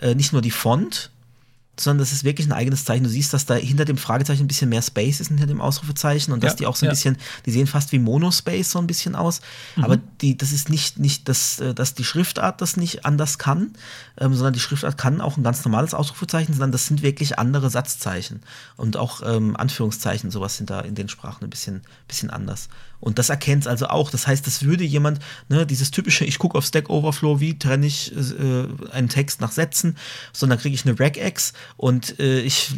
äh, 0.01 0.15
nicht 0.15 0.33
nur 0.33 0.43
die 0.43 0.51
Font, 0.51 1.12
sondern 1.79 2.01
das 2.01 2.13
ist 2.13 2.23
wirklich 2.23 2.47
ein 2.47 2.53
eigenes 2.53 2.85
Zeichen. 2.85 3.05
Du 3.05 3.11
siehst, 3.11 3.33
dass 3.33 3.47
da 3.47 3.55
hinter 3.55 3.87
dem 3.87 3.97
Fragezeichen 3.97 4.45
ein 4.45 4.49
bisschen 4.49 4.69
mehr 4.69 4.83
Space 4.83 5.21
ist, 5.21 5.29
hinter 5.29 5.47
dem 5.47 5.61
Ausrufezeichen 5.61 6.33
und 6.33 6.45
dass 6.45 6.53
ja, 6.53 6.57
die 6.59 6.67
auch 6.67 6.77
so 6.77 6.85
ein 6.85 6.89
ja. 6.89 6.93
bisschen, 6.93 7.17
die 7.47 7.51
sehen 7.51 7.67
fast 7.67 7.93
wie 7.93 7.99
Monospace 7.99 8.71
so 8.71 8.79
ein 8.79 8.87
bisschen 8.87 9.15
aus. 9.15 9.41
Mhm. 9.77 9.85
Aber 9.85 9.97
die, 10.21 10.37
das 10.37 10.53
ist 10.53 10.69
nicht, 10.69 10.99
nicht 10.99 11.29
das, 11.29 11.61
äh, 11.61 11.73
dass 11.73 11.95
die 11.95 12.05
Schriftart 12.05 12.61
das 12.61 12.77
nicht 12.77 13.07
anders 13.07 13.39
kann, 13.39 13.73
ähm, 14.19 14.35
sondern 14.35 14.53
die 14.53 14.61
Schriftart 14.61 14.99
kann 14.99 15.23
auch 15.23 15.39
ein 15.39 15.43
ganz 15.43 15.65
normales 15.65 15.95
Ausrufezeichen, 15.95 16.53
sondern 16.53 16.73
das 16.73 16.87
sind 16.87 17.03
wirklich 17.03 17.39
andere 17.39 17.71
Satzzeichen. 17.71 18.43
Und 18.77 18.99
auch 18.99 19.23
ähm, 19.25 19.57
Anführungszeichen, 19.57 20.31
sowas 20.31 20.59
sind 20.59 20.69
da 20.69 20.81
in 20.81 20.95
den 20.95 21.09
Sprachen 21.09 21.45
ein 21.45 21.51
bisschen, 21.51 21.83
bisschen 22.07 22.29
anders. 22.29 22.69
Und 23.03 23.19
das 23.19 23.31
erkennt 23.31 23.65
es 23.65 23.67
also 23.67 23.89
auch. 23.89 24.11
Das 24.11 24.29
heißt, 24.29 24.47
das 24.47 24.63
würde 24.63 24.85
jemand, 24.85 25.19
ne, 25.49 25.67
dieses 25.67 25.91
typische, 25.91 26.25
ich 26.25 26.39
gucke 26.39 26.57
auf 26.57 26.65
Stack 26.65 26.89
Overflow, 26.89 27.41
wie 27.41 27.59
trenne 27.59 27.85
ich 27.85 28.15
äh, 28.17 28.67
einen 28.93 29.09
Text 29.09 29.41
nach 29.41 29.51
Sätzen, 29.51 29.97
sondern 30.33 30.59
kriege 30.59 30.75
ich 30.75 30.87
eine 30.87 30.99
Regex 30.99 31.53
und 31.77 32.19
äh, 32.21 32.41
ich 32.41 32.71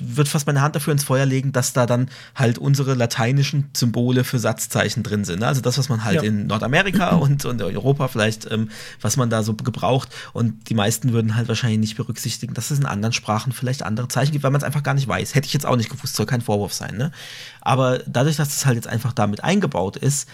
würde 0.00 0.28
fast 0.28 0.46
meine 0.48 0.60
Hand 0.60 0.74
dafür 0.74 0.92
ins 0.92 1.04
Feuer 1.04 1.24
legen, 1.24 1.52
dass 1.52 1.72
da 1.72 1.86
dann 1.86 2.10
halt 2.34 2.58
unsere 2.58 2.94
lateinischen 2.94 3.70
Symbole 3.72 4.24
für 4.24 4.40
Satzzeichen 4.40 5.04
drin 5.04 5.24
sind. 5.24 5.40
Ne? 5.40 5.46
Also 5.46 5.60
das, 5.60 5.78
was 5.78 5.88
man 5.88 6.02
halt 6.04 6.16
ja. 6.16 6.22
in 6.22 6.48
Nordamerika 6.48 7.10
und, 7.14 7.44
und 7.44 7.62
Europa 7.62 8.08
vielleicht, 8.08 8.50
ähm, 8.50 8.70
was 9.00 9.16
man 9.16 9.30
da 9.30 9.44
so 9.44 9.54
gebraucht. 9.54 10.08
Und 10.32 10.68
die 10.68 10.74
meisten 10.74 11.12
würden 11.12 11.36
halt 11.36 11.46
wahrscheinlich 11.46 11.78
nicht 11.78 11.96
berücksichtigen, 11.96 12.54
dass 12.54 12.72
es 12.72 12.80
in 12.80 12.86
anderen 12.86 13.12
Sprachen 13.12 13.52
vielleicht 13.52 13.84
andere 13.84 14.08
Zeichen 14.08 14.32
gibt, 14.32 14.42
weil 14.42 14.50
man 14.50 14.60
es 14.60 14.64
einfach 14.64 14.82
gar 14.82 14.94
nicht 14.94 15.06
weiß. 15.06 15.36
Hätte 15.36 15.46
ich 15.46 15.52
jetzt 15.52 15.66
auch 15.66 15.76
nicht 15.76 15.90
gewusst, 15.90 16.16
soll 16.16 16.26
kein 16.26 16.40
Vorwurf 16.40 16.74
sein. 16.74 16.96
Ne? 16.96 17.12
Aber 17.60 18.00
dadurch, 18.06 18.36
dass 18.36 18.48
es 18.56 18.66
halt 18.66 18.76
jetzt 18.76 18.88
einfach 18.88 19.12
damit 19.12 19.44
eingebaut 19.60 19.96
ist, 19.96 20.28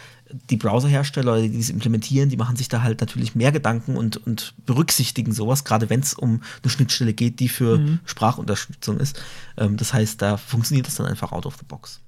die 0.51 0.57
Browserhersteller, 0.57 1.41
die 1.41 1.51
dies 1.51 1.71
implementieren, 1.71 2.29
die 2.29 2.37
machen 2.37 2.57
sich 2.57 2.69
da 2.69 2.83
halt 2.83 3.01
natürlich 3.01 3.35
mehr 3.35 3.53
Gedanken 3.53 3.97
und, 3.97 4.17
und 4.17 4.55
berücksichtigen 4.65 5.33
sowas, 5.33 5.65
gerade 5.65 5.91
wenn 5.91 6.01
es 6.01 6.15
um 6.15 6.43
eine 6.63 6.71
Schnittstelle 6.71 7.13
geht, 7.13 7.41
die 7.41 7.49
für 7.49 7.79
mhm. 7.79 8.01
Sprachunterstützung 8.05 8.99
ist. 8.99 9.23
Ähm, 9.57 9.77
das 9.77 9.93
heißt, 9.93 10.21
da 10.23 10.37
funktioniert 10.37 10.87
das 10.87 10.97
dann 10.97 11.07
einfach 11.07 11.33
out 11.33 11.47
of 11.47 11.57
the 11.57 11.65
box. 11.67 12.01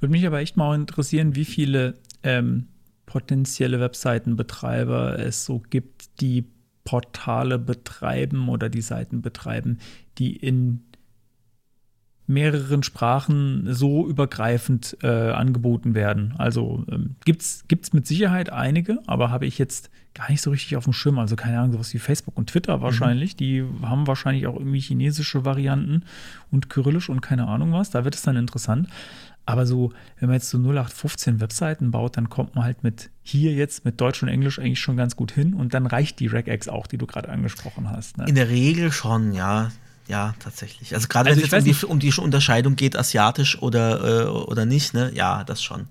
Würde 0.00 0.12
mich 0.12 0.26
aber 0.26 0.40
echt 0.40 0.56
mal 0.56 0.74
interessieren, 0.74 1.34
wie 1.34 1.44
viele 1.44 1.94
ähm, 2.22 2.68
potenzielle 3.06 3.80
Webseitenbetreiber 3.80 5.18
es 5.18 5.44
so 5.44 5.60
gibt, 5.70 6.20
die 6.20 6.44
Portale 6.84 7.58
betreiben 7.58 8.48
oder 8.48 8.68
die 8.68 8.82
Seiten 8.82 9.22
betreiben, 9.22 9.78
die 10.18 10.36
in 10.36 10.84
mehreren 12.26 12.82
Sprachen 12.82 13.66
so 13.74 14.08
übergreifend 14.08 14.96
äh, 15.02 15.30
angeboten 15.30 15.94
werden. 15.94 16.34
Also 16.38 16.84
ähm, 16.90 17.16
gibt 17.24 17.42
es 17.42 17.92
mit 17.92 18.06
Sicherheit 18.06 18.50
einige, 18.50 19.00
aber 19.06 19.30
habe 19.30 19.46
ich 19.46 19.58
jetzt 19.58 19.90
gar 20.14 20.30
nicht 20.30 20.40
so 20.40 20.50
richtig 20.50 20.76
auf 20.76 20.84
dem 20.84 20.92
Schirm. 20.92 21.18
Also 21.18 21.36
keine 21.36 21.58
Ahnung, 21.58 21.72
sowas 21.72 21.92
wie 21.92 21.98
Facebook 21.98 22.36
und 22.38 22.48
Twitter 22.50 22.80
wahrscheinlich. 22.80 23.34
Mhm. 23.34 23.36
Die 23.38 23.64
haben 23.82 24.06
wahrscheinlich 24.06 24.46
auch 24.46 24.56
irgendwie 24.56 24.80
chinesische 24.80 25.44
Varianten 25.44 26.04
und 26.50 26.70
Kyrillisch 26.70 27.10
und 27.10 27.20
keine 27.20 27.46
Ahnung 27.46 27.72
was. 27.72 27.90
Da 27.90 28.04
wird 28.04 28.14
es 28.14 28.22
dann 28.22 28.36
interessant. 28.36 28.88
Aber 29.46 29.66
so, 29.66 29.92
wenn 30.18 30.28
man 30.28 30.36
jetzt 30.36 30.48
so 30.48 30.56
0815 30.56 31.40
Webseiten 31.40 31.90
baut, 31.90 32.16
dann 32.16 32.30
kommt 32.30 32.54
man 32.54 32.64
halt 32.64 32.82
mit 32.82 33.10
hier 33.22 33.52
jetzt 33.52 33.84
mit 33.84 34.00
Deutsch 34.00 34.22
und 34.22 34.30
Englisch 34.30 34.58
eigentlich 34.58 34.80
schon 34.80 34.96
ganz 34.96 35.16
gut 35.16 35.32
hin 35.32 35.52
und 35.52 35.74
dann 35.74 35.84
reicht 35.84 36.18
die 36.20 36.28
Regex 36.28 36.68
auch, 36.68 36.86
die 36.86 36.96
du 36.96 37.06
gerade 37.06 37.28
angesprochen 37.28 37.90
hast. 37.90 38.16
Ne? 38.16 38.24
In 38.26 38.36
der 38.36 38.48
Regel 38.48 38.90
schon, 38.90 39.34
ja 39.34 39.70
ja, 40.06 40.34
tatsächlich. 40.38 40.94
Also 40.94 41.08
gerade 41.08 41.30
also 41.30 41.40
wenn 41.50 41.66
es 41.66 41.84
um 41.84 41.98
die, 41.98 42.10
um 42.10 42.16
die, 42.16 42.20
Unterscheidung 42.20 42.76
geht, 42.76 42.96
asiatisch 42.96 43.60
oder, 43.62 44.24
äh, 44.24 44.28
oder 44.28 44.66
nicht, 44.66 44.92
ne? 44.94 45.10
Ja, 45.14 45.44
das 45.44 45.62
schon. 45.62 45.86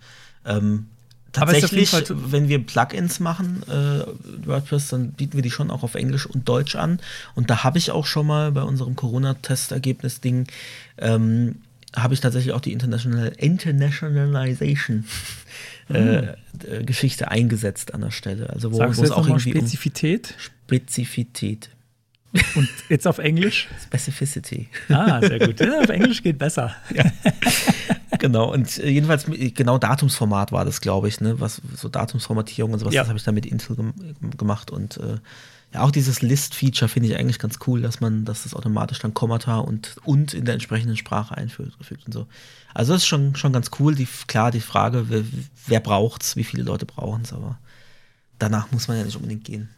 Ähm, 0.46 0.88
tatsächlich, 1.32 1.92
wenn 2.10 2.48
wir 2.48 2.64
Plugins 2.64 3.20
machen, 3.20 3.64
äh, 3.68 4.48
WordPress, 4.48 4.90
dann 4.90 5.12
bieten 5.14 5.34
wir 5.34 5.42
die 5.42 5.52
schon 5.52 5.72
auch 5.72 5.84
auf 5.84 5.96
Englisch 5.96 6.26
und 6.28 6.48
Deutsch 6.48 6.76
an. 6.76 7.00
Und 7.34 7.50
da 7.50 7.64
habe 7.64 7.80
ich 7.80 7.92
auch 7.92 8.06
schon 8.06 8.28
mal 8.28 8.52
bei 8.52 8.62
unserem 8.62 8.96
Corona-Testergebnis-Ding, 8.96 10.48
ähm, 11.00 11.56
habe 11.96 12.14
ich 12.14 12.22
tatsächlich 12.22 12.54
auch 12.54 12.62
die 12.62 12.72
International 12.72 13.34
Internationalization 13.38 15.06
mhm. 15.90 15.96
äh, 15.96 16.84
Geschichte 16.84 17.30
eingesetzt 17.30 17.94
an 17.94 18.02
der 18.02 18.12
Stelle. 18.12 18.50
Also 18.50 18.72
wo 18.72 18.82
es 18.84 19.12
auch 19.12 19.28
irgendwie 19.28 19.52
Spezifität? 19.52 20.34
Um 20.36 20.40
Spezifität. 20.66 21.70
Und 22.56 22.70
jetzt 22.90 23.08
auf 23.08 23.20
Englisch? 23.20 23.68
Specificity. 23.84 24.68
Ah, 24.90 25.22
sehr 25.22 25.40
gut. 25.40 25.60
Ja, 25.60 25.80
auf 25.80 25.90
Englisch 25.90 26.24
geht 26.24 26.40
besser. 26.40 26.76
Ja. 26.94 27.04
genau, 28.20 28.52
und 28.52 28.80
äh, 28.80 28.90
jedenfalls 28.90 29.26
genau 29.26 29.78
Datumsformat 29.78 30.52
war 30.52 30.66
das, 30.66 30.82
glaube 30.82 31.08
ich, 31.08 31.22
ne? 31.22 31.40
Was 31.40 31.62
so 31.76 31.90
Datumsformatierung 31.90 32.74
und 32.74 32.80
sowas, 32.80 32.94
ja. 32.94 33.02
das 33.02 33.10
habe 33.10 33.18
ich 33.18 33.24
dann 33.24 33.36
mit 33.36 33.46
Intel 33.46 33.76
gem 33.76 33.94
gemacht 34.38 34.72
und 34.72 34.98
äh, 34.98 35.18
ja, 35.74 35.82
auch 35.82 35.92
dieses 35.92 36.22
List-Feature 36.22 36.88
finde 36.88 37.10
ich 37.10 37.18
eigentlich 37.18 37.40
ganz 37.40 37.58
cool, 37.66 37.82
dass 37.82 38.00
man, 38.00 38.26
dass 38.26 38.44
das 38.44 38.54
automatisch 38.54 39.00
dann 39.00 39.16
Kommata 39.16 39.58
und, 39.58 39.96
und 40.04 40.34
in 40.34 40.46
der 40.46 40.54
entsprechenden 40.54 40.98
Sprache 40.98 41.36
einfügt 41.36 42.06
und 42.06 42.14
so. 42.14 42.28
Also 42.76 42.94
das 42.94 43.02
ist 43.02 43.08
schon, 43.08 43.36
schon 43.36 43.54
ganz 43.54 43.72
cool. 43.80 43.96
Die, 43.96 44.08
klar, 44.28 44.52
die 44.52 44.60
Frage, 44.60 45.10
wer, 45.10 45.24
wer 45.66 45.80
braucht's, 45.80 46.36
wie 46.36 46.44
viele 46.44 46.62
Leute 46.62 46.86
brauchen 46.86 47.24
es, 47.24 47.34
aber 47.34 47.58
danach 48.38 48.72
muss 48.72 48.88
man 48.88 48.98
ja 48.98 49.04
nicht 49.04 49.16
unbedingt 49.16 49.46
gehen. 49.46 49.70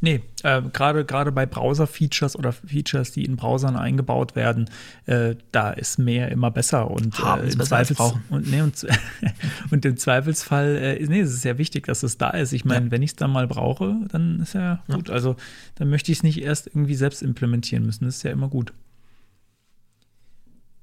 Nee, 0.00 0.22
äh, 0.42 0.60
gerade 0.60 1.32
bei 1.32 1.46
Browser-Features 1.46 2.36
oder 2.36 2.52
Features, 2.52 3.12
die 3.12 3.24
in 3.24 3.36
Browsern 3.36 3.76
eingebaut 3.76 4.36
werden, 4.36 4.68
äh, 5.06 5.36
da 5.52 5.70
ist 5.70 5.98
mehr 5.98 6.30
immer 6.30 6.50
besser 6.50 6.90
und 6.90 7.18
Haben 7.18 7.44
äh, 7.44 7.52
im 7.52 7.60
Zweifels 7.60 7.98
und, 8.28 8.50
nee, 8.50 8.60
und, 8.60 8.86
und, 9.70 9.84
im 9.84 9.96
Zweifelsfall, 9.96 10.76
äh, 10.76 11.06
nee, 11.06 11.20
es 11.20 11.32
ist 11.32 11.42
sehr 11.42 11.56
wichtig, 11.56 11.86
dass 11.86 12.02
es 12.02 12.18
da 12.18 12.30
ist. 12.30 12.52
Ich 12.52 12.66
meine, 12.66 12.86
ja. 12.86 12.90
wenn 12.90 13.00
ich 13.00 13.10
es 13.10 13.16
dann 13.16 13.30
mal 13.30 13.46
brauche, 13.46 13.96
dann 14.08 14.40
ist 14.40 14.52
ja, 14.52 14.82
ja. 14.86 14.94
gut. 14.94 15.08
Also 15.08 15.36
dann 15.76 15.88
möchte 15.88 16.12
ich 16.12 16.18
es 16.18 16.22
nicht 16.22 16.42
erst 16.42 16.66
irgendwie 16.66 16.94
selbst 16.94 17.22
implementieren 17.22 17.86
müssen. 17.86 18.04
Das 18.04 18.16
ist 18.16 18.22
ja 18.22 18.32
immer 18.32 18.48
gut. 18.48 18.74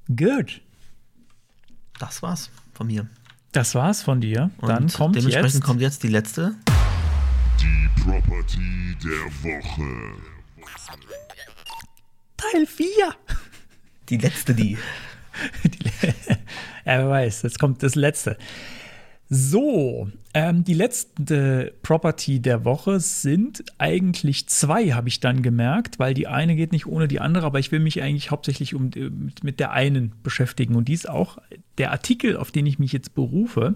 Good. 0.08 0.62
Das 2.00 2.24
war's 2.24 2.50
von 2.74 2.88
mir. 2.88 3.08
Das 3.52 3.76
war's 3.76 4.02
von 4.02 4.22
dir. 4.22 4.50
Und 4.58 4.70
dann 4.70 4.88
kommt 4.88 5.16
dementsprechend 5.16 5.54
jetzt 5.54 5.64
kommt 5.64 5.82
jetzt 5.82 6.02
die 6.02 6.08
letzte. 6.08 6.56
Die 7.62 8.02
Property 8.02 8.96
der 9.04 9.26
Woche. 9.44 10.18
Teil 12.38 12.66
4. 12.66 12.88
Die 14.10 14.18
letzte, 14.18 14.54
die. 14.54 14.78
die 15.64 15.90
ja, 16.30 16.36
wer 16.86 17.10
weiß, 17.10 17.44
jetzt 17.44 17.60
kommt 17.60 17.84
das 17.84 17.96
letzte. 17.96 18.38
So, 19.30 20.10
ähm, 20.36 20.64
die 20.64 20.74
letzte 20.74 21.74
Property 21.82 22.40
der 22.40 22.66
Woche 22.66 23.00
sind 23.00 23.64
eigentlich 23.78 24.48
zwei, 24.48 24.92
habe 24.92 25.08
ich 25.08 25.20
dann 25.20 25.42
gemerkt, 25.42 25.98
weil 25.98 26.14
die 26.14 26.28
eine 26.28 26.56
geht 26.56 26.72
nicht 26.72 26.86
ohne 26.86 27.08
die 27.08 27.20
andere, 27.20 27.46
aber 27.46 27.60
ich 27.60 27.72
will 27.72 27.80
mich 27.80 28.02
eigentlich 28.02 28.32
hauptsächlich 28.32 28.76
um, 28.76 28.92
mit, 28.96 29.44
mit 29.44 29.60
der 29.60 29.72
einen 29.72 30.14
beschäftigen. 30.22 30.76
Und 30.76 30.88
die 30.88 30.94
ist 30.94 31.10
auch 31.10 31.38
der 31.78 31.92
Artikel, 31.92 32.38
auf 32.38 32.52
den 32.52 32.66
ich 32.66 32.78
mich 32.78 32.92
jetzt 32.92 33.16
berufe, 33.16 33.76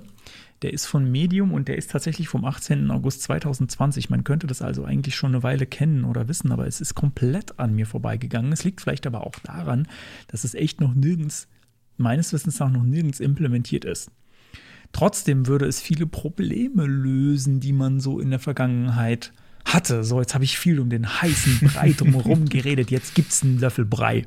der 0.61 0.73
ist 0.73 0.85
von 0.85 1.09
Medium 1.09 1.53
und 1.53 1.67
der 1.67 1.77
ist 1.77 1.91
tatsächlich 1.91 2.27
vom 2.27 2.43
18. 2.45 2.89
August 2.89 3.21
2020. 3.23 4.09
Man 4.09 4.23
könnte 4.23 4.47
das 4.47 4.61
also 4.61 4.85
eigentlich 4.85 5.15
schon 5.15 5.33
eine 5.33 5.43
Weile 5.43 5.65
kennen 5.65 6.03
oder 6.03 6.27
wissen, 6.27 6.51
aber 6.51 6.65
es 6.65 6.81
ist 6.81 6.95
komplett 6.95 7.59
an 7.59 7.75
mir 7.75 7.85
vorbeigegangen. 7.85 8.51
Es 8.51 8.63
liegt 8.63 8.81
vielleicht 8.81 9.05
aber 9.05 9.25
auch 9.25 9.35
daran, 9.43 9.87
dass 10.27 10.43
es 10.43 10.55
echt 10.55 10.81
noch 10.81 10.95
nirgends, 10.95 11.47
meines 11.97 12.33
Wissens 12.33 12.59
nach 12.59 12.71
noch 12.71 12.83
nirgends 12.83 13.19
implementiert 13.19 13.85
ist. 13.85 14.11
Trotzdem 14.93 15.47
würde 15.47 15.65
es 15.65 15.81
viele 15.81 16.07
Probleme 16.07 16.85
lösen, 16.85 17.59
die 17.59 17.73
man 17.73 17.99
so 17.99 18.19
in 18.19 18.29
der 18.29 18.39
Vergangenheit 18.39 19.33
hatte. 19.65 20.03
So, 20.03 20.19
jetzt 20.19 20.33
habe 20.33 20.45
ich 20.45 20.57
viel 20.57 20.79
um 20.79 20.89
den 20.89 21.21
heißen 21.21 21.67
Brei 21.67 21.91
drumherum 21.97 22.47
geredet. 22.47 22.89
Jetzt 22.89 23.13
gibt 23.13 23.31
es 23.31 23.43
einen 23.43 23.59
Löffel 23.59 23.85
Brei. 23.85 24.25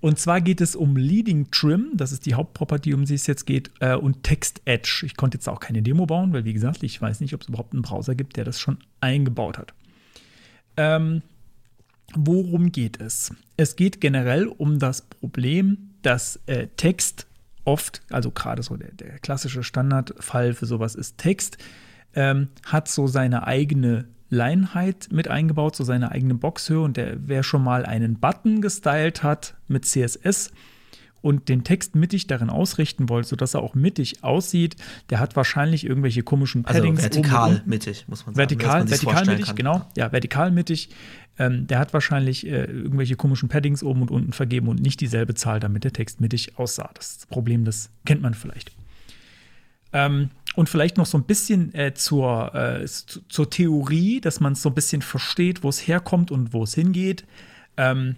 Und 0.00 0.18
zwar 0.18 0.40
geht 0.40 0.60
es 0.60 0.76
um 0.76 0.96
Leading 0.96 1.50
Trim, 1.50 1.90
das 1.94 2.12
ist 2.12 2.26
die 2.26 2.34
Hauptproperty, 2.34 2.94
um 2.94 3.04
die 3.04 3.14
es 3.14 3.26
jetzt 3.26 3.46
geht, 3.46 3.70
äh, 3.80 3.96
und 3.96 4.22
Text 4.22 4.62
Edge. 4.64 5.02
Ich 5.04 5.16
konnte 5.16 5.38
jetzt 5.38 5.48
auch 5.48 5.58
keine 5.58 5.82
Demo 5.82 6.06
bauen, 6.06 6.32
weil 6.32 6.44
wie 6.44 6.52
gesagt, 6.52 6.82
ich 6.84 7.00
weiß 7.00 7.20
nicht, 7.20 7.34
ob 7.34 7.42
es 7.42 7.48
überhaupt 7.48 7.72
einen 7.72 7.82
Browser 7.82 8.14
gibt, 8.14 8.36
der 8.36 8.44
das 8.44 8.60
schon 8.60 8.78
eingebaut 9.00 9.58
hat. 9.58 9.74
Ähm, 10.76 11.22
worum 12.14 12.70
geht 12.70 13.00
es? 13.00 13.34
Es 13.56 13.74
geht 13.74 14.00
generell 14.00 14.46
um 14.46 14.78
das 14.78 15.02
Problem, 15.02 15.90
dass 16.02 16.38
äh, 16.46 16.68
Text 16.76 17.26
oft, 17.64 18.02
also 18.10 18.30
gerade 18.30 18.62
so 18.62 18.76
der, 18.76 18.92
der, 18.92 19.18
klassische 19.18 19.64
Standardfall 19.64 20.54
für 20.54 20.66
sowas 20.66 20.94
ist 20.94 21.18
Text, 21.18 21.58
ähm, 22.14 22.48
hat 22.64 22.88
so 22.88 23.08
seine 23.08 23.46
eigene 23.46 24.06
Leinheit 24.30 25.08
mit 25.10 25.28
eingebaut, 25.28 25.76
so 25.76 25.84
seine 25.84 26.12
eigene 26.12 26.34
Boxhöhe. 26.34 26.80
Und 26.80 26.96
der, 26.96 27.16
wer 27.20 27.42
schon 27.42 27.62
mal 27.62 27.86
einen 27.86 28.18
Button 28.18 28.60
gestylt 28.60 29.22
hat 29.22 29.54
mit 29.68 29.84
CSS 29.84 30.52
und 31.20 31.48
den 31.48 31.64
Text 31.64 31.94
mittig 31.94 32.26
darin 32.26 32.50
ausrichten 32.50 33.08
wollte, 33.08 33.28
sodass 33.28 33.54
er 33.54 33.62
auch 33.62 33.74
mittig 33.74 34.22
aussieht, 34.22 34.76
der 35.10 35.18
hat 35.18 35.36
wahrscheinlich 35.36 35.84
irgendwelche 35.84 36.22
komischen 36.22 36.64
also 36.64 36.80
Paddings. 36.80 37.02
Also 37.02 37.14
vertikal 37.14 37.62
mittig, 37.66 38.06
muss 38.08 38.24
man 38.24 38.34
sagen. 38.34 38.50
Vertikal, 38.50 38.88
vertikal 38.88 39.26
mittig, 39.26 39.46
kann. 39.46 39.56
genau. 39.56 39.86
Ja, 39.96 40.12
vertikal 40.12 40.50
mittig. 40.50 40.90
Ähm, 41.38 41.66
der 41.66 41.78
hat 41.78 41.92
wahrscheinlich 41.92 42.46
äh, 42.46 42.64
irgendwelche 42.64 43.16
komischen 43.16 43.48
Paddings 43.48 43.82
oben 43.82 44.02
und 44.02 44.10
unten 44.10 44.32
vergeben 44.32 44.68
und 44.68 44.80
nicht 44.80 45.00
dieselbe 45.00 45.34
Zahl, 45.34 45.60
damit 45.60 45.84
der 45.84 45.92
Text 45.92 46.20
mittig 46.20 46.58
aussah. 46.58 46.90
Das 46.94 47.26
Problem, 47.28 47.64
das 47.64 47.90
kennt 48.04 48.22
man 48.22 48.34
vielleicht. 48.34 48.72
Ähm, 49.92 50.30
und 50.58 50.68
vielleicht 50.68 50.96
noch 50.96 51.06
so 51.06 51.16
ein 51.16 51.22
bisschen 51.22 51.72
äh, 51.72 51.94
zur, 51.94 52.52
äh, 52.52 52.84
zur 52.84 53.48
Theorie, 53.48 54.20
dass 54.20 54.40
man 54.40 54.54
es 54.54 54.62
so 54.62 54.70
ein 54.70 54.74
bisschen 54.74 55.02
versteht, 55.02 55.62
wo 55.62 55.68
es 55.68 55.86
herkommt 55.86 56.32
und 56.32 56.52
wo 56.52 56.64
es 56.64 56.74
hingeht. 56.74 57.24
Ähm, 57.76 58.16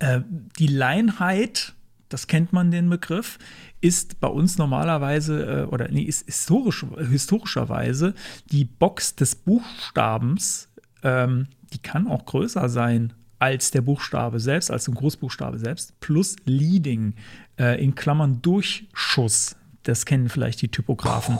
äh, 0.00 0.20
die 0.58 0.66
Leinheit, 0.66 1.74
das 2.08 2.26
kennt 2.26 2.52
man 2.52 2.72
den 2.72 2.90
Begriff, 2.90 3.38
ist 3.80 4.18
bei 4.18 4.26
uns 4.26 4.58
normalerweise 4.58 5.62
äh, 5.62 5.64
oder 5.66 5.86
nee, 5.92 6.02
ist 6.02 6.26
historisch, 6.26 6.84
historischerweise 7.08 8.14
die 8.50 8.64
Box 8.64 9.14
des 9.14 9.36
Buchstabens. 9.36 10.70
Ähm, 11.04 11.46
die 11.72 11.78
kann 11.78 12.08
auch 12.08 12.24
größer 12.24 12.68
sein 12.68 13.12
als 13.38 13.70
der 13.70 13.82
Buchstabe 13.82 14.40
selbst, 14.40 14.72
als 14.72 14.88
ein 14.88 14.94
Großbuchstabe 14.94 15.60
selbst, 15.60 16.00
plus 16.00 16.34
Leading 16.46 17.14
äh, 17.60 17.80
in 17.80 17.94
Klammern 17.94 18.42
Durchschuss 18.42 19.54
das 19.82 20.06
kennen 20.06 20.28
vielleicht 20.28 20.62
die 20.62 20.68
Typografen. 20.68 21.38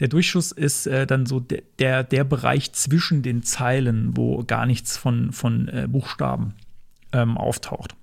Der 0.00 0.08
Durchschuss 0.08 0.52
ist 0.52 0.86
äh, 0.86 1.06
dann 1.06 1.26
so 1.26 1.40
der, 1.40 1.62
der, 1.78 2.04
der, 2.04 2.24
Bereich 2.24 2.72
zwischen 2.72 3.22
den 3.22 3.42
Zeilen, 3.42 4.16
wo 4.16 4.44
gar 4.44 4.64
nichts 4.64 4.96
von, 4.96 5.32
von 5.32 5.68
äh, 5.68 5.88
Buchstaben 5.88 6.54
ähm, 7.12 7.36
auftaucht. 7.36 7.96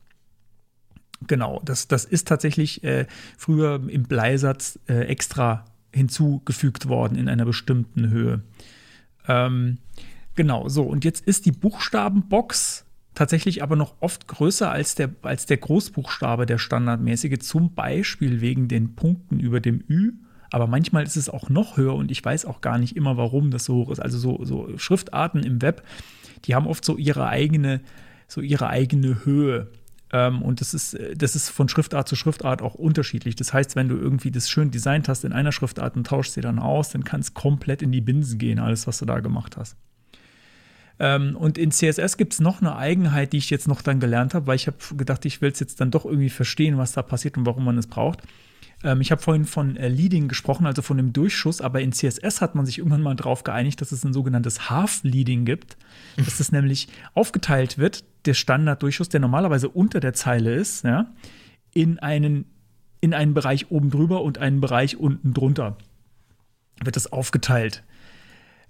Genau, 1.27 1.61
das, 1.63 1.87
das 1.87 2.05
ist 2.05 2.27
tatsächlich 2.27 2.83
äh, 2.83 3.07
früher 3.37 3.81
im 3.87 4.03
Bleisatz 4.03 4.77
äh, 4.87 5.05
extra 5.05 5.65
hinzugefügt 5.93 6.89
worden 6.89 7.17
in 7.17 7.29
einer 7.29 7.45
bestimmten 7.45 8.09
Höhe. 8.09 8.41
Ähm, 9.27 9.77
genau, 10.35 10.67
so, 10.67 10.83
und 10.83 11.05
jetzt 11.05 11.25
ist 11.25 11.45
die 11.45 11.53
Buchstabenbox 11.53 12.84
tatsächlich 13.15 13.63
aber 13.63 13.75
noch 13.75 13.95
oft 14.01 14.27
größer 14.27 14.69
als 14.69 14.95
der, 14.95 15.09
als 15.23 15.45
der 15.45 15.57
Großbuchstabe, 15.57 16.45
der 16.45 16.57
standardmäßige, 16.57 17.39
zum 17.39 17.73
Beispiel 17.73 18.41
wegen 18.41 18.67
den 18.67 18.95
Punkten 18.95 19.39
über 19.39 19.59
dem 19.59 19.83
Ü. 19.89 20.13
Aber 20.51 20.67
manchmal 20.67 21.03
ist 21.03 21.17
es 21.17 21.29
auch 21.29 21.49
noch 21.49 21.77
höher 21.77 21.95
und 21.95 22.11
ich 22.11 22.23
weiß 22.23 22.45
auch 22.45 22.61
gar 22.61 22.77
nicht 22.77 22.95
immer, 22.95 23.17
warum 23.17 23.51
das 23.51 23.65
so 23.65 23.75
hoch 23.75 23.89
ist. 23.89 23.99
Also 23.99 24.17
so, 24.17 24.45
so 24.45 24.77
Schriftarten 24.77 25.43
im 25.43 25.61
Web, 25.61 25.83
die 26.45 26.55
haben 26.55 26.67
oft 26.67 26.85
so 26.85 26.97
ihre 26.97 27.27
eigene, 27.27 27.81
so 28.27 28.41
ihre 28.41 28.67
eigene 28.67 29.25
Höhe. 29.25 29.71
Ähm, 30.11 30.41
und 30.41 30.61
das 30.61 30.73
ist, 30.73 30.97
das 31.15 31.35
ist 31.35 31.49
von 31.49 31.67
Schriftart 31.67 32.07
zu 32.07 32.15
Schriftart 32.15 32.61
auch 32.61 32.75
unterschiedlich. 32.75 33.35
Das 33.35 33.53
heißt, 33.53 33.75
wenn 33.75 33.89
du 33.89 33.97
irgendwie 33.97 34.31
das 34.31 34.49
schön 34.49 34.71
designt 34.71 35.09
hast 35.09 35.25
in 35.25 35.33
einer 35.33 35.51
Schriftart 35.51 35.95
und 35.95 36.07
tauschst 36.07 36.33
sie 36.33 36.41
dann 36.41 36.59
aus, 36.59 36.89
dann 36.89 37.03
kann 37.03 37.21
es 37.21 37.33
komplett 37.33 37.81
in 37.81 37.91
die 37.91 38.01
Binsen 38.01 38.37
gehen, 38.37 38.59
alles, 38.59 38.87
was 38.87 38.99
du 38.99 39.05
da 39.05 39.19
gemacht 39.19 39.57
hast. 39.57 39.75
Ähm, 40.99 41.35
und 41.35 41.57
in 41.57 41.71
CSS 41.71 42.17
gibt 42.17 42.33
es 42.33 42.39
noch 42.39 42.61
eine 42.61 42.75
Eigenheit, 42.75 43.33
die 43.33 43.37
ich 43.37 43.49
jetzt 43.49 43.67
noch 43.67 43.81
dann 43.81 43.99
gelernt 43.99 44.33
habe, 44.33 44.47
weil 44.47 44.55
ich 44.55 44.67
habe 44.67 44.77
gedacht, 44.95 45.25
ich 45.25 45.41
will 45.41 45.51
es 45.51 45.59
jetzt 45.59 45.81
dann 45.81 45.91
doch 45.91 46.05
irgendwie 46.05 46.29
verstehen, 46.29 46.77
was 46.77 46.93
da 46.93 47.01
passiert 47.01 47.37
und 47.37 47.45
warum 47.45 47.65
man 47.65 47.77
es 47.77 47.87
braucht. 47.87 48.21
Ähm, 48.83 49.01
ich 49.01 49.11
habe 49.11 49.21
vorhin 49.21 49.45
von 49.45 49.75
äh, 49.75 49.89
Leading 49.89 50.27
gesprochen, 50.27 50.65
also 50.65 50.81
von 50.81 50.97
dem 50.97 51.11
Durchschuss, 51.11 51.59
aber 51.59 51.81
in 51.81 51.91
CSS 51.91 52.39
hat 52.39 52.55
man 52.55 52.65
sich 52.65 52.77
irgendwann 52.77 53.01
mal 53.01 53.15
darauf 53.15 53.43
geeinigt, 53.43 53.81
dass 53.81 53.91
es 53.91 54.03
ein 54.05 54.13
sogenanntes 54.13 54.69
Half-Leading 54.69 55.43
gibt, 55.43 55.75
dass 56.17 56.39
es 56.39 56.51
nämlich 56.53 56.87
aufgeteilt 57.13 57.77
wird, 57.77 58.05
der 58.25 58.33
Standarddurchschuss, 58.33 59.09
der 59.09 59.19
normalerweise 59.19 59.69
unter 59.69 59.99
der 59.99 60.13
Zeile 60.13 60.55
ist, 60.55 60.83
ja, 60.83 61.13
in 61.73 61.99
einen, 61.99 62.45
in 63.01 63.13
einen 63.13 63.33
Bereich 63.33 63.69
oben 63.69 63.89
drüber 63.89 64.21
und 64.21 64.37
einen 64.37 64.61
Bereich 64.61 64.97
unten 64.97 65.33
drunter. 65.33 65.77
Wird 66.83 66.95
das 66.95 67.11
aufgeteilt. 67.11 67.83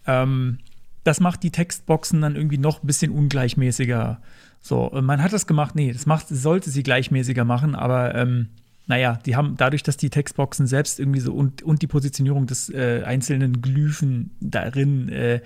Ähm, 0.08 0.60
das 1.06 1.22
macht 1.22 1.44
die 1.44 1.52
Textboxen 1.52 2.20
dann 2.20 2.36
irgendwie 2.36 2.58
noch 2.58 2.84
ein 2.84 2.88
bisschen 2.88 3.12
ungleichmäßiger. 3.12 4.20
So, 4.60 4.90
man 5.02 5.22
hat 5.22 5.32
das 5.32 5.46
gemacht, 5.48 5.76
nee, 5.76 5.94
das 5.94 6.08
macht, 6.08 6.28
sollte 6.28 6.72
sie 6.72 6.82
gleichmäßiger 6.84 7.46
machen, 7.46 7.76
aber 7.76 8.16
ähm, 8.16 8.48
naja, 8.88 9.20
die 9.26 9.36
haben 9.36 9.56
dadurch, 9.56 9.84
dass 9.84 9.98
die 9.98 10.10
Textboxen 10.10 10.66
selbst 10.66 11.00
irgendwie 11.00 11.20
so 11.20 11.34
und, 11.34 11.62
und 11.62 11.84
die 11.84 11.88
Positionierung 11.88 12.48
des 12.48 12.70
äh, 12.70 13.04
einzelnen 13.06 13.62
Glyphen 13.62 14.32
darin 14.40 15.08
äh, 15.10 15.42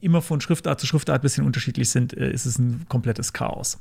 immer 0.00 0.22
von 0.22 0.40
Schriftart 0.40 0.78
zu 0.78 0.86
Schriftart 0.86 1.20
ein 1.20 1.22
bisschen 1.22 1.44
unterschiedlich 1.44 1.90
sind, 1.90 2.16
äh, 2.16 2.30
ist 2.30 2.46
es 2.46 2.58
ein 2.58 2.86
komplettes 2.88 3.32
Chaos. 3.32 3.78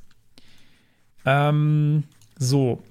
Ähm, 1.26 2.06
so. 2.40 2.82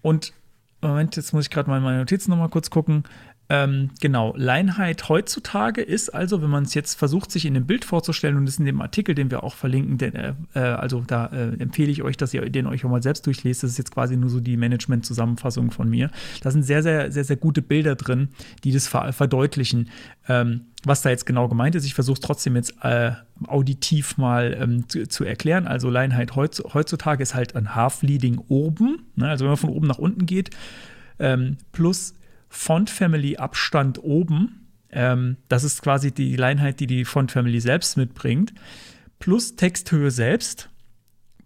Und 0.00 0.32
Moment, 0.80 1.16
jetzt 1.16 1.32
muss 1.32 1.46
ich 1.46 1.50
gerade 1.50 1.68
mal 1.68 1.80
meine 1.80 1.98
Notizen 1.98 2.30
noch 2.30 2.38
mal 2.38 2.48
kurz 2.48 2.70
gucken. 2.70 3.02
Ähm, 3.48 3.90
genau, 4.00 4.34
Leinheit 4.36 5.08
heutzutage 5.08 5.80
ist 5.80 6.08
also, 6.10 6.42
wenn 6.42 6.50
man 6.50 6.64
es 6.64 6.74
jetzt 6.74 6.98
versucht, 6.98 7.30
sich 7.30 7.46
in 7.46 7.54
dem 7.54 7.64
Bild 7.64 7.84
vorzustellen, 7.84 8.36
und 8.36 8.44
das 8.44 8.54
ist 8.54 8.58
in 8.58 8.66
dem 8.66 8.80
Artikel, 8.80 9.14
den 9.14 9.30
wir 9.30 9.44
auch 9.44 9.54
verlinken, 9.54 9.98
denn, 9.98 10.14
äh, 10.16 10.34
äh, 10.54 10.58
also 10.58 11.04
da 11.06 11.26
äh, 11.26 11.52
empfehle 11.60 11.92
ich 11.92 12.02
euch, 12.02 12.16
dass 12.16 12.34
ihr 12.34 12.48
den 12.50 12.66
euch 12.66 12.84
auch 12.84 12.90
mal 12.90 13.02
selbst 13.02 13.24
durchlest. 13.26 13.62
Das 13.62 13.70
ist 13.70 13.78
jetzt 13.78 13.92
quasi 13.92 14.16
nur 14.16 14.30
so 14.30 14.40
die 14.40 14.56
Management-Zusammenfassung 14.56 15.70
von 15.70 15.88
mir. 15.88 16.10
Da 16.42 16.50
sind 16.50 16.64
sehr, 16.64 16.82
sehr, 16.82 17.12
sehr, 17.12 17.22
sehr 17.22 17.36
gute 17.36 17.62
Bilder 17.62 17.94
drin, 17.94 18.28
die 18.64 18.72
das 18.72 18.88
ver 18.88 19.12
verdeutlichen, 19.12 19.90
ähm, 20.28 20.62
was 20.84 21.02
da 21.02 21.10
jetzt 21.10 21.24
genau 21.24 21.48
gemeint 21.48 21.76
ist. 21.76 21.84
Ich 21.84 21.94
versuche 21.94 22.14
es 22.14 22.20
trotzdem 22.20 22.56
jetzt 22.56 22.74
äh, 22.82 23.12
auditiv 23.46 24.18
mal 24.18 24.56
ähm, 24.60 24.88
zu, 24.88 25.06
zu, 25.06 25.24
erklären. 25.24 25.68
Also 25.68 25.88
Leinheit 25.88 26.34
heutzutage 26.34 27.22
ist 27.22 27.36
halt 27.36 27.54
ein 27.54 27.76
Half-Leading 27.76 28.40
oben, 28.48 29.06
ne? 29.14 29.28
also 29.28 29.44
wenn 29.44 29.50
man 29.50 29.56
von 29.56 29.70
oben 29.70 29.86
nach 29.86 29.98
unten 29.98 30.26
geht, 30.26 30.50
ähm, 31.18 31.58
plus 31.70 32.14
Font 32.48 32.90
Family 32.90 33.36
Abstand 33.36 34.02
oben. 34.02 34.66
Ähm, 34.90 35.36
das 35.48 35.64
ist 35.64 35.82
quasi 35.82 36.12
die 36.12 36.36
Leinheit, 36.36 36.80
die 36.80 36.86
die 36.86 37.04
Font 37.04 37.32
Family 37.32 37.60
selbst 37.60 37.96
mitbringt. 37.96 38.52
Plus 39.18 39.56
Texthöhe 39.56 40.10
selbst. 40.10 40.68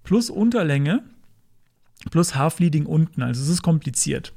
Plus 0.02 0.30
Unterlänge. 0.30 1.02
Plus 2.10 2.34
Half 2.34 2.60
Leading 2.60 2.86
unten. 2.86 3.22
Also 3.22 3.42
es 3.42 3.48
ist 3.48 3.62
kompliziert. 3.62 4.32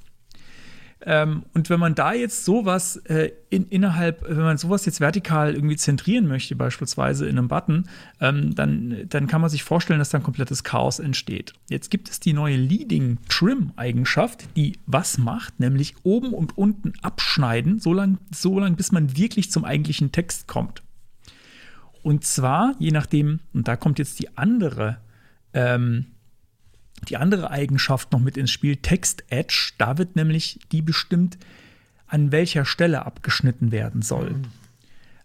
Ähm, 1.05 1.43
und 1.53 1.69
wenn 1.69 1.79
man 1.79 1.95
da 1.95 2.13
jetzt 2.13 2.45
sowas 2.45 2.97
äh, 3.05 3.31
in, 3.49 3.67
innerhalb, 3.67 4.23
wenn 4.27 4.37
man 4.37 4.57
sowas 4.57 4.85
jetzt 4.85 5.01
vertikal 5.01 5.53
irgendwie 5.53 5.75
zentrieren 5.75 6.27
möchte, 6.27 6.55
beispielsweise 6.55 7.27
in 7.27 7.37
einem 7.37 7.49
Button, 7.49 7.89
ähm, 8.21 8.55
dann, 8.55 9.05
dann 9.09 9.27
kann 9.27 9.41
man 9.41 9.49
sich 9.49 9.63
vorstellen, 9.63 9.99
dass 9.99 10.09
da 10.09 10.19
ein 10.19 10.23
komplettes 10.23 10.63
Chaos 10.63 10.99
entsteht. 10.99 11.53
Jetzt 11.69 11.91
gibt 11.91 12.09
es 12.09 12.19
die 12.21 12.33
neue 12.33 12.55
Leading 12.55 13.17
Trim-Eigenschaft, 13.27 14.47
die 14.55 14.79
was 14.85 15.17
macht, 15.17 15.59
nämlich 15.59 15.95
oben 16.03 16.33
und 16.33 16.57
unten 16.57 16.93
abschneiden, 17.01 17.79
so 17.79 17.93
lange, 17.93 18.17
so 18.33 18.59
lang, 18.59 18.75
bis 18.75 18.91
man 18.91 19.17
wirklich 19.17 19.51
zum 19.51 19.65
eigentlichen 19.65 20.13
Text 20.13 20.47
kommt. 20.47 20.83
Und 22.01 22.23
zwar, 22.23 22.75
je 22.79 22.91
nachdem, 22.91 23.39
und 23.53 23.67
da 23.67 23.75
kommt 23.75 23.99
jetzt 23.99 24.19
die 24.19 24.37
andere 24.37 24.97
ähm, 25.53 26.07
die 27.05 27.17
andere 27.17 27.51
Eigenschaft 27.51 28.11
noch 28.11 28.19
mit 28.19 28.37
ins 28.37 28.51
Spiel, 28.51 28.77
Text 28.77 29.23
Edge. 29.29 29.71
Da 29.77 29.97
wird 29.97 30.15
nämlich 30.15 30.59
die 30.71 30.81
bestimmt, 30.81 31.37
an 32.07 32.31
welcher 32.31 32.65
Stelle 32.65 33.05
abgeschnitten 33.05 33.71
werden 33.71 34.01
soll. 34.01 34.31
Mhm. 34.31 34.43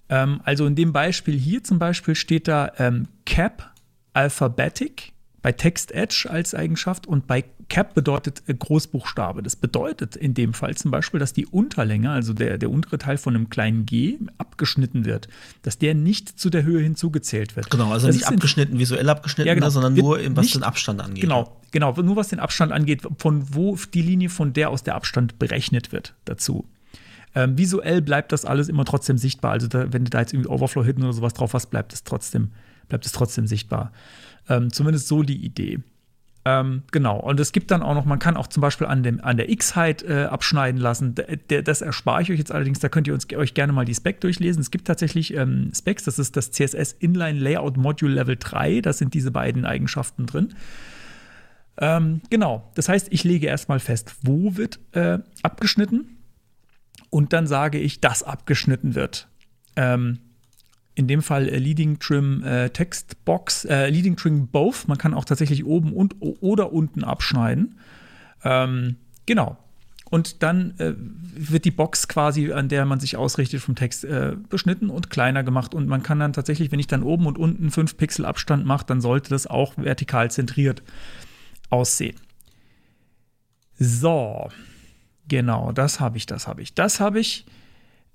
Ähm, 0.09 0.41
also 0.45 0.67
in 0.67 0.75
dem 0.75 0.93
Beispiel 0.93 1.39
hier 1.39 1.63
zum 1.63 1.79
Beispiel 1.79 2.15
steht 2.15 2.49
da 2.49 2.73
ähm, 2.79 3.09
Cap 3.27 3.73
Alphabetic 4.15 5.13
bei 5.49 5.53
Text 5.53 5.93
Edge 5.93 6.27
als 6.29 6.55
Eigenschaft 6.55 7.07
und 7.07 7.27
bei 7.27 7.43
Cap 7.71 7.95
bedeutet 7.95 8.43
äh, 8.49 8.53
Großbuchstabe. 8.53 9.43
Das 9.43 9.57
bedeutet 9.57 10.15
in 10.15 10.35
dem 10.35 10.53
Fall 10.53 10.77
zum 10.77 10.91
Beispiel, 10.91 11.19
dass 11.19 11.33
die 11.33 11.47
Unterlänge, 11.47 12.11
also 12.11 12.35
der, 12.35 12.59
der 12.59 12.71
untere 12.71 12.99
Teil 12.99 13.17
von 13.17 13.35
einem 13.35 13.49
kleinen 13.49 13.87
g, 13.87 14.19
abgeschnitten 14.37 15.07
wird. 15.07 15.29
Dass 15.63 15.79
der 15.79 15.95
nicht 15.95 16.39
zu 16.39 16.51
der 16.51 16.65
Höhe 16.65 16.83
hinzugezählt 16.83 17.57
wird. 17.57 17.71
Genau, 17.71 17.91
also 17.91 18.09
das 18.09 18.17
nicht 18.17 18.29
abgeschnitten, 18.29 18.79
visuell 18.79 19.09
abgeschnitten, 19.09 19.49
ja, 19.49 19.55
genau, 19.55 19.71
sondern 19.71 19.95
nur, 19.95 20.19
was 20.37 20.45
nicht, 20.45 20.57
den 20.57 20.65
Abstand 20.65 21.01
angeht. 21.01 21.23
Genau, 21.23 21.57
genau, 21.71 21.95
nur 22.03 22.17
was 22.17 22.29
den 22.29 22.41
Abstand 22.41 22.71
angeht, 22.71 23.01
von 23.17 23.55
wo 23.55 23.75
die 23.95 24.03
Linie, 24.03 24.29
von 24.29 24.53
der 24.53 24.69
aus 24.69 24.83
der 24.83 24.97
Abstand 24.97 25.39
berechnet 25.39 25.93
wird 25.93 26.15
dazu. 26.27 26.69
Ähm, 27.35 27.57
visuell 27.57 28.03
bleibt 28.03 28.33
das 28.33 28.45
alles 28.45 28.69
immer 28.69 28.85
trotzdem 28.85 29.17
sichtbar. 29.17 29.53
Also 29.53 29.67
da, 29.67 29.95
wenn 29.95 30.05
du 30.05 30.11
da 30.11 30.21
jetzt 30.21 30.35
irgendwie 30.35 30.51
Overflow-Hitten 30.51 31.03
oder 31.05 31.15
sowas 31.15 31.33
drauf 31.33 31.55
hast, 31.55 31.71
bleibt 31.71 31.95
es 31.95 32.05
trotzdem, 32.05 32.51
bleibt 32.91 33.07
es 33.07 33.13
trotzdem 33.13 33.47
sichtbar. 33.47 33.93
Ähm, 34.49 34.73
zumindest 34.73 35.09
so 35.09 35.23
die 35.23 35.45
Idee. 35.45 35.81
Ähm, 36.45 36.83
genau. 36.93 37.19
Und 37.19 37.39
es 37.41 37.53
gibt 37.53 37.71
dann 37.71 37.83
auch 37.83 37.95
noch, 37.95 38.07
man 38.07 38.19
kann 38.19 38.37
auch 38.37 38.47
zum 38.47 38.63
Beispiel 38.63 38.87
an, 38.87 39.03
dem, 39.03 39.23
an 39.23 39.37
der 39.37 39.51
X-Height 39.51 40.03
äh, 40.03 40.25
abschneiden 40.31 40.81
lassen. 40.81 41.15
D 41.15 41.63
das 41.63 41.83
erspare 41.83 42.23
ich 42.23 42.31
euch 42.31 42.39
jetzt 42.39 42.53
allerdings, 42.53 42.79
da 42.79 42.89
könnt 42.89 43.07
ihr 43.07 43.15
uns, 43.15 43.27
euch 43.35 43.53
gerne 43.53 43.73
mal 43.73 43.85
die 43.85 43.95
Spec 43.95 44.21
durchlesen. 44.21 44.63
Es 44.63 44.71
gibt 44.71 44.87
tatsächlich 44.87 45.35
ähm, 45.35 45.73
Specs, 45.75 46.05
das 46.05 46.19
ist 46.19 46.37
das 46.37 46.51
CSS 46.53 46.93
Inline 46.93 47.39
Layout 47.39 47.77
Module 47.77 48.15
Level 48.15 48.37
3, 48.39 48.81
da 48.81 48.93
sind 48.93 49.13
diese 49.13 49.31
beiden 49.31 49.67
Eigenschaften 49.67 50.27
drin. 50.27 50.55
Ähm, 51.81 52.23
genau, 52.31 52.71
das 52.75 52.89
heißt, 52.89 53.09
ich 53.11 53.25
lege 53.25 53.47
erstmal 53.47 53.79
fest, 53.79 54.17
wo 54.23 54.57
wird 54.57 54.81
äh, 54.93 55.19
abgeschnitten 55.43 56.19
und 57.11 57.33
dann 57.33 57.47
sage 57.47 57.79
ich, 57.79 58.01
dass 58.01 58.23
abgeschnitten 58.23 58.95
wird. 58.95 59.29
Ähm, 59.77 60.19
in 60.99 61.07
dem 61.07 61.23
Fall 61.23 61.49
äh, 61.49 61.59
Leading 61.59 62.01
Trim 62.01 62.43
äh, 62.43 62.71
Textbox, 62.71 63.65
äh, 63.67 63.89
Leading 63.89 64.17
Trim 64.17 64.49
Both. 64.49 64.89
Man 64.89 64.99
kann 64.99 65.15
auch 65.15 65.25
tatsächlich 65.25 65.65
oben 65.65 65.93
und 65.93 66.17
oder 66.19 66.73
unten 66.73 67.05
abschneiden. 67.05 67.79
Ähm, 68.43 68.97
genau. 69.25 69.57
Und 70.11 70.43
dann 70.43 70.77
äh, 70.79 70.95
wird 70.97 71.65
die 71.65 71.71
Box 71.71 72.09
quasi, 72.09 72.53
an 72.53 72.69
der 72.69 72.85
man 72.85 72.99
sich 72.99 73.17
ausrichtet 73.17 73.61
vom 73.61 73.77
Text, 73.77 74.05
äh, 74.05 74.35
beschnitten 74.49 74.91
und 74.91 75.09
kleiner 75.09 75.45
gemacht. 75.45 75.73
Und 75.73 75.87
man 75.87 76.03
kann 76.03 76.19
dann 76.19 76.33
tatsächlich, 76.33 76.73
wenn 76.73 76.81
ich 76.81 76.89
dann 76.89 77.05
oben 77.05 77.27
und 77.27 77.39
unten 77.39 77.71
5 77.71 77.97
Pixel 77.97 78.25
Abstand 78.25 78.67
mache, 78.67 78.87
dann 78.87 79.01
sollte 79.01 79.31
das 79.31 79.47
auch 79.47 79.75
vertikal 79.77 80.33
zentriert 80.33 80.83
aussehen. 81.71 82.17
So, 83.79 84.49
genau, 85.29 85.71
das 85.71 86.01
habe 86.01 86.17
ich, 86.17 86.27
das 86.27 86.49
habe 86.49 86.63
ich, 86.63 86.75
das 86.75 86.99
habe 86.99 87.21
ich. 87.21 87.47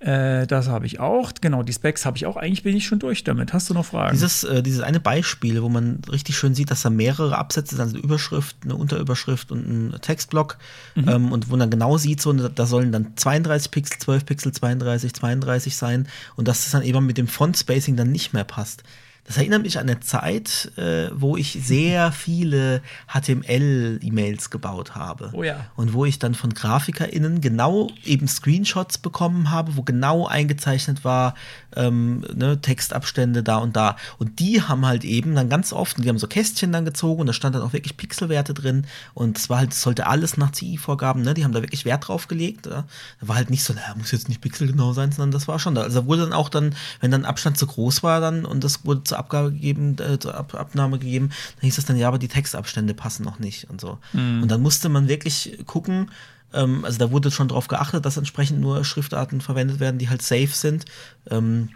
Äh, 0.03 0.47
das 0.47 0.67
habe 0.67 0.85
ich 0.85 0.99
auch. 0.99 1.31
Genau, 1.39 1.63
die 1.63 1.71
Specs 1.71 2.05
habe 2.05 2.17
ich 2.17 2.25
auch. 2.25 2.35
Eigentlich 2.35 2.63
bin 2.63 2.75
ich 2.75 2.85
schon 2.85 2.99
durch 2.99 3.23
damit. 3.23 3.53
Hast 3.53 3.69
du 3.69 3.73
noch 3.73 3.85
Fragen? 3.85 4.11
Dieses, 4.11 4.43
äh, 4.43 4.61
dieses 4.61 4.81
eine 4.81 4.99
Beispiel, 4.99 5.61
wo 5.63 5.69
man 5.69 6.01
richtig 6.11 6.35
schön 6.37 6.53
sieht, 6.53 6.71
dass 6.71 6.81
da 6.81 6.89
mehrere 6.89 7.37
Absätze, 7.37 7.79
also 7.79 7.95
eine 7.95 8.03
Überschrift, 8.03 8.57
eine 8.65 8.75
Unterüberschrift 8.75 9.51
und 9.53 9.65
ein 9.65 10.01
Textblock 10.01 10.57
mhm. 10.95 11.07
ähm, 11.07 11.31
und 11.31 11.47
wo 11.47 11.51
man 11.51 11.61
dann 11.61 11.69
genau 11.69 11.97
sieht, 11.97 12.19
so, 12.21 12.33
da 12.33 12.65
sollen 12.65 12.91
dann 12.91 13.15
32 13.15 13.71
Pixel, 13.71 13.97
12 13.99 14.25
Pixel, 14.25 14.51
32, 14.51 15.13
32 15.13 15.77
sein 15.77 16.07
und 16.35 16.49
dass 16.49 16.63
das 16.63 16.71
dann 16.71 16.83
eben 16.83 17.05
mit 17.05 17.17
dem 17.17 17.27
Font-Spacing 17.27 17.95
dann 17.95 18.11
nicht 18.11 18.33
mehr 18.33 18.43
passt. 18.43 18.83
Das 19.25 19.37
erinnert 19.37 19.63
mich 19.63 19.79
an 19.79 19.87
eine 19.87 20.01
Zeit, 20.01 20.71
äh, 20.75 21.07
wo 21.13 21.37
ich 21.37 21.57
sehr 21.61 22.11
viele 22.11 22.81
HTML-E-Mails 23.07 24.49
gebaut 24.49 24.95
habe. 24.95 25.29
Oh 25.31 25.43
ja. 25.43 25.67
Und 25.77 25.93
wo 25.93 26.03
ich 26.03 26.19
dann 26.19 26.35
von 26.35 26.53
GrafikerInnen 26.53 27.39
genau 27.39 27.89
eben 28.03 28.27
Screenshots 28.27 28.97
bekommen 28.97 29.49
habe, 29.49 29.77
wo 29.77 29.83
genau 29.83 30.27
eingezeichnet 30.27 31.05
war, 31.05 31.35
ähm, 31.75 32.25
ne, 32.35 32.59
Textabstände 32.59 33.43
da 33.43 33.57
und 33.57 33.77
da. 33.77 33.95
Und 34.19 34.39
die 34.39 34.61
haben 34.61 34.85
halt 34.85 35.05
eben 35.05 35.35
dann 35.35 35.47
ganz 35.47 35.71
oft, 35.71 36.03
die 36.03 36.09
haben 36.09 36.19
so 36.19 36.27
Kästchen 36.27 36.73
dann 36.73 36.83
gezogen 36.83 37.21
und 37.21 37.27
da 37.27 37.33
stand 37.33 37.55
dann 37.55 37.61
auch 37.61 37.71
wirklich 37.71 37.95
Pixelwerte 37.95 38.53
drin. 38.53 38.85
Und 39.13 39.37
es 39.37 39.49
war 39.49 39.59
halt, 39.59 39.71
es 39.71 39.81
sollte 39.81 40.05
alles 40.05 40.35
nach 40.35 40.51
CI-Vorgaben, 40.51 41.21
ne? 41.21 41.33
Die 41.33 41.45
haben 41.45 41.53
da 41.53 41.61
wirklich 41.61 41.85
Wert 41.85 42.09
drauf 42.09 42.27
gelegt. 42.27 42.65
Da 42.65 42.85
war 43.21 43.37
halt 43.37 43.49
nicht 43.49 43.63
so, 43.63 43.73
naja, 43.73 43.95
muss 43.97 44.11
jetzt 44.11 44.27
nicht 44.27 44.41
pixelgenau 44.41 44.91
sein, 44.91 45.13
sondern 45.13 45.31
das 45.31 45.47
war 45.47 45.59
schon 45.59 45.75
da. 45.75 45.81
Also 45.81 46.01
da 46.01 46.07
wurde 46.07 46.23
dann 46.23 46.33
auch 46.33 46.49
dann, 46.49 46.75
wenn 46.99 47.11
dann 47.11 47.23
Abstand 47.23 47.57
zu 47.57 47.67
groß 47.67 48.03
war, 48.03 48.19
dann 48.19 48.43
und 48.43 48.65
das 48.65 48.85
wurde 48.85 49.03
zu 49.03 49.12
zur 49.13 49.19
Abgabe 49.19 49.51
gegeben, 49.51 49.95
äh, 49.99 50.19
zur 50.19 50.35
Ab 50.35 50.55
Abnahme 50.55 50.97
gegeben, 50.97 51.29
dann 51.29 51.61
hieß 51.61 51.77
es 51.77 51.85
dann, 51.85 51.97
ja, 51.97 52.07
aber 52.07 52.17
die 52.17 52.27
Textabstände 52.27 52.93
passen 52.93 53.23
noch 53.23 53.39
nicht 53.39 53.69
und 53.69 53.79
so. 53.79 53.99
Mhm. 54.13 54.43
Und 54.43 54.51
dann 54.51 54.61
musste 54.61 54.89
man 54.89 55.07
wirklich 55.07 55.59
gucken, 55.65 56.09
ähm, 56.53 56.83
also 56.83 56.97
da 56.97 57.11
wurde 57.11 57.31
schon 57.31 57.47
darauf 57.47 57.67
geachtet, 57.67 58.05
dass 58.05 58.17
entsprechend 58.17 58.59
nur 58.59 58.83
Schriftarten 58.83 59.41
verwendet 59.41 59.79
werden, 59.79 59.99
die 59.99 60.09
halt 60.09 60.21
safe 60.21 60.47
sind. 60.47 60.85
Ähm, 61.29 61.69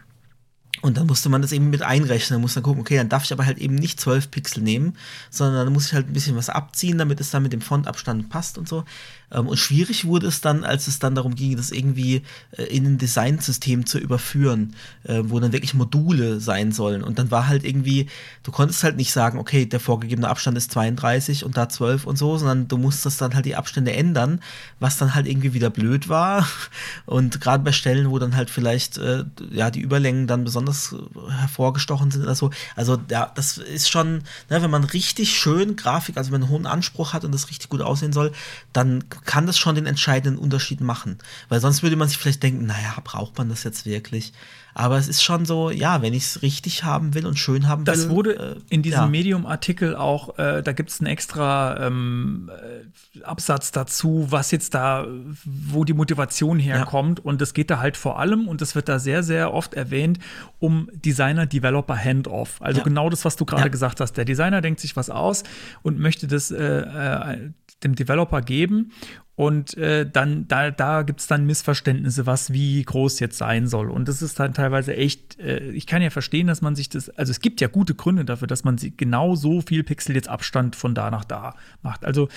und 0.81 0.97
dann 0.97 1.07
musste 1.07 1.29
man 1.29 1.41
das 1.41 1.51
eben 1.51 1.69
mit 1.69 1.81
einrechnen. 1.81 2.35
Dann 2.35 2.41
musste 2.41 2.59
man 2.59 2.65
gucken, 2.65 2.81
okay, 2.81 2.97
dann 2.97 3.09
darf 3.09 3.23
ich 3.23 3.33
aber 3.33 3.45
halt 3.45 3.57
eben 3.57 3.75
nicht 3.75 3.99
12 3.99 4.29
Pixel 4.29 4.61
nehmen, 4.61 4.95
sondern 5.31 5.65
dann 5.65 5.73
muss 5.73 5.87
ich 5.87 5.93
halt 5.93 6.07
ein 6.07 6.13
bisschen 6.13 6.35
was 6.35 6.49
abziehen, 6.49 6.97
damit 6.97 7.19
es 7.19 7.31
dann 7.31 7.43
mit 7.43 7.53
dem 7.53 7.61
Fontabstand 7.61 8.29
passt 8.29 8.57
und 8.57 8.67
so. 8.67 8.83
Ähm, 9.31 9.47
und 9.47 9.57
schwierig 9.57 10.05
wurde 10.05 10.27
es 10.27 10.41
dann, 10.41 10.63
als 10.63 10.87
es 10.87 10.99
dann 10.99 11.15
darum 11.15 11.35
ging, 11.35 11.55
das 11.57 11.71
irgendwie 11.71 12.21
äh, 12.51 12.63
in 12.63 12.85
ein 12.85 12.97
Designsystem 12.97 13.85
zu 13.85 13.99
überführen, 13.99 14.75
äh, 15.03 15.21
wo 15.25 15.39
dann 15.39 15.51
wirklich 15.51 15.73
Module 15.73 16.39
sein 16.39 16.71
sollen. 16.71 17.03
Und 17.03 17.19
dann 17.19 17.31
war 17.31 17.47
halt 17.47 17.65
irgendwie, 17.65 18.07
du 18.43 18.51
konntest 18.51 18.83
halt 18.83 18.95
nicht 18.95 19.11
sagen, 19.11 19.39
okay, 19.39 19.65
der 19.65 19.79
vorgegebene 19.79 20.29
Abstand 20.29 20.57
ist 20.57 20.71
32 20.71 21.43
und 21.43 21.57
da 21.57 21.67
12 21.69 22.05
und 22.05 22.17
so, 22.17 22.37
sondern 22.37 22.67
du 22.67 22.77
musstest 22.77 23.21
dann 23.21 23.35
halt 23.35 23.45
die 23.45 23.55
Abstände 23.55 23.93
ändern, 23.93 24.41
was 24.79 24.97
dann 24.97 25.13
halt 25.13 25.27
irgendwie 25.27 25.53
wieder 25.53 25.69
blöd 25.69 26.09
war. 26.09 26.47
Und 27.05 27.41
gerade 27.41 27.63
bei 27.63 27.71
Stellen, 27.71 28.09
wo 28.09 28.19
dann 28.19 28.35
halt 28.35 28.49
vielleicht 28.49 28.97
äh, 28.97 29.23
ja 29.51 29.71
die 29.71 29.79
Überlängen 29.79 30.27
dann 30.27 30.43
besonders 30.43 30.95
hervorgestochen 31.29 32.11
sind 32.11 32.23
oder 32.23 32.35
so. 32.35 32.51
Also 32.75 32.99
ja, 33.09 33.31
das 33.35 33.57
ist 33.57 33.89
schon, 33.89 34.23
ne, 34.49 34.61
wenn 34.61 34.69
man 34.69 34.83
richtig 34.83 35.37
schön 35.37 35.75
Grafik, 35.75 36.17
also 36.17 36.31
wenn 36.31 36.41
man 36.41 36.49
einen 36.49 36.57
hohen 36.57 36.65
Anspruch 36.65 37.13
hat 37.13 37.23
und 37.25 37.33
das 37.33 37.49
richtig 37.49 37.69
gut 37.69 37.81
aussehen 37.81 38.13
soll, 38.13 38.31
dann 38.73 39.03
kann 39.25 39.45
das 39.45 39.57
schon 39.57 39.75
den 39.75 39.85
entscheidenden 39.85 40.39
Unterschied 40.39 40.81
machen. 40.81 41.17
Weil 41.49 41.59
sonst 41.59 41.83
würde 41.83 41.95
man 41.95 42.07
sich 42.07 42.17
vielleicht 42.17 42.43
denken, 42.43 42.65
naja, 42.65 42.95
braucht 43.03 43.37
man 43.37 43.49
das 43.49 43.63
jetzt 43.63 43.85
wirklich? 43.85 44.33
Aber 44.79 44.99
es 44.99 45.07
ist 45.07 45.23
schon 45.23 45.43
so, 45.45 45.71
ja, 45.71 46.03
wenn 46.03 46.13
ich 46.13 46.25
es 46.25 46.41
richtig 46.43 46.83
haben 46.83 47.15
will 47.15 47.25
und 47.25 47.39
schön 47.39 47.67
haben 47.67 47.83
das 47.83 47.97
will. 47.97 48.03
Das 48.03 48.15
wurde 48.15 48.35
äh, 48.35 48.55
in 48.69 48.83
diesem 48.83 48.99
ja. 48.99 49.07
Medium-Artikel 49.07 49.95
auch, 49.95 50.37
äh, 50.37 50.61
da 50.61 50.71
gibt 50.71 50.91
es 50.91 50.99
einen 50.99 51.07
extra 51.07 51.87
ähm, 51.87 52.51
äh, 53.15 53.23
Absatz 53.23 53.71
dazu, 53.71 54.27
was 54.29 54.51
jetzt 54.51 54.75
da, 54.75 55.07
wo 55.43 55.83
die 55.83 55.93
Motivation 55.93 56.59
herkommt. 56.59 57.17
Ja. 57.17 57.25
Und 57.25 57.41
es 57.41 57.55
geht 57.55 57.71
da 57.71 57.79
halt 57.79 57.97
vor 57.97 58.19
allem, 58.19 58.47
und 58.47 58.61
das 58.61 58.75
wird 58.75 58.87
da 58.87 58.99
sehr, 58.99 59.23
sehr 59.23 59.51
oft 59.51 59.73
erwähnt, 59.73 60.19
um 60.59 60.91
Designer-Developer-Handoff. 60.93 62.61
Also 62.61 62.81
ja. 62.81 62.83
genau 62.83 63.09
das, 63.09 63.25
was 63.25 63.35
du 63.35 63.45
gerade 63.45 63.71
gesagt 63.71 63.99
hast. 63.99 64.13
Der 64.13 64.25
Designer 64.25 64.61
denkt 64.61 64.79
sich 64.79 64.95
was 64.95 65.09
aus 65.09 65.41
und 65.81 65.97
möchte 65.97 66.27
das 66.27 66.51
äh, 66.51 66.81
äh, 66.81 67.49
dem 67.83 67.95
Developer 67.95 68.41
geben 68.41 68.91
Und 69.39 69.77
äh, 69.77 70.09
dann, 70.09 70.47
da, 70.47 70.71
da 70.71 71.03
gibt 71.03 71.19
es 71.19 71.27
dann 71.27 71.45
Missverständnisse, 71.45 72.25
was 72.25 72.53
wie 72.53 72.81
groß 72.81 73.19
jetzt 73.19 73.37
sein 73.37 73.67
soll. 73.67 73.91
Und 73.91 74.07
das 74.07 74.23
ist 74.23 74.39
dann 74.39 74.55
teilweise 74.55 74.95
echt, 74.95 75.39
äh, 75.39 75.69
ich 75.73 75.85
kann 75.85 76.01
ja 76.01 76.09
verstehen, 76.09 76.47
dass 76.47 76.63
man 76.63 76.75
sich 76.75 76.89
das, 76.89 77.09
also 77.11 77.29
es 77.29 77.39
gibt 77.39 77.61
ja 77.61 77.67
gute 77.67 77.93
Gründe 77.93 78.25
dafür, 78.25 78.47
dass 78.47 78.63
man 78.63 78.77
genau 78.97 79.35
so 79.35 79.61
viel 79.61 79.83
Pixel 79.83 80.15
jetzt 80.15 80.27
Abstand 80.27 80.75
von 80.75 80.95
da 80.95 81.11
nach 81.11 81.23
da 81.23 81.53
macht. 81.83 82.03
Also 82.03 82.29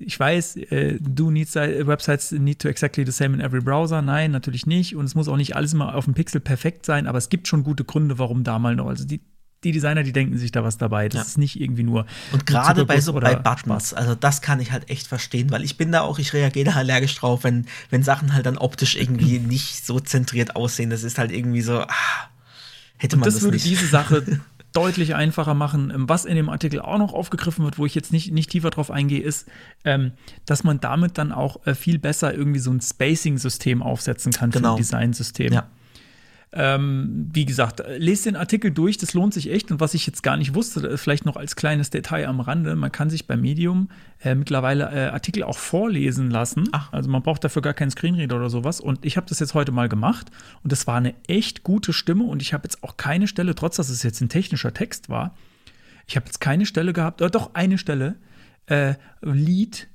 ich 0.00 0.18
weiß, 0.18 0.56
äh, 0.56 0.98
do 1.00 1.30
need 1.30 1.54
websites 1.54 2.32
need 2.32 2.58
to 2.58 2.66
exactly 2.66 3.06
the 3.06 3.12
same 3.12 3.34
in 3.36 3.40
every 3.40 3.60
browser. 3.60 4.02
Nein, 4.02 4.32
natürlich 4.32 4.66
nicht. 4.66 4.96
Und 4.96 5.04
es 5.04 5.14
muss 5.14 5.28
auch 5.28 5.36
nicht 5.36 5.54
alles 5.54 5.74
immer 5.74 5.94
auf 5.94 6.06
dem 6.06 6.14
Pixel 6.14 6.40
perfekt 6.40 6.86
sein, 6.86 7.06
aber 7.06 7.18
es 7.18 7.28
gibt 7.28 7.46
schon 7.46 7.62
gute 7.62 7.84
Gründe, 7.84 8.18
warum 8.18 8.42
da 8.42 8.58
mal 8.58 8.74
noch. 8.74 8.88
Also 8.88 9.06
die, 9.06 9.20
die 9.64 9.72
Designer, 9.72 10.02
die 10.02 10.12
denken 10.12 10.36
sich 10.38 10.50
da 10.50 10.64
was 10.64 10.76
dabei. 10.76 11.08
Das 11.08 11.14
ja. 11.14 11.22
ist 11.22 11.38
nicht 11.38 11.60
irgendwie 11.60 11.82
nur. 11.82 12.06
Und 12.32 12.46
gerade 12.46 12.84
bei 12.84 13.00
so 13.00 13.12
bei 13.12 13.34
Buttons, 13.36 13.90
Spaß. 13.90 13.94
also 13.94 14.14
das 14.14 14.42
kann 14.42 14.60
ich 14.60 14.72
halt 14.72 14.90
echt 14.90 15.06
verstehen, 15.06 15.50
weil 15.50 15.64
ich 15.64 15.76
bin 15.76 15.92
da 15.92 16.00
auch, 16.00 16.18
ich 16.18 16.32
reagiere 16.32 16.70
da 16.70 16.76
allergisch 16.76 17.14
drauf, 17.14 17.44
wenn, 17.44 17.66
wenn 17.90 18.02
Sachen 18.02 18.34
halt 18.34 18.46
dann 18.46 18.58
optisch 18.58 18.96
irgendwie 18.96 19.38
nicht 19.38 19.86
so 19.86 20.00
zentriert 20.00 20.56
aussehen. 20.56 20.90
Das 20.90 21.04
ist 21.04 21.18
halt 21.18 21.30
irgendwie 21.30 21.62
so, 21.62 21.80
ah, 21.80 21.88
hätte 22.96 23.16
man 23.16 23.22
Und 23.22 23.26
das, 23.26 23.34
das 23.34 23.42
würde 23.44 23.56
nicht. 23.56 23.66
diese 23.66 23.86
Sache 23.86 24.40
deutlich 24.72 25.14
einfacher 25.14 25.54
machen. 25.54 25.90
Ähm, 25.94 26.08
was 26.08 26.24
in 26.24 26.36
dem 26.36 26.48
Artikel 26.48 26.80
auch 26.80 26.98
noch 26.98 27.12
aufgegriffen 27.12 27.64
wird, 27.64 27.78
wo 27.78 27.86
ich 27.86 27.94
jetzt 27.94 28.12
nicht, 28.12 28.32
nicht 28.32 28.50
tiefer 28.50 28.70
drauf 28.70 28.90
eingehe, 28.90 29.22
ist, 29.22 29.46
ähm, 29.84 30.12
dass 30.46 30.64
man 30.64 30.80
damit 30.80 31.18
dann 31.18 31.32
auch 31.32 31.66
äh, 31.66 31.74
viel 31.74 31.98
besser 31.98 32.34
irgendwie 32.34 32.60
so 32.60 32.70
ein 32.70 32.80
Spacing-System 32.80 33.82
aufsetzen 33.82 34.32
kann 34.32 34.50
genau. 34.50 34.70
für 34.70 34.74
ein 34.74 34.82
Design-System. 34.82 35.52
Ja. 35.52 35.68
Ähm, 36.54 37.30
wie 37.32 37.46
gesagt, 37.46 37.82
lest 37.96 38.26
den 38.26 38.36
Artikel 38.36 38.72
durch, 38.72 38.98
das 38.98 39.14
lohnt 39.14 39.32
sich 39.32 39.50
echt. 39.50 39.70
Und 39.70 39.80
was 39.80 39.94
ich 39.94 40.06
jetzt 40.06 40.22
gar 40.22 40.36
nicht 40.36 40.54
wusste, 40.54 40.98
vielleicht 40.98 41.24
noch 41.24 41.36
als 41.36 41.56
kleines 41.56 41.88
Detail 41.88 42.26
am 42.26 42.40
Rande, 42.40 42.76
man 42.76 42.92
kann 42.92 43.08
sich 43.08 43.26
bei 43.26 43.36
Medium 43.36 43.88
äh, 44.22 44.34
mittlerweile 44.34 44.90
äh, 44.90 45.08
Artikel 45.08 45.44
auch 45.44 45.56
vorlesen 45.56 46.30
lassen. 46.30 46.68
Ach. 46.72 46.92
Also 46.92 47.08
man 47.08 47.22
braucht 47.22 47.42
dafür 47.42 47.62
gar 47.62 47.72
keinen 47.72 47.90
Screenreader 47.90 48.36
oder 48.36 48.50
sowas. 48.50 48.80
Und 48.80 49.06
ich 49.06 49.16
habe 49.16 49.26
das 49.28 49.40
jetzt 49.40 49.54
heute 49.54 49.72
mal 49.72 49.88
gemacht 49.88 50.30
und 50.62 50.72
das 50.72 50.86
war 50.86 50.96
eine 50.96 51.14
echt 51.26 51.62
gute 51.62 51.94
Stimme. 51.94 52.24
Und 52.24 52.42
ich 52.42 52.52
habe 52.52 52.64
jetzt 52.64 52.82
auch 52.82 52.98
keine 52.98 53.28
Stelle, 53.28 53.54
trotz 53.54 53.76
dass 53.76 53.88
es 53.88 54.02
jetzt 54.02 54.20
ein 54.20 54.28
technischer 54.28 54.74
Text 54.74 55.08
war, 55.08 55.34
ich 56.06 56.16
habe 56.16 56.26
jetzt 56.26 56.40
keine 56.40 56.66
Stelle 56.66 56.92
gehabt, 56.92 57.22
oder 57.22 57.30
doch 57.30 57.54
eine 57.54 57.78
Stelle, 57.78 58.16
äh, 58.66 58.94
Lied 59.22 59.88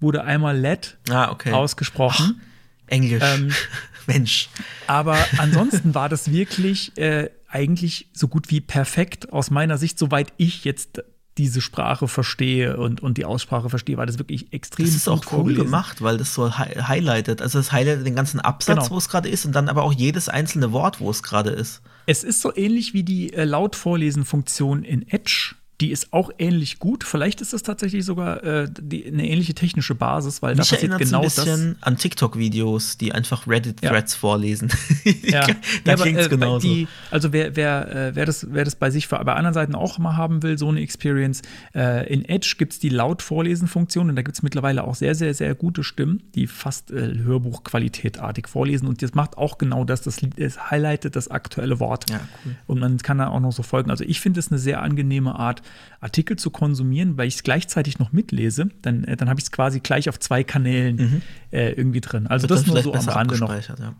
wurde 0.00 0.24
einmal 0.24 0.58
LED 0.58 0.98
ah, 1.10 1.30
okay. 1.30 1.52
ausgesprochen. 1.52 2.40
Ach, 2.40 2.46
Englisch. 2.88 3.22
Ähm, 3.24 3.52
Mensch. 4.06 4.48
Aber 4.86 5.16
ansonsten 5.38 5.94
war 5.94 6.08
das 6.08 6.30
wirklich 6.30 6.96
äh, 6.98 7.30
eigentlich 7.48 8.08
so 8.12 8.28
gut 8.28 8.50
wie 8.50 8.60
perfekt 8.60 9.32
aus 9.32 9.50
meiner 9.50 9.78
Sicht, 9.78 9.98
soweit 9.98 10.32
ich 10.36 10.64
jetzt 10.64 11.02
diese 11.38 11.60
Sprache 11.60 12.08
verstehe 12.08 12.76
und, 12.76 13.00
und 13.02 13.16
die 13.16 13.24
Aussprache 13.24 13.70
verstehe, 13.70 13.96
war 13.96 14.04
das 14.04 14.18
wirklich 14.18 14.52
extrem 14.52 14.84
Das 14.84 14.94
ist 14.94 15.08
auch 15.08 15.24
cool 15.32 15.54
gemacht, 15.54 16.02
weil 16.02 16.18
das 16.18 16.34
so 16.34 16.58
hi 16.58 16.74
highlightet. 16.74 17.40
Also 17.40 17.58
das 17.58 17.72
highlightet 17.72 18.06
den 18.06 18.14
ganzen 18.14 18.40
Absatz, 18.40 18.76
genau. 18.76 18.90
wo 18.90 18.98
es 18.98 19.08
gerade 19.08 19.28
ist 19.28 19.46
und 19.46 19.52
dann 19.52 19.68
aber 19.68 19.82
auch 19.82 19.92
jedes 19.92 20.28
einzelne 20.28 20.72
Wort, 20.72 21.00
wo 21.00 21.10
es 21.10 21.22
gerade 21.22 21.50
ist. 21.50 21.80
Es 22.06 22.22
ist 22.22 22.42
so 22.42 22.54
ähnlich 22.54 22.92
wie 22.92 23.02
die 23.02 23.32
äh, 23.32 23.44
Lautvorlesen-Funktion 23.44 24.84
in 24.84 25.08
Edge 25.08 25.54
die 25.80 25.90
ist 25.90 26.12
auch 26.12 26.30
ähnlich 26.38 26.78
gut. 26.78 27.02
Vielleicht 27.02 27.40
ist 27.40 27.52
das 27.52 27.62
tatsächlich 27.62 28.04
sogar 28.04 28.44
äh, 28.44 28.68
die, 28.70 29.04
eine 29.06 29.28
ähnliche 29.28 29.54
technische 29.54 29.94
Basis, 29.96 30.40
weil 30.40 30.54
Mich 30.54 30.68
da 30.68 30.76
passiert 30.76 30.98
genau 30.98 31.18
ein 31.18 31.24
bisschen 31.24 31.74
das. 31.74 31.82
an 31.82 31.96
TikTok-Videos, 31.96 32.98
die 32.98 33.12
einfach 33.12 33.48
Reddit-Threads 33.48 34.12
ja. 34.12 34.18
vorlesen. 34.18 34.70
ja, 35.22 35.46
da 35.84 35.92
ja, 35.92 35.96
klingt 35.96 36.18
es 36.18 36.26
äh, 36.26 36.28
genauso. 36.28 36.68
Die, 36.68 36.86
also 37.10 37.32
wer, 37.32 37.56
wer, 37.56 37.90
äh, 37.90 38.14
wer, 38.14 38.26
das, 38.26 38.46
wer 38.50 38.64
das 38.64 38.76
bei 38.76 38.90
sich 38.90 39.08
bei 39.08 39.18
anderen 39.18 39.54
Seiten 39.54 39.74
auch 39.74 39.98
mal 39.98 40.16
haben 40.16 40.42
will, 40.44 40.56
so 40.56 40.68
eine 40.68 40.80
Experience, 40.80 41.42
äh, 41.74 42.12
in 42.12 42.24
Edge 42.26 42.54
gibt 42.58 42.74
es 42.74 42.78
die 42.78 42.90
Laut-Vorlesen-Funktion 42.90 44.08
und 44.08 44.16
da 44.16 44.22
gibt 44.22 44.36
es 44.36 44.42
mittlerweile 44.42 44.84
auch 44.84 44.94
sehr, 44.94 45.16
sehr, 45.16 45.34
sehr 45.34 45.54
gute 45.56 45.82
Stimmen, 45.82 46.22
die 46.36 46.46
fast 46.46 46.92
äh, 46.92 47.18
Hörbuchqualitätartig 47.18 48.46
vorlesen 48.46 48.86
und 48.86 49.02
das 49.02 49.14
macht 49.14 49.36
auch 49.36 49.58
genau 49.58 49.84
das, 49.84 50.02
das, 50.02 50.20
das 50.36 50.70
highlightet 50.70 51.16
das 51.16 51.28
aktuelle 51.28 51.80
Wort. 51.80 52.08
Ja, 52.08 52.20
cool. 52.44 52.54
Und 52.68 52.78
man 52.78 52.98
kann 52.98 53.18
da 53.18 53.28
auch 53.28 53.40
noch 53.40 53.52
so 53.52 53.64
folgen. 53.64 53.90
Also 53.90 54.04
ich 54.04 54.20
finde 54.20 54.38
es 54.38 54.52
eine 54.52 54.60
sehr 54.60 54.80
angenehme 54.80 55.34
Art, 55.34 55.62
Artikel 56.00 56.36
zu 56.36 56.50
konsumieren, 56.50 57.16
weil 57.16 57.28
ich 57.28 57.36
es 57.36 57.42
gleichzeitig 57.42 57.98
noch 57.98 58.12
mitlese, 58.12 58.70
dann, 58.82 59.04
äh, 59.04 59.16
dann 59.16 59.28
habe 59.28 59.40
ich 59.40 59.44
es 59.44 59.52
quasi 59.52 59.80
gleich 59.80 60.08
auf 60.08 60.18
zwei 60.18 60.44
Kanälen 60.44 60.96
mhm. 60.96 61.22
äh, 61.50 61.72
irgendwie 61.72 62.00
drin. 62.00 62.26
Also 62.26 62.48
Wird 62.48 62.60
das 62.60 62.66
nur 62.66 62.82
so 62.82 62.92
am 62.92 63.08
Rande 63.08 63.38
noch. 63.38 63.50
Ja. 63.50 63.94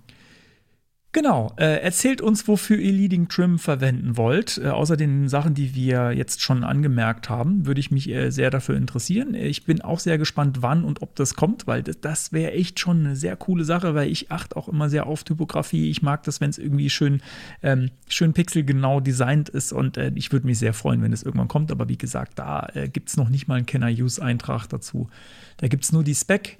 Genau. 1.14 1.52
Äh, 1.58 1.82
erzählt 1.82 2.22
uns, 2.22 2.48
wofür 2.48 2.78
ihr 2.78 2.92
Leading 2.92 3.28
Trim 3.28 3.58
verwenden 3.58 4.16
wollt. 4.16 4.56
Äh, 4.56 4.68
außer 4.68 4.96
den 4.96 5.28
Sachen, 5.28 5.52
die 5.52 5.74
wir 5.74 6.12
jetzt 6.12 6.40
schon 6.40 6.64
angemerkt 6.64 7.28
haben, 7.28 7.66
würde 7.66 7.80
ich 7.80 7.90
mich 7.90 8.08
äh, 8.08 8.30
sehr 8.30 8.48
dafür 8.48 8.76
interessieren. 8.76 9.34
Ich 9.34 9.66
bin 9.66 9.82
auch 9.82 10.00
sehr 10.00 10.16
gespannt, 10.16 10.62
wann 10.62 10.84
und 10.84 11.02
ob 11.02 11.14
das 11.14 11.34
kommt, 11.34 11.66
weil 11.66 11.82
das, 11.82 12.00
das 12.00 12.32
wäre 12.32 12.52
echt 12.52 12.80
schon 12.80 13.00
eine 13.00 13.14
sehr 13.14 13.36
coole 13.36 13.64
Sache, 13.64 13.94
weil 13.94 14.10
ich 14.10 14.32
achte 14.32 14.56
auch 14.56 14.68
immer 14.70 14.88
sehr 14.88 15.06
auf 15.06 15.22
Typografie. 15.22 15.90
Ich 15.90 16.00
mag 16.00 16.22
das, 16.22 16.40
wenn 16.40 16.48
es 16.48 16.56
irgendwie 16.56 16.88
schön, 16.88 17.20
ähm, 17.62 17.90
schön 18.08 18.32
pixelgenau 18.32 19.00
designt 19.00 19.50
ist 19.50 19.74
und 19.74 19.98
äh, 19.98 20.12
ich 20.14 20.32
würde 20.32 20.46
mich 20.46 20.58
sehr 20.58 20.72
freuen, 20.72 21.02
wenn 21.02 21.12
es 21.12 21.22
irgendwann 21.22 21.48
kommt. 21.48 21.70
Aber 21.70 21.90
wie 21.90 21.98
gesagt, 21.98 22.38
da 22.38 22.70
äh, 22.72 22.88
gibt 22.88 23.10
es 23.10 23.18
noch 23.18 23.28
nicht 23.28 23.48
mal 23.48 23.56
einen 23.56 23.66
Can-I-Use-Eintrag 23.66 24.66
dazu. 24.68 25.10
Da 25.58 25.68
gibt 25.68 25.84
es 25.84 25.92
nur 25.92 26.04
die 26.04 26.14
Spec 26.14 26.58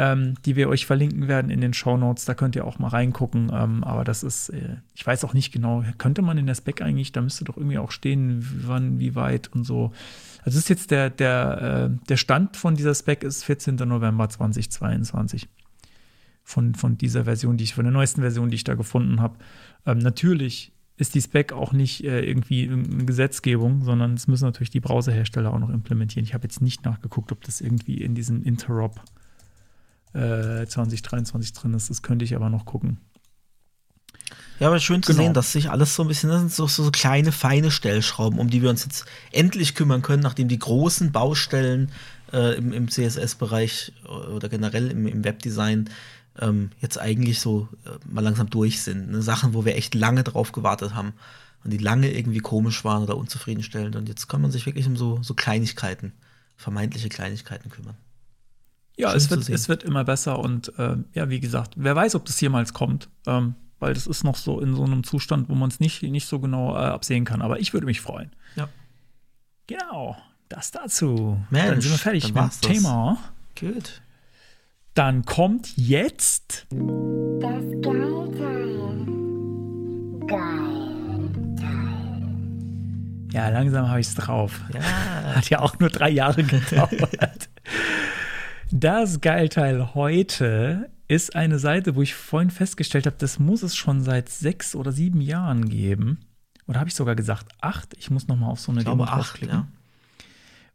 ähm, 0.00 0.32
die 0.46 0.56
wir 0.56 0.70
euch 0.70 0.86
verlinken 0.86 1.28
werden 1.28 1.50
in 1.50 1.60
den 1.60 1.74
Show 1.74 1.98
Notes. 1.98 2.24
Da 2.24 2.32
könnt 2.32 2.56
ihr 2.56 2.64
auch 2.64 2.78
mal 2.78 2.88
reingucken. 2.88 3.50
Ähm, 3.52 3.84
aber 3.84 4.02
das 4.02 4.22
ist, 4.22 4.48
äh, 4.48 4.76
ich 4.94 5.06
weiß 5.06 5.24
auch 5.24 5.34
nicht 5.34 5.52
genau, 5.52 5.84
könnte 5.98 6.22
man 6.22 6.38
in 6.38 6.46
der 6.46 6.54
Spec 6.54 6.80
eigentlich, 6.80 7.12
da 7.12 7.20
müsste 7.20 7.44
doch 7.44 7.58
irgendwie 7.58 7.76
auch 7.76 7.90
stehen, 7.90 8.42
wann, 8.66 8.98
wie 8.98 9.14
weit 9.14 9.48
und 9.48 9.64
so. 9.64 9.92
Also 10.42 10.58
ist 10.58 10.70
jetzt 10.70 10.90
der, 10.90 11.10
der, 11.10 11.90
äh, 12.00 12.06
der 12.08 12.16
Stand 12.16 12.56
von 12.56 12.76
dieser 12.76 12.94
Spec 12.94 13.22
ist 13.22 13.44
14. 13.44 13.76
November 13.76 14.26
2022. 14.26 15.48
Von, 16.44 16.74
von 16.74 16.96
dieser 16.96 17.24
Version, 17.24 17.58
die 17.58 17.64
ich, 17.64 17.74
von 17.74 17.84
der 17.84 17.92
neuesten 17.92 18.22
Version, 18.22 18.48
die 18.48 18.56
ich 18.56 18.64
da 18.64 18.76
gefunden 18.76 19.20
habe. 19.20 19.36
Ähm, 19.84 19.98
natürlich 19.98 20.72
ist 20.96 21.14
die 21.14 21.20
Spec 21.20 21.52
auch 21.52 21.72
nicht 21.74 22.04
äh, 22.04 22.22
irgendwie 22.22 22.70
eine 22.70 23.04
Gesetzgebung, 23.04 23.84
sondern 23.84 24.14
es 24.14 24.28
müssen 24.28 24.46
natürlich 24.46 24.70
die 24.70 24.80
Browserhersteller 24.80 25.52
auch 25.52 25.58
noch 25.58 25.70
implementieren. 25.70 26.24
Ich 26.24 26.32
habe 26.32 26.44
jetzt 26.44 26.62
nicht 26.62 26.86
nachgeguckt, 26.86 27.32
ob 27.32 27.44
das 27.44 27.60
irgendwie 27.60 27.98
in 27.98 28.14
diesem 28.14 28.42
Interop 28.42 29.02
2023 30.12 31.50
äh, 31.50 31.54
drin 31.54 31.74
ist. 31.74 31.90
Das 31.90 32.02
könnte 32.02 32.24
ich 32.24 32.34
aber 32.34 32.50
noch 32.50 32.64
gucken. 32.64 32.98
Ja, 34.58 34.68
aber 34.68 34.78
schön 34.78 35.02
zu 35.02 35.12
genau. 35.12 35.24
sehen, 35.24 35.34
dass 35.34 35.52
sich 35.52 35.70
alles 35.70 35.94
so 35.94 36.02
ein 36.02 36.08
bisschen, 36.08 36.28
das 36.28 36.40
sind 36.40 36.52
so, 36.52 36.66
so, 36.66 36.90
kleine, 36.90 37.32
feine 37.32 37.70
Stellschrauben, 37.70 38.38
um 38.38 38.50
die 38.50 38.60
wir 38.60 38.68
uns 38.68 38.84
jetzt 38.84 39.06
endlich 39.32 39.74
kümmern 39.74 40.02
können, 40.02 40.22
nachdem 40.22 40.48
die 40.48 40.58
großen 40.58 41.12
Baustellen 41.12 41.90
äh, 42.32 42.56
im, 42.56 42.72
im 42.72 42.88
CSS-Bereich 42.88 43.92
oder 44.34 44.50
generell 44.50 44.90
im, 44.90 45.06
im 45.06 45.24
Webdesign 45.24 45.88
ähm, 46.38 46.70
jetzt 46.80 46.98
eigentlich 46.98 47.40
so 47.40 47.68
äh, 47.86 47.90
mal 48.06 48.20
langsam 48.20 48.50
durch 48.50 48.82
sind. 48.82 49.10
Ne? 49.10 49.22
Sachen, 49.22 49.54
wo 49.54 49.64
wir 49.64 49.76
echt 49.76 49.94
lange 49.94 50.24
drauf 50.24 50.52
gewartet 50.52 50.94
haben 50.94 51.14
und 51.64 51.72
die 51.72 51.78
lange 51.78 52.12
irgendwie 52.12 52.40
komisch 52.40 52.84
waren 52.84 53.02
oder 53.02 53.16
unzufriedenstellend. 53.16 53.96
Und 53.96 54.08
jetzt 54.08 54.28
kann 54.28 54.42
man 54.42 54.50
sich 54.50 54.66
wirklich 54.66 54.86
um 54.86 54.96
so, 54.96 55.22
so 55.22 55.32
Kleinigkeiten, 55.32 56.12
vermeintliche 56.56 57.08
Kleinigkeiten 57.08 57.70
kümmern. 57.70 57.96
Ja, 59.00 59.14
es 59.14 59.30
wird, 59.30 59.48
es 59.48 59.68
wird 59.68 59.82
immer 59.82 60.04
besser 60.04 60.38
und 60.38 60.78
äh, 60.78 60.96
ja, 61.14 61.30
wie 61.30 61.40
gesagt, 61.40 61.74
wer 61.76 61.96
weiß, 61.96 62.14
ob 62.14 62.26
das 62.26 62.40
jemals 62.40 62.74
kommt, 62.74 63.08
ähm, 63.26 63.54
weil 63.78 63.94
das 63.94 64.06
ist 64.06 64.24
noch 64.24 64.36
so 64.36 64.60
in 64.60 64.76
so 64.76 64.84
einem 64.84 65.04
Zustand, 65.04 65.48
wo 65.48 65.54
man 65.54 65.70
es 65.70 65.80
nicht, 65.80 66.02
nicht 66.02 66.26
so 66.26 66.38
genau 66.38 66.74
äh, 66.74 66.80
absehen 66.80 67.24
kann. 67.24 67.40
Aber 67.40 67.60
ich 67.60 67.72
würde 67.72 67.86
mich 67.86 68.00
freuen. 68.00 68.30
Ja. 68.56 68.68
Genau, 69.66 70.16
das 70.50 70.70
dazu. 70.70 71.38
Mensch, 71.48 71.66
dann 71.66 71.80
sind 71.80 71.92
wir 71.92 71.98
fertig 71.98 72.34
mit 72.34 72.36
dem 72.36 72.60
Thema. 72.60 73.18
Gut. 73.58 74.02
Dann 74.94 75.24
kommt 75.24 75.72
jetzt 75.76 76.66
das 76.68 77.64
Geilteil. 77.80 79.06
Geilteil. 80.26 80.90
Ja, 83.32 83.48
langsam 83.48 83.88
habe 83.88 84.00
ich 84.00 84.08
es 84.08 84.14
drauf. 84.14 84.60
Ja. 84.74 84.80
Hat 85.36 85.48
ja 85.48 85.60
auch 85.60 85.78
nur 85.78 85.88
drei 85.88 86.10
Jahre 86.10 86.42
gedauert. 86.42 87.48
Das 88.72 89.20
Geilteil 89.20 89.94
heute 89.94 90.90
ist 91.08 91.34
eine 91.34 91.58
Seite, 91.58 91.96
wo 91.96 92.02
ich 92.02 92.14
vorhin 92.14 92.50
festgestellt 92.50 93.06
habe, 93.06 93.16
das 93.18 93.40
muss 93.40 93.64
es 93.64 93.74
schon 93.74 94.00
seit 94.00 94.28
sechs 94.28 94.76
oder 94.76 94.92
sieben 94.92 95.20
Jahren 95.20 95.68
geben. 95.68 96.20
Oder 96.68 96.78
habe 96.78 96.88
ich 96.88 96.94
sogar 96.94 97.16
gesagt 97.16 97.48
acht? 97.60 97.94
Ich 97.98 98.12
muss 98.12 98.28
noch 98.28 98.36
mal 98.36 98.46
auf 98.46 98.60
so 98.60 98.70
eine 98.70 98.82
ich 98.82 98.86
Demo 98.86 99.04
draufklicken. 99.04 99.56
Ja. 99.56 99.66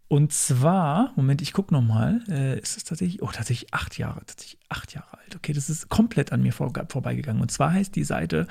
Und 0.10 0.34
zwar, 0.34 1.14
Moment, 1.16 1.42
ich 1.42 1.54
gucke 1.54 1.74
noch 1.74 1.82
mal, 1.82 2.22
äh, 2.28 2.60
ist 2.60 2.76
es 2.76 2.84
tatsächlich, 2.84 3.24
oh, 3.24 3.30
tatsächlich 3.32 3.74
acht 3.74 3.98
Jahre, 3.98 4.26
tatsächlich 4.26 4.60
acht 4.68 4.94
Jahre 4.94 5.18
alt. 5.18 5.38
Okay, 5.38 5.54
das 5.54 5.70
ist 5.70 5.88
komplett 5.88 6.34
an 6.34 6.44
mir 6.44 6.52
vor, 6.52 6.74
vorbeigegangen. 6.90 7.42
Und 7.42 7.50
zwar 7.50 7.72
heißt 7.72 7.96
die 7.96 8.04
Seite 8.04 8.46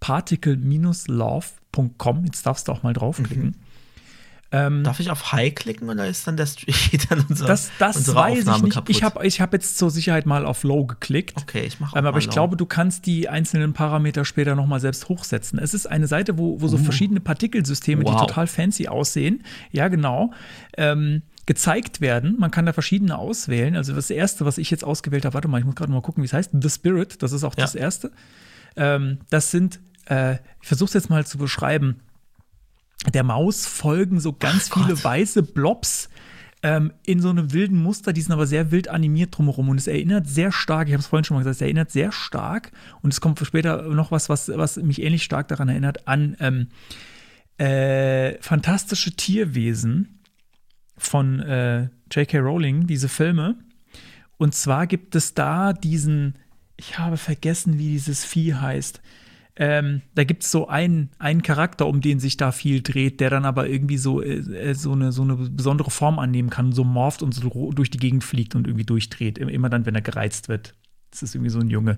particle-love.com. 0.00 2.24
Jetzt 2.24 2.44
darfst 2.44 2.66
du 2.66 2.72
auch 2.72 2.82
mal 2.82 2.94
draufklicken. 2.94 3.46
Mhm. 3.46 3.54
Ähm, 4.50 4.82
Darf 4.82 4.98
ich 4.98 5.10
auf 5.10 5.32
High 5.32 5.54
klicken 5.54 5.90
oder 5.90 6.06
ist 6.08 6.26
dann 6.26 6.38
der 6.38 6.46
Stream 6.46 6.74
dann 7.10 7.24
unser, 7.28 7.46
das, 7.46 7.70
das 7.78 7.96
unsere 7.98 8.16
weiß 8.16 8.38
Aufnahme 8.38 8.56
ich 8.56 8.62
nicht. 8.64 8.74
Kaputt? 8.74 8.96
Ich 8.96 9.02
habe 9.02 9.26
ich 9.26 9.40
hab 9.42 9.52
jetzt 9.52 9.76
zur 9.76 9.90
Sicherheit 9.90 10.24
mal 10.24 10.46
auf 10.46 10.62
Low 10.62 10.86
geklickt. 10.86 11.36
Okay, 11.36 11.64
ich 11.66 11.80
mache 11.80 11.98
ähm, 11.98 12.06
Aber 12.06 12.18
ich 12.18 12.26
low. 12.26 12.32
glaube, 12.32 12.56
du 12.56 12.64
kannst 12.64 13.04
die 13.04 13.28
einzelnen 13.28 13.74
Parameter 13.74 14.24
später 14.24 14.54
noch 14.54 14.66
mal 14.66 14.80
selbst 14.80 15.10
hochsetzen. 15.10 15.58
Es 15.58 15.74
ist 15.74 15.86
eine 15.86 16.06
Seite, 16.06 16.38
wo, 16.38 16.62
wo 16.62 16.68
so 16.68 16.78
uh. 16.78 16.80
verschiedene 16.80 17.20
Partikelsysteme, 17.20 18.04
wow. 18.04 18.12
die 18.12 18.26
total 18.26 18.46
fancy 18.46 18.88
aussehen, 18.88 19.44
ja 19.70 19.88
genau, 19.88 20.32
ähm, 20.78 21.22
gezeigt 21.44 22.00
werden. 22.00 22.36
Man 22.38 22.50
kann 22.50 22.64
da 22.64 22.72
verschiedene 22.72 23.18
auswählen. 23.18 23.76
Also 23.76 23.94
das 23.94 24.08
erste, 24.08 24.46
was 24.46 24.56
ich 24.56 24.70
jetzt 24.70 24.84
ausgewählt 24.84 25.26
habe, 25.26 25.34
warte 25.34 25.48
mal, 25.48 25.58
ich 25.58 25.66
muss 25.66 25.74
gerade 25.74 25.92
mal 25.92 26.00
gucken, 26.00 26.22
wie 26.22 26.26
es 26.26 26.32
heißt. 26.32 26.52
The 26.58 26.70
Spirit, 26.70 27.22
das 27.22 27.32
ist 27.32 27.44
auch 27.44 27.54
Ja. 27.56 27.64
das 27.64 27.74
erste. 27.74 28.12
Ähm, 28.76 29.18
das 29.28 29.50
sind, 29.50 29.80
äh, 30.06 30.34
ich 30.62 30.68
versuche 30.68 30.88
es 30.88 30.94
jetzt 30.94 31.10
mal 31.10 31.26
zu 31.26 31.36
beschreiben. 31.36 32.00
Der 33.06 33.22
Maus 33.22 33.66
folgen 33.66 34.20
so 34.20 34.32
ganz 34.32 34.68
Ach 34.70 34.74
viele 34.74 34.94
Gott. 34.94 35.04
weiße 35.04 35.42
Blobs 35.42 36.08
ähm, 36.62 36.92
in 37.06 37.20
so 37.20 37.30
einem 37.30 37.52
wilden 37.52 37.80
Muster, 37.80 38.12
die 38.12 38.20
sind 38.20 38.32
aber 38.32 38.46
sehr 38.46 38.70
wild 38.70 38.88
animiert 38.88 39.36
drumherum 39.36 39.68
und 39.68 39.78
es 39.78 39.86
erinnert 39.86 40.26
sehr 40.26 40.50
stark, 40.50 40.88
ich 40.88 40.94
habe 40.94 41.00
es 41.00 41.06
vorhin 41.06 41.24
schon 41.24 41.36
mal 41.36 41.40
gesagt, 41.40 41.56
es 41.56 41.62
erinnert 41.62 41.90
sehr 41.90 42.10
stark 42.10 42.72
und 43.00 43.12
es 43.12 43.20
kommt 43.20 43.38
später 43.38 43.82
noch 43.82 44.10
was, 44.10 44.28
was, 44.28 44.48
was 44.48 44.76
mich 44.76 45.02
ähnlich 45.02 45.22
stark 45.22 45.48
daran 45.48 45.68
erinnert, 45.68 46.08
an 46.08 46.36
ähm, 46.40 46.68
äh, 47.58 48.40
fantastische 48.40 49.12
Tierwesen 49.12 50.20
von 50.96 51.40
äh, 51.40 51.88
J.K. 52.10 52.38
Rowling, 52.38 52.86
diese 52.86 53.08
Filme. 53.08 53.56
Und 54.36 54.54
zwar 54.54 54.86
gibt 54.86 55.14
es 55.14 55.34
da 55.34 55.72
diesen, 55.72 56.36
ich 56.76 56.98
habe 56.98 57.16
vergessen, 57.16 57.78
wie 57.78 57.90
dieses 57.90 58.24
Vieh 58.24 58.54
heißt. 58.54 59.00
Ähm, 59.60 60.02
da 60.14 60.22
gibt 60.22 60.44
es 60.44 60.52
so 60.52 60.68
einen, 60.68 61.10
einen 61.18 61.42
Charakter, 61.42 61.86
um 61.88 62.00
den 62.00 62.20
sich 62.20 62.36
da 62.36 62.52
viel 62.52 62.80
dreht, 62.80 63.18
der 63.18 63.28
dann 63.28 63.44
aber 63.44 63.68
irgendwie 63.68 63.98
so, 63.98 64.22
äh, 64.22 64.36
äh, 64.38 64.74
so, 64.74 64.92
eine, 64.92 65.10
so 65.10 65.22
eine 65.22 65.34
besondere 65.34 65.90
Form 65.90 66.20
annehmen 66.20 66.48
kann, 66.48 66.70
so 66.72 66.84
morpht 66.84 67.22
und 67.22 67.34
so 67.34 67.72
durch 67.72 67.90
die 67.90 67.98
Gegend 67.98 68.22
fliegt 68.22 68.54
und 68.54 68.66
irgendwie 68.68 68.86
durchdreht. 68.86 69.36
Im- 69.36 69.48
Immer 69.48 69.68
dann, 69.68 69.84
wenn 69.84 69.96
er 69.96 70.00
gereizt 70.00 70.48
wird. 70.48 70.74
Das 71.10 71.22
ist 71.22 71.34
irgendwie 71.34 71.50
so 71.50 71.58
ein 71.58 71.70
Junge. 71.70 71.96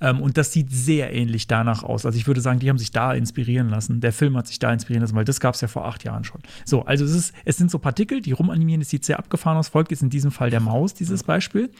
Ähm, 0.00 0.20
und 0.20 0.38
das 0.38 0.52
sieht 0.52 0.70
sehr 0.70 1.12
ähnlich 1.12 1.46
danach 1.46 1.82
aus. 1.82 2.06
Also 2.06 2.16
ich 2.16 2.26
würde 2.26 2.40
sagen, 2.40 2.60
die 2.60 2.70
haben 2.70 2.78
sich 2.78 2.92
da 2.92 3.12
inspirieren 3.12 3.68
lassen. 3.68 4.00
Der 4.00 4.12
Film 4.12 4.36
hat 4.36 4.46
sich 4.46 4.58
da 4.60 4.72
inspirieren 4.72 5.02
lassen, 5.02 5.16
weil 5.16 5.24
das 5.24 5.40
gab 5.40 5.56
es 5.56 5.60
ja 5.60 5.68
vor 5.68 5.84
acht 5.86 6.04
Jahren 6.04 6.24
schon. 6.24 6.40
So, 6.64 6.84
also 6.84 7.04
es, 7.04 7.14
ist, 7.14 7.34
es 7.44 7.56
sind 7.56 7.70
so 7.70 7.78
Partikel, 7.80 8.20
die 8.22 8.32
rumanimieren. 8.32 8.80
Es 8.80 8.90
sieht 8.90 9.04
sehr 9.04 9.18
abgefahren 9.18 9.58
aus. 9.58 9.68
Folgt 9.68 9.90
jetzt 9.90 10.02
in 10.02 10.10
diesem 10.10 10.30
Fall 10.30 10.50
der 10.50 10.60
Maus, 10.60 10.94
dieses 10.94 11.24
Beispiel. 11.24 11.70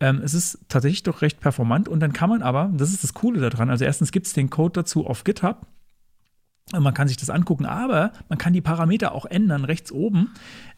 Ähm, 0.00 0.20
es 0.24 0.34
ist 0.34 0.58
tatsächlich 0.68 1.02
doch 1.02 1.22
recht 1.22 1.40
performant 1.40 1.88
und 1.88 2.00
dann 2.00 2.12
kann 2.12 2.28
man 2.28 2.42
aber, 2.42 2.70
das 2.74 2.90
ist 2.90 3.04
das 3.04 3.14
Coole 3.14 3.40
daran, 3.40 3.70
also 3.70 3.84
erstens 3.84 4.12
gibt 4.12 4.26
es 4.26 4.32
den 4.32 4.50
Code 4.50 4.72
dazu 4.72 5.06
auf 5.06 5.24
GitHub. 5.24 5.66
Man 6.72 6.94
kann 6.94 7.08
sich 7.08 7.18
das 7.18 7.28
angucken, 7.28 7.66
aber 7.66 8.12
man 8.30 8.38
kann 8.38 8.54
die 8.54 8.62
Parameter 8.62 9.12
auch 9.12 9.26
ändern. 9.26 9.66
Rechts 9.66 9.92
oben 9.92 10.30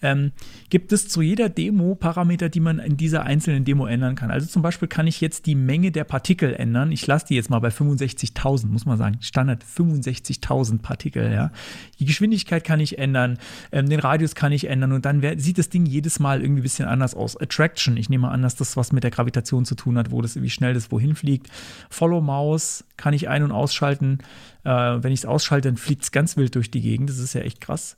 ähm, 0.03 0.33
gibt 0.69 0.93
es 0.93 1.09
zu 1.09 1.23
jeder 1.23 1.49
Demo 1.49 1.95
Parameter, 1.95 2.49
die 2.49 2.59
man 2.59 2.81
in 2.81 2.97
dieser 2.97 3.23
einzelnen 3.23 3.65
Demo 3.65 3.87
ändern 3.87 4.17
kann. 4.17 4.33
Also 4.33 4.49
zum 4.49 4.63
Beispiel 4.63 4.89
kann 4.89 5.07
ich 5.07 5.21
jetzt 5.21 5.47
die 5.47 5.55
Menge 5.55 5.93
der 5.93 6.03
Partikel 6.03 6.55
ändern. 6.55 6.91
Ich 6.91 7.07
lasse 7.07 7.27
die 7.29 7.37
jetzt 7.37 7.51
mal 7.51 7.61
bei 7.61 7.69
65.000, 7.69 8.67
muss 8.67 8.85
man 8.85 8.99
sagen. 8.99 9.19
Standard 9.21 9.63
65.000 9.63 10.83
Partikel, 10.83 11.33
ja. 11.33 11.53
Die 12.01 12.05
Geschwindigkeit 12.05 12.65
kann 12.65 12.81
ich 12.81 12.99
ändern, 12.99 13.39
ähm, 13.71 13.89
den 13.89 14.01
Radius 14.01 14.35
kann 14.35 14.51
ich 14.51 14.69
ändern 14.69 14.91
und 14.91 15.05
dann 15.05 15.23
sieht 15.39 15.59
das 15.59 15.69
Ding 15.69 15.87
jedes 15.87 16.19
Mal 16.19 16.43
irgendwie 16.43 16.63
ein 16.63 16.65
bisschen 16.65 16.89
anders 16.89 17.15
aus. 17.15 17.41
Attraction, 17.41 17.97
ich 17.97 18.11
nehme 18.11 18.29
an, 18.29 18.43
dass 18.43 18.57
das 18.57 18.77
was 18.77 18.91
mit 18.91 19.05
der 19.05 19.13
Gravitation 19.13 19.65
zu 19.65 19.77
tun 19.77 19.97
hat, 19.99 20.11
wo 20.11 20.21
das, 20.21 20.43
wie 20.43 20.51
schnell 20.51 20.75
das 20.75 20.91
wohin 20.91 21.15
fliegt. 21.15 21.49
Follow 21.91 22.21
Maus 22.21 22.85
kann 22.97 23.15
ich 23.15 23.29
ein- 23.29 23.45
und 23.45 23.53
ausschalten. 23.53 24.19
Äh, 24.67 25.03
wenn 25.03 25.13
ich 25.13 25.21
es 25.21 25.27
ausschalte, 25.27 25.69
dann 25.69 25.77
fliegt 25.77 26.03
es 26.03 26.11
ganz 26.13 26.37
wild 26.37 26.55
durch 26.57 26.71
die 26.71 26.81
Gegend. 26.81 27.09
Das 27.09 27.19
ist 27.19 27.35
ja 27.35 27.43
echt 27.43 27.61
krass. 27.61 27.97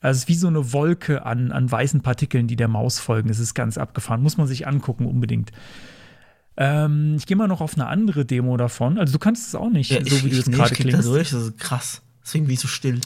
Also 0.00 0.16
es 0.16 0.22
ist 0.24 0.28
wie 0.28 0.34
so 0.34 0.48
eine 0.48 0.72
Wolke 0.72 1.24
an, 1.24 1.52
an 1.52 1.70
weißen 1.70 2.00
Partikeln, 2.02 2.48
die 2.48 2.56
der 2.56 2.66
Maus 2.68 2.98
folgen. 2.98 3.28
Das 3.28 3.38
ist 3.38 3.54
ganz 3.54 3.78
abgefahren. 3.78 4.20
Muss 4.22 4.36
man 4.36 4.48
sich 4.48 4.66
angucken, 4.66 5.06
unbedingt. 5.06 5.52
Ähm, 6.56 7.14
ich 7.16 7.26
gehe 7.26 7.36
mal 7.36 7.46
noch 7.46 7.60
auf 7.60 7.74
eine 7.74 7.86
andere 7.86 8.24
Demo 8.24 8.56
davon. 8.56 8.98
Also 8.98 9.12
du 9.12 9.18
kannst 9.20 9.46
es 9.46 9.54
auch 9.54 9.70
nicht, 9.70 9.90
Ja, 9.92 10.04
so 10.04 10.24
wie 10.24 10.30
du 10.30 10.38
ich, 10.38 10.46
nee, 10.46 10.56
gerade 10.56 10.72
ich 10.72 10.80
klingst. 10.80 11.06
durch, 11.06 11.30
das 11.30 11.42
ist 11.44 11.58
krass. 11.58 12.02
Deswegen 12.24 12.46
bin 12.46 12.54
ich 12.54 12.60
so 12.60 12.68
still. 12.68 13.00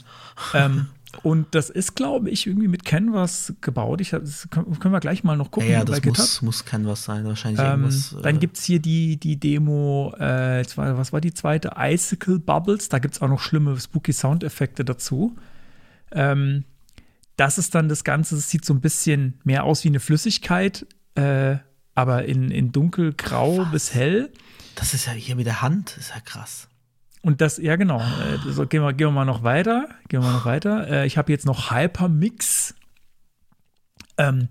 Ähm, 0.54 0.86
und 1.22 1.54
das 1.54 1.70
ist, 1.70 1.94
glaube 1.94 2.30
ich, 2.30 2.46
irgendwie 2.46 2.68
mit 2.68 2.84
Canvas 2.84 3.54
gebaut. 3.60 4.00
Ich, 4.00 4.10
das 4.10 4.48
können 4.50 4.92
wir 4.92 5.00
gleich 5.00 5.24
mal 5.24 5.36
noch 5.36 5.50
gucken 5.50 5.70
Ja, 5.70 5.78
ja, 5.78 5.84
das 5.84 6.04
muss, 6.04 6.42
muss 6.42 6.64
Canvas 6.64 7.04
sein. 7.04 7.24
Wahrscheinlich 7.24 7.60
Ähm, 7.60 7.82
irgendwas. 7.84 8.16
dann 8.22 8.36
äh, 8.36 8.38
gibt 8.38 8.58
es 8.58 8.64
hier 8.64 8.80
die, 8.80 9.16
die 9.16 9.38
Demo, 9.38 10.12
äh, 10.18 10.64
was 10.76 11.12
war 11.12 11.20
die 11.20 11.32
zweite? 11.32 11.72
Icicle 11.76 12.38
Bubbles. 12.38 12.88
Da 12.88 12.98
gibt 12.98 13.14
es 13.14 13.22
auch 13.22 13.28
noch 13.28 13.40
schlimme 13.40 13.78
spooky 13.78 14.12
Soundeffekte 14.12 14.84
dazu. 14.84 15.36
Ähm, 16.12 16.64
das 17.36 17.58
ist 17.58 17.74
dann 17.74 17.88
das 17.88 18.04
Ganze, 18.04 18.36
es 18.36 18.50
sieht 18.50 18.64
so 18.64 18.74
ein 18.74 18.80
bisschen 18.80 19.40
mehr 19.44 19.64
aus 19.64 19.84
wie 19.84 19.88
eine 19.88 20.00
Flüssigkeit, 20.00 20.86
äh, 21.14 21.56
aber 21.94 22.24
in, 22.24 22.50
in 22.50 22.72
dunkelgrau 22.72 23.66
bis 23.72 23.94
hell. 23.94 24.32
Das 24.74 24.94
ist 24.94 25.06
ja 25.06 25.12
hier 25.12 25.36
mit 25.36 25.46
der 25.46 25.62
Hand, 25.62 25.96
ist 25.98 26.10
ja 26.10 26.20
krass. 26.20 26.68
Und 27.26 27.40
das, 27.40 27.58
ja 27.58 27.74
genau, 27.74 27.98
äh, 27.98 28.52
so, 28.52 28.68
gehen, 28.68 28.82
wir, 28.82 28.92
gehen 28.92 29.08
wir 29.08 29.10
mal 29.10 29.24
noch 29.24 29.42
weiter. 29.42 29.88
Gehen 30.06 30.22
wir 30.22 30.30
noch 30.30 30.44
weiter. 30.44 30.88
Äh, 30.88 31.06
ich 31.08 31.18
habe 31.18 31.32
jetzt 31.32 31.44
noch 31.44 31.72
Hypermix. 31.72 32.76
Ähm, 34.16 34.46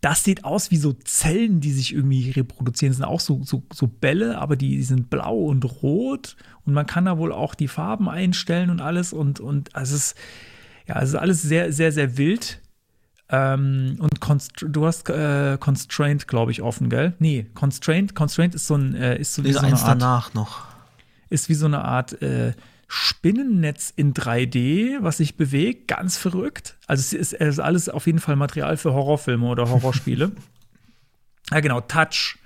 das 0.00 0.24
sieht 0.24 0.42
aus 0.42 0.70
wie 0.70 0.78
so 0.78 0.94
Zellen, 0.94 1.60
die 1.60 1.70
sich 1.70 1.94
irgendwie 1.94 2.30
reproduzieren. 2.30 2.92
Das 2.92 2.96
sind 2.96 3.04
auch 3.04 3.20
so, 3.20 3.42
so, 3.44 3.62
so 3.70 3.86
Bälle, 3.88 4.38
aber 4.38 4.56
die, 4.56 4.70
die 4.70 4.82
sind 4.84 5.10
blau 5.10 5.36
und 5.36 5.82
rot. 5.82 6.36
Und 6.64 6.72
man 6.72 6.86
kann 6.86 7.04
da 7.04 7.18
wohl 7.18 7.30
auch 7.30 7.54
die 7.54 7.68
Farben 7.68 8.08
einstellen 8.08 8.70
und 8.70 8.80
alles. 8.80 9.12
Und, 9.12 9.38
und 9.38 9.76
also 9.76 9.94
es 9.94 10.06
ist, 10.06 10.18
ja, 10.86 11.02
es 11.02 11.10
ist 11.10 11.16
alles 11.16 11.42
sehr, 11.42 11.74
sehr, 11.74 11.92
sehr 11.92 12.16
wild. 12.16 12.62
Ähm, 13.28 13.98
und 13.98 14.18
du 14.62 14.86
hast 14.86 15.10
äh, 15.10 15.58
Constraint, 15.60 16.26
glaube 16.26 16.52
ich, 16.52 16.62
offen, 16.62 16.88
gell? 16.88 17.12
Nee, 17.18 17.50
Constraint, 17.52 18.14
Constraint 18.14 18.54
ist 18.54 18.66
so 18.66 18.76
ein, 18.76 18.94
äh, 18.94 19.18
ist 19.18 19.34
so 19.34 19.44
wie 19.44 19.52
so 19.52 19.58
eins 19.58 19.82
Art 19.82 20.00
danach 20.00 20.32
noch. 20.32 20.73
Ist 21.30 21.48
wie 21.48 21.54
so 21.54 21.66
eine 21.66 21.84
Art 21.84 22.20
äh, 22.22 22.52
Spinnennetz 22.88 23.92
in 23.94 24.14
3D, 24.14 24.98
was 25.00 25.16
sich 25.18 25.36
bewegt, 25.36 25.88
ganz 25.88 26.16
verrückt. 26.16 26.76
Also 26.86 27.00
es 27.00 27.12
ist, 27.12 27.32
es 27.32 27.54
ist 27.54 27.60
alles 27.60 27.88
auf 27.88 28.06
jeden 28.06 28.20
Fall 28.20 28.36
Material 28.36 28.76
für 28.76 28.92
Horrorfilme 28.92 29.46
oder 29.46 29.68
Horrorspiele. 29.68 30.32
ja, 31.50 31.60
genau, 31.60 31.80
Touch 31.80 32.38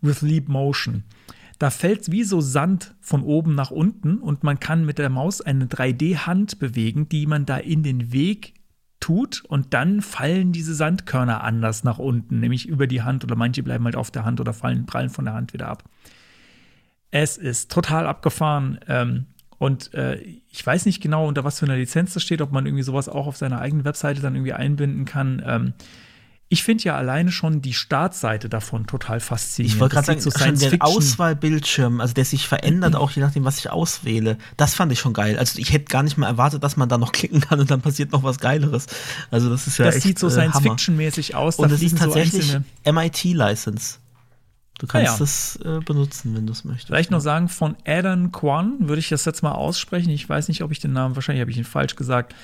with 0.00 0.22
Leap 0.22 0.48
Motion. 0.48 1.04
Da 1.58 1.70
fällt 1.70 2.12
wie 2.12 2.22
so 2.22 2.40
Sand 2.40 2.94
von 3.00 3.22
oben 3.22 3.54
nach 3.56 3.72
unten 3.72 4.18
und 4.18 4.44
man 4.44 4.60
kann 4.60 4.84
mit 4.84 4.98
der 4.98 5.10
Maus 5.10 5.40
eine 5.40 5.66
3D-Hand 5.66 6.60
bewegen, 6.60 7.08
die 7.08 7.26
man 7.26 7.46
da 7.46 7.56
in 7.56 7.82
den 7.82 8.12
Weg 8.12 8.54
tut 9.00 9.42
und 9.44 9.74
dann 9.74 10.00
fallen 10.00 10.52
diese 10.52 10.74
Sandkörner 10.74 11.42
anders 11.42 11.82
nach 11.82 11.98
unten, 11.98 12.40
nämlich 12.40 12.68
über 12.68 12.86
die 12.86 13.02
Hand 13.02 13.24
oder 13.24 13.34
manche 13.34 13.62
bleiben 13.62 13.84
halt 13.84 13.96
auf 13.96 14.10
der 14.10 14.24
Hand 14.24 14.40
oder 14.40 14.52
fallen, 14.52 14.86
prallen 14.86 15.10
von 15.10 15.24
der 15.24 15.34
Hand 15.34 15.52
wieder 15.52 15.68
ab. 15.68 15.82
Es 17.10 17.36
ist 17.36 17.70
total 17.70 18.06
abgefahren. 18.06 18.78
Ähm, 18.88 19.26
und 19.58 19.92
äh, 19.94 20.16
ich 20.50 20.64
weiß 20.64 20.86
nicht 20.86 21.00
genau, 21.02 21.26
unter 21.26 21.42
was 21.44 21.58
für 21.58 21.66
einer 21.66 21.76
Lizenz 21.76 22.14
das 22.14 22.22
steht, 22.22 22.40
ob 22.42 22.52
man 22.52 22.66
irgendwie 22.66 22.84
sowas 22.84 23.08
auch 23.08 23.26
auf 23.26 23.36
seiner 23.36 23.60
eigenen 23.60 23.84
Webseite 23.84 24.20
dann 24.20 24.34
irgendwie 24.34 24.52
einbinden 24.52 25.04
kann. 25.04 25.42
Ähm, 25.44 25.72
ich 26.50 26.62
finde 26.62 26.84
ja 26.84 26.96
alleine 26.96 27.30
schon 27.30 27.60
die 27.60 27.74
Startseite 27.74 28.48
davon 28.48 28.86
total 28.86 29.20
faszinierend. 29.20 29.74
Ich 29.74 29.80
wollte 29.80 29.96
gerade 29.96 30.06
Das 30.06 30.22
sagen, 30.24 30.30
so 30.30 30.30
schon 30.30 30.48
der 30.48 30.56
Science-Fiction- 30.56 30.96
Auswahlbildschirm, 30.96 32.00
also 32.00 32.14
der 32.14 32.24
sich 32.24 32.48
verändert 32.48 32.96
auch 32.96 33.10
je 33.10 33.20
nachdem, 33.20 33.44
was 33.44 33.58
ich 33.58 33.68
auswähle. 33.68 34.38
Das 34.56 34.74
fand 34.74 34.90
ich 34.92 34.98
schon 34.98 35.12
geil. 35.12 35.38
Also 35.38 35.58
ich 35.58 35.72
hätte 35.72 35.86
gar 35.86 36.02
nicht 36.02 36.16
mal 36.16 36.26
erwartet, 36.26 36.62
dass 36.64 36.76
man 36.78 36.88
da 36.88 36.96
noch 36.96 37.12
klicken 37.12 37.40
kann 37.40 37.60
und 37.60 37.70
dann 37.70 37.82
passiert 37.82 38.12
noch 38.12 38.22
was 38.22 38.38
Geileres. 38.38 38.86
Also 39.30 39.50
das 39.50 39.66
ist 39.66 39.78
ja 39.78 39.84
Das 39.86 39.96
echt, 39.96 40.04
sieht 40.06 40.18
so 40.18 40.28
äh. 40.28 40.30
Science-Fiction-mäßig 40.30 41.34
aus. 41.34 41.56
Und 41.56 41.68
da 41.68 41.74
es 41.74 41.82
ist 41.82 41.98
so 41.98 42.04
tatsächlich 42.04 42.54
einzelne- 42.54 42.64
MIT-License. 42.92 43.96
Du 44.78 44.86
kannst 44.86 45.08
Ah, 45.08 45.12
ja. 45.12 45.18
das 45.18 45.58
äh, 45.64 45.80
benutzen, 45.84 46.34
wenn 46.36 46.46
du 46.46 46.52
es 46.52 46.64
möchtest. 46.64 46.86
Vielleicht 46.86 47.10
noch 47.10 47.20
sagen, 47.20 47.48
von 47.48 47.76
Adam 47.86 48.32
Kwan 48.32 48.76
würde 48.88 49.00
ich 49.00 49.08
das 49.08 49.24
jetzt 49.24 49.42
mal 49.42 49.52
aussprechen. 49.52 50.10
Ich 50.10 50.28
weiß 50.28 50.48
nicht, 50.48 50.62
ob 50.62 50.70
ich 50.72 50.78
den 50.78 50.92
Namen, 50.92 51.16
wahrscheinlich 51.16 51.40
habe 51.40 51.50
ich 51.50 51.58
ihn 51.58 51.64
falsch 51.64 51.96
gesagt. 51.96 52.34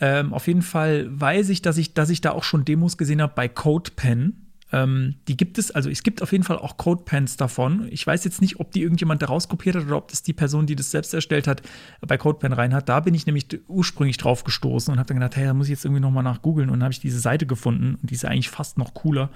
Ähm, 0.00 0.32
auf 0.32 0.46
jeden 0.46 0.62
Fall 0.62 1.08
weiß 1.10 1.48
ich, 1.48 1.62
dass 1.62 1.76
ich, 1.78 1.94
dass 1.94 2.10
ich 2.10 2.20
da 2.20 2.30
auch 2.32 2.44
schon 2.44 2.64
Demos 2.64 2.98
gesehen 2.98 3.20
habe 3.22 3.32
bei 3.34 3.48
CodePen. 3.48 4.44
Ähm, 4.70 5.14
die 5.28 5.36
gibt 5.36 5.56
es, 5.56 5.70
also 5.70 5.88
es 5.88 6.02
gibt 6.02 6.20
auf 6.20 6.30
jeden 6.30 6.44
Fall 6.44 6.58
auch 6.58 6.76
CodePens 6.76 7.38
davon. 7.38 7.88
Ich 7.90 8.06
weiß 8.06 8.22
jetzt 8.24 8.42
nicht, 8.42 8.60
ob 8.60 8.70
die 8.70 8.82
irgendjemand 8.82 9.22
da 9.22 9.26
rauskopiert 9.26 9.76
hat 9.76 9.84
oder 9.86 9.96
ob 9.96 10.08
das 10.08 10.22
die 10.22 10.34
Person, 10.34 10.66
die 10.66 10.76
das 10.76 10.90
selbst 10.90 11.14
erstellt 11.14 11.46
hat, 11.48 11.62
bei 12.06 12.18
CodePen 12.18 12.52
rein 12.52 12.74
hat. 12.74 12.88
Da 12.90 13.00
bin 13.00 13.14
ich 13.14 13.24
nämlich 13.24 13.46
ursprünglich 13.66 14.18
drauf 14.18 14.44
gestoßen 14.44 14.92
und 14.92 14.98
habe 14.98 15.08
dann 15.08 15.16
gedacht, 15.16 15.36
hey, 15.36 15.46
da 15.46 15.54
muss 15.54 15.68
ich 15.68 15.70
jetzt 15.70 15.86
irgendwie 15.86 16.02
noch 16.02 16.10
mal 16.10 16.22
nach 16.22 16.42
googeln 16.42 16.68
und 16.68 16.80
dann 16.80 16.84
habe 16.84 16.92
ich 16.92 17.00
diese 17.00 17.18
Seite 17.18 17.46
gefunden 17.46 17.96
und 18.00 18.10
die 18.10 18.14
ist 18.14 18.26
eigentlich 18.26 18.50
fast 18.50 18.76
noch 18.76 18.92
cooler. 18.92 19.30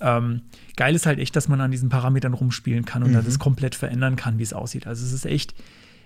Ähm, 0.00 0.42
geil 0.76 0.94
ist 0.94 1.06
halt 1.06 1.18
echt, 1.18 1.34
dass 1.36 1.48
man 1.48 1.60
an 1.60 1.70
diesen 1.70 1.88
Parametern 1.88 2.34
rumspielen 2.34 2.84
kann 2.84 3.02
und 3.02 3.12
dann 3.12 3.24
das 3.24 3.38
komplett 3.38 3.74
verändern 3.74 4.16
kann, 4.16 4.38
wie 4.38 4.42
es 4.42 4.52
aussieht. 4.52 4.86
Also 4.86 5.04
es 5.04 5.12
ist 5.12 5.24
echt 5.26 5.54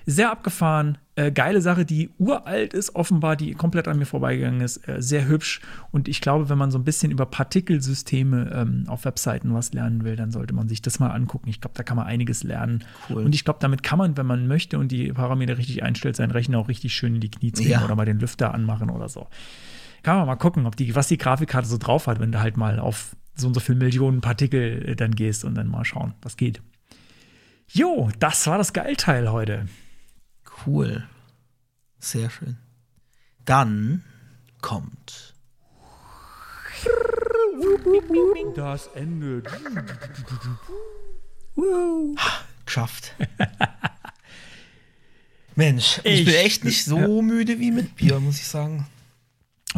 sehr 0.06 0.30
abgefahren, 0.30 0.96
äh, 1.14 1.30
geile 1.30 1.60
Sache, 1.60 1.84
die 1.84 2.08
uralt 2.18 2.72
ist, 2.72 2.94
offenbar, 2.94 3.36
die 3.36 3.52
komplett 3.52 3.86
an 3.86 3.98
mir 3.98 4.06
vorbeigegangen 4.06 4.62
ist, 4.62 4.88
äh, 4.88 5.02
sehr 5.02 5.28
hübsch. 5.28 5.60
Und 5.90 6.08
ich 6.08 6.20
glaube, 6.22 6.48
wenn 6.48 6.56
man 6.56 6.70
so 6.70 6.78
ein 6.78 6.84
bisschen 6.84 7.12
über 7.12 7.26
Partikelsysteme 7.26 8.50
ähm, 8.52 8.84
auf 8.88 9.04
Webseiten 9.04 9.52
was 9.54 9.72
lernen 9.72 10.02
will, 10.04 10.16
dann 10.16 10.30
sollte 10.30 10.54
man 10.54 10.68
sich 10.68 10.82
das 10.82 10.98
mal 11.00 11.10
angucken. 11.10 11.48
Ich 11.48 11.60
glaube, 11.60 11.74
da 11.76 11.82
kann 11.82 11.96
man 11.96 12.06
einiges 12.06 12.42
lernen. 12.42 12.84
Cool. 13.08 13.24
Und 13.24 13.34
ich 13.34 13.44
glaube, 13.44 13.58
damit 13.60 13.82
kann 13.82 13.98
man, 13.98 14.16
wenn 14.16 14.26
man 14.26 14.46
möchte 14.46 14.78
und 14.78 14.90
die 14.90 15.12
Parameter 15.12 15.58
richtig 15.58 15.82
einstellt, 15.82 16.16
seinen 16.16 16.30
Rechner 16.30 16.58
auch 16.58 16.68
richtig 16.68 16.94
schön 16.94 17.16
in 17.16 17.20
die 17.20 17.30
Knie 17.30 17.52
zwingen 17.52 17.72
Ja. 17.72 17.84
oder 17.84 17.94
mal 17.94 18.06
den 18.06 18.20
Lüfter 18.20 18.54
anmachen 18.54 18.88
oder 18.90 19.08
so. 19.08 19.28
Kann 20.02 20.16
man 20.16 20.26
mal 20.26 20.36
gucken, 20.36 20.64
ob 20.66 20.76
die, 20.76 20.94
was 20.94 21.08
die 21.08 21.18
Grafikkarte 21.18 21.68
so 21.68 21.76
drauf 21.76 22.06
hat, 22.06 22.20
wenn 22.20 22.32
du 22.32 22.40
halt 22.40 22.56
mal 22.56 22.78
auf 22.78 23.14
so 23.40 23.48
und 23.48 23.54
so 23.54 23.60
viele 23.60 23.78
Millionen 23.78 24.20
Partikel 24.20 24.88
äh, 24.90 24.96
dann 24.96 25.14
gehst 25.14 25.44
und 25.44 25.54
dann 25.54 25.68
mal 25.68 25.84
schauen, 25.84 26.14
was 26.22 26.36
geht. 26.36 26.60
Jo, 27.68 28.10
das 28.18 28.46
war 28.46 28.58
das 28.58 28.72
Geilteil 28.72 29.30
heute. 29.30 29.68
Cool. 30.66 31.04
Sehr 31.98 32.30
schön. 32.30 32.56
Dann 33.44 34.04
kommt 34.60 35.34
Das 38.54 38.86
Ende. 38.94 39.42
Geschafft. 42.64 43.14
Mensch, 45.56 46.00
ich, 46.04 46.20
Ich- 46.20 46.24
bin 46.26 46.34
echt 46.34 46.64
nicht 46.64 46.84
so 46.84 47.22
müde 47.22 47.58
wie 47.58 47.70
mit 47.70 47.96
Bier, 47.96 48.18
muss 48.20 48.36
ich 48.38 48.46
sagen. 48.46 48.86